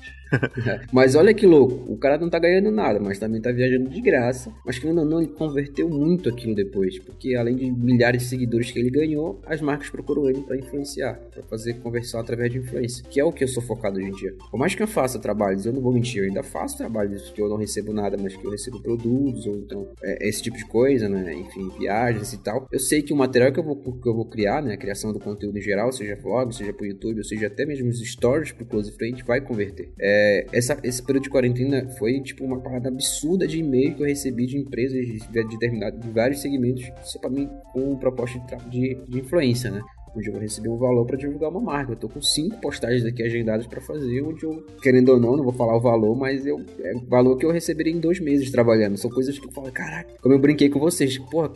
mas 0.93 1.15
olha 1.15 1.33
que 1.35 1.47
louco, 1.47 1.91
o 1.93 1.97
cara 1.97 2.19
não 2.19 2.29
tá 2.29 2.39
ganhando 2.39 2.71
nada, 2.71 2.99
mas 3.01 3.19
também 3.19 3.41
tá 3.41 3.51
viajando 3.51 3.89
de 3.89 4.01
graça. 4.01 4.53
Mas 4.65 4.79
que 4.79 4.87
não, 4.87 5.05
não, 5.05 5.21
ele 5.21 5.31
converteu 5.31 5.89
muito 5.89 6.29
aquilo 6.29 6.55
depois, 6.55 6.99
porque 6.99 7.35
além 7.35 7.57
de 7.57 7.71
milhares 7.71 8.23
de 8.23 8.29
seguidores 8.29 8.71
que 8.71 8.79
ele 8.79 8.91
ganhou, 8.91 9.41
as 9.47 9.61
marcas 9.61 9.91
procuram 9.91 10.29
ele 10.29 10.41
para 10.41 10.57
influenciar, 10.57 11.15
para 11.33 11.43
fazer 11.45 11.75
conversão 11.75 12.21
através 12.21 12.53
de 12.53 12.59
influência, 12.59 13.05
que 13.09 13.21
é 13.21 13.25
o 13.25 13.33
que 13.33 13.45
eu 13.45 13.49
sou 13.49 13.63
focado 13.63 13.99
hoje 13.99 14.09
em 14.09 14.13
dia. 14.13 14.35
Por 14.51 14.59
mais 14.59 14.75
que 14.75 14.83
eu 14.83 14.87
faça 14.87 15.19
trabalhos, 15.19 15.67
eu 15.67 15.73
não 15.73 15.81
vou 15.81 15.93
mentir, 15.93 16.23
eu 16.23 16.29
ainda 16.29 16.43
faço 16.43 16.77
trabalhos 16.77 17.31
que 17.31 17.41
eu 17.41 17.49
não 17.49 17.57
recebo 17.57 17.93
nada, 17.93 18.17
mas 18.21 18.37
que 18.37 18.45
eu 18.45 18.51
recebo 18.51 18.81
produtos, 18.81 19.47
ou 19.47 19.57
então 19.57 19.89
é, 20.03 20.29
esse 20.29 20.43
tipo 20.43 20.57
de 20.57 20.65
coisa, 20.67 21.09
né? 21.09 21.35
Enfim, 21.35 21.71
viagens 21.79 22.33
e 22.33 22.39
tal. 22.39 22.67
Eu 22.73 22.79
sei 22.79 23.03
que 23.03 23.13
o 23.13 23.17
material 23.17 23.53
que 23.53 23.59
eu 23.59 23.65
vou, 23.65 23.77
que 23.77 24.09
eu 24.09 24.15
vou 24.15 24.25
criar, 24.25 24.63
né? 24.63 24.75
A 24.75 24.77
criação 24.77 25.13
do 25.13 25.19
conteúdo 25.19 25.59
em 25.59 25.63
geral, 25.63 25.93
seja 25.93 26.17
vlog, 26.17 26.55
seja 26.55 26.73
pro 26.73 26.87
YouTube, 26.87 27.19
ou 27.19 27.25
seja 27.25 27.47
até 27.47 27.65
mesmo 27.65 27.89
os 27.89 28.01
stories 28.01 28.53
pro 28.53 28.67
Close 28.67 28.93
Friend, 28.93 29.23
vai 29.23 29.41
converter. 29.41 29.91
É, 29.99 30.18
é, 30.19 30.47
essa, 30.53 30.77
esse 30.83 31.03
período 31.03 31.25
de 31.25 31.31
quarentena 31.31 31.89
foi 31.99 32.21
tipo 32.21 32.45
uma 32.45 32.61
parada 32.61 32.89
absurda 32.89 33.47
de 33.47 33.59
e-mail 33.59 33.95
que 33.95 34.03
eu 34.03 34.07
recebi 34.07 34.47
de 34.47 34.59
empresas 34.59 35.07
de, 35.07 35.19
de, 35.19 35.59
de 35.59 36.11
vários 36.11 36.41
segmentos, 36.41 36.91
só 37.03 37.19
para 37.19 37.31
mim 37.31 37.49
com 37.73 37.97
proposta 37.97 38.39
de, 38.69 38.71
de, 38.71 38.95
de 39.07 39.19
influência, 39.21 39.71
né? 39.71 39.81
onde 40.17 40.29
eu 40.29 40.33
vou 40.33 40.43
receber 40.43 40.69
um 40.69 40.77
valor 40.77 41.07
para 41.07 41.17
divulgar 41.17 41.51
uma 41.51 41.61
marca. 41.61 41.93
Eu 41.93 41.97
tô 41.97 42.09
com 42.09 42.21
cinco 42.21 42.61
postagens 42.61 43.05
aqui 43.05 43.23
agendadas 43.23 43.67
para 43.67 43.81
fazer, 43.81 44.23
onde 44.23 44.45
eu, 44.45 44.65
querendo 44.83 45.11
ou 45.11 45.21
não, 45.21 45.37
não 45.37 45.45
vou 45.45 45.53
falar 45.53 45.77
o 45.77 45.81
valor, 45.81 46.17
mas 46.17 46.45
eu, 46.47 46.61
é 46.81 46.95
o 46.95 47.07
valor 47.07 47.37
que 47.37 47.47
eu 47.47 47.53
receberia 47.53 47.93
em 47.93 48.01
dois 48.01 48.19
meses 48.19 48.51
trabalhando. 48.51 48.97
São 48.97 49.11
coisas 49.11 49.39
que 49.39 49.47
eu 49.47 49.53
falo, 49.53 49.71
caraca, 49.71 50.11
como 50.21 50.35
eu 50.35 50.39
brinquei 50.39 50.69
com 50.69 50.81
vocês, 50.81 51.19
porra, 51.19 51.51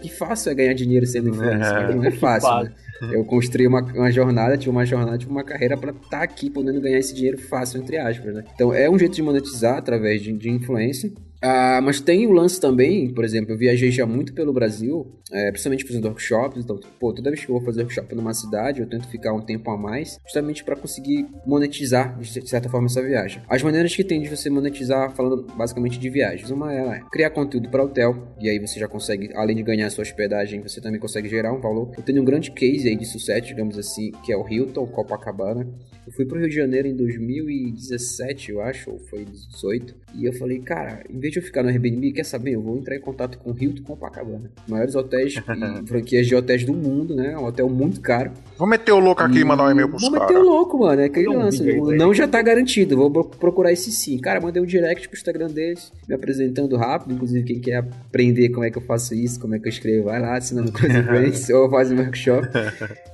que 0.00 0.08
fácil 0.08 0.50
é 0.50 0.54
ganhar 0.54 0.74
dinheiro 0.74 1.06
sendo 1.06 1.28
influencer, 1.28 1.76
é, 1.76 1.94
não 1.94 2.04
é 2.04 2.10
fácil, 2.10 2.64
né? 2.64 2.74
Eu 3.12 3.24
construí 3.24 3.66
uma, 3.66 3.80
uma 3.80 4.10
jornada, 4.10 4.56
tive 4.56 4.70
uma 4.70 4.84
jornada, 4.84 5.18
tive 5.18 5.30
uma 5.30 5.44
carreira 5.44 5.76
para 5.76 5.90
estar 5.90 6.08
tá 6.08 6.22
aqui 6.22 6.50
podendo 6.50 6.80
ganhar 6.80 6.98
esse 6.98 7.14
dinheiro 7.14 7.38
fácil, 7.38 7.80
entre 7.80 7.96
aspas, 7.96 8.34
né? 8.34 8.44
Então 8.54 8.72
é 8.72 8.88
um 8.90 8.98
jeito 8.98 9.14
de 9.14 9.22
monetizar 9.22 9.78
através 9.78 10.22
de, 10.22 10.32
de 10.32 10.50
influência. 10.50 11.12
Ah, 11.40 11.80
mas 11.82 12.00
tem 12.00 12.26
o 12.26 12.32
lance 12.32 12.60
também, 12.60 13.12
por 13.12 13.24
exemplo, 13.24 13.52
eu 13.52 13.58
viajei 13.58 13.90
já 13.90 14.04
muito 14.04 14.32
pelo 14.32 14.52
Brasil, 14.52 15.06
é, 15.32 15.50
principalmente 15.50 15.84
fazendo 15.84 16.06
workshops, 16.06 16.64
então, 16.64 16.80
pô, 16.98 17.12
toda 17.12 17.30
vez 17.30 17.44
que 17.44 17.50
eu 17.50 17.56
vou 17.56 17.64
fazer 17.64 17.82
workshop 17.82 18.14
numa 18.14 18.34
cidade, 18.34 18.80
eu 18.80 18.88
tento 18.88 19.08
ficar 19.08 19.32
um 19.32 19.40
tempo 19.40 19.70
a 19.70 19.76
mais, 19.76 20.18
justamente 20.24 20.64
para 20.64 20.74
conseguir 20.74 21.26
monetizar, 21.46 22.18
de 22.18 22.48
certa 22.48 22.68
forma, 22.68 22.86
essa 22.86 23.02
viagem. 23.02 23.42
As 23.48 23.62
maneiras 23.62 23.94
que 23.94 24.02
tem 24.02 24.20
de 24.20 24.28
você 24.28 24.50
monetizar, 24.50 25.14
falando 25.14 25.46
basicamente 25.56 25.98
de 25.98 26.10
viagens, 26.10 26.50
uma 26.50 26.72
é 26.72 27.02
criar 27.12 27.30
conteúdo 27.30 27.68
para 27.68 27.84
hotel, 27.84 28.34
e 28.40 28.48
aí 28.48 28.58
você 28.58 28.80
já 28.80 28.88
consegue, 28.88 29.30
além 29.34 29.56
de 29.56 29.62
ganhar 29.62 29.88
sua 29.90 30.02
hospedagem, 30.02 30.60
você 30.60 30.80
também 30.80 31.00
consegue 31.00 31.28
gerar 31.28 31.52
um 31.52 31.60
valor. 31.60 31.92
Eu 31.96 32.02
tenho 32.02 32.20
um 32.20 32.24
grande 32.24 32.50
case 32.50 32.88
aí 32.88 32.96
de 32.96 33.06
sucesso, 33.06 33.46
digamos 33.46 33.78
assim, 33.78 34.10
que 34.24 34.32
é 34.32 34.36
o 34.36 34.46
Hilton 34.48 34.86
Copacabana. 34.88 35.68
Eu 36.06 36.12
fui 36.12 36.24
pro 36.24 36.38
Rio 36.38 36.48
de 36.48 36.54
Janeiro 36.54 36.88
em 36.88 36.96
2017, 36.96 38.52
eu 38.52 38.62
acho, 38.62 38.90
ou 38.90 38.98
foi 38.98 39.24
18, 39.24 39.94
e 40.14 40.24
eu 40.24 40.32
falei, 40.32 40.58
cara, 40.58 41.02
em 41.08 41.18
vez 41.18 41.32
de 41.32 41.38
eu 41.38 41.42
ficar 41.42 41.62
no 41.62 41.68
Airbnb, 41.68 42.12
quer 42.12 42.24
saber? 42.24 42.52
Eu 42.52 42.62
vou 42.62 42.76
entrar 42.76 42.96
em 42.96 43.00
contato 43.00 43.38
com 43.38 43.50
o 43.50 43.56
Hilton 43.58 43.82
Copacabana. 43.82 44.50
Maiores 44.66 44.94
hotéis 44.94 45.34
e 45.36 45.86
franquias 45.86 46.26
de 46.26 46.34
hotéis 46.34 46.64
do 46.64 46.72
mundo, 46.72 47.14
né? 47.14 47.36
Um 47.36 47.44
hotel 47.44 47.68
muito 47.68 48.00
caro. 48.00 48.32
Vou 48.56 48.66
meter 48.66 48.92
o 48.92 48.98
louco 48.98 49.22
aqui 49.22 49.38
e 49.38 49.44
mandar 49.44 49.66
um 49.66 49.70
e-mail 49.70 49.88
pros 49.88 50.02
caras. 50.02 50.18
Vou 50.18 50.28
meter 50.28 50.38
o 50.38 50.42
louco, 50.42 50.78
mano. 50.78 51.00
É 51.00 51.04
aquele 51.04 51.28
lance. 51.28 51.62
Um 51.80 51.96
não 51.96 52.12
já 52.12 52.26
tá 52.26 52.40
garantido. 52.42 52.96
Vou 52.96 53.24
procurar 53.24 53.72
esse 53.72 53.92
sim. 53.92 54.18
Cara, 54.18 54.40
mandei 54.40 54.62
um 54.62 54.66
direct 54.66 55.08
pro 55.08 55.16
Instagram 55.16 55.48
deles, 55.48 55.92
me 56.08 56.14
apresentando 56.14 56.76
rápido. 56.76 57.14
Inclusive, 57.14 57.44
quem 57.44 57.60
quer 57.60 57.76
aprender 57.76 58.48
como 58.48 58.64
é 58.64 58.70
que 58.70 58.78
eu 58.78 58.82
faço 58.82 59.14
isso, 59.14 59.38
como 59.38 59.54
é 59.54 59.58
que 59.58 59.66
eu 59.66 59.70
escrevo, 59.70 60.04
vai 60.04 60.20
lá, 60.20 60.36
assinando 60.36 60.72
coisa 60.72 61.02
Friends 61.04 61.48
ou 61.50 61.70
faz 61.70 61.92
um 61.92 61.96
workshop. 61.98 62.48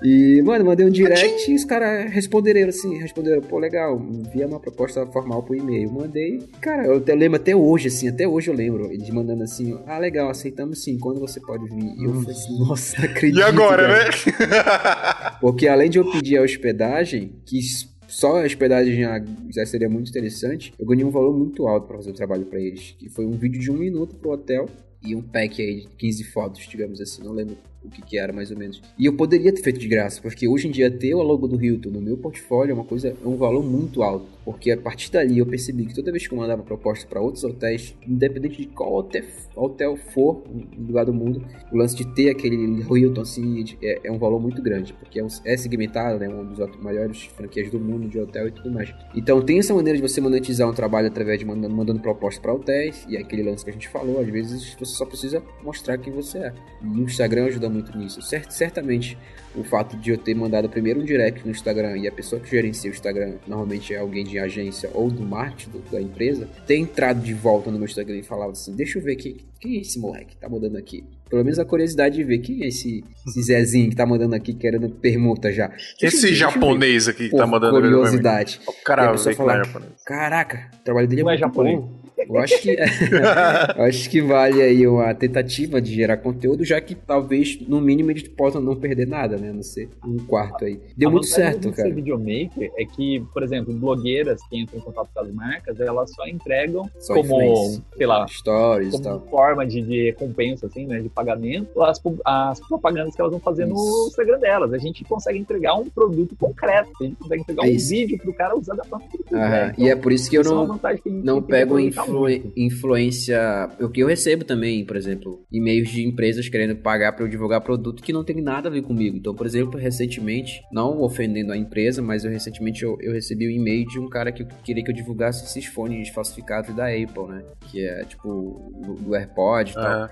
E, 0.02 0.40
mano, 0.42 0.64
mandei 0.64 0.86
um 0.86 0.90
direct 0.90 1.50
e 1.50 1.54
os 1.54 1.64
caras 1.64 2.10
responderam 2.10 2.68
assim, 2.68 2.98
responderam, 2.98 3.42
pô, 3.42 3.58
legal, 3.58 4.00
envia 4.00 4.46
uma 4.46 4.60
proposta 4.60 5.04
formal 5.06 5.42
pro 5.42 5.54
e-mail. 5.54 5.90
Mandei. 5.92 6.42
Cara, 6.60 6.83
eu 6.84 7.16
lembro 7.16 7.36
até 7.36 7.54
hoje, 7.54 7.88
assim, 7.88 8.08
até 8.08 8.26
hoje 8.26 8.50
eu 8.50 8.54
lembro. 8.54 8.92
Eles 8.92 9.08
mandando 9.10 9.42
assim, 9.42 9.78
ah, 9.86 9.98
legal, 9.98 10.30
aceitamos 10.30 10.82
sim, 10.82 10.98
quando 10.98 11.20
você 11.20 11.40
pode 11.40 11.66
vir? 11.68 11.94
E 11.96 12.04
eu 12.04 12.14
falei 12.14 12.30
assim, 12.30 12.58
nossa, 12.58 12.96
acredito. 13.04 13.38
E 13.38 13.42
agora, 13.42 13.86
cara. 13.86 14.04
né? 14.04 15.36
Porque 15.40 15.68
além 15.68 15.90
de 15.90 15.98
eu 15.98 16.10
pedir 16.10 16.38
a 16.38 16.42
hospedagem, 16.42 17.32
que 17.44 17.60
só 18.06 18.40
a 18.40 18.44
hospedagem 18.44 19.00
já, 19.00 19.24
já 19.50 19.66
seria 19.66 19.88
muito 19.88 20.10
interessante, 20.10 20.72
eu 20.78 20.86
ganhei 20.86 21.04
um 21.04 21.10
valor 21.10 21.36
muito 21.36 21.66
alto 21.66 21.86
para 21.86 21.96
fazer 21.96 22.10
o 22.10 22.14
trabalho 22.14 22.44
para 22.46 22.60
eles. 22.60 22.94
Que 22.98 23.08
foi 23.08 23.24
um 23.24 23.32
vídeo 23.32 23.60
de 23.60 23.70
um 23.70 23.76
minuto 23.76 24.14
pro 24.16 24.30
hotel 24.30 24.68
e 25.02 25.14
um 25.14 25.22
pack 25.22 25.60
aí 25.60 25.82
de 25.82 25.88
15 25.88 26.24
fotos, 26.24 26.66
digamos 26.68 27.00
assim, 27.00 27.22
não 27.22 27.32
lembro 27.32 27.56
o 27.84 27.90
que, 27.90 28.02
que, 28.02 28.18
era 28.18 28.32
mais 28.32 28.50
ou 28.50 28.56
menos. 28.56 28.82
E 28.98 29.06
eu 29.06 29.14
poderia 29.14 29.52
ter 29.52 29.62
feito 29.62 29.78
de 29.78 29.88
graça, 29.88 30.20
porque 30.20 30.48
hoje 30.48 30.68
em 30.68 30.70
dia 30.70 30.90
ter 30.90 31.14
o 31.14 31.22
logo 31.22 31.46
do 31.46 31.62
Hilton 31.62 31.90
no 31.90 32.00
meu 32.00 32.16
portfólio 32.16 32.72
é 32.72 32.74
uma 32.74 32.84
coisa, 32.84 33.08
é 33.08 33.28
um 33.28 33.36
valor 33.36 33.64
muito 33.64 34.02
alto. 34.02 34.26
Porque 34.44 34.70
a 34.70 34.76
partir 34.76 35.10
dali 35.10 35.38
eu 35.38 35.46
percebi 35.46 35.86
que 35.86 35.94
toda 35.94 36.12
vez 36.12 36.26
que 36.26 36.34
eu 36.34 36.38
mandava 36.38 36.62
proposta 36.62 37.06
para 37.06 37.20
outros 37.20 37.44
hotéis, 37.44 37.94
independente 38.06 38.58
de 38.58 38.66
qual 38.66 38.94
hotel, 38.94 39.24
hotel 39.56 39.96
for 39.96 40.42
no 40.76 40.86
lugar 40.86 41.06
do 41.06 41.14
mundo, 41.14 41.44
o 41.72 41.76
lance 41.76 41.96
de 41.96 42.06
ter 42.14 42.30
aquele 42.30 42.56
Hilton 42.82 43.22
assim 43.22 43.64
é, 43.82 44.00
é 44.04 44.12
um 44.12 44.18
valor 44.18 44.40
muito 44.40 44.62
grande, 44.62 44.92
porque 44.92 45.18
é, 45.18 45.24
um, 45.24 45.28
é 45.44 45.56
segmentado, 45.56 46.18
né, 46.18 46.28
um 46.28 46.44
dos 46.44 46.58
maiores 46.76 47.24
franquias 47.36 47.70
do 47.70 47.80
mundo 47.80 48.08
de 48.08 48.18
hotel 48.18 48.48
e 48.48 48.50
tudo 48.50 48.70
mais. 48.70 48.94
Então 49.14 49.40
tem 49.40 49.58
essa 49.58 49.74
maneira 49.74 49.98
de 49.98 50.02
você 50.02 50.20
monetizar 50.20 50.68
um 50.68 50.74
trabalho 50.74 51.08
através 51.08 51.38
de 51.38 51.44
mandando, 51.44 51.74
mandando 51.74 52.00
proposta 52.00 52.40
para 52.40 52.52
hotéis, 52.52 53.06
e 53.08 53.16
é 53.16 53.20
aquele 53.20 53.42
lance 53.42 53.64
que 53.64 53.70
a 53.70 53.72
gente 53.72 53.88
falou, 53.88 54.20
às 54.20 54.28
vezes 54.28 54.74
você 54.74 54.94
só 54.94 55.06
precisa 55.06 55.42
mostrar 55.62 55.96
quem 55.96 56.12
você 56.12 56.38
é. 56.38 56.52
E 56.82 56.86
o 56.86 57.04
Instagram 57.04 57.46
ajuda 57.46 57.68
muito 57.74 57.96
nisso. 57.98 58.22
Cert, 58.22 58.50
certamente 58.50 59.18
o 59.54 59.62
fato 59.62 59.96
de 59.96 60.10
eu 60.10 60.18
ter 60.18 60.34
mandado 60.34 60.68
primeiro 60.68 61.00
um 61.00 61.04
direct 61.04 61.44
no 61.44 61.50
Instagram 61.50 61.98
e 61.98 62.08
a 62.08 62.12
pessoa 62.12 62.40
que 62.40 62.50
gerencia 62.50 62.90
o 62.90 62.94
Instagram 62.94 63.34
normalmente 63.46 63.94
é 63.94 63.98
alguém 63.98 64.24
de 64.24 64.38
agência 64.38 64.90
ou 64.92 65.10
do 65.10 65.22
marketing 65.22 65.70
do, 65.70 65.78
da 65.90 66.00
empresa, 66.00 66.48
ter 66.66 66.76
entrado 66.76 67.20
de 67.20 67.34
volta 67.34 67.70
no 67.70 67.78
meu 67.78 67.86
Instagram 67.86 68.16
e 68.16 68.22
falado 68.22 68.50
assim: 68.50 68.74
deixa 68.74 68.98
eu 68.98 69.02
ver 69.02 69.16
quem, 69.16 69.36
quem 69.60 69.78
é 69.78 69.80
esse 69.80 69.98
moleque 69.98 70.34
que 70.34 70.36
tá 70.36 70.48
mandando 70.48 70.78
aqui. 70.78 71.04
Pelo 71.28 71.42
menos 71.42 71.58
a 71.58 71.64
curiosidade 71.64 72.16
de 72.16 72.24
ver 72.24 72.38
quem 72.38 72.62
é 72.62 72.68
esse, 72.68 73.02
esse 73.26 73.42
Zezinho 73.42 73.90
que 73.90 73.96
tá 73.96 74.06
mandando 74.06 74.34
aqui 74.34 74.54
querendo 74.54 74.88
permuta 74.88 75.52
já. 75.52 75.68
Deixa 75.68 76.16
esse 76.16 76.28
ver, 76.28 76.34
japonês 76.34 77.08
aqui 77.08 77.28
que 77.28 77.36
tá 77.36 77.46
mandando 77.46 77.80
curiosidade. 77.80 78.60
O 78.66 78.84
cara 78.84 79.16
fala, 79.16 79.62
Caraca, 80.04 80.70
o 80.74 80.84
trabalho 80.84 81.08
dele 81.08 81.28
é, 81.28 81.34
é 81.34 81.38
japonês. 81.38 81.80
Bom. 81.80 82.03
Eu 82.16 82.38
acho 82.38 82.60
que 82.60 82.70
eu 83.76 83.84
acho 83.84 84.10
que 84.10 84.22
vale 84.22 84.62
aí 84.62 84.86
uma 84.86 85.12
tentativa 85.14 85.80
de 85.80 85.92
gerar 85.92 86.16
conteúdo, 86.18 86.64
já 86.64 86.80
que 86.80 86.94
talvez, 86.94 87.60
no 87.66 87.80
mínimo, 87.80 88.10
eles 88.10 88.26
possam 88.28 88.60
não 88.60 88.76
perder 88.76 89.06
nada, 89.06 89.36
né? 89.36 89.52
Não 89.52 89.62
ser 89.62 89.88
um 90.04 90.18
quarto 90.18 90.64
aí. 90.64 90.80
Deu 90.96 91.08
a 91.08 91.12
muito 91.12 91.26
certo, 91.26 91.70
cara. 91.72 91.88
Ser 91.88 91.94
videomaker 91.94 92.70
é 92.76 92.84
que, 92.84 93.20
por 93.32 93.42
exemplo, 93.42 93.74
blogueiras 93.74 94.40
que 94.48 94.58
entram 94.58 94.78
em 94.78 94.82
contato 94.82 95.08
com 95.12 95.20
as 95.20 95.32
marcas, 95.32 95.80
elas 95.80 96.10
só 96.14 96.26
entregam 96.26 96.88
só 96.98 97.14
como, 97.14 97.82
sei 97.96 98.06
lá, 98.06 98.26
stories, 98.28 98.92
como 98.92 99.02
tal. 99.02 99.20
forma 99.28 99.66
de, 99.66 99.82
de 99.82 100.04
recompensa, 100.04 100.66
assim, 100.66 100.86
né? 100.86 101.00
De 101.00 101.08
pagamento, 101.08 101.82
as, 101.82 102.00
as 102.24 102.60
propagandas 102.60 103.14
que 103.14 103.20
elas 103.20 103.32
vão 103.32 103.40
fazer 103.40 103.64
Isso. 103.64 103.74
no 103.74 104.06
Instagram 104.08 104.38
delas. 104.38 104.72
A 104.72 104.78
gente 104.78 105.04
consegue 105.04 105.38
entregar 105.38 105.74
um 105.74 105.88
produto 105.88 106.36
concreto, 106.36 106.90
a 107.00 107.04
gente 107.04 107.16
consegue 107.16 107.42
entregar 107.42 107.66
é 107.66 107.72
um 107.72 107.78
vídeo 107.78 108.18
pro 108.18 108.32
cara 108.34 108.56
usar 108.56 108.74
da 108.74 108.84
forma 108.84 109.06
que 109.08 109.16
ele 109.16 109.24
quiser. 109.24 109.70
Então, 109.72 109.84
e 109.84 109.88
é 109.88 109.96
por 109.96 110.12
isso 110.12 110.30
que 110.30 110.36
eu 110.36 110.44
não, 110.44 110.78
que 110.78 111.10
não 111.10 111.42
pego 111.42 111.78
influ 112.04 112.28
influência. 112.56 113.70
O 113.80 113.88
que 113.88 114.00
eu 114.00 114.06
recebo 114.06 114.44
também, 114.44 114.84
por 114.84 114.96
exemplo, 114.96 115.44
e-mails 115.50 115.88
de 115.88 116.06
empresas 116.06 116.48
querendo 116.48 116.76
pagar 116.76 117.12
para 117.12 117.24
eu 117.24 117.28
divulgar 117.28 117.60
produto 117.60 118.02
que 118.02 118.12
não 118.12 118.24
tem 118.24 118.40
nada 118.40 118.68
a 118.68 118.72
ver 118.72 118.82
comigo. 118.82 119.16
Então, 119.16 119.34
por 119.34 119.46
exemplo, 119.46 119.78
recentemente, 119.78 120.62
não 120.72 121.02
ofendendo 121.02 121.52
a 121.52 121.56
empresa, 121.56 122.02
mas 122.02 122.24
eu 122.24 122.30
recentemente 122.30 122.82
eu, 122.82 122.96
eu 123.00 123.12
recebi 123.12 123.46
um 123.46 123.50
e-mail 123.50 123.86
de 123.86 123.98
um 123.98 124.08
cara 124.08 124.32
que 124.32 124.44
queria 124.62 124.84
que 124.84 124.90
eu 124.90 124.94
divulgasse 124.94 125.44
esses 125.44 125.66
fones 125.66 126.08
falsificados 126.08 126.74
da 126.74 126.86
Apple, 126.88 127.26
né? 127.28 127.42
Que 127.70 127.84
é 127.86 128.04
tipo 128.04 128.72
do, 128.84 128.94
do 128.94 129.14
AirPod 129.14 129.70
e 129.70 129.74
tal. 129.74 130.08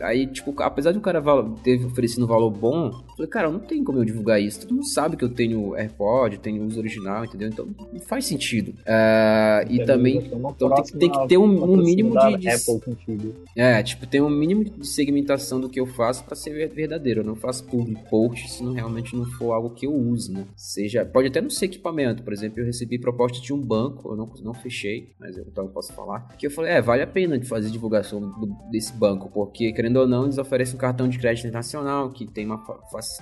Aí, 0.00 0.26
tipo, 0.26 0.54
apesar 0.62 0.92
de 0.92 0.98
o 0.98 1.00
cara 1.00 1.22
ter 1.62 1.84
oferecido 1.84 2.24
um 2.24 2.28
valor 2.28 2.50
bom, 2.50 2.86
eu 2.86 3.16
falei, 3.16 3.30
cara, 3.30 3.50
não 3.50 3.60
tem 3.60 3.82
como 3.82 3.98
eu 3.98 4.04
divulgar 4.04 4.40
isso. 4.40 4.60
Todo 4.60 4.74
mundo 4.74 4.88
sabe 4.88 5.16
que 5.16 5.24
eu 5.24 5.28
tenho 5.28 5.74
AirPod, 5.74 6.38
tenho 6.38 6.64
uso 6.64 6.78
original, 6.78 7.24
entendeu? 7.24 7.48
Então 7.48 7.66
não 7.92 8.00
faz 8.00 8.24
sentido. 8.26 8.70
Uh, 8.80 9.70
e 9.70 9.84
também 9.84 10.18
então, 10.18 10.54
tem, 10.74 10.98
tem, 10.98 11.10
que 11.10 11.28
ter 11.28 11.33
um, 11.38 11.64
um 11.64 11.76
mínimo 11.76 12.18
de, 12.18 12.38
de 12.38 12.48
Apple 12.48 12.80
contigo. 12.80 13.34
É, 13.56 13.82
tipo, 13.82 14.06
tem 14.06 14.20
um 14.20 14.30
mínimo 14.30 14.64
de 14.64 14.86
segmentação 14.86 15.60
do 15.60 15.68
que 15.68 15.80
eu 15.80 15.86
faço 15.86 16.24
para 16.24 16.34
ser 16.34 16.68
verdadeiro. 16.68 17.20
Eu 17.20 17.24
não 17.24 17.36
faço 17.36 17.64
public 17.64 18.08
post 18.08 18.50
se 18.50 18.62
não 18.62 18.72
realmente 18.72 19.14
não 19.16 19.24
for 19.24 19.52
algo 19.52 19.70
que 19.70 19.86
eu 19.86 19.94
use, 19.94 20.32
né? 20.32 20.44
Seja, 20.56 21.04
pode 21.04 21.28
até 21.28 21.40
não 21.40 21.50
ser 21.50 21.66
equipamento. 21.66 22.22
Por 22.22 22.32
exemplo, 22.32 22.60
eu 22.60 22.66
recebi 22.66 22.98
proposta 22.98 23.40
de 23.40 23.52
um 23.52 23.60
banco, 23.60 24.10
eu 24.10 24.16
não, 24.16 24.30
não 24.42 24.54
fechei, 24.54 25.12
mas 25.18 25.36
eu 25.36 25.44
então 25.46 25.68
posso 25.68 25.92
falar. 25.92 26.28
Que 26.38 26.46
eu 26.46 26.50
falei, 26.50 26.72
é, 26.72 26.82
vale 26.82 27.02
a 27.02 27.06
pena 27.06 27.38
de 27.38 27.46
fazer 27.46 27.70
divulgação 27.70 28.20
do, 28.20 28.46
desse 28.70 28.92
banco, 28.92 29.30
porque 29.32 29.72
querendo 29.72 29.96
ou 29.98 30.06
não, 30.06 30.24
eles 30.24 30.38
oferecem 30.38 30.74
um 30.74 30.78
cartão 30.78 31.08
de 31.08 31.18
crédito 31.18 31.46
internacional 31.46 32.10
que 32.10 32.26
tem 32.26 32.46
uma 32.46 32.58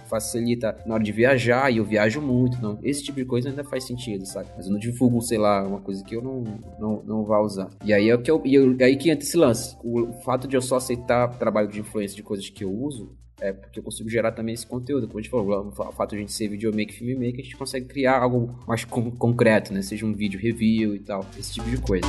facilita 0.08 0.76
na 0.86 0.94
hora 0.94 1.02
de 1.02 1.12
viajar 1.12 1.70
e 1.70 1.78
eu 1.78 1.84
viajo 1.84 2.20
muito, 2.20 2.60
não. 2.60 2.78
Esse 2.82 3.02
tipo 3.02 3.18
de 3.18 3.24
coisa 3.24 3.48
ainda 3.48 3.64
faz 3.64 3.84
sentido, 3.84 4.26
sabe? 4.26 4.48
Mas 4.56 4.66
eu 4.66 4.72
não 4.72 4.78
divulgo, 4.78 5.20
sei 5.20 5.38
lá, 5.38 5.66
uma 5.66 5.80
coisa 5.80 6.02
que 6.04 6.16
eu 6.16 6.22
não 6.22 6.42
não, 6.78 7.02
não 7.04 7.24
vá 7.24 7.40
usar. 7.40 7.70
E 7.84 7.92
aí 7.92 8.01
é 8.10 8.16
que 8.16 8.30
eu, 8.30 8.42
e 8.44 8.54
eu, 8.54 8.76
aí 8.80 8.96
que 8.96 9.10
entra 9.10 9.24
esse 9.24 9.36
lance. 9.36 9.76
O 9.82 10.12
fato 10.24 10.46
de 10.48 10.56
eu 10.56 10.62
só 10.62 10.76
aceitar 10.76 11.28
trabalho 11.38 11.68
de 11.68 11.80
influência 11.80 12.16
de 12.16 12.22
coisas 12.22 12.48
que 12.48 12.64
eu 12.64 12.72
uso 12.72 13.16
é 13.40 13.52
porque 13.52 13.80
eu 13.80 13.82
consigo 13.82 14.08
gerar 14.08 14.32
também 14.32 14.54
esse 14.54 14.66
conteúdo. 14.66 15.08
Como 15.08 15.18
a 15.18 15.22
gente 15.22 15.30
falou, 15.30 15.66
o 15.66 15.92
fato 15.92 16.10
de 16.10 16.16
a 16.16 16.18
gente 16.20 16.32
ser 16.32 16.48
videomaker, 16.48 16.94
filmmaker, 16.94 17.40
a 17.40 17.42
gente 17.42 17.56
consegue 17.56 17.86
criar 17.86 18.20
algo 18.20 18.56
mais 18.68 18.84
concreto, 18.84 19.72
né? 19.74 19.82
Seja 19.82 20.06
um 20.06 20.12
vídeo 20.12 20.38
review 20.38 20.94
e 20.94 21.00
tal, 21.00 21.26
esse 21.36 21.54
tipo 21.54 21.68
de 21.68 21.78
coisa. 21.78 22.06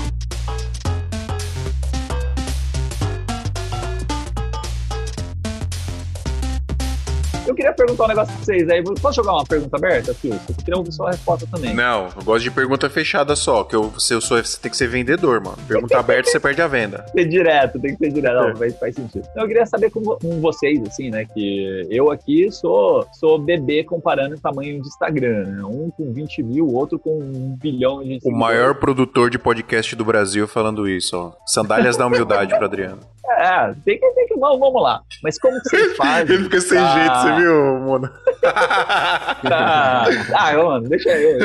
Eu 7.54 7.56
queria 7.56 7.74
perguntar 7.74 8.06
um 8.06 8.08
negócio 8.08 8.34
pra 8.34 8.44
vocês 8.44 8.68
aí. 8.68 8.84
Posso 8.84 9.16
jogar 9.18 9.34
uma 9.34 9.44
pergunta 9.44 9.78
aberta, 9.78 10.12
Fio? 10.16 10.34
Eu 10.34 10.56
queria 10.56 10.78
ouvir 10.78 10.92
sua 10.92 11.12
resposta 11.12 11.48
também. 11.52 11.72
Não, 11.76 12.08
eu 12.08 12.24
gosto 12.24 12.44
de 12.44 12.50
pergunta 12.50 12.90
fechada 12.90 13.36
só, 13.36 13.64
que 13.64 13.76
eu, 13.76 13.94
se 14.00 14.12
eu 14.12 14.20
sou, 14.20 14.44
você 14.44 14.60
tem 14.60 14.72
que 14.72 14.76
ser 14.78 14.88
vendedor, 14.88 15.40
mano. 15.40 15.58
Pergunta 15.68 16.00
aberta, 16.00 16.32
você 16.32 16.40
perde 16.40 16.64
a 16.64 16.68
venda. 16.68 17.06
Ser 17.14 17.26
direto, 17.26 17.80
tem 17.80 17.96
que 17.96 18.06
ser 18.06 18.12
direto. 18.12 18.34
Não, 18.34 18.56
faz, 18.56 18.76
faz 18.80 18.96
sentido. 18.96 19.28
Eu 19.36 19.48
queria 19.48 19.66
saber 19.68 19.92
com, 19.92 20.02
com, 20.02 20.42
vocês, 20.42 20.82
assim, 20.88 21.12
né, 21.12 21.26
que 21.26 21.88
eu 21.92 22.12
aqui 22.12 22.52
sou, 22.52 23.06
sou 23.14 23.38
bebê 23.38 23.84
comparando 23.84 24.36
o 24.36 24.40
tamanho 24.40 24.82
de 24.82 24.88
Instagram, 24.88 25.46
né? 25.46 25.64
Um 25.64 25.92
com 25.92 26.12
20 26.12 26.42
mil, 26.42 26.68
outro 26.74 26.98
com 26.98 27.20
um 27.20 27.56
bilhão 27.62 28.04
de 28.04 28.20
O 28.24 28.32
maior 28.32 28.76
produtor 28.76 29.30
de 29.30 29.38
podcast 29.38 29.96
do 29.96 30.04
Brasil 30.04 30.48
falando 30.48 30.88
isso, 30.88 31.16
ó. 31.16 31.34
Sandálias 31.46 31.96
da 31.98 32.08
humildade 32.08 32.56
pro 32.56 32.66
Adriano. 32.66 33.00
É, 33.36 33.74
tem 33.84 33.98
que, 33.98 34.10
tem 34.12 34.28
que 34.28 34.36
vamos, 34.44 34.60
vamos 34.60 34.82
lá. 34.82 35.02
Mas 35.24 35.40
como 35.40 35.60
que 35.62 35.70
vocês 35.70 35.96
fazem? 35.96 36.36
Ele 36.36 36.44
fica 36.44 36.62
sem 36.62 36.78
pra... 36.78 36.94
jeito, 36.94 37.16
você 37.16 37.36
viu, 37.42 37.43
Mona? 37.46 38.12
ah, 38.46 40.06
ah, 40.36 40.54
mano, 40.54 40.90
deixa 40.90 41.10
eu. 41.10 41.40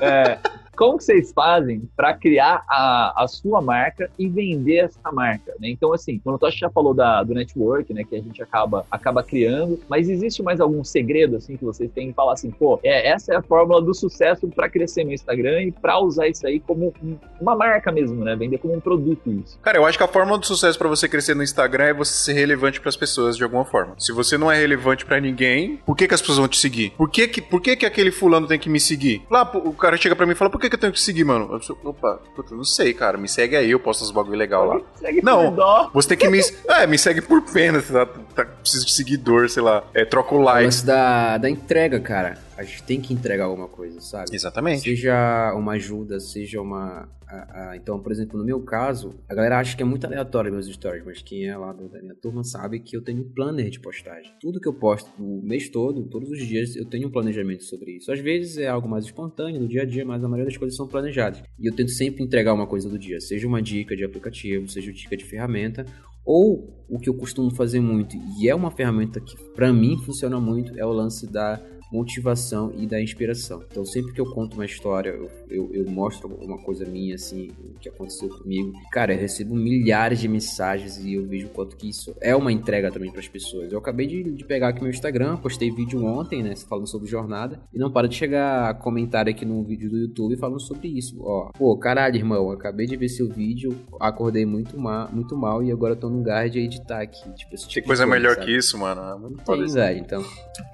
É, 0.00 0.38
como 0.76 1.00
vocês 1.00 1.32
fazem 1.32 1.88
para 1.96 2.14
criar 2.14 2.64
a, 2.68 3.24
a 3.24 3.28
sua 3.28 3.60
marca 3.60 4.10
e 4.18 4.28
vender 4.28 4.84
essa 4.84 5.12
marca? 5.12 5.52
Né? 5.60 5.70
Então, 5.70 5.92
assim, 5.92 6.20
o 6.24 6.38
Toshi 6.38 6.58
já 6.58 6.70
falou 6.70 6.94
da, 6.94 7.22
do 7.22 7.34
network, 7.34 7.92
né, 7.92 8.04
que 8.04 8.16
a 8.16 8.20
gente 8.20 8.42
acaba, 8.42 8.86
acaba 8.90 9.22
criando, 9.22 9.78
mas 9.88 10.08
existe 10.08 10.42
mais 10.42 10.60
algum 10.60 10.82
segredo, 10.82 11.36
assim, 11.36 11.56
que 11.56 11.64
vocês 11.64 11.90
têm 11.92 12.08
que 12.08 12.14
falar 12.14 12.34
assim, 12.34 12.50
pô, 12.50 12.80
é, 12.82 13.08
essa 13.08 13.34
é 13.34 13.36
a 13.36 13.42
fórmula 13.42 13.80
do 13.80 13.94
sucesso 13.94 14.48
para 14.48 14.68
crescer 14.68 15.04
meu 15.04 15.14
Instagram 15.14 15.62
e 15.62 15.72
para 15.72 15.98
usar 16.00 16.28
isso 16.28 16.46
aí 16.46 16.60
como 16.60 16.92
uma 17.40 17.54
marca 17.54 17.92
mesmo, 17.92 18.24
né? 18.24 18.34
Vender 18.36 18.58
como 18.58 18.74
um 18.74 18.80
produto 18.80 19.30
isso. 19.30 19.58
Cara, 19.60 19.78
eu 19.78 19.84
acho 19.84 19.98
que 19.98 20.04
a 20.04 20.08
fórmula 20.08 20.38
do 20.38 20.46
sucesso 20.46 20.78
para 20.78 20.88
você 20.88 21.08
crescer 21.08 21.34
no 21.34 21.42
Instagram 21.42 21.84
é 21.84 21.94
você 21.94 22.12
ser 22.12 22.32
relevante 22.32 22.80
para 22.80 22.88
as 22.88 22.96
pessoas 22.96 23.36
de 23.36 23.44
alguma 23.44 23.64
forma. 23.64 23.94
Se 23.98 24.12
você 24.12 24.38
não 24.38 24.50
é 24.50 24.58
relevante 24.58 25.04
para 25.04 25.20
ninguém, 25.20 25.76
por 25.84 25.96
que, 25.96 26.08
que 26.08 26.14
as 26.14 26.20
pessoas 26.20 26.38
vão 26.38 26.48
te 26.48 26.56
seguir? 26.56 26.90
Por 26.96 27.10
que 27.10 27.28
que, 27.28 27.40
por 27.40 27.60
que 27.60 27.76
que 27.76 27.86
aquele 27.86 28.10
fulano 28.10 28.46
tem 28.46 28.58
que 28.58 28.70
me 28.70 28.80
seguir? 28.80 29.22
Lá, 29.30 29.42
o 29.42 29.72
cara 29.72 29.96
chega 29.96 30.14
para 30.14 30.26
mim 30.26 30.32
e 30.32 30.34
fala, 30.34 30.50
por 30.50 30.60
que 30.62 30.70
que 30.70 30.76
eu 30.76 30.80
tenho 30.80 30.92
que 30.92 31.00
seguir, 31.00 31.24
mano? 31.24 31.60
Eu 31.68 31.76
opa, 31.84 32.20
puta, 32.34 32.54
não 32.54 32.64
sei, 32.64 32.94
cara. 32.94 33.18
Me 33.18 33.28
segue 33.28 33.56
aí, 33.56 33.70
eu 33.70 33.80
posto 33.80 34.04
uns 34.04 34.10
bagulho 34.10 34.36
legal 34.36 34.64
lá. 34.64 34.80
Segue 34.94 35.22
não, 35.22 35.54
você 35.92 36.08
tem 36.08 36.18
que 36.18 36.28
me. 36.28 36.42
É, 36.68 36.86
me 36.86 36.96
segue 36.96 37.20
por 37.20 37.42
pena, 37.42 37.80
sei 37.80 37.94
lá. 37.94 38.06
Tá, 38.34 38.44
preciso 38.44 38.86
de 38.86 38.92
seguidor, 38.92 39.48
sei 39.48 39.62
lá. 39.62 39.84
É, 39.92 40.04
troca 40.04 40.34
o 40.34 40.40
like. 40.40 40.82
da, 40.84 41.38
da 41.38 41.50
entrega, 41.50 42.00
cara 42.00 42.38
a 42.62 42.64
gente 42.64 42.82
tem 42.84 43.00
que 43.00 43.12
entregar 43.12 43.44
alguma 43.44 43.68
coisa, 43.68 44.00
sabe? 44.00 44.34
Exatamente. 44.34 44.82
Seja 44.82 45.52
uma 45.54 45.72
ajuda, 45.72 46.18
seja 46.20 46.60
uma. 46.60 47.08
A, 47.26 47.70
a, 47.70 47.76
então, 47.76 47.98
por 48.00 48.12
exemplo, 48.12 48.38
no 48.38 48.44
meu 48.44 48.60
caso, 48.60 49.14
a 49.28 49.34
galera 49.34 49.58
acha 49.58 49.76
que 49.76 49.82
é 49.82 49.86
muito 49.86 50.06
aleatório 50.06 50.52
meus 50.52 50.66
stories, 50.66 51.04
mas 51.04 51.22
quem 51.22 51.46
é 51.46 51.56
lá 51.56 51.72
da 51.72 52.00
minha 52.00 52.14
turma 52.14 52.44
sabe 52.44 52.78
que 52.80 52.96
eu 52.96 53.02
tenho 53.02 53.22
um 53.22 53.28
planner 53.28 53.70
de 53.70 53.80
postagem. 53.80 54.32
Tudo 54.40 54.60
que 54.60 54.68
eu 54.68 54.74
posto 54.74 55.10
o 55.18 55.42
mês 55.42 55.68
todo, 55.68 56.04
todos 56.04 56.30
os 56.30 56.38
dias, 56.38 56.76
eu 56.76 56.84
tenho 56.84 57.08
um 57.08 57.10
planejamento 57.10 57.64
sobre 57.64 57.92
isso. 57.92 58.12
Às 58.12 58.20
vezes 58.20 58.58
é 58.58 58.68
algo 58.68 58.88
mais 58.88 59.04
espontâneo, 59.04 59.60
do 59.60 59.68
dia 59.68 59.82
a 59.82 59.86
dia, 59.86 60.04
mas 60.04 60.22
a 60.22 60.28
maioria 60.28 60.46
das 60.46 60.56
coisas 60.56 60.76
são 60.76 60.86
planejadas. 60.86 61.42
E 61.58 61.66
eu 61.66 61.74
tento 61.74 61.90
sempre 61.90 62.22
entregar 62.22 62.52
uma 62.52 62.66
coisa 62.66 62.88
do 62.88 62.98
dia, 62.98 63.20
seja 63.20 63.46
uma 63.48 63.60
dica 63.62 63.96
de 63.96 64.04
aplicativo, 64.04 64.68
seja 64.68 64.90
uma 64.90 64.96
dica 64.96 65.16
de 65.16 65.24
ferramenta, 65.24 65.86
ou 66.24 66.86
o 66.88 66.98
que 66.98 67.08
eu 67.08 67.14
costumo 67.14 67.50
fazer 67.50 67.80
muito, 67.80 68.16
e 68.38 68.48
é 68.48 68.54
uma 68.54 68.70
ferramenta 68.70 69.20
que 69.20 69.36
para 69.54 69.72
mim 69.72 69.98
funciona 70.04 70.38
muito, 70.38 70.78
é 70.78 70.84
o 70.84 70.92
lance 70.92 71.26
da 71.26 71.60
motivação 71.92 72.72
e 72.76 72.86
da 72.86 73.00
inspiração. 73.00 73.62
Então, 73.70 73.84
sempre 73.84 74.12
que 74.12 74.20
eu 74.20 74.26
conto 74.26 74.54
uma 74.54 74.64
história, 74.64 75.10
eu, 75.10 75.30
eu, 75.48 75.70
eu, 75.74 75.90
mostro 75.90 76.28
uma 76.28 76.58
coisa 76.58 76.86
minha, 76.86 77.14
assim, 77.14 77.50
o 77.58 77.78
que 77.78 77.88
aconteceu 77.88 78.28
comigo. 78.30 78.72
Cara, 78.90 79.12
eu 79.12 79.18
recebo 79.18 79.54
milhares 79.54 80.18
de 80.18 80.28
mensagens 80.28 80.98
e 80.98 81.14
eu 81.14 81.26
vejo 81.26 81.46
o 81.46 81.50
quanto 81.50 81.76
que 81.76 81.88
isso 81.88 82.14
é 82.20 82.34
uma 82.34 82.50
entrega 82.50 82.90
também 82.90 83.10
para 83.10 83.20
as 83.20 83.28
pessoas. 83.28 83.70
Eu 83.70 83.78
acabei 83.78 84.06
de, 84.06 84.22
de, 84.22 84.44
pegar 84.44 84.68
aqui 84.68 84.80
meu 84.80 84.90
Instagram, 84.90 85.36
postei 85.36 85.70
vídeo 85.70 86.04
ontem, 86.04 86.42
né, 86.42 86.54
falando 86.56 86.86
sobre 86.86 87.08
jornada, 87.08 87.60
e 87.72 87.78
não 87.78 87.90
para 87.90 88.08
de 88.08 88.14
chegar 88.14 88.78
comentário 88.78 89.30
aqui 89.30 89.44
no 89.44 89.62
vídeo 89.62 89.90
do 89.90 89.98
YouTube 89.98 90.36
falando 90.36 90.60
sobre 90.60 90.88
isso. 90.88 91.16
Ó, 91.20 91.50
pô, 91.56 91.76
caralho, 91.76 92.16
irmão, 92.16 92.50
acabei 92.50 92.86
de 92.86 92.96
ver 92.96 93.08
seu 93.08 93.28
vídeo, 93.28 93.76
acordei 94.00 94.46
muito 94.46 94.78
mal, 94.78 95.10
muito 95.12 95.36
mal 95.36 95.62
e 95.62 95.70
agora 95.70 95.94
tô 95.94 96.08
no 96.08 96.18
lugar 96.18 96.48
de 96.48 96.58
editar 96.58 97.02
aqui. 97.02 97.22
Tipo, 97.34 97.56
tipo 97.56 97.86
coisa, 97.86 98.04
coisa 98.04 98.06
melhor 98.06 98.34
sabe? 98.34 98.46
que 98.46 98.56
isso, 98.56 98.78
mano. 98.78 99.02
É 99.02 99.18
muito 99.18 99.44
tem, 99.44 99.66
velho. 99.66 99.98
Então, 99.98 100.24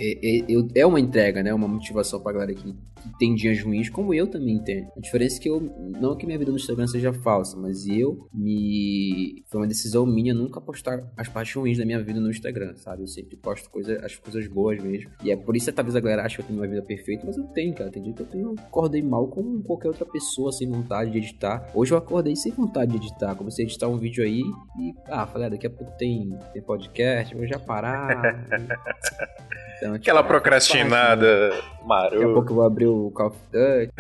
é, 0.01 0.41
é, 0.41 0.81
é 0.81 0.87
uma 0.87 1.01
entrega, 1.09 1.43
né? 1.43 1.53
Uma 1.53 1.67
motivação 1.67 2.21
pra 2.21 2.33
galera 2.33 2.55
que, 2.55 2.75
que 2.99 3.19
tem 3.19 3.35
dias 3.35 3.63
ruins, 3.63 3.89
como 3.89 4.13
eu 4.13 4.27
também 4.27 4.59
tenho. 4.63 4.89
A 4.97 5.01
diferença 5.01 5.39
é 5.39 5.41
que 5.41 5.49
eu, 5.49 5.61
não 6.01 6.17
que 6.17 6.27
minha 6.27 6.39
vida 6.39 6.51
no 6.51 6.57
Instagram 6.57 6.87
seja 6.87 7.13
falsa, 7.13 7.57
mas 7.57 7.87
eu 7.87 8.29
me. 8.33 9.45
Foi 9.51 9.61
uma 9.61 9.67
decisão 9.67 10.05
minha 10.07 10.35
nunca 10.35 10.61
postar 10.61 11.03
as 11.17 11.29
partes 11.29 11.55
ruins 11.55 11.79
da 11.79 11.85
minha 11.85 12.03
vida 12.03 12.21
no 12.21 12.31
Instagram, 12.31 12.75
sabe? 12.77 13.03
Eu 13.03 13.07
sempre 13.07 13.37
posto 13.37 13.71
coisa, 13.71 14.05
as 14.05 14.17
coisas 14.17 14.47
boas 14.49 14.83
mesmo. 14.83 15.11
E 15.23 15.31
é 15.31 15.37
por 15.37 15.57
isso 15.57 15.67
que 15.67 15.73
talvez 15.73 15.97
a 15.97 16.01
galera 16.01 16.25
acha 16.25 16.37
que 16.37 16.43
eu 16.43 16.47
tenho 16.47 16.59
uma 16.59 16.67
vida 16.67 16.83
perfeita, 16.83 17.25
mas 17.27 17.37
eu 17.37 17.45
tenho, 17.45 17.75
cara. 17.75 17.91
Tem 17.91 18.03
dia 18.03 18.13
que 18.13 18.23
eu 18.23 18.27
tenho, 18.27 18.55
acordei 18.59 19.03
mal 19.03 19.29
como 19.29 19.63
qualquer 19.63 19.89
outra 19.89 20.05
pessoa, 20.05 20.53
sem 20.53 20.69
vontade 20.69 21.11
de 21.11 21.19
editar. 21.19 21.71
Hoje 21.75 21.93
eu 21.93 21.99
acordei 21.99 22.37
sem 22.37 22.53
vontade 22.53 22.91
de 22.93 22.97
editar. 22.99 23.35
Comecei 23.35 23.65
a 23.65 23.69
editar 23.69 23.89
um 23.89 23.97
vídeo 23.97 24.25
aí 24.25 24.43
e, 24.79 24.95
ah, 25.07 25.27
falei, 25.27 25.47
ah, 25.47 25.51
daqui 25.51 25.67
a 25.67 25.71
pouco 25.71 25.97
tem, 25.97 26.37
tem 26.53 26.63
podcast, 26.63 27.35
vou 27.35 27.47
já 27.47 27.59
parar. 27.59 28.47
Então, 29.79 29.93
tipo, 29.93 30.11
Aquela 30.11 30.25
procrastinada 30.25 31.53
Maroto. 31.85 32.17
Daqui 32.17 32.31
a 32.31 32.35
pouco 32.35 32.51
eu 32.51 32.57
vou 32.57 32.65
abrir 32.65 32.87
o 32.89 33.11
Call 33.11 33.29
of 33.29 33.37
Duty. 33.53 33.93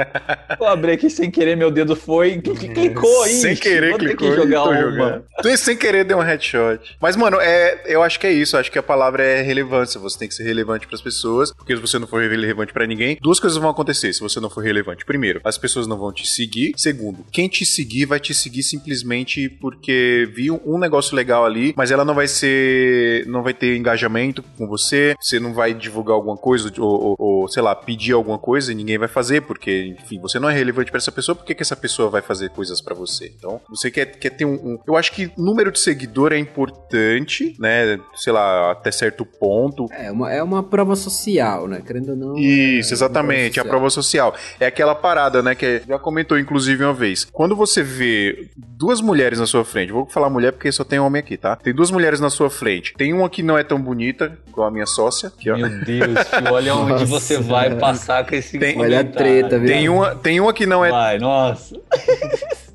Vou 0.58 0.68
abrir 0.68 0.92
aqui 0.92 1.08
sem 1.10 1.30
querer, 1.30 1.56
meu 1.56 1.70
dedo 1.70 1.94
foi. 1.96 2.38
Clicou 2.40 3.22
aí. 3.22 3.30
Sem 3.32 3.54
querer, 3.56 3.90
Vou 3.90 3.98
ter 3.98 4.06
clicou. 4.16 4.30
que 4.30 4.36
jogar 4.36 4.64
uma. 4.64 4.80
jogando. 4.80 5.24
Tu 5.42 5.56
sem 5.56 5.76
querer 5.76 6.04
deu 6.04 6.18
um 6.18 6.22
headshot. 6.22 6.96
Mas, 7.00 7.16
mano, 7.16 7.38
é, 7.40 7.82
eu 7.86 8.02
acho 8.02 8.18
que 8.18 8.26
é 8.26 8.32
isso. 8.32 8.56
Acho 8.56 8.70
que 8.72 8.78
a 8.78 8.82
palavra 8.82 9.22
é 9.22 9.42
relevância. 9.42 10.00
Você 10.00 10.18
tem 10.18 10.28
que 10.28 10.34
ser 10.34 10.44
relevante 10.44 10.86
pras 10.86 11.00
pessoas. 11.00 11.52
Porque 11.52 11.74
se 11.74 11.80
você 11.80 11.98
não 11.98 12.06
for 12.06 12.20
relevante 12.22 12.72
pra 12.72 12.86
ninguém, 12.86 13.18
duas 13.20 13.38
coisas 13.40 13.58
vão 13.58 13.70
acontecer 13.70 14.12
se 14.12 14.20
você 14.20 14.40
não 14.40 14.50
for 14.50 14.62
relevante. 14.62 15.04
Primeiro, 15.04 15.40
as 15.44 15.58
pessoas 15.58 15.86
não 15.86 15.96
vão 15.98 16.12
te 16.12 16.26
seguir. 16.26 16.72
Segundo, 16.76 17.24
quem 17.32 17.48
te 17.48 17.64
seguir 17.64 18.06
vai 18.06 18.18
te 18.20 18.34
seguir 18.34 18.62
simplesmente 18.62 19.48
porque 19.48 20.28
viu 20.34 20.60
um 20.64 20.78
negócio 20.78 21.14
legal 21.16 21.44
ali, 21.44 21.74
mas 21.76 21.90
ela 21.90 22.04
não 22.04 22.14
vai 22.14 22.26
ser. 22.28 23.26
não 23.26 23.42
vai 23.42 23.52
ter 23.54 23.76
engajamento 23.76 24.42
com 24.56 24.66
você. 24.66 25.14
Você 25.20 25.38
não 25.40 25.52
vai 25.52 25.74
divulgar 25.74 26.14
alguma 26.14 26.36
coisa 26.36 26.72
ou, 26.78 26.86
ou- 26.88 27.16
ou, 27.18 27.48
sei 27.48 27.62
lá, 27.62 27.74
pedir 27.74 28.12
alguma 28.12 28.38
coisa 28.38 28.72
ninguém 28.78 28.96
vai 28.98 29.08
fazer, 29.08 29.42
porque, 29.42 29.94
enfim, 30.00 30.18
você 30.20 30.38
não 30.38 30.48
é 30.48 30.54
relevante 30.54 30.90
pra 30.90 30.98
essa 30.98 31.12
pessoa, 31.12 31.34
por 31.36 31.44
que, 31.44 31.54
que 31.54 31.62
essa 31.62 31.76
pessoa 31.76 32.08
vai 32.08 32.22
fazer 32.22 32.50
coisas 32.50 32.80
pra 32.80 32.94
você? 32.94 33.32
Então, 33.36 33.60
você 33.68 33.90
quer, 33.90 34.06
quer 34.06 34.30
ter 34.30 34.44
um, 34.44 34.54
um- 34.54 34.78
Eu 34.86 34.96
acho 34.96 35.12
que 35.12 35.30
número 35.36 35.70
de 35.72 35.78
seguidor 35.80 36.32
é 36.32 36.38
importante, 36.38 37.54
né? 37.58 37.98
Sei 38.14 38.32
lá, 38.32 38.72
até 38.72 38.90
certo 38.90 39.24
ponto. 39.24 39.86
É 39.92 40.10
uma, 40.10 40.32
é 40.32 40.42
uma 40.42 40.62
prova 40.62 40.96
social, 40.96 41.66
né? 41.68 41.82
Querendo 41.86 42.10
ou 42.10 42.16
não. 42.16 42.38
Isso, 42.38 42.92
é 42.92 42.94
exatamente, 42.94 43.60
a 43.60 43.64
prova 43.64 43.90
social. 43.90 44.34
É 44.60 44.66
aquela 44.66 44.94
parada, 44.94 45.42
né, 45.42 45.54
que 45.54 45.82
já 45.86 45.98
comentou 45.98 46.38
inclusive 46.38 46.84
uma 46.84 46.94
vez. 46.94 47.24
Quando 47.24 47.54
você 47.56 47.82
vê 47.82 48.48
duas 48.56 49.00
mulheres 49.00 49.38
na 49.38 49.46
sua 49.46 49.64
frente, 49.64 49.92
vou 49.92 50.06
falar 50.06 50.30
mulher 50.30 50.52
porque 50.52 50.70
só 50.70 50.84
tem 50.84 50.98
homem 50.98 51.20
aqui, 51.20 51.36
tá? 51.36 51.56
Tem 51.56 51.74
duas 51.74 51.90
mulheres 51.90 52.20
na 52.20 52.30
sua 52.30 52.48
frente. 52.50 52.94
Tem 52.96 53.12
uma 53.12 53.28
que 53.28 53.42
não 53.42 53.58
é 53.58 53.64
tão 53.64 53.80
bonita, 53.80 54.38
igual 54.48 54.68
a 54.68 54.70
minha 54.70 54.86
sócia, 54.86 55.30
que 55.36 55.50
ó. 55.50 55.56
Meu 55.56 55.68
Deus, 55.84 56.16
olha 56.50 56.74
onde 56.74 56.92
Nossa. 56.92 57.06
você 57.06 57.38
vai 57.38 57.74
passar 57.76 58.26
com 58.26 58.34
esse 58.34 58.58
Tem- 58.72 58.80
Olha 58.80 59.00
a 59.00 59.04
treta, 59.04 59.58
viu? 59.58 59.68
Tem 59.68 59.88
uma, 59.88 60.14
tem 60.14 60.40
uma 60.40 60.52
que 60.52 60.66
não 60.66 60.84
é 60.84 60.90
Vai, 60.90 61.18
nossa. 61.18 61.74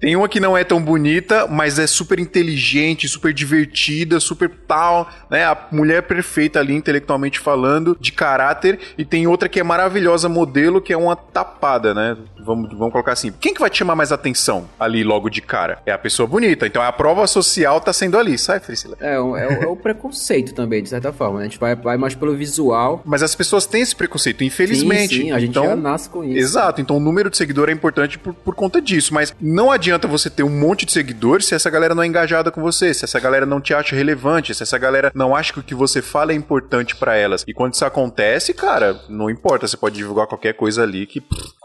Tem 0.04 0.18
uma 0.18 0.28
que 0.28 0.38
não 0.38 0.58
é 0.58 0.66
tão 0.66 0.82
bonita, 0.82 1.48
mas 1.48 1.80
é 1.80 1.88
super 1.88 2.20
inteligente, 2.20 3.08
super 3.08 3.32
divertida, 3.34 4.20
super 4.20 4.52
tal, 4.68 5.10
né? 5.32 5.46
A 5.46 5.58
mulher 5.72 6.04
perfeita 6.04 6.60
ali, 6.60 6.76
intelectualmente 6.76 7.40
falando, 7.40 7.96
de 8.02 8.12
caráter. 8.12 8.78
E 8.98 9.06
tem 9.06 9.28
outra 9.28 9.48
que 9.48 9.62
é 9.62 9.64
maravilhosa, 9.64 10.28
modelo, 10.28 10.82
que 10.82 10.92
é 10.92 10.98
uma 10.98 11.16
tapada, 11.16 11.94
né? 11.94 12.18
Vamos, 12.46 12.70
vamos 12.78 12.92
colocar 12.92 13.14
assim. 13.14 13.32
Quem 13.40 13.54
que 13.54 13.62
vai 13.62 13.70
te 13.70 13.78
chamar 13.78 13.96
mais 13.96 14.12
atenção 14.12 14.68
ali 14.78 15.06
logo 15.06 15.30
de 15.30 15.42
cara? 15.42 15.80
É 15.86 15.94
a 15.94 15.98
pessoa 15.98 16.28
bonita. 16.28 16.68
Então 16.68 16.82
a 16.82 16.92
prova 16.92 17.26
social 17.26 17.80
tá 17.80 17.94
sendo 17.94 18.18
ali. 18.18 18.38
Sai, 18.38 18.60
Priscila. 18.60 18.98
É, 19.00 19.18
o- 19.18 19.38
é, 19.38 19.48
o- 19.48 19.64
é 19.64 19.68
o 19.68 19.76
preconceito 19.78 20.54
também, 20.54 20.84
de 20.84 20.90
certa 20.90 21.14
forma. 21.14 21.40
né? 21.40 21.46
A 21.46 21.48
gente 21.48 21.58
vai, 21.58 21.78
vai 21.78 21.96
mais 21.96 22.14
pelo 22.14 22.36
visual. 22.36 23.02
Mas 23.06 23.24
as 23.24 23.34
pessoas 23.36 23.66
têm 23.66 23.82
esse 23.82 23.96
preconceito, 23.96 24.44
infelizmente. 24.44 25.16
Sim, 25.16 25.22
sim, 25.22 25.32
a 25.32 25.40
gente 25.40 25.52
então, 25.52 25.64
já 25.64 25.76
nasce 25.78 26.10
com 26.10 26.26
isso. 26.26 26.38
Exato, 26.38 26.82
então 26.82 26.98
o 26.98 27.00
número 27.00 27.30
de 27.30 27.38
seguidor 27.38 27.70
é 27.70 27.72
importante 27.72 28.20
por, 28.20 28.34
por 28.34 28.54
conta 28.54 28.82
disso, 28.82 29.14
mas 29.14 29.34
não 29.40 29.72
adianta 29.72 29.93
você 30.08 30.30
ter 30.30 30.44
um 30.44 30.50
monte 30.50 30.86
de 30.86 30.92
seguidores 30.92 31.46
se 31.46 31.56
essa 31.56 31.70
galera 31.70 31.96
não 31.96 32.04
é 32.04 32.08
engajada 32.08 32.52
com 32.52 32.62
você, 32.62 32.94
se 32.94 33.06
essa 33.06 33.20
galera 33.20 33.46
não 33.46 33.62
te 33.62 33.74
acha 33.74 33.96
relevante, 33.96 34.54
se 34.54 34.64
essa 34.64 34.78
galera 34.78 35.12
não 35.14 35.36
acha 35.36 35.54
que 35.54 35.60
o 35.60 35.64
que 35.64 35.76
você 35.76 36.02
fala 36.02 36.32
é 36.32 36.36
importante 36.36 36.96
pra 36.96 37.16
elas. 37.16 37.44
E 37.48 37.54
quando 37.54 37.74
isso 37.74 37.86
acontece, 37.86 38.54
cara, 38.54 39.00
não 39.10 39.30
importa, 39.30 39.68
você 39.68 39.78
pode 39.78 39.96
divulgar 39.96 40.28
qualquer 40.28 40.54
coisa 40.54 40.84
ali 40.84 41.06
que 41.06 41.22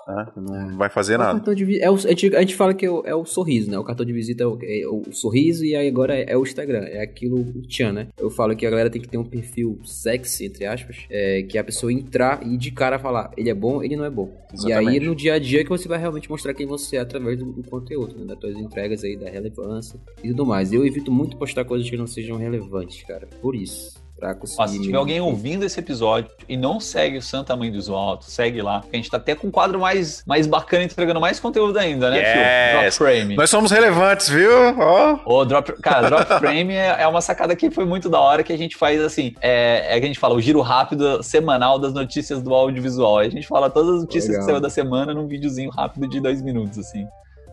né, 0.08 0.26
não 0.70 0.76
vai 0.78 0.88
fazer 0.88 1.14
É 1.14 1.18
nada. 1.18 1.54
de 1.54 1.80
é 1.80 1.90
o- 1.90 1.94
a, 1.94 1.98
gente, 1.98 2.34
a 2.36 2.40
gente 2.40 2.54
fala 2.56 2.72
que 2.74 2.86
é 2.86 2.90
o, 2.90 3.02
é 3.04 3.14
o 3.14 3.24
sorriso, 3.24 3.70
né? 3.70 3.78
O 3.78 3.84
cartão 3.84 4.04
de 4.06 4.12
visita 4.12 4.42
é 4.42 4.46
o, 4.46 4.58
é 4.62 4.86
o 4.86 5.12
sorriso 5.12 5.64
e 5.64 5.74
aí 5.76 5.86
agora 5.88 6.16
é, 6.16 6.36
o 6.36 6.42
Instagram. 6.42 6.84
É 6.84 7.02
aquilo, 7.02 7.40
o 7.40 7.62
tchan, 7.66 7.92
né? 7.92 8.08
Eu 8.18 8.30
falo 8.30 8.56
que 8.56 8.66
a 8.66 8.70
galera 8.70 8.88
tem 8.90 9.00
que 9.02 9.08
ter 9.08 9.18
um 9.18 9.24
perfil 9.24 9.78
sexy, 9.84 10.46
entre 10.46 10.64
aspas, 10.66 10.96
é, 11.10 11.42
que 11.42 11.58
a 11.58 11.64
pessoa 11.64 11.92
entrar 11.92 12.44
e 12.46 12.56
de 12.56 12.70
cara 12.70 12.98
falar, 12.98 13.30
ele 13.36 13.50
é 13.50 13.54
bom, 13.54 13.82
ele 13.82 13.96
não 13.96 14.04
é 14.04 14.10
bom. 14.10 14.28
E 14.64 14.72
aí 14.72 14.80
Exatamente. 14.80 15.06
no 15.06 15.14
dia 15.14 15.34
a 15.34 15.38
dia 15.38 15.62
que 15.62 15.68
você 15.70 15.86
vai 15.86 15.98
realmente 15.98 16.30
mostrar 16.30 16.54
quem 16.54 16.66
você 16.66 16.96
é 16.96 17.00
através 17.00 17.38
do, 17.38 17.52
do 17.52 17.62
conteúdo, 17.68 18.18
né? 18.18 18.24
Das 18.26 18.38
tuas 18.38 18.56
entregas 18.56 19.04
aí, 19.04 19.16
da 19.16 19.28
relevância 19.28 19.98
e 20.24 20.28
tudo 20.28 20.46
mais. 20.46 20.72
Eu 20.72 20.86
evito 20.86 21.12
muito 21.12 21.36
postar 21.36 21.64
coisas 21.64 21.88
que 21.88 21.96
não 21.96 22.06
sejam 22.06 22.36
relevantes, 22.38 23.02
cara. 23.04 23.28
Por 23.42 23.54
isso. 23.54 23.98
Pra 24.18 24.34
conseguir. 24.34 24.62
Ó, 24.62 24.66
se 24.66 24.82
tiver 24.82 24.96
alguém 24.96 25.20
ouvindo 25.20 25.64
esse 25.64 25.78
episódio 25.78 26.30
e 26.48 26.56
não 26.56 26.80
segue 26.80 27.18
o 27.18 27.22
Santa 27.22 27.54
Mãe 27.54 27.70
do 27.70 27.94
Alto, 27.94 28.24
segue 28.24 28.60
lá. 28.60 28.82
A 28.92 28.96
gente 28.96 29.10
tá 29.10 29.16
até 29.16 29.34
com 29.34 29.46
um 29.46 29.50
quadro 29.50 29.78
mais, 29.78 30.24
mais 30.26 30.46
bacana, 30.46 30.84
entregando 30.84 31.20
mais 31.20 31.38
conteúdo 31.38 31.78
ainda, 31.78 32.10
né, 32.10 32.16
Phil? 32.24 32.42
Yes. 32.42 32.96
Drop 32.96 33.12
Frame. 33.12 33.36
Nós 33.36 33.50
somos 33.50 33.70
relevantes, 33.70 34.28
viu? 34.28 34.50
Ó. 34.78 35.18
O 35.24 35.44
drop, 35.44 35.72
cara, 35.80 36.08
Drop 36.08 36.26
Frame 36.38 36.74
é, 36.74 36.96
é 37.00 37.06
uma 37.06 37.20
sacada 37.20 37.54
que 37.54 37.70
foi 37.70 37.84
muito 37.84 38.08
da 38.08 38.18
hora 38.18 38.42
que 38.42 38.52
a 38.52 38.58
gente 38.58 38.76
faz 38.76 39.00
assim. 39.00 39.34
É, 39.40 39.96
é 39.96 40.00
que 40.00 40.04
a 40.04 40.08
gente 40.08 40.18
fala 40.18 40.34
o 40.34 40.40
giro 40.40 40.60
rápido 40.60 41.22
semanal 41.22 41.78
das 41.78 41.92
notícias 41.92 42.42
do 42.42 42.52
audiovisual. 42.52 43.18
A 43.18 43.28
gente 43.28 43.46
fala 43.46 43.70
todas 43.70 43.96
as 43.96 44.00
notícias 44.00 44.30
Legal. 44.30 44.40
que 44.40 44.50
saiu 44.50 44.60
da 44.60 44.70
semana 44.70 45.14
num 45.14 45.28
videozinho 45.28 45.70
rápido 45.70 46.08
de 46.08 46.20
dois 46.20 46.42
minutos, 46.42 46.78
assim. 46.78 47.06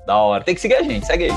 Da 0.07 0.17
hora. 0.17 0.43
Tem 0.43 0.55
que 0.55 0.61
seguir 0.61 0.75
a 0.75 0.83
gente, 0.83 1.05
segue 1.05 1.25
aí. 1.25 1.31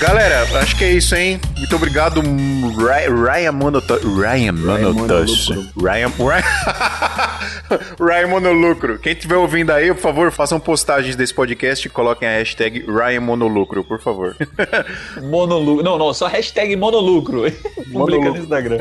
Galera, 0.00 0.42
acho 0.60 0.76
que 0.76 0.84
é 0.84 0.92
isso, 0.92 1.14
hein? 1.14 1.40
Muito 1.56 1.74
obrigado, 1.76 2.20
Ry- 2.20 3.08
Ryan 3.08 3.52
Monotosh. 3.52 4.02
Ryan 4.04 4.52
Monotosh. 4.52 5.48
Ryan, 5.50 5.64
Ryan, 5.76 6.12
Ryan 6.18 6.44
Monolucro. 8.28 8.98
Quem 8.98 9.12
estiver 9.12 9.36
ouvindo 9.36 9.70
aí, 9.70 9.88
por 9.88 10.00
favor, 10.00 10.32
façam 10.32 10.58
postagens 10.58 11.16
desse 11.16 11.32
podcast 11.32 11.86
e 11.86 11.90
coloquem 11.90 12.26
a 12.26 12.32
hashtag 12.32 12.84
Ryan 12.86 13.20
Monolucro, 13.20 13.84
por 13.84 14.00
favor. 14.00 14.36
Monolucro. 15.22 15.84
Não, 15.84 15.98
não, 15.98 16.12
só 16.12 16.26
hashtag 16.26 16.74
monolucro. 16.76 17.42
Publica 17.92 18.30
no 18.30 18.38
Instagram. 18.38 18.78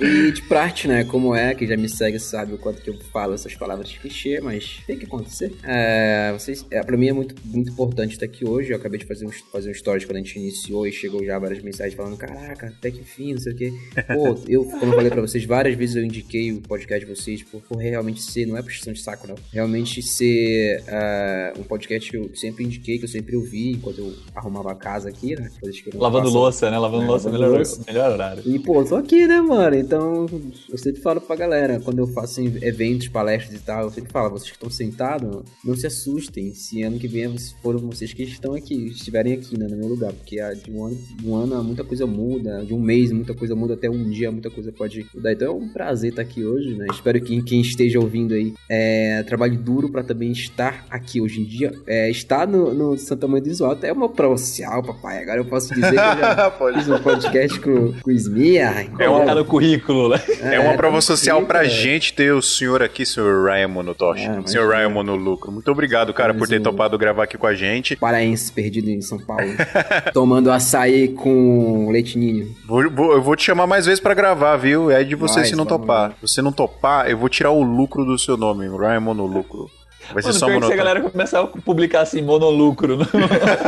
E 0.00 0.32
de 0.32 0.42
parte, 0.42 0.86
né? 0.86 1.04
Como 1.04 1.34
é, 1.34 1.54
que 1.54 1.66
já 1.66 1.76
me 1.76 1.88
segue 1.88 2.18
sabe 2.18 2.54
o 2.54 2.58
quanto 2.58 2.82
que 2.82 2.90
eu 2.90 2.98
falo 3.12 3.34
essas 3.34 3.54
palavras 3.54 3.92
clichê, 4.02 4.40
mas 4.40 4.80
tem 4.86 4.98
que 4.98 5.06
acontecer. 5.06 5.52
É, 5.62 6.32
vocês, 6.32 6.66
é, 6.70 6.82
pra 6.82 6.96
mim 6.96 7.08
é 7.08 7.12
muito, 7.12 7.34
muito 7.44 7.70
importante 7.70 8.12
estar 8.12 8.26
aqui 8.26 8.46
hoje. 8.46 8.72
Eu 8.72 8.76
acabei 8.76 8.98
de 8.98 9.06
fazer 9.06 9.26
um, 9.26 9.30
fazer 9.30 9.70
um 9.70 9.74
stories 9.74 10.04
quando 10.04 10.16
a 10.16 10.20
gente 10.20 10.38
iniciou 10.38 10.86
e 10.86 10.92
chegou 10.92 11.24
já 11.24 11.38
várias 11.38 11.62
mensagens 11.62 11.94
falando: 11.94 12.16
caraca, 12.16 12.66
até 12.66 12.90
que 12.90 13.02
fim, 13.04 13.32
não 13.34 13.40
sei 13.40 13.52
o 13.52 13.56
quê. 13.56 13.72
Pô, 14.08 14.38
eu, 14.48 14.64
como 14.64 14.92
eu 14.92 14.96
falei 14.96 15.10
pra 15.10 15.20
vocês, 15.20 15.44
várias 15.44 15.76
vezes 15.76 15.96
eu 15.96 16.04
indiquei 16.04 16.52
o 16.52 16.60
podcast 16.60 17.06
de 17.06 17.14
vocês 17.14 17.42
por, 17.42 17.60
por 17.62 17.78
realmente 17.92 18.20
ser, 18.22 18.46
não 18.46 18.56
é 18.56 18.62
puxação 18.62 18.92
de 18.92 19.00
saco, 19.00 19.26
não. 19.26 19.34
Realmente 19.52 20.02
ser 20.02 20.82
é, 20.86 21.52
um 21.58 21.62
podcast 21.62 22.10
que 22.10 22.16
eu 22.16 22.30
sempre 22.34 22.64
indiquei, 22.64 22.98
que 22.98 23.04
eu 23.04 23.08
sempre 23.08 23.36
ouvi 23.36 23.70
enquanto 23.72 23.98
eu 23.98 24.12
arrumava 24.34 24.72
a 24.72 24.74
casa 24.74 25.08
aqui, 25.08 25.34
né? 25.36 25.50
Lavando 25.94 26.24
faço- 26.26 26.36
louça, 26.38 26.70
né? 26.70 26.78
Lavando 26.78 27.04
É, 27.04 27.06
louça 27.06 27.28
é 27.28 27.32
melhor, 27.32 27.62
melhor 27.86 28.12
horário. 28.12 28.42
e, 28.46 28.58
pô, 28.58 28.80
eu 28.80 28.84
tô 28.88 28.96
aqui, 28.96 29.26
né, 29.26 29.40
mano? 29.40 29.76
Então, 29.76 30.26
eu 30.70 30.78
sempre 30.78 31.00
falo 31.00 31.20
pra 31.20 31.36
galera, 31.36 31.80
quando 31.80 31.98
eu 31.98 32.06
faço 32.08 32.40
eventos, 32.40 33.08
palestras 33.08 33.60
e 33.60 33.62
tal, 33.62 33.84
eu 33.84 33.90
sempre 33.90 34.10
falo, 34.12 34.30
vocês 34.30 34.50
que 34.50 34.56
estão 34.56 34.70
sentados, 34.70 35.42
não 35.64 35.74
se 35.76 35.86
assustem 35.86 36.54
se 36.54 36.82
ano 36.82 36.98
que 36.98 37.08
vem 37.08 37.22
foram 37.62 37.78
vocês 37.78 38.12
que 38.12 38.22
estão 38.24 38.54
aqui, 38.54 38.88
estiverem 38.88 39.34
aqui, 39.34 39.58
né, 39.58 39.66
no 39.68 39.76
meu 39.76 39.88
lugar, 39.88 40.12
porque 40.12 40.36
de 40.64 40.70
um 40.70 40.84
ano, 40.84 40.96
de 41.20 41.26
um 41.26 41.34
ano 41.36 41.62
muita 41.62 41.84
coisa 41.84 42.06
muda, 42.06 42.64
de 42.64 42.74
um 42.74 42.80
mês 42.80 43.12
muita 43.12 43.34
coisa 43.34 43.54
muda, 43.54 43.74
até 43.74 43.88
um 43.88 44.10
dia 44.10 44.30
muita 44.32 44.50
coisa 44.50 44.72
pode 44.72 45.06
mudar. 45.14 45.32
Então 45.32 45.48
é 45.48 45.50
um 45.50 45.68
prazer 45.68 46.10
estar 46.10 46.22
aqui 46.22 46.44
hoje, 46.44 46.74
né? 46.74 46.86
Espero 46.90 47.20
que 47.20 47.42
quem 47.42 47.60
esteja 47.60 47.81
ouvindo 47.98 48.34
aí 48.34 48.54
é, 48.68 49.22
trabalhe 49.26 49.56
duro 49.56 49.88
pra 49.90 50.02
também 50.02 50.30
estar 50.32 50.84
aqui 50.90 51.20
hoje 51.20 51.40
em 51.40 51.44
dia. 51.44 51.72
É, 51.86 52.10
estar 52.10 52.46
no, 52.46 52.72
no 52.74 52.96
Santa 52.98 53.26
Mãe 53.26 53.40
do 53.42 53.48
Isoto 53.48 53.84
é 53.86 53.92
uma 53.92 54.08
prova 54.08 54.36
social, 54.36 54.82
papai. 54.82 55.22
Agora 55.22 55.38
eu 55.40 55.44
posso 55.44 55.74
dizer 55.74 55.90
que 55.90 55.96
eu 55.96 56.20
já 56.20 56.50
fiz 56.74 56.88
um 56.88 56.98
podcast 56.98 57.60
com, 57.60 57.92
com 58.00 58.10
o 58.10 58.12
Smia. 58.12 58.86
É 58.98 59.08
uma- 59.08 59.18
Colocar 59.22 59.34
no 59.34 59.44
currículo, 59.44 60.08
né? 60.08 60.20
É 60.40 60.58
uma 60.60 60.74
prova 60.74 60.96
tá 60.96 61.00
social 61.02 61.42
pra 61.42 61.64
é. 61.64 61.68
gente 61.68 62.12
ter 62.14 62.32
o 62.32 62.42
senhor 62.42 62.82
aqui, 62.82 63.04
senhor 63.06 63.44
Ryan 63.46 63.68
Monotosh. 63.68 64.20
Ah, 64.28 64.42
senhor. 64.46 64.72
Ryan 64.72 64.88
Monolucro. 64.90 65.50
Muito 65.52 65.70
obrigado, 65.70 66.12
cara, 66.14 66.32
por 66.34 66.48
ter 66.48 66.60
um- 66.60 66.62
topado 66.62 66.96
gravar 66.98 67.24
aqui 67.24 67.36
com 67.38 67.46
a 67.46 67.54
gente. 67.54 67.96
Paraense 67.96 68.50
perdido 68.52 68.88
em 68.90 69.00
São 69.00 69.18
Paulo, 69.18 69.42
tomando 70.12 70.50
açaí 70.50 71.08
com 71.08 71.90
leite 71.90 72.18
ninho. 72.18 72.54
Vou- 72.66 72.90
vou- 72.90 73.12
eu 73.12 73.22
vou 73.22 73.36
te 73.36 73.44
chamar 73.44 73.66
mais 73.66 73.86
vezes 73.86 74.00
pra 74.00 74.14
gravar, 74.14 74.56
viu? 74.56 74.90
É 74.90 75.02
de 75.04 75.14
você 75.14 75.40
Vai, 75.40 75.44
se 75.44 75.56
não 75.56 75.66
topar. 75.66 76.12
Se 76.12 76.28
você 76.34 76.42
não 76.42 76.52
topar, 76.52 77.08
eu 77.10 77.16
vou 77.16 77.28
tirar 77.28 77.50
o 77.50 77.62
lucro 77.72 78.04
do 78.04 78.18
seu 78.18 78.36
nome, 78.36 78.68
Ryan 78.68 79.00
Monolucro. 79.00 79.70
Vai 80.12 80.22
ser 80.22 80.28
Mano, 80.28 80.60
só 80.62 80.66
se 80.68 80.72
a 80.72 80.76
galera 80.76 81.00
começar 81.00 81.40
a 81.40 81.46
publicar 81.46 82.00
assim, 82.02 82.22
monolucro 82.22 82.96
no... 82.96 83.06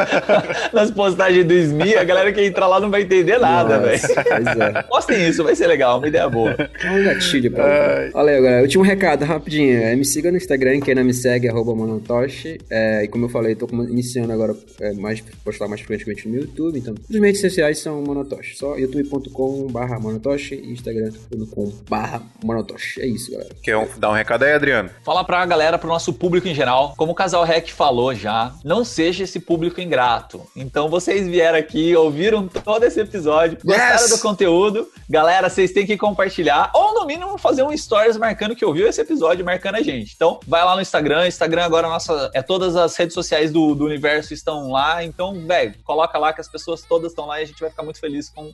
nas 0.73 0.91
postagens 0.91 1.45
do 1.45 1.55
SMI, 1.55 1.97
a 1.97 2.05
galera 2.05 2.33
que 2.33 2.41
entrar 2.45 2.67
lá 2.67 2.81
não 2.81 2.91
vai 2.91 3.03
entender 3.03 3.39
nada, 3.39 3.79
velho. 3.79 3.95
É. 3.95 4.83
Postem 4.85 5.29
isso, 5.29 5.43
vai 5.43 5.55
ser 5.55 5.67
legal, 5.67 5.99
uma 5.99 6.09
ideia 6.09 6.29
boa. 6.29 6.57
É 6.83 6.91
um 6.91 7.05
gatilho 7.05 7.51
pra 7.51 7.65
Ai. 7.65 8.11
Olha 8.15 8.33
aí, 8.33 8.43
galera. 8.43 8.63
Último 8.63 8.85
recado, 8.85 9.25
rapidinho. 9.25 9.83
É, 9.83 9.97
me 9.97 10.05
siga 10.05 10.31
no 10.31 10.37
Instagram, 10.37 10.81
quem 10.81 10.95
não 10.95 11.05
me 11.05 11.15
segue, 11.15 11.49
arroba 11.49 11.75
monotoshi. 11.75 12.59
É, 12.71 13.05
e 13.05 13.09
como 13.09 13.25
eu 13.27 13.29
falei, 13.29 13.55
tô 13.55 13.67
iniciando 13.89 14.33
agora 14.33 14.55
é, 14.81 14.93
mais, 14.93 15.23
postar 15.45 15.69
mais 15.69 15.81
frequentemente 15.81 16.29
no 16.29 16.37
YouTube, 16.37 16.79
então 16.79 16.95
os 17.09 17.17
meios 17.17 17.41
sociais 17.41 17.79
são 17.79 18.03
monotoshi. 18.03 18.57
Só 18.57 18.77
youtube.com 18.77 19.67
barra 19.69 19.99
monotoshi 19.99 20.55
e 20.55 20.73
instagram.com 20.73 21.73
barra 21.89 22.23
monotoshi. 22.43 23.01
É 23.01 23.07
isso, 23.07 23.33
galera. 23.33 23.51
Quer 23.63 23.77
um, 23.77 23.87
dar 23.99 24.11
um 24.11 24.15
recado 24.15 24.45
aí, 24.45 24.53
Adriano? 24.53 24.91
Fala 25.05 25.25
pra 25.25 25.45
galera, 25.47 25.79
pro 25.79 25.89
nosso 25.89 26.13
público 26.13 26.34
em 26.43 26.55
geral, 26.55 26.95
como 26.97 27.13
o 27.13 27.15
Casal 27.15 27.45
Rec 27.45 27.71
falou 27.71 28.15
já, 28.15 28.53
não 28.65 28.85
seja 28.85 29.25
esse 29.25 29.41
público 29.41 29.81
ingrato. 29.81 30.47
Então 30.57 30.89
vocês 30.89 31.27
vieram 31.27 31.59
aqui, 31.59 31.95
ouviram 31.95 32.49
todo 32.49 32.85
esse 32.85 33.01
episódio, 33.01 33.59
gostaram 33.65 34.03
yes! 34.03 34.11
do 34.11 34.19
conteúdo, 34.19 34.89
galera, 35.09 35.49
vocês 35.49 35.73
têm 35.73 35.87
que 35.87 35.97
compartilhar, 35.97 36.71
ou 36.75 36.95
no 36.95 37.07
mínimo 37.07 37.39
fazer 37.39 37.63
um 37.63 37.77
stories 37.77 38.17
marcando 38.17 38.57
que 38.57 38.65
ouviu 38.65 38.89
esse 38.89 39.01
episódio, 39.01 39.45
marcando 39.45 39.77
a 39.77 39.83
gente. 39.83 40.13
Então, 40.15 40.41
vai 40.47 40.65
lá 40.65 40.75
no 40.75 40.83
Instagram, 40.83 41.27
Instagram 41.27 41.65
agora 41.65 41.89
nossa, 41.89 42.31
é 42.35 42.43
todas 42.43 42.77
as 42.77 42.97
redes 42.97 43.15
sociais 43.15 43.53
do, 43.53 43.75
do 43.75 43.85
universo 43.85 44.35
estão 44.35 44.71
lá, 44.71 45.05
então, 45.05 45.47
velho, 45.47 45.75
coloca 45.85 46.19
lá 46.19 46.33
que 46.33 46.41
as 46.41 46.49
pessoas 46.49 46.83
todas 46.83 47.13
estão 47.13 47.27
lá 47.27 47.41
e 47.41 47.45
a 47.45 47.47
gente 47.47 47.61
vai 47.61 47.71
ficar 47.71 47.83
muito 47.83 48.01
feliz 48.01 48.29
com 48.29 48.53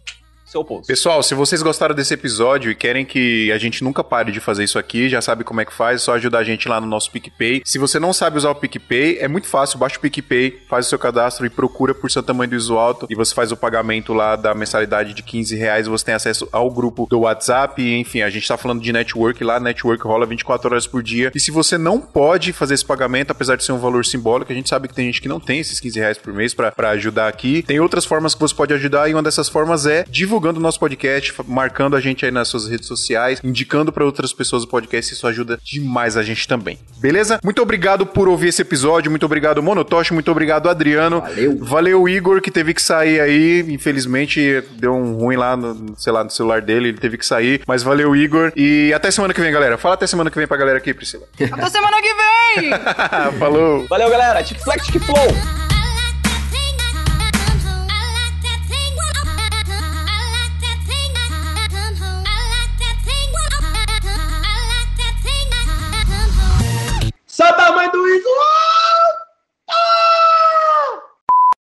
seu 0.51 0.65
post. 0.65 0.87
Pessoal, 0.87 1.23
se 1.23 1.35
vocês 1.35 1.63
gostaram 1.63 1.95
desse 1.95 2.13
episódio 2.13 2.71
e 2.71 2.75
querem 2.75 3.05
que 3.05 3.53
a 3.53 3.59
gente 3.59 3.85
nunca 3.85 4.03
pare 4.03 4.33
de 4.33 4.41
fazer 4.41 4.65
isso 4.65 4.79
aqui, 4.79 5.09
já 5.09 5.21
sabe 5.21 5.45
como 5.45 5.61
é 5.61 5.65
que 5.65 5.73
faz, 5.73 6.01
é 6.01 6.05
só 6.05 6.15
ajudar 6.15 6.41
a 6.41 6.45
gente 6.45 6.69
lá 6.69 6.81
no 6.81 6.87
nosso 6.87 7.11
PicPay. 7.11 7.63
Se 7.65 7.79
você 7.79 8.01
não 8.01 8.13
sabe 8.13 8.37
usar 8.37 8.51
o 8.51 8.55
PicPay, 8.55 9.19
é 9.21 9.29
muito 9.29 9.47
fácil, 9.47 9.79
baixa 9.79 9.97
o 9.97 10.01
PicPay, 10.01 10.63
faz 10.69 10.87
o 10.87 10.89
seu 10.89 10.99
cadastro 10.99 11.47
e 11.47 11.51
procura 11.51 11.95
por 11.95 12.11
Santa 12.11 12.35
Mãe 12.35 12.49
do 12.49 12.57
Iso 12.57 12.77
Alto 12.77 13.07
e 13.09 13.15
você 13.15 13.35
faz 13.35 13.53
o 13.53 13.57
pagamento 13.57 14.13
lá 14.13 14.35
da 14.35 14.55
mensalidade 14.55 15.15
de 15.15 15.23
15 15.23 15.55
reais, 15.55 15.87
você 15.87 16.07
tem 16.07 16.15
acesso 16.15 16.49
ao 16.51 16.69
grupo 16.71 17.07
do 17.09 17.21
WhatsApp, 17.21 17.81
e, 17.81 17.99
enfim, 17.99 18.23
a 18.23 18.31
gente 18.31 18.47
tá 18.49 18.57
falando 18.57 18.83
de 18.83 18.93
network 18.93 19.43
lá, 19.45 19.61
network 19.61 20.03
rola 20.03 20.27
24 20.27 20.71
horas 20.71 20.87
por 20.87 21.03
dia. 21.03 21.31
E 21.35 21.39
se 21.39 21.51
você 21.51 21.79
não 21.79 22.01
pode 22.01 22.53
fazer 22.53 22.75
esse 22.75 22.85
pagamento, 22.85 23.31
apesar 23.31 23.57
de 23.57 23.65
ser 23.65 23.73
um 23.73 23.79
valor 23.79 24.05
simbólico, 24.05 24.51
a 24.51 24.55
gente 24.55 24.69
sabe 24.69 24.89
que 24.89 24.95
tem 24.95 25.07
gente 25.07 25.23
que 25.23 25.29
não 25.29 25.39
tem 25.39 25.61
esses 25.61 25.79
15 25.79 25.99
reais 25.99 26.19
por 26.19 26.33
mês 26.33 26.55
para 26.55 26.91
ajudar 26.91 27.29
aqui. 27.29 27.63
Tem 27.63 27.79
outras 27.79 28.05
formas 28.05 28.35
que 28.35 28.41
você 28.41 28.55
pode 28.55 28.75
ajudar 28.75 29.09
e 29.09 29.15
uma 29.15 29.23
dessas 29.23 29.49
formas 29.49 29.87
é 29.87 30.05
divulgando 30.41 30.59
o 30.59 30.63
nosso 30.63 30.81
podcast 30.81 31.35
marcando 31.47 31.95
a 31.95 32.01
gente 32.01 32.25
aí 32.25 32.31
nas 32.31 32.49
suas 32.49 32.67
redes 32.67 32.87
sociais, 32.89 33.41
indicando 33.45 33.93
para 33.93 34.05
outras 34.05 34.33
pessoas 34.33 34.65
o 34.65 34.67
podcast, 34.67 35.13
isso 35.13 35.27
ajuda 35.27 35.61
demais 35.63 36.17
a 36.17 36.23
gente 36.23 36.49
também. 36.49 36.79
Beleza? 36.99 37.39
Muito 37.45 37.61
obrigado 37.61 38.07
por 38.07 38.27
ouvir 38.27 38.49
esse 38.49 38.63
episódio, 38.63 39.11
muito 39.11 39.27
obrigado 39.27 39.63
Monotoshi, 39.63 40.15
muito 40.15 40.31
obrigado 40.31 40.71
Adriano. 40.71 41.21
Valeu. 41.21 41.59
Valeu 41.61 42.09
Igor 42.09 42.41
que 42.41 42.51
teve 42.51 42.73
que 42.73 42.81
sair 42.81 43.21
aí, 43.21 43.61
infelizmente 43.69 44.63
deu 44.73 44.95
um 44.95 45.15
ruim 45.17 45.37
lá 45.37 45.55
no, 45.57 45.95
sei 45.99 46.13
lá, 46.13 46.25
no 46.25 46.31
celular 46.31 46.63
dele, 46.63 46.89
ele 46.89 46.99
teve 46.99 47.19
que 47.19 47.27
sair, 47.27 47.63
mas 47.67 47.83
valeu 47.83 48.17
Igor 48.17 48.51
e 48.57 48.93
até 48.95 49.11
semana 49.11 49.35
que 49.35 49.41
vem, 49.41 49.53
galera. 49.53 49.77
Fala 49.77 49.95
até 49.95 50.07
semana 50.07 50.31
que 50.31 50.39
vem 50.39 50.47
pra 50.47 50.57
galera 50.57 50.79
aqui, 50.79 50.95
Priscila. 50.95 51.27
até 51.35 51.69
semana 51.69 51.97
que 52.01 52.15
vem! 52.15 52.71
Falou. 53.39 53.87
Valeu, 53.89 54.09
galera. 54.09 54.43
Tic 54.43 54.59
Flex, 54.59 54.87
Tic 54.87 55.03
Flow. 55.03 55.70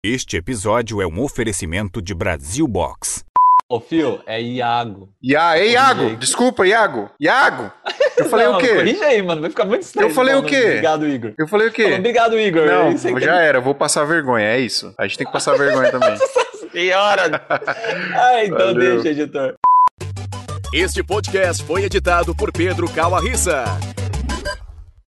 Este 0.04 0.36
episódio 0.36 1.02
é 1.02 1.06
um 1.06 1.20
oferecimento 1.20 2.00
de 2.00 2.14
Brasil 2.14 2.68
Box. 2.68 3.24
Ô, 3.68 3.80
Fio, 3.80 4.20
é 4.24 4.40
Iago. 4.40 5.08
Ia, 5.20 5.58
é 5.58 5.70
Iago. 5.70 6.14
Desculpa, 6.14 6.64
Iago. 6.64 7.10
Iago. 7.20 7.72
Eu 8.16 8.26
falei 8.30 8.46
não, 8.46 8.54
o 8.54 8.58
quê? 8.58 8.74
Corrige 8.76 9.02
aí, 9.02 9.20
mano. 9.20 9.40
Vai 9.40 9.50
ficar 9.50 9.64
muito 9.64 9.82
estranho. 9.82 10.08
Eu 10.08 10.14
falei 10.14 10.36
o 10.36 10.44
quê? 10.44 10.64
Obrigado, 10.66 11.08
Igor. 11.08 11.32
Eu 11.36 11.48
falei 11.48 11.66
o 11.66 11.72
quê? 11.72 11.82
Falando, 11.82 11.98
obrigado, 11.98 12.38
Igor. 12.38 12.66
Não, 12.66 12.96
já 13.20 13.40
era. 13.40 13.60
Vou 13.60 13.74
passar 13.74 14.04
vergonha. 14.04 14.46
É 14.46 14.60
isso. 14.60 14.94
A 14.96 15.08
gente 15.08 15.18
tem 15.18 15.26
que 15.26 15.32
passar 15.32 15.56
vergonha 15.58 15.90
também. 15.90 16.16
Senhora! 16.70 17.44
ah, 17.50 18.44
então 18.44 18.58
Valeu. 18.58 19.02
deixa, 19.02 19.08
editor. 19.08 19.56
Este 20.72 21.02
podcast 21.02 21.64
foi 21.64 21.82
editado 21.82 22.36
por 22.36 22.52
Pedro 22.52 22.88
Calarissa. 22.88 23.64